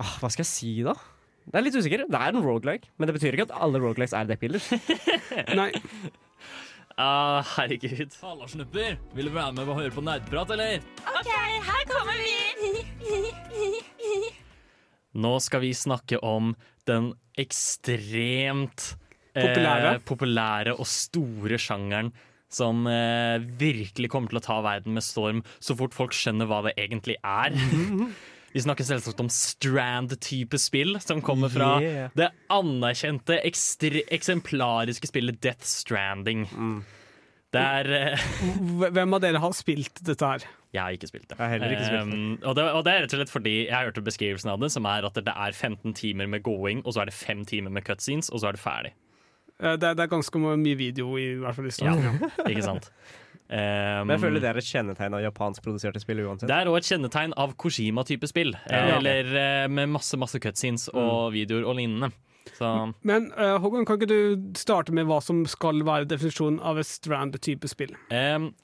Ah, 0.00 0.14
hva 0.22 0.30
skal 0.32 0.44
jeg 0.44 0.50
si, 0.50 0.72
da? 0.86 0.94
Det 1.42 1.58
er 1.58 1.64
litt 1.66 1.76
usikker. 1.76 2.04
Det 2.08 2.18
er 2.18 2.30
en 2.32 2.42
rogelike, 2.44 2.88
men 2.98 3.08
det 3.10 3.16
betyr 3.18 3.34
ikke 3.36 3.48
at 3.50 3.56
alle 3.66 3.80
rogelikes 3.82 4.14
er 4.16 4.28
dekkbilder. 4.30 4.62
Nei. 5.58 5.70
Ah, 7.00 7.40
herregud. 7.56 8.12
Halla, 8.22 8.46
snupper. 8.50 8.98
Vil 9.16 9.28
du 9.30 9.32
være 9.34 9.52
med 9.56 9.68
og 9.68 9.78
høre 9.80 9.92
på 9.94 10.04
nerdprat, 10.06 10.52
eller? 10.54 10.84
OK, 11.08 11.30
her 11.68 11.84
kommer 11.90 12.16
vi! 12.20 12.32
Nå 15.22 15.32
skal 15.44 15.60
vi 15.64 15.72
snakke 15.76 16.16
om 16.24 16.54
den 16.88 17.10
ekstremt 17.38 18.92
Populære. 19.36 19.94
eh, 19.96 20.02
populære 20.08 20.72
og 20.76 20.86
store 20.88 21.58
sjangeren 21.60 22.10
som 22.52 22.86
eh, 22.88 23.38
virkelig 23.60 24.10
kommer 24.12 24.28
til 24.32 24.40
å 24.40 24.44
ta 24.44 24.58
verden 24.64 24.92
med 24.96 25.04
storm 25.04 25.40
så 25.60 25.76
fort 25.78 25.94
folk 25.96 26.12
skjønner 26.16 26.48
hva 26.50 26.62
det 26.68 26.74
egentlig 26.80 27.16
er. 27.24 27.56
Vi 28.52 28.60
snakker 28.60 28.84
selvsagt 28.84 29.20
om 29.24 29.28
Strand-type 29.32 30.58
spill, 30.60 30.96
som 31.00 31.22
kommer 31.24 31.48
fra 31.52 31.70
Yeah. 31.82 32.10
det 32.16 32.30
anerkjente, 32.52 33.38
eksemplariske 34.12 35.08
spillet 35.08 35.40
Death 35.40 35.64
Stranding. 35.64 36.46
Det 37.52 37.60
er 37.60 37.88
eh, 37.92 38.26
Hvem 38.92 39.14
av 39.16 39.20
dere 39.24 39.40
har 39.42 39.52
spilt 39.56 40.00
dette 40.04 40.24
her? 40.24 40.44
Jeg 40.72 40.80
har 40.80 40.94
ikke 40.96 41.08
spilt 41.10 41.26
det. 41.28 41.36
Jeg 41.36 41.42
har 41.44 41.50
heller 41.52 41.74
ikke 41.74 41.88
spilt 41.88 42.12
det. 42.12 42.18
Um, 42.18 42.38
og, 42.48 42.54
det 42.56 42.64
og 42.72 42.84
det 42.86 42.92
er 42.92 43.02
rett 43.04 43.12
og 43.12 43.20
slett 43.20 43.32
fordi 43.32 43.54
jeg 43.66 43.88
hørte 43.88 44.04
beskrivelsen 44.06 44.52
av 44.54 44.60
det, 44.62 44.70
som 44.72 44.86
er 44.88 45.04
at 45.04 45.18
det 45.20 45.34
er 45.34 45.52
15 45.52 45.92
timer 45.98 46.30
med 46.32 46.42
going, 46.46 46.80
og 46.86 46.94
så 46.96 47.02
er 47.04 47.10
det 47.10 47.16
5 47.18 47.44
timer 47.50 47.74
med 47.74 47.84
cutscenes, 47.84 48.30
og 48.32 48.40
så 48.40 48.48
er 48.48 48.56
det 48.56 48.62
ferdig. 48.62 48.92
Eh, 49.60 49.76
Det 49.76 49.84
er, 49.90 49.98
det 49.98 50.06
er 50.06 50.12
ganske 50.14 50.40
mye 50.40 50.78
video, 50.80 51.16
i 51.20 51.34
hvert 51.42 51.58
fall 51.58 51.68
i 51.68 51.74
Ja, 51.84 51.96
ikke 52.48 52.64
sant? 52.64 52.88
Um, 53.52 54.06
Men 54.08 54.14
jeg 54.14 54.22
føler 54.22 54.40
det 54.40 54.48
er 54.48 54.58
et 54.62 54.64
kjennetegn 54.64 55.14
av 55.18 55.20
japanskproduserte 55.26 56.00
spill 56.00 56.22
uansett. 56.24 56.48
det 56.48 56.56
er 56.56 56.70
òg 56.70 56.78
et 56.78 56.86
kjennetegn 56.88 57.34
av 57.36 57.52
Koshima-type 57.60 58.30
spill. 58.30 58.54
Ja. 58.64 58.96
Eller 58.96 59.28
eh, 59.36 59.66
med 59.68 59.92
masse 59.92 60.16
masse 60.16 60.40
cutscenes 60.40 60.86
og 60.94 61.34
videoer 61.34 61.66
og 61.68 61.76
lignende. 61.76 62.08
Så 62.56 62.70
Men 63.06 63.28
uh, 63.36 63.58
Håkon, 63.60 63.84
kan 63.84 64.00
ikke 64.00 64.08
du 64.08 64.56
starte 64.58 64.94
med 64.96 65.04
hva 65.10 65.20
som 65.22 65.44
skal 65.46 65.84
være 65.84 66.08
definisjonen 66.10 66.62
av 66.64 66.80
et 66.80 66.88
Strand-type 66.88 67.68
spill? 67.70 67.92
um, 68.08 68.54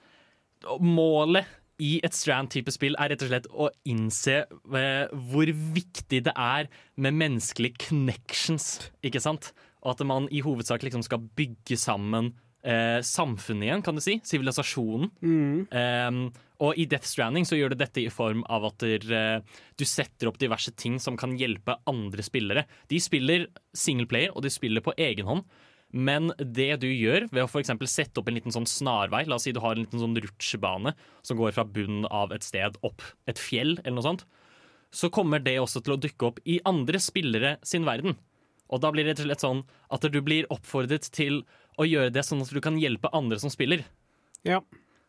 Målet 0.80 1.46
i 1.78 2.00
et 2.02 2.16
Strand-type 2.16 2.72
spill 2.74 2.96
er 2.98 3.12
rett 3.12 3.22
og 3.22 3.30
slett 3.30 3.46
å 3.54 3.68
innse 3.86 4.40
eh, 4.48 5.12
hvor 5.30 5.52
viktig 5.76 6.24
det 6.26 6.34
er 6.34 6.66
med 6.98 7.14
menneskelige 7.20 7.84
connections, 7.86 8.88
ikke 9.06 9.22
sant? 9.22 9.52
Og 9.84 9.92
at 9.94 10.02
man 10.08 10.26
i 10.34 10.42
hovedsak 10.42 10.82
liksom 10.82 11.04
skal 11.06 11.22
bygge 11.38 11.78
sammen 11.78 12.32
eh, 12.64 12.98
samfunnet 13.04 13.68
igjen, 13.68 13.84
kan 13.86 13.98
du 13.98 14.02
si. 14.04 14.18
Sivilisasjonen. 14.26 15.10
Um, 15.70 16.20
og 16.64 16.74
i 16.74 16.88
Death 16.90 17.06
Stranding 17.06 17.46
så 17.46 17.58
gjør 17.58 17.74
det 17.74 17.84
dette 17.84 18.02
i 18.02 18.10
form 18.10 18.42
av 18.50 18.66
at 18.72 18.82
der, 18.82 19.04
eh, 19.14 19.62
du 19.78 19.84
setter 19.86 20.30
opp 20.30 20.40
diverse 20.42 20.72
ting 20.74 20.98
som 20.98 21.16
kan 21.16 21.36
hjelpe 21.38 21.78
andre 21.86 22.24
spillere. 22.26 22.66
De 22.90 22.98
spiller 22.98 23.46
singleplayer, 23.76 24.34
og 24.34 24.42
de 24.42 24.50
spiller 24.50 24.82
på 24.82 24.96
egen 24.98 25.26
hånd. 25.26 25.44
Men 25.92 26.32
det 26.36 26.80
du 26.82 26.88
gjør 26.90 27.30
ved 27.32 27.44
å 27.44 27.48
for 27.48 27.62
sette 27.62 28.18
opp 28.20 28.28
en 28.28 28.36
liten 28.36 28.52
sånn 28.52 28.68
snarvei 28.68 29.22
La 29.26 29.36
oss 29.36 29.46
si 29.46 29.54
du 29.56 29.60
har 29.60 29.72
en 29.72 29.86
liten 29.86 30.02
sånn 30.02 30.18
rutsjebane 30.20 30.92
som 31.22 31.38
går 31.38 31.54
fra 31.56 31.64
bunnen 31.64 32.04
av 32.10 32.30
et 32.32 32.44
sted 32.44 32.76
opp 32.82 33.00
et 33.26 33.38
fjell, 33.38 33.78
eller 33.84 33.96
noe 33.96 34.04
sånt. 34.04 34.24
Så 34.92 35.08
kommer 35.08 35.40
det 35.40 35.58
også 35.58 35.80
til 35.80 35.94
å 35.94 36.00
dukke 36.00 36.26
opp 36.26 36.40
i 36.44 36.60
andre 36.68 37.00
spillere 37.00 37.56
sin 37.62 37.86
verden. 37.88 38.18
Og 38.68 38.82
da 38.82 38.90
blir 38.92 39.04
det 39.04 39.14
rett 39.14 39.22
og 39.24 39.28
slett 39.30 39.44
sånn 39.44 39.62
at 39.94 40.04
du 40.12 40.20
blir 40.20 40.48
oppfordret 40.52 41.08
til 41.14 41.42
å 41.78 41.86
gjøre 41.86 42.12
det 42.14 42.26
sånn 42.26 42.42
at 42.44 42.52
du 42.52 42.60
kan 42.64 42.78
hjelpe 42.80 43.10
andre 43.14 43.38
som 43.40 43.52
spiller. 43.52 43.86
Ja. 44.46 44.60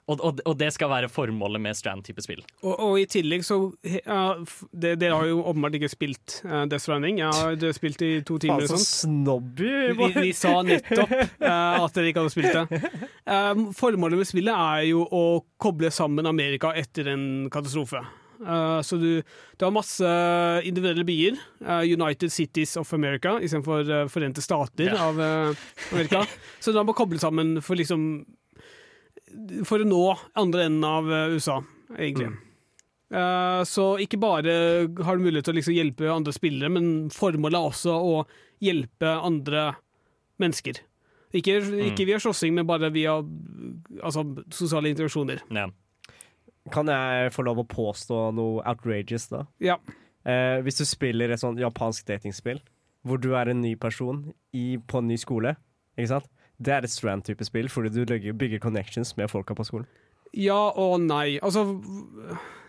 Og, 0.10 0.18
og, 0.26 0.40
og 0.50 0.56
det 0.58 0.72
skal 0.74 0.90
være 0.90 1.10
formålet 1.12 1.62
med 1.62 1.78
Strand-type 1.78 2.24
spill. 2.26 2.40
Og, 2.64 2.72
og 2.74 2.96
i 2.98 3.06
tillegg 3.10 3.44
så 3.46 3.60
det, 3.78 4.96
Dere 4.98 5.20
har 5.20 5.28
jo 5.30 5.44
åpenbart 5.44 5.78
ikke 5.78 5.92
spilt 5.92 6.40
uh, 6.48 6.64
Death 6.66 6.82
Stranding. 6.88 7.20
Ja, 7.22 7.30
har 7.36 7.54
har 7.54 7.76
spilt 7.78 8.02
i 8.06 8.16
to 8.26 8.40
timer 8.42 8.66
Faen, 8.66 8.74
og 8.74 8.82
så 8.82 9.04
snobby! 9.06 9.70
Vi, 10.00 10.10
vi 10.18 10.32
sa 10.34 10.56
nettopp 10.66 11.14
uh, 11.14 11.84
at 11.84 11.94
dere 11.94 12.10
ikke 12.10 12.24
hadde 12.24 12.34
spilt 12.34 12.58
det. 12.58 12.82
Um, 13.30 13.68
formålet 13.78 14.24
med 14.24 14.32
spillet 14.32 14.56
er 14.56 14.88
jo 14.90 15.06
å 15.06 15.24
koble 15.62 15.94
sammen 15.94 16.30
Amerika 16.30 16.74
etter 16.74 17.12
en 17.14 17.28
katastrofe. 17.54 18.02
Eh, 18.40 18.82
så 18.88 18.98
du, 19.02 19.22
du 19.58 19.66
har 19.66 19.72
masse 19.76 20.10
individuelle 20.64 21.04
byer. 21.08 21.40
eh, 21.66 21.82
United 21.94 22.32
Cities 22.32 22.78
of 22.80 22.94
America 22.96 23.38
istedenfor 23.44 23.90
uh, 23.90 24.08
Forente 24.08 24.42
stater 24.42 24.86
Ja. 24.94 25.10
av 25.10 25.20
eh, 25.22 25.56
Amerika. 25.92 26.22
Så 26.64 26.72
du 26.72 26.80
må 26.84 26.94
koble 26.96 27.20
sammen 27.20 27.58
for 27.62 27.76
liksom 27.80 28.26
For 29.68 29.84
å 29.84 29.88
nå 29.88 30.04
andre 30.40 30.66
enden 30.70 30.86
av 30.88 31.12
eh, 31.12 31.36
USA, 31.36 31.60
egentlig. 31.98 32.30
Mm. 32.32 33.66
så 33.66 33.84
ikke 33.98 34.20
bare 34.22 34.52
har 35.02 35.18
du 35.18 35.24
mulighet 35.24 35.48
til 35.48 35.56
å 35.56 35.58
liksom 35.58 35.74
hjelpe 35.74 36.10
andre 36.14 36.30
spillere, 36.36 36.70
men 36.70 37.08
formålet 37.10 37.58
er 37.58 37.70
også 37.72 37.96
å 38.06 38.20
hjelpe 38.62 39.10
andre 39.26 39.64
mennesker. 40.38 40.78
Ikke, 41.34 41.56
ikke 41.90 42.06
via 42.06 42.20
slåssing, 42.22 42.54
men 42.54 42.68
bare 42.70 42.92
via 42.94 43.16
altså, 44.04 44.22
sosiale 44.54 44.92
interaksjoner. 44.94 45.42
Ja. 45.50 45.66
Kan 46.72 46.88
jeg 46.92 47.32
få 47.34 47.46
lov 47.48 47.62
å 47.64 47.68
påstå 47.68 48.34
noe 48.36 48.62
outrageous, 48.68 49.28
da? 49.32 49.46
Ja. 49.64 49.78
Eh, 50.28 50.60
hvis 50.66 50.78
du 50.82 50.86
spiller 50.86 51.32
et 51.32 51.40
sånt 51.42 51.58
japansk 51.60 52.06
datingspill, 52.10 52.60
hvor 53.08 53.18
du 53.24 53.32
er 53.40 53.50
en 53.50 53.62
ny 53.64 53.76
person 53.80 54.34
i, 54.54 54.78
på 54.78 55.00
en 55.00 55.08
ny 55.08 55.16
skole, 55.18 55.56
ikke 55.98 56.12
sant? 56.12 56.28
det 56.60 56.74
er 56.76 56.84
et 56.84 56.92
Strand-type 56.92 57.46
spill, 57.48 57.70
fordi 57.72 57.90
du 57.96 58.02
legger- 58.04 58.36
bygger 58.36 58.60
connections 58.60 59.14
med 59.16 59.30
folka 59.32 59.56
på 59.56 59.64
skolen. 59.64 59.88
Ja 60.36 60.58
og 60.76 61.00
nei. 61.02 61.40
Altså 61.42 61.64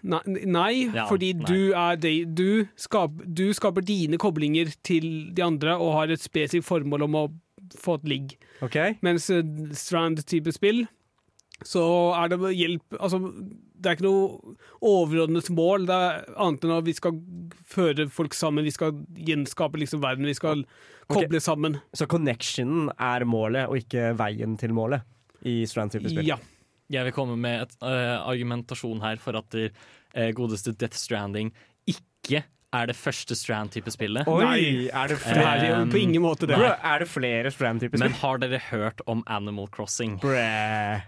Nei, 0.02 0.20
nei 0.46 0.70
Ja, 0.94 1.04
fordi 1.10 1.32
nei. 1.36 1.44
du 1.44 1.72
er 1.76 1.96
de, 2.00 2.12
du, 2.24 2.68
skap, 2.80 3.10
du 3.26 3.50
skaper 3.52 3.82
dine 3.84 4.16
koblinger 4.16 4.70
til 4.86 5.34
de 5.34 5.42
andre 5.44 5.74
og 5.76 5.92
har 5.98 6.14
et 6.14 6.22
spesifikt 6.22 6.64
formål 6.64 7.02
om 7.08 7.18
å 7.18 7.24
få 7.76 7.98
et 7.98 8.06
ligg. 8.08 8.36
Okay. 8.64 8.94
Mens 9.04 9.26
eh, 9.34 9.42
Strand-type 9.76 10.54
spill, 10.56 10.86
så 11.66 11.82
er 12.16 12.30
det 12.32 12.52
hjelp 12.56 12.96
Altså, 12.96 13.18
det 13.20 13.88
er 13.88 13.96
ikke 13.96 14.06
noe 14.06 14.54
overordnet 14.84 15.50
mål, 15.52 15.86
det 15.88 15.96
er 15.96 16.30
annet 16.40 16.64
enn 16.66 16.74
at 16.76 16.86
vi 16.86 16.94
skal 16.96 17.18
føre 17.68 18.06
folk 18.12 18.36
sammen, 18.36 18.66
vi 18.68 18.74
skal 18.74 18.96
gjenskape 19.16 19.80
liksom 19.80 20.02
verden, 20.04 20.28
vi 20.28 20.36
skal 20.36 20.64
koble 21.10 21.40
sammen. 21.42 21.78
Så 21.96 22.08
connectionen 22.10 22.90
er 22.96 23.24
målet, 23.28 23.68
og 23.68 23.80
ikke 23.80 24.12
veien 24.20 24.56
til 24.60 24.74
målet 24.76 25.06
i 25.48 25.62
Strand-type 25.68 26.12
spill? 26.12 26.28
Ja. 26.28 26.38
Jeg 26.90 27.06
vil 27.06 27.14
komme 27.14 27.36
med 27.38 27.68
et 27.68 27.76
uh, 27.86 28.18
argumentasjon 28.26 29.02
her 29.04 29.20
for 29.22 29.38
at 29.38 29.46
det 29.54 29.68
eh, 29.70 30.32
godeste 30.34 30.74
Death 30.74 30.98
Stranding 30.98 31.52
ikke 31.86 32.42
er 32.76 32.90
det 32.90 32.96
første 32.98 33.36
Strand-type 33.38 33.90
spillet. 33.92 34.28
Oi! 34.30 34.88
Er 34.88 35.10
det 35.10 35.18
flere? 35.22 35.46
er 35.66 35.82
Um, 35.82 35.90
på 35.90 36.00
ingen 36.00 36.22
måte 36.22 36.46
det. 36.46 36.58
Bro, 36.58 36.70
er 36.70 37.02
det 37.02 37.08
flere 37.10 37.50
Strand-type 37.54 37.98
Men 38.00 38.14
har 38.22 38.42
dere 38.42 38.60
hørt 38.70 39.02
om 39.10 39.24
Animal 39.26 39.68
Crossing? 39.74 40.18
Bræ. 40.22 41.00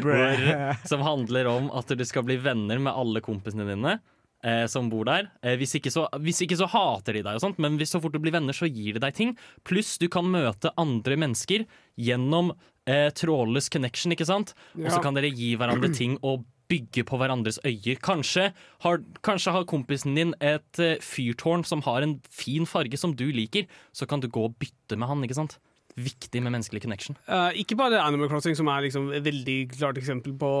Hvor, 0.00 0.42
som 0.88 1.04
handler 1.04 1.48
om 1.50 1.70
at 1.76 1.92
du 1.96 2.04
skal 2.08 2.24
bli 2.26 2.38
venner 2.40 2.80
med 2.80 2.92
alle 2.92 3.20
kompisene 3.24 3.66
dine 3.68 3.98
eh, 4.44 4.66
som 4.70 4.88
bor 4.92 5.08
der. 5.08 5.30
Eh, 5.42 5.56
hvis, 5.60 5.74
ikke 5.78 5.92
så, 5.92 6.06
hvis 6.22 6.42
ikke 6.44 6.58
så 6.60 6.68
hater 6.70 7.18
de 7.18 7.24
deg, 7.24 7.36
og 7.38 7.44
sånt, 7.44 7.60
men 7.62 7.78
hvis 7.80 7.94
så 7.94 8.00
fort 8.02 8.14
du 8.14 8.20
blir 8.22 8.34
venner, 8.34 8.56
så 8.56 8.68
gir 8.68 8.96
de 8.96 9.04
deg 9.04 9.16
ting. 9.16 9.34
Pluss 9.66 9.96
du 10.00 10.08
kan 10.12 10.28
møte 10.30 10.72
andre 10.80 11.18
mennesker 11.20 11.66
gjennom 12.00 12.52
eh, 12.88 13.08
trådløs 13.16 13.70
connection, 13.72 14.14
ikke 14.16 14.28
sant? 14.28 14.54
Og 14.80 14.90
så 14.92 15.00
kan 15.04 15.16
dere 15.16 15.32
gi 15.32 15.54
hverandre 15.60 15.92
ting 15.94 16.18
og 16.22 16.44
bygge 16.74 17.06
på 17.08 17.20
hverandres 17.22 17.60
øyer. 17.64 18.02
Kanskje 18.04 18.50
har, 18.84 19.04
kanskje 19.26 19.54
har 19.54 19.68
kompisen 19.70 20.18
din 20.18 20.34
et 20.42 20.82
eh, 20.82 20.98
fyrtårn 21.02 21.64
som 21.64 21.86
har 21.86 22.02
en 22.02 22.18
fin 22.30 22.66
farge 22.68 22.98
som 23.00 23.14
du 23.14 23.28
liker, 23.30 23.70
så 23.94 24.10
kan 24.10 24.20
du 24.20 24.28
gå 24.28 24.44
og 24.50 24.58
bytte 24.60 24.98
med 24.98 25.08
han, 25.10 25.22
ikke 25.24 25.38
sant? 25.38 25.56
Viktig 25.94 26.40
med 26.42 26.50
menneskelig 26.56 26.82
connection. 26.82 27.14
Uh, 27.30 27.52
ikke 27.54 27.76
bare 27.78 28.02
Animal 28.02 28.26
Crossing, 28.26 28.56
som 28.58 28.66
er 28.72 28.88
liksom 28.88 29.12
et 29.14 29.22
veldig 29.22 29.58
klart 29.78 30.00
eksempel 30.02 30.34
på 30.36 30.54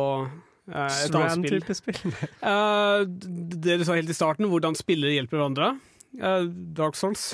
Uh, 0.64 0.88
et 0.88 1.12
annet 1.12 1.44
spill. 1.44 1.74
Spill? 1.76 2.12
Eh, 2.40 3.02
d- 3.04 3.58
dere 3.66 3.84
sa 3.84 3.98
helt 3.98 4.08
i 4.08 4.14
starten 4.16 4.48
hvordan 4.48 4.72
spillere 4.78 5.12
hjelper 5.12 5.36
hverandre. 5.36 5.66
Eh, 6.14 6.44
Dark 6.78 6.94
Souls. 6.94 7.32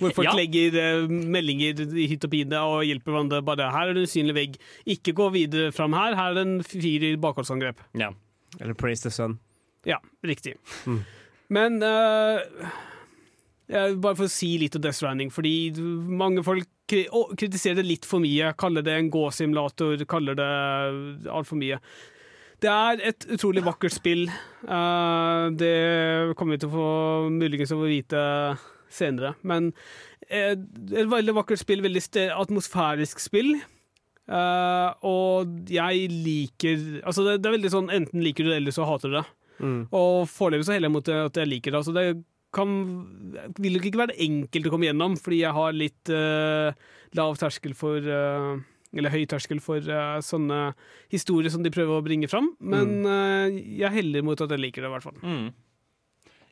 Hvor 0.00 0.12
folk 0.16 0.24
Ja. 0.24 0.32
legger 0.36 0.76
eh, 0.80 1.08
meldinger 1.08 1.82
i 1.96 2.06
hytt 2.08 2.24
og 2.24 2.32
pine 2.32 2.60
og 2.64 2.84
hjelper 2.88 3.12
hverandre. 3.12 3.42
Bare 3.44 3.70
'her 3.70 3.90
er 3.90 3.94
det 3.94 4.02
en 4.04 4.08
usynlig 4.08 4.34
vegg'. 4.36 4.56
Ikke 4.86 5.12
gå 5.12 5.30
videre 5.34 5.72
fram 5.72 5.92
her. 5.92 6.14
Her 6.16 6.30
er 6.30 6.34
det 6.34 6.46
en 6.46 6.62
fyr 6.64 7.02
i 7.12 7.16
bakholdsangrep. 7.16 7.76
Ja. 7.94 8.10
Eller 8.60 8.74
Praise 8.74 9.02
the 9.02 9.10
Sun. 9.10 9.38
Ja, 9.84 9.98
riktig. 10.24 10.54
Mm. 10.86 11.04
Men 11.50 11.82
uh, 11.82 12.40
Bare 13.68 14.14
for 14.16 14.24
å 14.26 14.30
si 14.30 14.56
litt 14.58 14.76
om 14.76 14.82
Death 14.82 14.96
Stranding, 14.96 15.30
fordi 15.30 15.74
mange 16.08 16.42
folk 16.46 16.66
kritiserer 16.88 17.80
det 17.80 17.86
litt 17.86 18.04
for 18.06 18.22
mye. 18.22 18.52
Kaller 18.56 18.82
det 18.86 18.94
en 18.94 19.10
gåsimulator, 19.10 20.04
kaller 20.06 20.36
det 20.38 21.26
altfor 21.26 21.58
mye. 21.58 21.80
Det 22.62 22.72
er 22.72 23.02
et 23.10 23.26
utrolig 23.34 23.64
vakkert 23.66 23.94
spill. 23.94 24.26
Eh, 24.28 25.44
det 25.60 25.76
kommer 26.38 26.56
vi 26.56 26.62
til 26.62 26.70
å 26.70 26.76
få 26.76 26.90
muligens 27.32 27.74
å 27.74 27.80
få 27.82 27.88
vite 27.90 28.20
senere. 28.92 29.34
Men 29.46 29.72
eh, 30.28 30.54
et 30.54 31.10
veldig 31.10 31.36
vakkert 31.36 31.60
spill, 31.60 31.84
veldig 31.84 32.04
atmosfærisk 32.36 33.20
spill. 33.22 33.56
Eh, 34.26 34.88
og 35.06 35.68
jeg 35.70 36.08
liker 36.10 36.80
Altså, 37.04 37.22
det, 37.22 37.36
det 37.42 37.50
er 37.50 37.58
veldig 37.60 37.74
sånn 37.76 37.92
enten 37.94 38.24
liker 38.24 38.46
du 38.46 38.50
det, 38.50 38.62
eller 38.62 38.74
så 38.74 38.88
hater 38.88 39.12
du 39.12 39.18
det. 39.20 39.26
Mm. 39.60 39.82
Og 39.96 40.24
foreløpig 40.28 40.68
så 40.68 40.76
heller 40.76 40.90
jeg 40.90 40.96
mot 40.96 41.12
at 41.12 41.38
jeg 41.40 41.52
liker 41.52 41.72
det. 41.72 41.82
Altså 41.84 41.94
det 41.96 42.06
kan, 42.56 42.72
vil 43.58 43.76
nok 43.76 43.88
ikke 43.88 44.00
være 44.00 44.16
enkelt 44.26 44.68
å 44.68 44.72
komme 44.72 44.88
gjennom, 44.88 45.16
fordi 45.20 45.42
jeg 45.42 45.56
har 45.56 45.76
litt 45.76 46.12
uh, 46.12 46.72
lav 47.16 47.36
terskel 47.40 47.74
for 47.76 48.00
eh, 48.00 48.56
Eller 48.96 49.12
høy 49.12 49.26
terskel 49.28 49.60
for 49.62 49.84
uh, 49.92 50.18
sånne 50.24 50.72
historier 51.12 51.52
som 51.52 51.64
de 51.64 51.72
prøver 51.74 51.98
å 51.98 52.04
bringe 52.04 52.30
fram. 52.32 52.50
Men 52.60 52.98
eh, 53.04 53.60
jeg 53.82 53.92
heller 54.00 54.24
mot 54.26 54.40
at 54.40 54.52
jeg 54.52 54.62
liker 54.62 54.84
det, 54.84 54.90
i 54.90 54.94
hvert 54.94 55.06
fall. 55.06 55.18
Mm. 55.22 55.48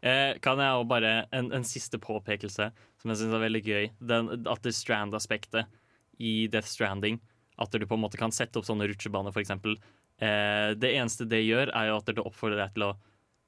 Eh, 0.04 0.32
kan 0.44 0.60
jeg 0.60 0.76
også 0.76 0.90
bare 0.90 1.12
en, 1.32 1.48
en 1.56 1.64
siste 1.64 1.96
påpekelse 2.02 2.68
som 3.00 3.12
jeg 3.12 3.20
syns 3.22 3.36
er 3.36 3.44
veldig 3.46 3.62
gøy. 3.64 3.86
Den, 4.04 4.28
at 4.50 4.66
det 4.66 4.74
strand-aspektet 4.76 5.70
i 6.20 6.44
Death 6.52 6.68
Stranding. 6.68 7.20
At 7.60 7.72
du 7.72 7.86
på 7.86 7.96
en 7.96 8.02
måte 8.02 8.20
kan 8.20 8.34
sette 8.34 8.60
opp 8.60 8.66
sånne 8.68 8.88
rutsjebaner, 8.90 9.32
f.eks. 9.32 9.54
Eh, 9.54 10.70
det 10.76 10.92
eneste 10.92 11.28
det 11.30 11.44
gjør, 11.46 11.72
er 11.72 11.88
jo 11.88 11.98
at 12.00 12.10
det 12.10 12.22
oppfordrer 12.22 12.60
deg 12.60 12.76
til 12.76 12.88
å 12.88 12.90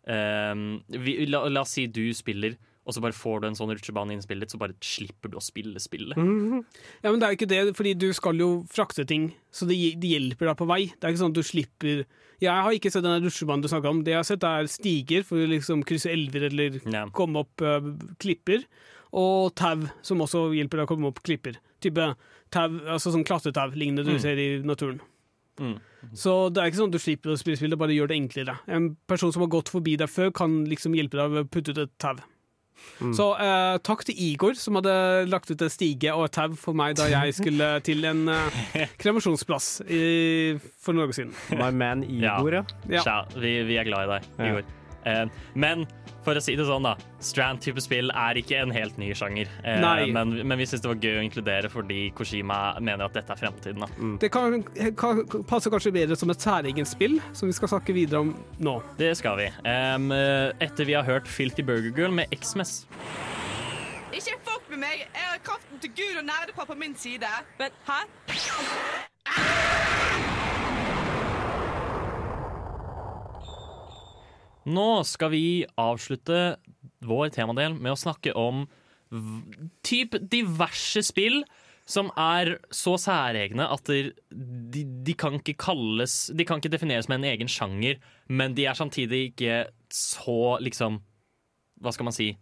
eh, 0.09 0.55
vi, 0.97 1.19
la, 1.29 1.45
la 1.53 1.67
oss 1.67 1.77
si 1.77 1.87
du 1.91 2.07
spiller, 2.17 2.57
og 2.87 2.95
så 2.95 3.03
bare 3.03 3.17
får 3.19 3.41
du 3.43 3.47
en 3.49 3.57
sånn 3.59 3.73
rutsjebane 3.75 4.15
inn 4.15 4.21
i 4.23 4.25
spillet 4.25 4.53
så 4.53 4.59
bare 4.63 4.77
slipper 4.81 5.33
du 5.33 5.37
å 5.41 5.43
spille 5.43 5.81
spillet. 5.83 6.15
Ja, 6.17 7.11
men 7.11 7.19
det 7.19 7.27
er 7.27 7.33
jo 7.35 7.39
ikke 7.41 7.49
det, 7.51 7.61
fordi 7.77 7.95
du 7.99 8.13
skal 8.15 8.39
jo 8.39 8.49
frakte 8.71 9.05
ting, 9.09 9.33
så 9.51 9.67
det, 9.67 9.75
det 9.99 10.13
hjelper 10.15 10.47
deg 10.53 10.57
på 10.61 10.69
vei. 10.71 10.81
Det 10.95 11.03
er 11.09 11.11
ikke 11.15 11.23
sånn 11.25 11.35
at 11.35 11.41
du 11.41 11.43
slipper 11.47 12.05
Jeg 12.39 12.53
har 12.53 12.71
ikke 12.77 12.91
sett 12.93 13.03
den 13.03 13.25
rutsjebanen 13.25 13.63
du 13.65 13.69
snakka 13.73 13.89
om. 13.91 14.03
Det 14.05 14.13
jeg 14.13 14.21
har 14.21 14.29
sett, 14.29 14.45
er 14.45 14.67
stiger 14.69 15.23
for 15.25 15.41
å 15.41 15.49
liksom 15.49 15.83
krysse 15.89 16.11
elver 16.13 16.47
eller 16.51 16.79
Ja. 16.93 17.07
komme 17.17 17.41
opp 17.43 17.63
uh, 17.65 17.81
klipper, 18.21 18.63
og 19.17 19.55
tau, 19.57 19.87
som 20.05 20.21
også 20.21 20.51
hjelper 20.55 20.83
deg 20.83 20.85
å 20.87 20.91
komme 20.95 21.09
opp 21.09 21.23
klipper. 21.25 21.57
Type 21.81 22.11
tau, 22.53 22.69
altså 22.93 23.11
sånn 23.15 23.25
klatretau 23.25 23.73
lignende 23.75 24.05
du 24.05 24.13
Mm. 24.19 24.21
ser 24.21 24.37
i 24.37 24.49
naturen. 24.63 25.01
Mm. 25.59 25.79
Så 26.13 26.53
det 26.53 26.61
er 26.61 26.69
ikke 26.69 26.77
sånn 26.83 26.93
at 26.93 26.99
du 26.99 27.01
slipper 27.01 27.33
å 27.33 27.39
spille 27.41 27.57
spill, 27.57 27.71
det 27.73 27.79
bare 27.81 27.97
gjør 27.97 28.09
det 28.13 28.19
enklere. 28.21 28.59
En 28.69 28.91
person 29.09 29.33
som 29.33 29.41
har 29.41 29.49
gått 29.49 29.71
forbi 29.73 29.97
deg 29.97 30.09
før, 30.13 30.31
kan 30.37 30.67
liksom 30.69 30.93
hjelpe 30.95 31.17
deg 31.17 31.31
ved 31.33 31.47
å 31.47 31.49
putte 31.49 31.73
ut 31.73 31.79
et 31.79 31.95
tau. 31.99 32.17
Mm. 33.01 33.13
Så 33.17 33.29
uh, 33.37 33.77
takk 33.85 34.07
til 34.09 34.19
Igor, 34.31 34.57
som 34.61 34.79
hadde 34.81 34.95
lagt 35.31 35.51
ut 35.51 35.63
en 35.63 35.73
stige 35.73 36.15
og 36.15 36.29
et 36.29 36.37
tau 36.37 36.57
for 36.61 36.77
meg 36.77 36.97
da 36.99 37.09
jeg 37.11 37.35
skulle 37.41 37.71
til 37.87 38.07
en 38.09 38.25
uh, 38.31 38.63
kremasjonsplass 39.03 39.71
i, 39.87 40.03
for 40.81 40.97
noen 40.97 41.11
år 41.11 41.17
siden. 41.19 41.37
My 41.61 41.71
man 41.75 42.05
Igor, 42.07 42.61
ja. 42.61 42.65
Ja. 42.89 43.03
ja. 43.05 43.21
vi, 43.37 43.59
vi 43.69 43.81
er 43.81 43.89
glad 43.89 44.09
i 44.09 44.13
deg, 44.17 44.35
Ja. 44.39 44.51
Igor. 44.53 44.75
Eh, 45.07 45.27
men 45.55 45.87
for 46.27 46.39
å 46.39 46.43
si 46.43 46.57
det 46.59 46.67
sånn, 46.67 46.87
da. 46.87 46.97
Strand-type 47.23 47.83
spill 47.83 48.11
er 48.11 48.41
ikke 48.41 48.59
en 48.65 48.73
helt 48.75 48.99
ny 48.99 49.13
sjanger. 49.17 49.51
Eh, 49.63 49.79
Nei. 49.83 50.09
men, 50.15 50.35
men 50.43 50.59
vi 50.59 50.67
syns 50.67 50.83
det 50.83 50.91
var 50.91 50.99
gøy 51.03 51.21
å 51.21 51.25
inkludere 51.27 51.71
fordi 51.71 52.01
Koshima 52.17 52.59
mener 52.81 53.07
at 53.07 53.15
dette 53.17 53.37
er 53.37 53.43
fremtiden. 53.45 53.85
Da. 53.85 53.89
Det 54.23 54.33
kan, 54.35 54.59
kan, 54.99 55.23
passer 55.49 55.73
kanskje 55.75 55.95
bedre 55.95 56.19
som 56.19 56.33
et 56.35 56.43
særegent 56.43 56.91
spill, 56.91 57.21
som 57.37 57.51
vi 57.51 57.57
skal 57.57 57.71
snakke 57.77 57.95
videre 57.97 58.25
om 58.27 58.35
nå. 58.59 58.79
Det 58.99 59.13
skal 59.21 59.39
vi. 59.41 59.47
Eh, 59.47 59.97
etter 60.67 60.89
vi 60.89 60.99
har 60.99 61.07
hørt 61.07 61.31
Filthy 61.31 61.63
Burger 61.67 61.95
Girl 61.95 62.15
med 62.15 62.35
Xmas. 62.35 62.83
Ikke 64.17 64.39
fuck 64.47 64.65
med 64.71 64.81
meg! 64.81 65.05
Jeg 65.05 65.29
har 65.31 65.43
kraften 65.45 65.83
til 65.83 65.93
Gud 65.99 66.23
og 66.23 66.25
nerdepappa 66.27 66.73
på 66.73 66.81
min 66.81 66.97
side. 66.99 67.29
Men 67.61 67.71
hæ? 67.87 68.01
Nå 74.67 74.89
skal 75.07 75.31
vi 75.35 75.47
avslutte 75.79 76.57
vår 77.07 77.31
temadel 77.35 77.77
med 77.79 77.95
å 77.95 78.01
snakke 78.01 78.35
om 78.37 78.65
typ 79.87 80.17
diverse 80.27 81.03
spill 81.07 81.45
som 81.87 82.09
er 82.19 82.57
så 82.75 82.97
særegne 82.99 83.69
at 83.71 83.87
de, 83.87 84.83
de, 85.07 85.15
kan 85.15 85.39
ikke 85.39 85.55
kalles 85.63 86.17
De 86.35 86.43
kan 86.47 86.59
ikke 86.59 86.73
defineres 86.73 87.07
med 87.07 87.21
en 87.21 87.29
egen 87.31 87.51
sjanger, 87.51 88.01
men 88.27 88.57
de 88.59 88.67
er 88.67 88.75
samtidig 88.75 89.29
ikke 89.31 89.61
så 89.95 90.57
liksom 90.67 90.99
Hva 91.79 91.95
skal 91.95 92.09
man 92.09 92.17
si? 92.17 92.33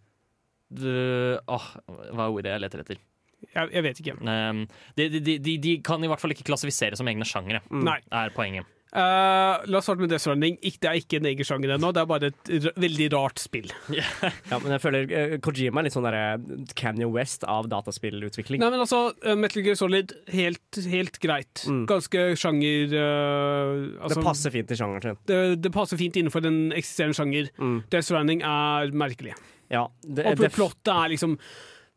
Du, 0.73 0.89
åh, 0.89 1.67
hva 1.85 2.25
er 2.25 2.31
ordet 2.33 2.55
jeg 2.55 2.63
leter 2.63 2.81
etter? 2.81 3.03
Jeg, 3.45 3.69
jeg 3.69 3.83
vet 3.85 3.99
ikke. 4.01 4.15
Um, 4.25 4.63
de, 4.97 5.05
de, 5.13 5.35
de, 5.37 5.57
de 5.61 5.73
kan 5.85 6.01
i 6.01 6.09
hvert 6.09 6.19
fall 6.23 6.33
ikke 6.33 6.47
klassifiseres 6.47 6.97
som 6.97 7.07
egne 7.11 7.27
sjangere, 7.29 7.61
mm. 7.69 7.85
er 8.09 8.33
poenget. 8.33 8.71
Eh, 8.95 9.63
la 9.67 9.79
oss 9.79 9.87
starte 9.89 9.99
med 9.99 10.11
Death 10.13 10.23
Stranding. 10.23 10.55
Det 10.63 10.87
er 10.87 10.99
ikke 11.01 11.19
en 11.19 11.27
egen 11.27 11.47
sjanger 11.47 11.73
ennå, 11.75 11.89
det 11.95 12.01
er 12.01 12.07
bare 12.07 12.29
et 12.31 12.75
veldig 12.79 13.09
rart 13.11 13.41
spill. 13.43 13.67
ja. 13.97 14.05
Men 14.53 14.75
jeg 14.77 14.83
føler 14.83 15.11
uh, 15.11 15.35
Kojima 15.43 15.81
er 15.81 15.87
litt 15.89 15.97
sånn 15.97 16.07
derre 16.07 16.69
Kanye 16.79 17.09
West 17.11 17.43
av 17.51 17.67
dataspillutvikling. 17.71 18.63
Nei, 18.63 18.71
men 18.71 18.85
altså, 18.85 19.09
uh, 19.25 19.33
Metal 19.39 19.65
Gear 19.65 19.79
Solid, 19.79 20.15
helt, 20.31 20.81
helt 20.87 21.19
greit. 21.23 21.65
Mm. 21.67 21.83
Ganske 21.91 22.25
sjanger 22.39 22.95
altså, 22.95 24.15
det 24.15 24.25
passer 24.25 24.53
fint 24.53 24.71
i 24.71 24.79
sjangeren 24.79 25.03
sin. 25.03 25.21
det, 25.27 25.39
det 25.65 25.71
passer 25.75 25.99
fint 25.99 26.19
innenfor 26.19 26.45
den 26.45 26.59
eksisterende 26.75 27.19
sjanger. 27.19 27.51
Mm. 27.59 27.77
Death 27.91 28.07
Stranding 28.07 28.45
er 28.47 28.95
merkelig. 28.95 29.35
Ja, 29.73 29.89
det, 30.05 30.27
Og 30.29 30.45
plottet 30.53 30.93
er 30.93 31.09
liksom 31.15 31.39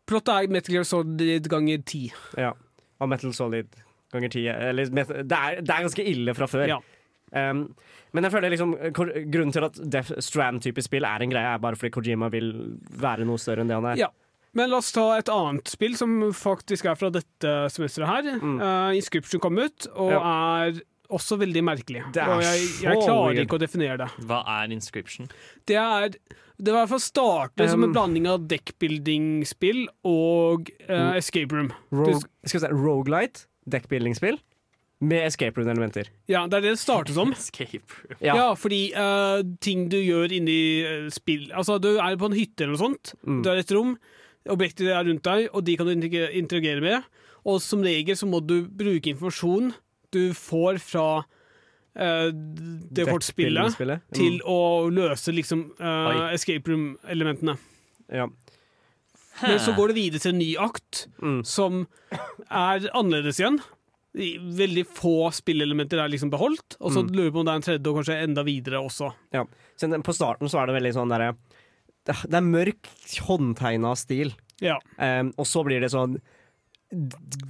Plottet 0.09 0.31
er 0.33 0.47
Metal 0.49 0.73
Gear 0.73 0.87
Solid 0.89 1.51
ganger 1.53 1.85
ti. 1.87 2.09
ja. 2.41 2.57
Og 2.99 3.07
Metal 3.07 3.31
Solid 3.31 3.77
ganger 4.15 4.33
ti. 4.33 4.45
Eller, 4.49 4.89
det, 4.93 5.05
er, 5.09 5.61
det 5.63 5.75
er 5.75 5.87
ganske 5.89 6.07
ille 6.13 6.35
fra 6.37 6.49
før. 6.51 6.67
Ja. 6.71 6.79
Um, 7.29 7.67
men 8.17 8.25
jeg 8.25 8.33
føler 8.33 8.55
liksom 8.55 8.73
grunnen 8.97 9.53
til 9.53 9.67
at 9.67 9.77
Death 9.93 10.17
Strand-type 10.25 10.81
spill 10.85 11.05
er 11.05 11.25
en 11.25 11.33
greie, 11.35 11.51
er 11.55 11.61
bare 11.61 11.77
fordi 11.77 11.93
Kojima 11.99 12.31
vil 12.33 12.55
være 13.03 13.27
noe 13.29 13.41
større 13.41 13.65
enn 13.65 13.71
det 13.73 13.77
han 13.77 13.91
er. 13.93 14.01
Ja. 14.07 14.13
Men 14.57 14.73
la 14.73 14.79
oss 14.81 14.89
ta 14.97 15.11
et 15.19 15.29
annet 15.31 15.69
spill 15.69 15.93
som 16.01 16.15
faktisk 16.35 16.89
er 16.89 16.97
fra 16.99 17.11
dette 17.13 17.53
semesteret 17.75 18.09
her. 18.09 18.31
Eh, 18.41 18.97
Inscription 18.97 19.43
kom 19.45 19.61
ut, 19.61 19.91
og 19.93 20.15
er 20.17 20.81
også 21.13 21.37
veldig 21.41 21.63
merkelig. 21.69 22.07
Det 22.17 22.23
er 22.25 22.33
og 22.33 22.43
jeg, 22.45 22.65
jeg 22.85 23.03
klarer 23.05 23.29
weird. 23.29 23.43
ikke 23.45 23.59
å 23.59 23.63
definere 23.63 23.99
det. 24.01 24.09
Hva 24.29 24.41
er 24.59 24.73
inscription? 24.75 25.29
Det 25.69 25.77
er 25.81 26.17
det 26.59 26.73
var 26.75 26.81
i 26.81 26.83
hvert 26.83 26.91
fall 26.91 27.05
startet 27.05 27.71
som 27.71 27.85
en 27.85 27.93
Um, 27.93 27.95
blanding 27.95 28.25
av 28.27 28.49
deckbuilding-spill 28.51 29.85
og 30.11 30.73
uh, 30.89 31.15
escape 31.15 31.55
room. 31.55 31.69
Rogue, 31.95 32.19
skal 32.43 32.59
vi 32.59 32.65
si, 32.65 32.73
Rogelight, 32.75 33.45
deckbuilding-spill, 33.71 34.39
med 35.01 35.27
escape 35.29 35.55
room-elementer. 35.61 36.09
Ja, 36.27 36.41
det 36.51 36.57
er 36.59 36.65
det 36.65 36.73
det 36.75 36.81
starter 36.83 37.15
som. 37.15 37.31
Escape 37.37 37.79
room. 37.79 38.17
Ja, 38.21 38.35
Ja. 38.35 38.47
fordi 38.59 38.81
uh, 38.99 39.43
ting 39.63 39.87
du 39.93 39.97
gjør 40.01 40.33
inni 40.35 40.57
uh, 40.83 41.09
spill 41.15 41.45
Altså, 41.55 41.77
du 41.79 41.93
er 42.03 42.17
på 42.19 42.27
en 42.27 42.35
hytte 42.35 42.65
eller 42.67 42.75
noe 42.75 42.83
sånt. 42.83 43.13
Mm. 43.23 43.43
Du 43.45 43.51
har 43.53 43.61
et 43.63 43.71
rom, 43.77 43.93
objekter 44.51 44.91
er 44.91 45.05
rundt 45.07 45.23
deg, 45.29 45.49
og 45.55 45.63
de 45.69 45.77
kan 45.79 45.87
du 45.87 45.93
interagere 45.95 46.81
med. 46.83 47.07
Og 47.47 47.61
som 47.63 47.81
regel 47.87 48.17
så 48.19 48.27
må 48.27 48.41
du 48.45 48.63
bruke 48.67 49.13
informasjon 49.13 49.71
du 50.11 50.33
får 50.35 50.81
fra 50.83 51.07
uh, 51.23 52.29
det 52.33 53.07
kortspillet 53.07 53.71
Deckbuilding-spillet. 53.71 54.03
til 54.19 54.41
Mm. 54.41 54.51
å 54.51 54.91
løse 54.91 55.33
liksom 55.37 55.67
escape 56.35 56.67
room-elementene. 56.73 57.55
Ja. 58.11 58.27
Men 59.43 59.59
så 59.63 59.75
går 59.77 59.89
det 59.93 59.97
videre 59.99 60.21
til 60.25 60.33
en 60.35 60.39
ny 60.43 60.53
akt, 60.57 61.07
Mm. 61.23 61.45
som 61.47 61.87
er 62.51 62.89
annerledes 62.95 63.39
igjen. 63.41 63.61
Veldig 64.17 64.87
få 64.97 65.29
spillelementer 65.37 66.01
er 66.03 66.09
liksom 66.11 66.31
beholdt, 66.33 66.77
og 66.81 66.91
så 66.93 67.03
Mm. 67.05 67.11
lurer 67.15 67.25
vi 67.29 67.31
på 67.37 67.39
om 67.41 67.45
det 67.47 67.53
er 67.53 67.57
en 67.61 67.63
tredje 67.69 67.87
og 67.93 67.97
kanskje 67.99 68.23
enda 68.25 68.43
videre 68.43 68.81
også. 68.83 69.13
Ja. 69.33 69.45
På 70.03 70.15
starten 70.15 70.49
så 70.49 70.63
er 70.63 70.67
det 70.67 70.83
veldig 70.83 70.95
sånn 70.95 71.09
derre 71.13 71.37
Det 72.09 72.35
er 72.35 72.41
mørk, 72.41 72.89
håndtegna 73.21 73.95
stil. 73.97 74.33
Ja. 74.61 74.79
Um, 74.99 75.33
og 75.37 75.45
så 75.45 75.63
blir 75.63 75.79
det 75.81 75.91
sånn 75.93 76.17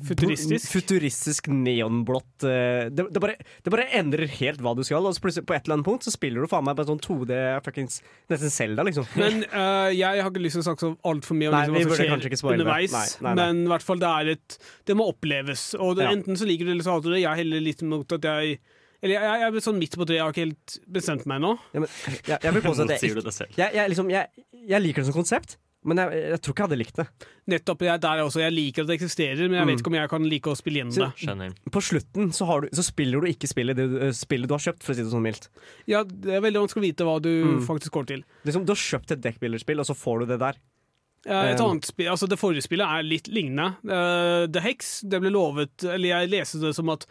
Futuristisk. 0.09 0.66
Futuristisk 0.72 1.47
neonblått 1.53 2.43
eh, 2.43 2.89
det, 2.91 3.05
det, 3.14 3.20
bare, 3.22 3.36
det 3.62 3.70
bare 3.70 3.84
endrer 3.95 4.30
helt 4.41 4.62
hva 4.64 4.72
du 4.74 4.82
skal, 4.86 5.07
og 5.07 5.14
så 5.14 5.22
plutselig 5.22 5.47
på 5.47 5.55
et 5.55 5.68
eller 5.68 5.76
annet 5.78 5.86
punkt 5.86 6.07
så 6.07 6.12
spiller 6.14 6.43
du 6.43 6.51
faen 6.51 6.66
meg 6.66 6.74
på 6.78 6.82
en 6.82 6.91
sånn 6.91 7.03
2D 7.05 7.36
fuckings 7.66 8.01
Nesten 8.32 8.51
Zelda, 8.51 8.82
liksom. 8.89 9.07
Men 9.20 9.45
uh, 9.53 9.91
jeg 9.95 10.24
har 10.24 10.32
ikke 10.32 10.43
lyst 10.43 10.59
til 10.59 10.64
å 10.64 10.68
snakke 10.70 10.86
så 10.89 10.91
altfor 11.12 11.39
mye 11.39 11.53
om 11.53 11.55
Nei, 11.55 11.62
liksom, 11.68 11.76
hva 11.78 11.84
som 11.84 12.24
skjer 12.24 12.57
underveis, 12.57 12.97
Nei, 12.97 13.05
nei, 13.28 13.28
nei. 13.28 13.36
men 13.45 13.62
i 13.62 13.70
hvert 13.74 13.86
fall 13.86 14.03
det 14.03 14.11
er 14.11 14.32
et 14.34 14.59
Det 14.91 14.99
må 14.99 15.07
oppleves. 15.12 15.68
Og 15.78 15.95
det, 16.01 16.09
Ja. 16.09 16.16
enten 16.18 16.41
så 16.41 16.49
liker 16.49 16.66
du 16.66 16.72
det, 16.72 16.76
eller 16.78 16.89
så 16.89 16.99
hater 16.99 17.12
du 17.12 17.14
det. 17.14 17.22
Jeg 17.22 17.43
heller 17.45 17.64
litt 17.68 17.86
mot 17.86 18.18
at 18.18 18.28
jeg 18.32 18.59
Eller 18.99 19.14
jeg, 19.14 19.22
jeg 19.22 19.53
er 19.53 19.66
sånn 19.68 19.78
midt 19.78 19.95
på 19.95 20.03
treet, 20.09 20.18
jeg 20.18 20.26
har 20.26 20.34
ikke 20.34 20.47
helt 20.49 20.78
bestemt 20.99 21.30
meg 21.30 21.39
ennå. 21.39 21.55
Ja, 21.76 21.84
men, 21.84 21.95
jeg, 22.26 22.43
jeg 22.43 22.57
vil 22.59 22.66
påstå 22.66 22.89
at 22.89 22.91
Nå 22.91 22.99
jeg, 22.99 23.55
jeg, 23.55 23.74
jeg, 23.78 23.95
liksom, 23.95 24.11
jeg, 24.11 24.47
jeg 24.74 24.82
liker 24.82 25.05
det 25.05 25.12
som 25.12 25.14
konsept, 25.20 25.59
men 25.89 25.97
jeg, 26.03 26.20
jeg 26.34 26.41
tror 26.45 26.55
ikke 26.55 26.62
jeg 26.62 26.68
hadde 26.68 26.78
likt 26.78 26.99
det. 27.01 27.07
Nettopp 27.49 27.82
jeg, 27.86 28.01
der 28.05 28.20
er 28.20 28.24
også. 28.28 28.41
Jeg 28.45 28.53
liker 28.55 28.84
at 28.84 28.91
det 28.93 28.97
eksisterer, 29.01 29.43
men 29.49 29.57
jeg 29.59 29.66
vet 29.66 29.74
Mm. 29.78 29.80
ikke 29.82 29.93
om 29.93 29.97
jeg 29.99 30.11
kan 30.12 30.28
like 30.28 30.53
å 30.53 30.57
spille 30.61 30.82
gjennom 30.82 30.95
Så- 30.95 31.09
det. 31.09 31.26
Skjønner. 31.26 31.55
På 31.72 31.80
slutten 31.82 32.30
så, 32.36 32.47
har 32.47 32.61
du, 32.62 32.68
så 32.76 32.84
spiller 32.84 33.20
du 33.24 33.26
ikke 33.32 33.49
spillet 33.49 33.76
du, 33.76 33.99
eh, 34.01 34.12
spillet 34.12 34.47
du 34.47 34.55
har 34.55 34.61
kjøpt, 34.66 34.82
for 34.84 34.93
å 34.93 34.97
si 34.97 35.03
det 35.03 35.11
sånn 35.12 35.24
mildt. 35.26 35.49
Ja, 35.89 36.05
det 36.05 36.34
er 36.39 36.41
veldig 36.45 36.62
vanskelig 36.68 36.84
å 36.84 36.89
vite 36.93 37.05
hva 37.09 37.16
du 37.22 37.32
Mm. 37.59 37.66
faktisk 37.66 37.91
går 37.91 38.07
til. 38.07 38.24
Liksom, 38.45 38.64
du 38.66 38.72
har 38.72 38.76
kjøpt 38.84 39.11
et 39.16 39.20
deckbuilderspill, 39.22 39.80
og 39.80 39.86
så 39.86 39.97
får 39.97 40.20
du 40.20 40.26
det 40.26 40.39
der. 40.41 40.55
Ja, 41.26 41.43
Et 41.51 41.61
Um, 41.61 41.70
annet 41.72 41.84
spill, 41.84 42.07
altså 42.07 42.28
Det 42.28 42.39
forrige 42.39 42.62
spillet 42.62 42.86
er 42.86 43.03
litt 43.03 43.26
lignende. 43.28 43.74
Uh, 43.84 44.47
The 44.47 44.61
Hex 44.61 45.01
det 45.03 45.20
ble 45.20 45.30
lovet 45.34 45.82
Eller 45.82 46.09
jeg 46.22 46.30
leste 46.30 46.61
det 46.61 46.74
som 46.76 46.89
at 46.91 47.07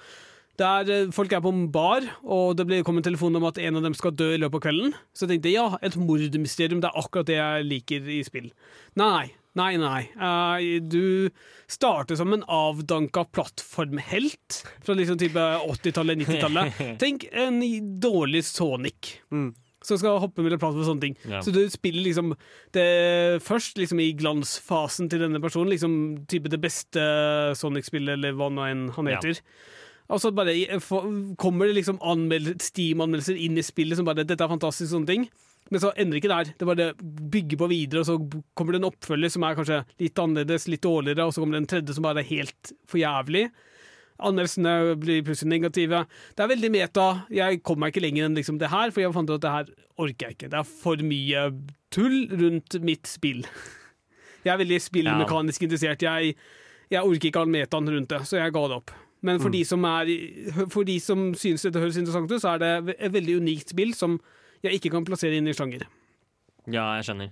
det 0.57 0.65
er, 0.65 0.91
eh, 0.93 1.11
folk 1.13 1.33
er 1.33 1.41
på 1.43 1.51
en 1.53 1.67
bar, 1.71 2.05
og 2.25 2.55
det 2.57 2.65
blir 2.65 2.85
kom 2.85 2.97
en 2.97 3.05
telefon 3.05 3.35
om 3.37 3.45
at 3.45 3.59
en 3.61 3.77
av 3.77 3.83
dem 3.85 3.93
skal 3.97 4.15
dø 4.17 4.31
i 4.33 4.39
løpet 4.41 4.57
av 4.57 4.63
kvelden. 4.65 4.95
Så 5.13 5.25
jeg 5.25 5.35
tenkte 5.35 5.53
ja, 5.53 5.67
et 5.85 5.97
mordmysterium, 6.01 6.81
det 6.81 6.89
er 6.89 6.97
akkurat 6.97 7.29
det 7.29 7.37
jeg 7.37 7.67
liker 7.67 8.09
i 8.09 8.23
spill. 8.25 8.49
Nei, 8.97 9.29
nei, 9.57 9.69
nei. 9.77 10.01
Eh, 10.17 10.79
du 10.81 11.29
starter 11.69 12.17
som 12.17 12.33
en 12.33 12.45
avdanka 12.49 13.27
plattformhelt 13.37 14.63
fra 14.81 14.97
liksom 14.97 15.21
type 15.21 15.45
80-tallet, 15.61 16.25
90-tallet. 16.25 16.83
Tenk 17.03 17.29
en 17.37 17.61
dårlig 18.01 18.43
Sonic. 18.49 19.19
Mm. 19.29 19.53
Som 19.85 20.01
skal 20.01 20.17
hoppe 20.19 20.41
mellom 20.41 20.57
plattformer 20.57 20.87
og 20.87 20.89
sånne 20.89 21.05
ting. 21.05 21.17
Ja. 21.29 21.45
Så 21.45 21.53
du 21.53 21.61
spiller 21.69 22.01
liksom 22.01 22.33
det 22.75 22.89
først 23.45 23.77
liksom 23.77 24.01
i 24.01 24.09
glansfasen 24.17 25.05
til 25.07 25.21
denne 25.21 25.39
personen, 25.43 25.69
liksom 25.69 26.25
type 26.27 26.49
det 26.49 26.59
beste 26.65 27.03
Sonic-spillet, 27.61 28.17
eller 28.17 28.33
hva 28.33 28.49
nå 28.49 28.65
enn 28.65 28.87
han 28.97 29.13
Ja. 29.13 29.21
Og 30.07 30.21
så 30.23 30.31
bare 30.31 30.79
kommer 31.39 31.67
det 31.67 31.81
liksom 31.81 31.99
Steam-anmeldelser 32.63 33.39
inn 33.43 33.57
i 33.59 33.65
spillet 33.65 33.99
som 33.99 34.07
bare 34.07 34.23
'Dette 34.23 34.43
er 34.43 34.53
fantastisk', 34.53 34.93
sånne 34.93 35.07
ting. 35.07 35.29
Men 35.69 35.81
så 35.83 35.91
ender 35.95 36.15
det 36.15 36.23
ikke 36.23 36.31
der. 36.31 36.53
Det 36.57 36.67
bare 36.67 36.93
bygger 37.31 37.57
på 37.57 37.67
videre, 37.67 37.99
og 37.99 38.05
så 38.07 38.15
kommer 38.55 38.71
det 38.71 38.81
en 38.81 38.91
oppfølger 38.91 39.29
som 39.33 39.43
er 39.43 39.55
kanskje 39.57 39.85
litt 39.99 40.19
annerledes, 40.19 40.67
litt 40.71 40.85
dårligere, 40.85 41.25
og 41.25 41.33
så 41.33 41.41
kommer 41.41 41.57
det 41.57 41.63
en 41.63 41.71
tredje 41.73 41.95
som 41.97 42.03
bare 42.03 42.23
er 42.23 42.29
helt 42.29 42.71
for 42.87 43.01
jævlig. 43.01 43.49
Anmeldelsene 44.17 44.95
blir 44.97 45.25
plutselig 45.27 45.59
negative. 45.59 46.05
Det 46.35 46.43
er 46.43 46.53
veldig 46.53 46.71
meta. 46.73 47.07
Jeg 47.29 47.61
kom 47.67 47.79
meg 47.83 47.91
ikke 47.93 48.05
lenger 48.07 48.25
enn 48.25 48.37
liksom 48.39 48.57
det 48.61 48.71
her, 48.71 48.93
for 48.93 49.03
jeg 49.03 49.13
fant 49.13 49.29
ut 49.29 49.35
at 49.35 49.43
det 49.43 49.55
her 49.57 49.73
orker 49.97 50.29
jeg 50.29 50.37
ikke. 50.37 50.49
Det 50.53 50.61
er 50.61 50.69
for 50.85 51.03
mye 51.03 51.43
tull 51.93 52.17
rundt 52.31 52.79
mitt 52.81 53.09
spill. 53.09 53.43
Jeg 54.45 54.53
er 54.53 54.63
veldig 54.63 54.79
spillmekanisk 54.81 55.67
interessert. 55.67 56.01
Jeg, 56.01 56.37
jeg 56.89 57.03
orker 57.03 57.29
ikke 57.29 57.43
all 57.43 57.51
metaen 57.51 57.91
rundt 57.91 58.09
det, 58.15 58.23
så 58.25 58.39
jeg 58.39 58.55
ga 58.55 58.63
det 58.71 58.79
opp. 58.79 58.95
Men 59.25 59.39
for, 59.41 59.49
de 59.49 59.63
som 59.65 59.83
er, 59.89 60.09
for 60.69 60.83
de 60.85 60.99
som 61.01 61.31
synes 61.33 61.63
dette 61.65 61.79
høres 61.81 61.97
interessant 61.97 62.29
ut, 62.31 62.41
så 62.43 62.53
er 62.55 62.59
det 62.61 62.95
et 62.99 63.11
veldig 63.15 63.39
unikt 63.41 63.69
spill 63.73 63.93
som 63.97 64.19
jeg 64.63 64.77
ikke 64.77 64.91
kan 64.93 65.05
plassere 65.07 65.37
inn 65.39 65.47
i 65.49 65.55
sjanger. 65.57 65.87
Ja, 66.69 66.95
jeg 66.99 67.07
skjønner. 67.07 67.31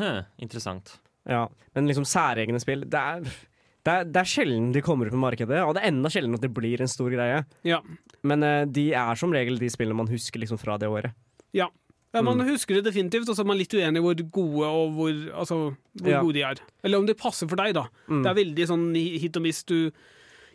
Hm, 0.00 0.22
interessant. 0.42 0.96
Ja, 1.28 1.44
men 1.76 1.86
liksom 1.86 2.06
særegne 2.08 2.58
spill 2.62 2.82
det 2.90 2.98
er, 2.98 3.20
det, 3.22 3.92
er, 3.92 4.06
det 4.10 4.20
er 4.24 4.30
sjelden 4.30 4.72
de 4.74 4.82
kommer 4.82 5.06
ut 5.06 5.14
på 5.14 5.20
markedet, 5.22 5.60
og 5.62 5.76
det 5.76 5.84
er 5.84 5.92
enda 5.92 6.10
sjelden 6.10 6.34
at 6.34 6.42
det 6.42 6.50
blir 6.56 6.82
en 6.82 6.90
stor 6.90 7.12
greie. 7.14 7.44
Ja. 7.68 7.78
Men 8.26 8.42
uh, 8.42 8.64
de 8.66 8.88
er 8.96 9.18
som 9.20 9.34
regel 9.34 9.60
de 9.60 9.70
spillene 9.70 9.98
man 10.00 10.10
husker 10.10 10.42
liksom 10.42 10.58
fra 10.58 10.78
det 10.82 10.90
året. 10.90 11.14
Ja. 11.54 11.68
Ja, 12.12 12.20
man 12.20 12.36
Mm. 12.42 12.48
husker 12.50 12.74
det 12.76 12.84
definitivt, 12.90 13.28
og 13.30 13.36
så 13.38 13.40
er 13.40 13.48
man 13.48 13.56
litt 13.56 13.72
uenig 13.72 13.96
i 13.96 14.02
hvor 14.04 14.18
gode 14.34 14.66
og 14.68 14.90
hvor, 14.98 15.12
altså, 15.40 15.56
hvor 15.96 16.10
Ja. 16.10 16.20
gode 16.20 16.34
de 16.36 16.42
er. 16.44 16.58
Eller 16.84 16.98
om 16.98 17.06
det 17.08 17.16
passer 17.16 17.48
for 17.48 17.56
deg, 17.56 17.72
da. 17.72 17.86
Mm. 18.08 18.18
Det 18.22 18.28
er 18.28 18.36
veldig 18.44 18.66
sånn 18.68 18.82
hit 18.94 19.36
og 19.38 19.42
miss. 19.46 19.62
Du 19.64 19.90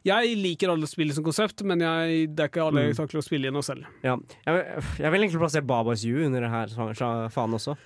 Jeg 0.05 0.37
liker 0.37 0.69
alle 0.69 0.87
spill 0.87 1.11
som 1.13 1.23
konsept, 1.23 1.63
men 1.63 1.79
jeg, 1.79 2.35
det 2.35 2.39
er 2.45 2.49
ikke 2.51 2.65
alle 2.67 2.81
Mm. 2.81 2.87
jeg 2.93 2.95
takler 3.01 3.19
å 3.19 3.25
spille 3.25 3.47
gjennom 3.49 3.63
selv. 3.65 3.85
Ja. 4.03 4.17
Jeg, 4.45 4.83
jeg 4.99 5.11
vil 5.11 5.21
egentlig 5.21 5.39
plassere 5.41 5.65
Babas 5.65 6.03
You 6.05 6.25
under 6.25 6.41
det 6.41 6.49
her 6.49 7.29
faen 7.33 7.53
også. 7.57 7.77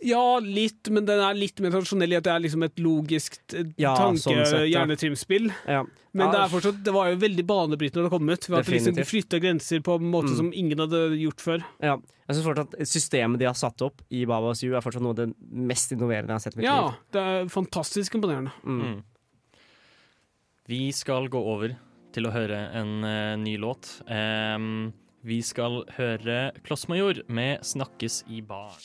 Ja, 0.00 0.38
litt, 0.38 0.86
men 0.94 1.04
den 1.08 1.18
er 1.18 1.34
litt 1.34 1.58
mer 1.58 1.72
tradisjonell 1.74 2.12
i 2.12 2.16
at 2.16 2.22
det 2.22 2.30
er 2.30 2.38
liksom 2.44 2.62
et 2.62 2.76
logisk 2.78 3.34
eh, 3.52 3.64
Ja, 3.82 3.96
sånn 3.98 4.16
sett, 4.16 4.30
ja. 4.30 4.44
tanke-hjernetrimspill. 4.44 5.48
Ja. 5.66 5.80
Men 6.14 6.30
det, 6.30 6.38
er 6.38 6.48
fortsatt, 6.52 6.78
det 6.86 6.92
var 6.94 7.08
jo 7.10 7.16
veldig 7.18 7.44
banebrytende 7.46 8.04
da 8.04 8.06
det 8.06 8.12
kom 8.14 8.28
ut. 8.30 8.46
Ved 8.48 8.58
at 8.60 8.66
det 8.66 8.76
liksom 8.78 9.00
flytta 9.10 9.40
grenser 9.42 9.80
på 9.82 9.96
en 9.98 10.06
måte 10.12 10.30
Mm. 10.30 10.36
som 10.36 10.52
ingen 10.54 10.78
hadde 10.78 11.00
gjort 11.18 11.40
før. 11.42 11.64
Ja. 11.82 11.96
Jeg 12.28 12.36
synes 12.36 12.46
fortsatt 12.46 12.74
at 12.78 12.86
Systemet 12.86 13.38
de 13.40 13.46
har 13.46 13.54
satt 13.58 13.82
opp 13.82 14.02
i 14.10 14.24
Babas 14.24 14.62
You, 14.62 14.76
er 14.76 14.80
fortsatt 14.84 15.02
noe 15.02 15.10
av 15.10 15.16
det 15.16 15.34
mest 15.50 15.90
innoverende 15.92 16.28
jeg 16.30 16.38
har 16.38 16.44
sett 16.46 16.54
i 16.54 16.58
mitt 16.58 16.66
Ja, 16.66 16.80
liv. 16.90 16.96
det 17.12 17.20
er 17.20 17.44
fantastisk 17.48 18.14
imponerende. 18.14 18.52
Mm. 18.64 19.02
Vi 20.68 20.90
skal 20.92 21.30
gå 21.32 21.40
over 21.40 21.72
til 22.12 22.28
å 22.28 22.30
høre 22.34 22.58
en 22.76 22.98
uh, 23.00 23.38
ny 23.40 23.54
låt. 23.56 23.86
Um, 24.04 24.90
vi 25.24 25.38
skal 25.40 25.78
høre 25.96 26.50
Klossmajor 26.66 27.22
med 27.32 27.62
'Snakkes 27.64 28.18
i 28.28 28.42
bar'. 28.44 28.76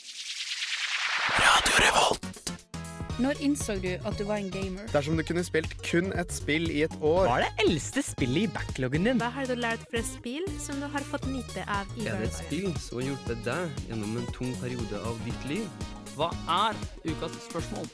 Når 3.19 3.41
innså 3.43 3.75
du 3.83 3.89
at 3.99 4.15
du 4.15 4.23
var 4.23 4.39
en 4.39 4.47
gamer? 4.53 4.87
Dersom 4.93 5.19
du 5.19 5.25
kunne 5.27 5.43
spilt 5.43 5.75
kun 5.83 6.13
et 6.15 6.31
spill 6.31 6.71
i 6.71 6.85
et 6.85 6.95
år 7.03 7.27
Hva 7.27 7.35
er 7.41 7.43
det 7.49 7.65
eldste 7.65 8.01
spillet 8.01 8.45
i 8.47 8.51
backloggen 8.55 9.09
din? 9.09 9.19
Hva 9.19 9.27
har 9.35 9.51
du 9.51 9.53
lært 9.59 9.83
fra 9.91 10.01
spill 10.07 10.47
som 10.63 10.79
du 10.79 10.87
har 10.87 11.03
fått 11.09 11.27
nyte 11.27 11.65
av 11.67 11.91
i 11.99 12.07
Er 12.07 12.23
det 12.23 12.29
et 12.31 12.37
spill 12.37 12.71
som 12.79 13.01
har 13.01 13.09
hjulpet 13.09 13.43
deg 13.43 13.83
gjennom 13.89 14.15
en 14.21 14.31
tung 14.31 14.55
periode 14.63 15.03
av 15.03 15.19
ditt 15.27 15.49
liv? 15.51 15.67
Hva 16.15 16.31
er 16.47 16.79
ukas 17.11 17.35
spørsmål? 17.49 17.91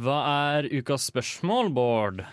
Hva 0.00 0.18
er 0.56 0.70
ukas 0.72 1.12
spørsmål, 1.12 1.70
Bård? 1.76 2.24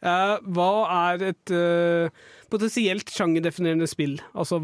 Eh, 0.00 0.34
hva 0.56 0.70
er 1.12 1.24
et 1.28 1.52
eh, 1.52 2.20
potensielt 2.52 3.10
sjangerdefinerende 3.12 3.88
spill? 3.90 4.14
Altså 4.32 4.56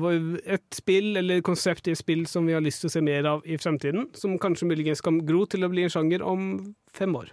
et 0.43 0.65
spill 0.75 1.21
eller 1.21 1.43
konsept 1.45 1.91
i 1.91 1.93
et 1.93 2.01
spill 2.01 2.25
som 2.31 2.49
vi 2.49 2.55
har 2.57 2.65
lyst 2.65 2.83
til 2.83 2.89
å 2.89 2.95
se 2.95 3.03
mer 3.05 3.29
av 3.35 3.45
i 3.45 3.59
fremtiden, 3.61 4.09
som 4.17 4.39
kanskje 4.41 4.69
muligens 4.71 5.05
kan 5.05 5.21
gro 5.29 5.45
til 5.45 5.67
å 5.67 5.73
bli 5.73 5.85
en 5.85 5.93
sjanger 5.93 6.25
om 6.25 6.55
fem 6.97 7.13
år. 7.19 7.33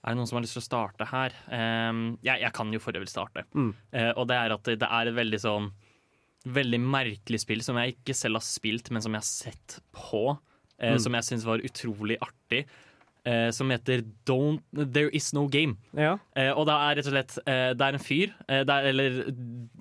Er 0.00 0.14
det 0.14 0.16
noen 0.20 0.30
som 0.30 0.38
har 0.38 0.46
lyst 0.46 0.56
til 0.56 0.62
å 0.62 0.68
starte 0.68 1.08
her? 1.10 1.34
Um, 1.50 2.04
jeg, 2.24 2.40
jeg 2.40 2.54
kan 2.56 2.70
jo 2.72 2.80
for 2.80 2.96
øvrig 2.96 3.10
starte. 3.10 3.44
Mm. 3.52 3.74
Uh, 3.92 4.12
og 4.14 4.30
det 4.30 4.38
er 4.38 4.54
at 4.54 4.70
det, 4.70 4.78
det 4.80 4.88
er 4.88 5.10
et 5.10 5.18
veldig 5.18 5.42
sånn 5.42 5.72
Veldig 6.40 6.78
merkelig 6.80 7.42
spill 7.42 7.60
som 7.60 7.76
jeg 7.76 7.98
ikke 7.98 8.14
selv 8.16 8.38
har 8.38 8.44
spilt, 8.46 8.86
men 8.88 9.02
som 9.04 9.12
jeg 9.12 9.20
har 9.20 9.26
sett 9.28 9.74
på. 9.92 10.22
Uh, 10.80 10.94
Mm. 10.94 11.00
Som 11.04 11.12
jeg 11.18 11.26
syns 11.26 11.42
var 11.44 11.60
utrolig 11.60 12.16
artig. 12.24 12.62
Eh, 13.28 13.50
som 13.52 13.68
heter 13.68 14.00
Don't 14.24 14.62
There 14.94 15.10
Is 15.12 15.32
No 15.36 15.46
Game. 15.52 15.74
Ja. 15.92 16.14
Eh, 16.36 16.48
og 16.56 16.64
det 16.66 16.72
er 16.72 16.94
rett 16.96 17.06
og 17.10 17.12
slett 17.12 17.34
eh, 17.44 17.72
Det 17.76 17.84
er 17.84 17.98
en 17.98 18.00
fyr, 18.00 18.30
eh, 18.48 18.62
det 18.64 18.76
er, 18.76 18.86
eller 18.94 19.18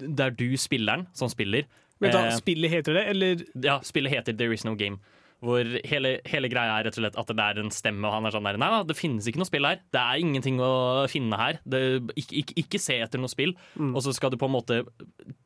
det 0.02 0.26
er 0.26 0.36
du, 0.36 0.50
spilleren, 0.60 1.06
som 1.16 1.32
spiller. 1.32 1.64
Men 2.00 2.12
da, 2.12 2.26
Eh, 2.28 2.36
spillet 2.36 2.72
heter 2.72 2.94
det, 3.00 3.06
eller 3.14 3.46
ja, 3.64 3.80
spillet 3.84 4.12
heter 4.12 4.36
There 4.36 4.54
Is 4.54 4.66
No 4.68 4.76
Game. 4.76 5.00
Hvor 5.46 5.64
hele, 5.88 6.18
hele 6.28 6.50
greia 6.52 6.74
er 6.76 6.88
rett 6.90 6.98
og 6.98 7.04
slett 7.04 7.18
at 7.22 7.30
det 7.32 7.44
er 7.46 7.62
en 7.62 7.72
stemme, 7.72 8.04
og 8.08 8.18
han 8.18 8.28
er 8.28 8.34
sånn 8.36 8.48
der 8.50 8.60
Nei 8.60 8.68
da, 8.74 8.82
det 8.84 8.98
finnes 9.00 9.28
ikke 9.30 9.40
noe 9.40 9.48
spill 9.48 9.68
her. 9.70 9.80
Det 9.94 10.02
er 10.02 10.20
ingenting 10.20 10.60
å 10.64 10.72
finne 11.12 11.40
her. 11.40 11.62
Det, 11.64 11.82
ikke, 12.20 12.42
ikke, 12.42 12.58
ikke 12.64 12.82
se 12.84 12.98
etter 13.00 13.22
noe 13.22 13.32
spill. 13.32 13.56
Og 13.94 14.02
så 14.04 14.12
skal 14.16 14.34
du 14.34 14.40
på 14.42 14.50
en 14.50 14.58
måte 14.58 14.82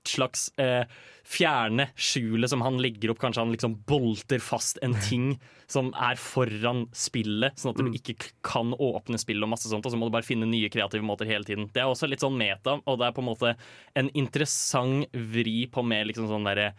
slags 0.09 0.47
eh, 0.59 0.89
fjerne 1.23 1.87
skjulet 1.95 2.51
som 2.51 2.63
han 2.65 2.79
legger 2.81 3.13
opp. 3.13 3.21
Kanskje 3.21 3.43
han 3.43 3.53
liksom 3.53 3.77
bolter 3.87 4.41
fast 4.43 4.81
en 4.83 4.97
ting 5.05 5.35
som 5.69 5.91
er 5.93 6.17
foran 6.19 6.87
spillet, 6.97 7.55
sånn 7.59 7.73
at 7.73 7.81
du 7.81 7.93
ikke 7.95 8.17
kan 8.45 8.73
åpne 8.73 9.19
spill 9.21 9.45
og 9.45 9.53
masse 9.53 9.69
sånt. 9.69 9.85
Og 9.85 9.93
så 9.93 9.99
må 9.99 10.09
du 10.09 10.15
bare 10.15 10.27
finne 10.27 10.49
nye 10.49 10.71
kreative 10.73 11.05
måter 11.05 11.29
hele 11.29 11.47
tiden. 11.47 11.69
Det 11.73 11.83
er 11.83 11.91
også 11.91 12.09
litt 12.09 12.23
sånn 12.23 12.37
meta, 12.39 12.79
og 12.81 12.99
det 12.99 13.07
er 13.07 13.15
på 13.15 13.23
en 13.23 13.29
måte 13.29 13.53
en 13.99 14.11
interessant 14.17 15.05
vri 15.13 15.63
på 15.71 15.85
mer 15.85 16.09
liksom 16.09 16.27
sånn 16.29 16.49
derre 16.49 16.73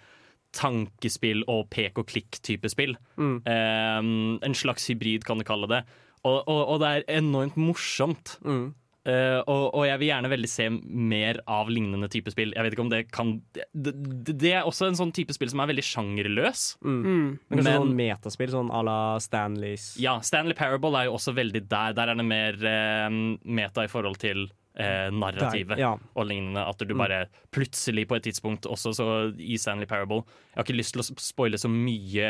tankespill 0.54 1.44
og 1.50 1.68
pek 1.74 1.98
og 2.00 2.08
klikk-type 2.10 2.70
spill. 2.72 2.96
Mm. 3.18 3.36
Eh, 3.42 4.00
en 4.48 4.56
slags 4.56 4.88
hybrid, 4.90 5.26
kan 5.26 5.40
du 5.40 5.46
kalle 5.48 5.70
det. 5.70 5.84
Og, 6.24 6.40
og, 6.48 6.62
og 6.74 6.80
det 6.80 6.90
er 6.90 7.06
enormt 7.20 7.58
morsomt. 7.60 8.38
Mm. 8.46 8.72
Uh, 9.04 9.42
og, 9.52 9.64
og 9.76 9.82
jeg 9.84 10.00
vil 10.00 10.08
gjerne 10.08 10.28
veldig 10.32 10.48
se 10.48 10.66
mer 10.72 11.36
av 11.50 11.68
lignende 11.68 12.08
type 12.08 12.32
spill. 12.32 12.54
Jeg 12.56 12.64
vet 12.64 12.72
ikke 12.72 12.84
om 12.86 12.92
Det 12.92 13.00
kan 13.12 13.34
Det, 13.52 13.66
det, 13.76 13.92
det 14.40 14.52
er 14.56 14.64
også 14.64 14.88
en 14.88 14.96
sånn 14.96 15.12
type 15.12 15.34
spill 15.36 15.50
som 15.52 15.60
er 15.60 15.68
veldig 15.74 15.84
sjangerløs. 15.84 16.62
Mm. 16.80 17.02
Mm. 17.04 17.26
Men- 17.52 17.68
sånn 17.68 17.92
metaspill, 17.98 18.54
sånn 18.54 18.72
à 18.72 18.80
la 18.86 18.98
Stanleys 19.20 19.90
Ja, 20.00 20.16
Stanley 20.24 20.56
Parable 20.56 20.96
er 20.96 21.10
jo 21.10 21.18
også 21.18 21.36
veldig 21.36 21.66
der. 21.68 21.92
Der 21.98 22.14
er 22.14 22.16
det 22.16 22.24
mer 22.24 22.56
uh, 22.64 23.10
meta 23.44 23.84
i 23.84 23.92
forhold 23.92 24.16
til 24.24 24.46
eh, 24.76 25.10
narrativet 25.14 25.78
ja. 25.78 25.92
og 26.14 26.26
lignende. 26.26 26.62
At 26.68 26.78
du 26.82 26.94
Mm. 26.94 26.98
bare 26.98 27.18
plutselig 27.54 28.06
på 28.10 28.16
et 28.16 28.24
tidspunkt 28.26 28.66
også 28.66 28.92
så 28.94 29.06
i 29.38 29.56
Stanley 29.58 29.86
Parable 29.86 30.22
Jeg 30.24 30.56
har 30.56 30.64
ikke 30.64 30.76
lyst 30.78 30.92
til 30.94 31.02
å 31.02 31.06
spoile 31.20 31.58
så 31.58 31.68
mye 31.70 32.28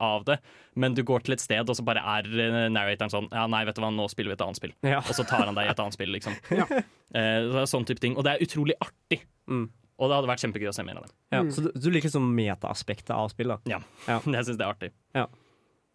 av 0.00 0.24
det, 0.24 0.38
men 0.76 0.94
du 0.94 1.02
går 1.02 1.22
til 1.26 1.34
et 1.36 1.40
sted, 1.42 1.68
og 1.68 1.76
så 1.76 1.84
bare 1.84 2.02
er 2.18 2.26
eh, 2.26 2.68
narratoren 2.72 3.10
sånn 3.12 3.28
Ja, 3.32 3.46
nei, 3.46 3.64
vet 3.64 3.76
du 3.76 3.82
hva, 3.84 3.90
nå 3.94 4.08
spiller 4.10 4.32
vi 4.32 4.38
et 4.38 4.44
annet 4.46 4.56
spill. 4.60 4.72
Ja. 4.82 4.98
Og 5.02 5.14
så 5.14 5.24
tar 5.28 5.44
han 5.46 5.54
deg 5.54 5.66
i 5.68 5.72
et 5.74 5.78
annet 5.84 5.94
spill, 5.98 6.12
liksom. 6.18 6.34
Eh, 7.12 7.44
så 7.44 7.52
det 7.52 7.60
er 7.60 7.66
sånn 7.68 7.84
type 7.84 8.00
ting. 8.00 8.14
Og 8.16 8.24
det 8.24 8.30
er 8.32 8.40
utrolig 8.46 8.72
artig. 8.80 9.18
Mm. 9.44 9.66
Og 10.00 10.08
det 10.08 10.14
hadde 10.16 10.28
vært 10.30 10.40
kjempegøy 10.46 10.70
å 10.70 10.72
se 10.72 10.82
mer 10.86 10.96
av 10.96 11.02
det. 11.04 11.10
Ja, 11.34 11.42
Så 11.52 11.60
du, 11.66 11.66
du 11.76 11.90
liker 11.92 12.08
sånn 12.08 12.30
metaaspektet 12.32 13.10
av 13.12 13.28
spill, 13.28 13.52
da? 13.52 13.58
Ja. 13.68 13.80
Jeg 14.08 14.46
syns 14.48 14.56
det 14.56 14.64
er 14.64 14.70
artig. 14.72 14.88
Ja. 15.12 15.26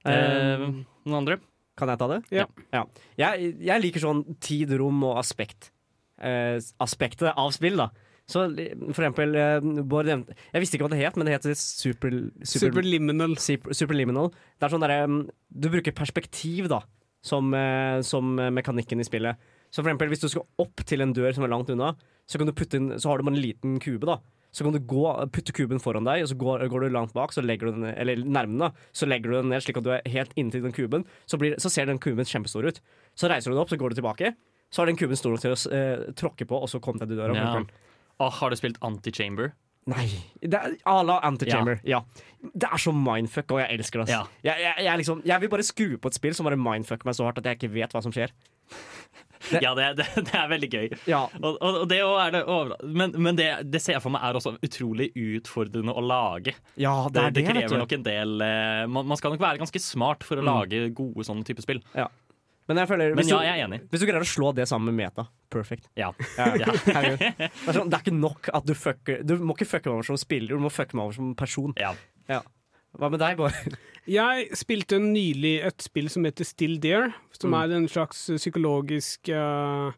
Eh, 0.06 0.62
Um, 0.62 0.84
noen 1.10 1.18
andre? 1.24 1.40
Kan 1.78 1.92
jeg 1.92 2.02
ta 2.02 2.10
det? 2.10 2.20
Ja. 2.34 2.48
Jeg, 3.20 3.54
jeg 3.62 3.84
liker 3.84 4.04
sånn 4.04 4.24
tid, 4.44 4.74
rom 4.80 5.04
og 5.06 5.20
aspekt. 5.22 5.72
Eh, 6.18 6.58
aspektet 6.82 7.30
av 7.30 7.52
spill, 7.54 7.78
da. 7.78 7.92
Så 8.28 8.42
for 8.52 9.06
eksempel 9.06 9.38
eh, 9.40 9.66
Bård 9.88 10.10
nevnte 10.10 10.34
Jeg 10.36 10.60
visste 10.60 10.76
ikke 10.76 10.88
hva 10.90 10.92
det 10.92 11.00
het, 11.00 11.16
men 11.16 11.30
det 11.30 11.38
heter 11.38 11.54
super, 11.56 12.16
Superliminal. 12.44 13.38
Super, 13.40 13.76
superliminal. 13.78 14.34
Det 14.34 14.68
er 14.68 14.74
sånn 14.74 14.84
derre 14.84 15.06
mm, 15.08 15.22
Du 15.48 15.70
bruker 15.72 15.96
perspektiv, 15.96 16.68
da, 16.72 16.82
som, 17.24 17.54
eh, 17.56 18.00
som 18.08 18.36
mekanikken 18.36 19.04
i 19.04 19.08
spillet. 19.08 19.48
Så 19.72 19.84
for 19.84 19.92
eksempel 19.92 20.12
hvis 20.12 20.24
du 20.24 20.30
skal 20.32 20.48
opp 20.64 20.84
til 20.88 21.04
en 21.04 21.14
dør 21.16 21.32
som 21.36 21.46
er 21.46 21.54
langt 21.54 21.72
unna, 21.72 21.94
så, 22.28 22.40
kan 22.40 22.50
du 22.50 22.56
putte 22.56 22.80
inn, 22.80 22.92
så 23.00 23.12
har 23.12 23.20
du 23.20 23.28
bare 23.28 23.38
en 23.38 23.44
liten 23.44 23.78
kube, 23.84 24.08
da. 24.08 24.20
Så 24.58 24.66
kan 24.66 24.74
du 24.74 24.82
gå, 24.90 25.04
putte 25.30 25.54
kuben 25.54 25.78
foran 25.78 26.08
deg, 26.08 26.24
og 26.26 26.32
så 26.32 26.36
går, 26.42 26.64
går 26.74 26.88
du 26.88 26.96
langt 26.96 27.12
bak, 27.14 27.34
så 27.36 27.44
legger 27.46 27.70
du 27.70 27.76
den 27.76 27.84
ned, 27.86 27.94
eller 28.02 28.24
nærme. 28.26 28.72
Så 28.90 29.06
legger 29.06 29.30
du 29.30 29.36
den 29.38 29.52
ned 29.54 29.62
slik 29.62 29.78
at 29.78 29.86
du 29.86 29.92
er 29.94 30.08
helt 30.10 30.34
inntil 30.34 30.66
den 30.66 30.74
kuben. 30.74 31.06
Så, 31.30 31.38
blir, 31.38 31.54
så 31.62 31.70
ser 31.70 31.86
den 31.86 32.02
kuben 32.02 32.26
kjempestor 32.26 32.66
ut. 32.66 32.82
Så 33.14 33.30
reiser 33.30 33.54
du 33.54 33.58
den 33.58 33.62
opp, 33.62 33.70
så 33.70 33.78
går 33.78 33.94
du 33.94 34.00
tilbake. 34.00 34.34
Så 34.74 34.82
har 34.82 34.90
den 34.90 34.98
kuben 34.98 35.20
stor 35.20 35.36
nok 35.36 35.44
til 35.46 35.54
å 35.54 35.60
eh, 35.78 36.08
tråkke 36.18 36.50
på, 36.50 36.58
og 36.58 36.72
så 36.74 36.82
kom 36.82 36.98
deg 36.98 37.12
til 37.12 37.22
døra. 37.22 37.38
Ja. 37.38 37.52
eksempel. 37.54 37.86
Har 38.40 38.50
du 38.50 38.58
spilt 38.58 38.82
Antichamber? 38.82 39.54
Nei. 39.88 40.08
Det 40.42 40.58
er 40.58 40.74
à 40.90 40.98
la 41.06 41.22
Antichamber. 41.24 41.78
Ja. 41.88 42.02
Det 42.42 42.68
er 42.68 42.82
så 42.82 42.92
mindfuck, 42.92 43.54
og 43.56 43.62
jeg 43.62 43.78
elsker 43.78 44.04
det. 44.04 44.10
Ja. 44.12 44.26
Jeg, 44.44 44.66
jeg, 44.66 44.86
jeg, 44.90 45.04
liksom, 45.04 45.22
jeg 45.26 45.44
vil 45.44 45.52
bare 45.54 45.64
skru 45.64 45.96
på 46.02 46.12
et 46.12 46.18
spill 46.18 46.36
som 46.36 46.50
bare 46.50 46.60
mindfucker 46.60 47.08
meg 47.08 47.16
så 47.16 47.28
hardt 47.30 47.40
at 47.40 47.48
jeg 47.48 47.62
ikke 47.62 47.76
vet 47.78 47.96
hva 47.96 48.02
som 48.04 48.16
skjer. 48.16 48.34
Ja, 49.62 49.72
det, 49.78 49.86
det, 50.00 50.06
det 50.28 50.34
er 50.36 50.48
veldig 50.52 50.68
gøy. 50.74 50.86
Ja. 51.08 51.22
Og, 51.40 51.58
og, 51.64 51.84
det 51.90 52.00
er 52.02 52.34
det 52.36 52.42
Men, 52.84 53.14
men 53.22 53.38
det, 53.38 53.48
det 53.72 53.82
ser 53.84 53.96
jeg 53.96 54.04
for 54.04 54.12
meg 54.12 54.26
er 54.28 54.40
også 54.40 54.56
utrolig 54.66 55.12
utfordrende 55.16 55.94
å 55.94 56.04
lage. 56.04 56.56
Ja, 56.76 56.96
det 57.14 57.30
det, 57.38 57.46
krever 57.48 57.80
nok 57.80 57.96
en 57.96 58.06
del 58.06 58.42
eh, 58.44 58.84
man, 58.92 59.08
man 59.08 59.20
skal 59.20 59.36
nok 59.36 59.44
være 59.44 59.62
ganske 59.62 59.82
smart 59.84 60.26
for 60.28 60.42
å 60.42 60.46
Mm. 60.48 60.50
lage 60.52 60.80
gode 60.96 61.26
sånne 61.28 61.44
type 61.48 61.64
spill. 61.64 61.80
Ja. 61.96 62.08
Men, 62.68 62.82
jeg 62.82 62.90
føler, 62.90 63.14
Men 63.16 63.30
ja, 63.30 63.40
jeg 63.46 63.62
er 63.62 63.66
enig. 63.70 63.80
Hvis 63.92 64.02
du 64.04 64.06
greier 64.10 64.24
å 64.26 64.28
slå 64.28 64.52
det 64.56 64.66
sammen 64.68 64.92
med 64.92 65.06
meta, 65.06 65.24
perfect. 65.54 65.88
Ja. 65.96 66.12
Ja, 66.36 66.50
Ja. 66.66 66.74
Det, 66.84 67.48
er 67.48 67.78
sånn, 67.78 67.88
det 67.88 67.96
er 67.98 68.04
ikke 68.04 68.16
nok 68.18 68.50
at 68.52 68.68
du 68.68 68.74
fucker 68.76 69.22
Du 69.24 69.38
må 69.40 69.56
ikke 69.56 69.70
fucke 69.70 69.88
meg 69.88 70.02
over 70.02 70.08
som 70.10 70.20
spiller, 70.20 70.58
du 70.58 70.66
må 70.66 70.72
fucke 70.74 70.98
meg 70.98 71.08
over 71.08 71.16
som 71.16 71.32
person. 71.40 71.76
Ja. 71.80 71.94
Hva 72.98 73.10
med 73.14 73.20
deg, 73.22 73.38
Bård? 73.38 73.54
Jeg 74.08 74.48
spilte 74.58 74.98
nylig 75.04 75.56
et 75.68 75.84
spill 75.84 76.08
som 76.10 76.24
heter 76.26 76.46
Still 76.48 76.78
Dear, 76.82 77.12
som 77.36 77.52
Mm. 77.52 77.58
er 77.60 77.76
en 77.76 77.88
slags 77.92 78.30
psykologisk 78.40 79.30
uh, 79.30 79.92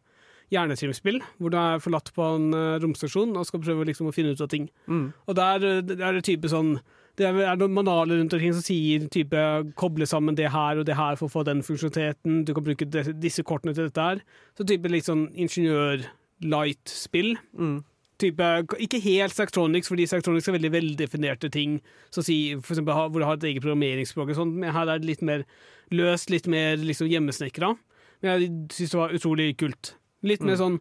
hjernetrimspill, 0.50 1.20
hvor 1.38 1.50
du 1.50 1.56
er 1.56 1.78
forlatt 1.80 2.10
på 2.12 2.22
en 2.36 2.52
uh, 2.52 2.78
romstasjon 2.82 3.36
og 3.38 3.46
skal 3.46 3.60
prøve 3.62 3.86
liksom 3.86 4.10
å 4.10 4.12
finne 4.12 4.32
ut 4.34 4.40
av 4.42 4.48
ting. 4.52 4.68
Mm. 4.90 5.12
Og 5.28 5.36
der, 5.38 5.58
der 5.86 6.02
er 6.08 6.12
det 6.18 6.24
type 6.26 6.48
sånn 6.50 6.80
det 7.18 7.26
er, 7.28 7.34
er 7.52 7.56
noen 7.60 7.74
manualer 7.74 8.16
rundt 8.20 8.32
omkring 8.32 8.54
som 8.56 8.62
sier 8.64 9.08
type 9.12 9.36
koble 9.76 10.06
sammen 10.08 10.34
det 10.38 10.48
her 10.54 10.78
og 10.80 10.86
det 10.88 10.96
her 10.96 11.16
for 11.20 11.26
å 11.28 11.32
få 11.34 11.42
den 11.44 11.60
funksjonaliteten. 11.66 12.44
Du 12.48 12.54
kan 12.56 12.64
bruke 12.64 12.86
disse 13.20 13.42
kortene 13.44 13.74
til 13.76 13.84
dette 13.90 14.00
her. 14.06 14.22
Så 14.56 14.64
type 14.64 14.88
litt 14.88 15.04
sånn 15.08 15.26
ingeniør-light-spill. 15.36 17.34
Mm. 17.58 17.84
Type, 18.20 18.48
ikke 18.84 19.00
helt 19.02 19.32
Sectronics, 19.34 19.88
fordi 19.88 20.06
Sectronics 20.10 20.48
er 20.50 20.58
veldig 20.58 20.70
veldefinerte 20.74 21.50
ting. 21.50 21.78
Så 22.12 22.22
si, 22.26 22.36
for 22.60 22.74
eksempel, 22.76 22.94
hvor 23.10 23.22
du 23.22 23.26
har 23.26 23.38
et 23.38 23.46
eget 23.48 23.64
programmeringsspråk. 23.64 24.34
sånt, 24.36 24.54
Men 24.60 24.74
her 24.76 24.88
er 24.88 25.00
det 25.00 25.08
litt 25.08 25.22
mer 25.24 25.44
løst, 25.90 26.30
litt 26.30 26.46
mer 26.46 26.76
liksom, 26.76 27.08
hjemmesnekra. 27.08 27.72
Men 28.20 28.30
jeg 28.34 28.50
syns 28.76 28.92
det 28.92 29.00
var 29.00 29.16
utrolig 29.16 29.56
kult. 29.56 29.94
Litt 30.22 30.42
mer 30.44 30.56
Mm. 30.56 30.60
sånn 30.60 30.80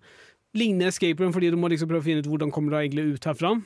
lignende 0.57 0.87
escape 0.89 1.19
room, 1.21 1.31
fordi 1.31 1.51
du 1.51 1.57
må 1.57 1.69
liksom 1.69 1.87
prøve 1.87 2.01
å 2.01 2.09
finne 2.09 2.19
ut 2.19 2.27
hvordan 2.27 2.51
kommer 2.51 2.71
du 2.71 2.77
egentlig 2.77 3.13
ut 3.15 3.23
herfra. 3.23 3.61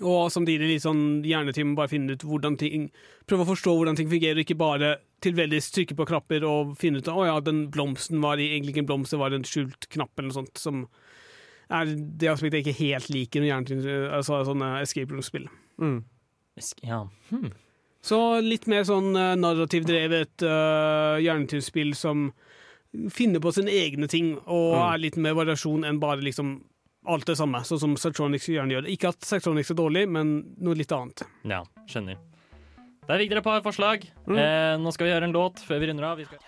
Og 0.00 0.30
samtidig 0.32 0.70
litt 0.70 0.82
sånn 0.82 1.22
hjernetime, 1.22 1.74
bare 1.76 1.90
finne 1.92 2.14
ut 2.16 2.22
hvordan 2.24 2.56
ting 2.58 2.90
Prøve 3.28 3.44
å 3.44 3.50
forstå 3.52 3.74
hvordan 3.76 3.98
ting 3.98 4.08
fungerer, 4.08 4.40
ikke 4.40 4.56
bare 4.56 4.96
tilfeldigvis 5.20 5.68
trykke 5.70 5.94
på 5.98 6.06
knapper 6.08 6.42
og 6.48 6.72
finne 6.80 6.98
ut 6.98 7.06
at 7.06 7.14
oh, 7.14 7.26
ja, 7.28 7.38
den 7.44 7.66
blomsten 7.70 8.20
var 8.24 8.40
egentlig 8.40 8.72
ikke 8.72 8.82
en 8.86 8.88
blomst, 8.88 9.12
det 9.12 9.20
var 9.20 9.36
en 9.36 9.44
skjult 9.44 9.86
knapp 9.92 10.10
eller 10.16 10.30
noe 10.32 10.38
sånt. 10.40 10.56
Som 10.58 10.86
er 11.70 11.84
det 11.94 12.28
aspektet 12.32 12.60
jeg 12.60 12.66
ikke 12.66 12.80
helt 12.84 13.10
liker 13.10 13.40
med 13.44 13.48
hjernetime, 13.52 13.98
altså 14.18 14.42
sånne 14.48 14.80
escape 14.82 15.12
room-spill. 15.14 15.46
Mm. 15.80 16.00
Ja. 16.84 17.04
Hmm. 17.30 17.52
Så 18.02 18.18
litt 18.42 18.66
mer 18.66 18.82
sånn 18.84 19.12
uh, 19.14 19.34
narrativdrevet 19.38 20.42
uh, 20.42 21.20
hjernetime-spill 21.22 21.94
som 21.94 22.32
finner 23.14 23.40
på 23.40 23.52
sine 23.54 23.70
egne 23.72 24.08
ting, 24.10 24.34
og 24.44 24.74
Mm. 24.74 24.82
er 24.92 24.98
litt 24.98 25.16
mer 25.16 25.32
variasjon 25.38 25.84
enn 25.88 26.00
bare 26.02 26.20
liksom 26.20 26.62
alt 27.08 27.24
det 27.26 27.36
samme, 27.38 27.62
sånn 27.64 27.80
som 27.80 27.94
Sertronics 27.96 28.46
gjerne 28.52 28.74
gjør. 28.76 28.86
Ikke 28.92 29.08
at 29.08 29.24
Sertronics 29.24 29.70
er 29.72 29.78
dårlig, 29.78 30.04
men 30.08 30.54
noe 30.60 30.74
litt 30.78 30.92
annet. 30.92 31.22
Ja, 31.48 31.62
skjønner. 31.88 32.18
Der 33.08 33.18
fikk 33.18 33.32
dere 33.32 33.40
et 33.42 33.44
par 33.48 33.62
forslag. 33.64 34.04
Mm. 34.28 34.36
Eh, 34.38 34.76
nå 34.78 34.92
skal 34.94 35.08
vi 35.08 35.12
høre 35.16 35.24
en 35.26 35.32
låt 35.34 35.58
før 35.66 35.80
vi 35.82 35.88
runder 35.90 36.04
av. 36.12 36.20
Vi 36.20 36.26
skal... 36.28 36.38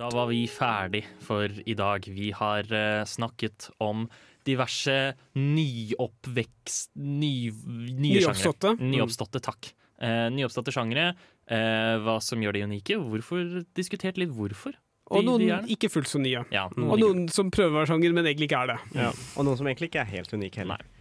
Da 0.00 0.08
var 0.08 0.30
vi 0.30 0.46
ferdig 0.48 1.02
for 1.20 1.52
i 1.68 1.74
dag. 1.76 2.06
Vi 2.08 2.30
har 2.32 2.64
uh, 2.72 3.04
snakket 3.04 3.68
om 3.84 4.06
diverse 4.48 4.94
nyoppvekst... 5.36 6.94
Ny, 6.96 7.50
nye 7.50 8.22
Nyoppståtte. 8.22 8.72
sjangre. 8.78 8.92
Nyoppståtte, 8.94 9.42
takk. 9.44 9.68
Uh, 10.00 10.30
nyoppståtte 10.32 10.72
sjangre. 10.72 11.10
Uh, 11.50 11.98
hva 12.00 12.16
som 12.24 12.40
gjør 12.40 12.56
de 12.56 12.62
unike. 12.70 12.96
Hvorfor 12.96 13.60
Diskutert 13.76 14.16
litt 14.16 14.32
hvorfor. 14.32 14.78
Og 15.10 15.26
noen 15.26 15.68
ikke 15.68 15.90
fullt 15.92 16.08
så 16.08 16.22
nye. 16.22 16.46
Ja, 16.54 16.68
Og 16.70 16.96
noen 17.02 17.26
som 17.34 17.50
prøver 17.52 17.74
å 17.74 17.78
være 17.82 17.90
sjanger, 17.92 18.16
men 18.16 18.30
egentlig 18.30 18.48
ikke 18.48 18.62
er 18.62 18.72
det. 18.72 18.78
Ja. 18.94 19.12
Og 19.36 19.46
noen 19.48 19.58
som 19.60 19.68
egentlig 19.68 19.90
ikke 19.90 20.04
er 20.04 20.10
helt 20.14 20.32
unike 20.32 20.62
heller. 20.62 20.80
Eh, 20.86 20.99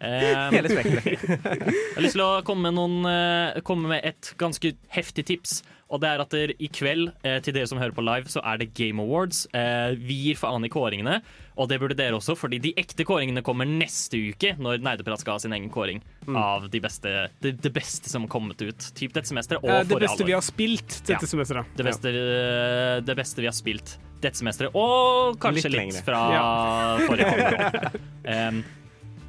Hele 0.00 0.70
spekteret. 0.72 1.04
Jeg 1.28 1.96
har 1.96 2.04
lyst 2.06 2.16
til 2.16 2.24
å 2.24 2.30
komme 2.46 2.70
med, 2.70 2.78
noen, 2.78 3.04
eh, 3.10 3.60
komme 3.66 3.90
med 3.92 4.06
et 4.08 4.32
ganske 4.40 4.74
heftig 4.96 5.26
tips. 5.32 5.60
Og 5.90 5.98
det 5.98 6.06
er 6.06 6.20
at 6.22 6.30
der, 6.30 6.52
i 6.62 6.68
kveld, 6.70 7.08
eh, 7.26 7.40
til 7.42 7.54
dere 7.56 7.66
som 7.66 7.80
hører 7.82 7.90
på 7.96 8.04
live, 8.06 8.30
så 8.30 8.38
er 8.46 8.60
det 8.60 8.68
Game 8.78 9.02
Awards. 9.02 9.40
Eh, 9.50 9.96
vi 9.98 10.14
gir 10.28 10.38
faen 10.38 10.62
i 10.62 10.70
kåringene, 10.70 11.16
og 11.58 11.66
det 11.68 11.80
burde 11.82 11.96
dere 11.98 12.14
også, 12.14 12.36
fordi 12.38 12.60
de 12.62 12.70
ekte 12.78 13.02
kåringene 13.08 13.42
kommer 13.42 13.66
neste 13.66 14.20
uke, 14.30 14.52
når 14.62 14.78
Nerdeprat 14.86 15.18
skal 15.24 15.34
ha 15.34 15.42
sin 15.42 15.56
egen 15.56 15.66
kåring 15.74 15.98
av 16.30 16.68
det 16.70 16.78
beste, 16.84 17.26
det, 17.42 17.56
de 17.58 17.72
beste 17.74 18.06
som 18.12 18.22
har 18.22 18.30
kommet 18.30 18.62
ut. 18.62 18.86
Typ 18.94 19.12
dette 19.18 19.26
semesteret 19.32 19.64
og 19.66 19.68
Eh, 19.70 19.82
det 19.82 19.90
forrige 19.96 20.06
beste 20.06 20.28
vi 20.30 20.36
har 20.38 20.46
spilt 20.46 21.00
dette 21.10 21.26
Ja. 21.26 21.32
semesteret. 21.34 21.74
Det 21.76 21.84
beste, 21.90 22.14
ja. 22.14 23.00
det 23.10 23.16
beste 23.18 23.42
vi 23.42 23.50
har 23.50 23.58
spilt 23.58 23.96
dette 24.22 24.38
semesteret, 24.38 24.70
og 24.78 25.40
kanskje 25.42 25.72
Litt 25.74 25.90
litt, 25.90 26.04
fra 26.06 26.22
Ja. 26.38 26.98
forrige 27.08 27.34
halvår. 27.34 27.98
Um, 28.30 28.62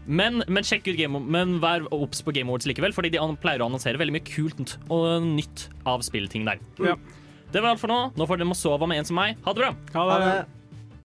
men, 0.06 0.41
men 0.49 0.65
sjekk 0.65 0.88
ut 0.90 0.98
Game 0.98 1.19
Men 1.22 1.60
vær 1.61 1.86
obs 1.94 2.23
på 2.26 2.34
Game 2.36 2.49
Awards 2.49 2.68
likevel, 2.69 2.95
fordi 2.95 3.11
de 3.14 3.22
pleier 3.41 3.61
å 3.61 3.68
annonsere 3.69 3.99
veldig 4.02 4.15
mye 4.18 4.26
kult 4.26 4.78
og 4.90 5.28
nytt 5.28 5.68
av 5.88 6.06
spillting 6.06 6.48
der. 6.48 6.61
Ja. 6.82 6.95
Det 7.52 7.61
var 7.61 7.73
alt 7.73 7.84
for 7.84 7.91
nå. 7.91 7.99
Nå 8.15 8.26
får 8.28 8.40
dere 8.40 8.49
må 8.49 8.57
sove 8.57 8.88
med 8.88 9.02
en 9.02 9.07
som 9.10 9.19
meg. 9.19 9.38
Ha 9.45 9.53
det 9.53 9.65
bra! 9.65 9.72
Ha 9.98 10.19
det. 10.23 10.60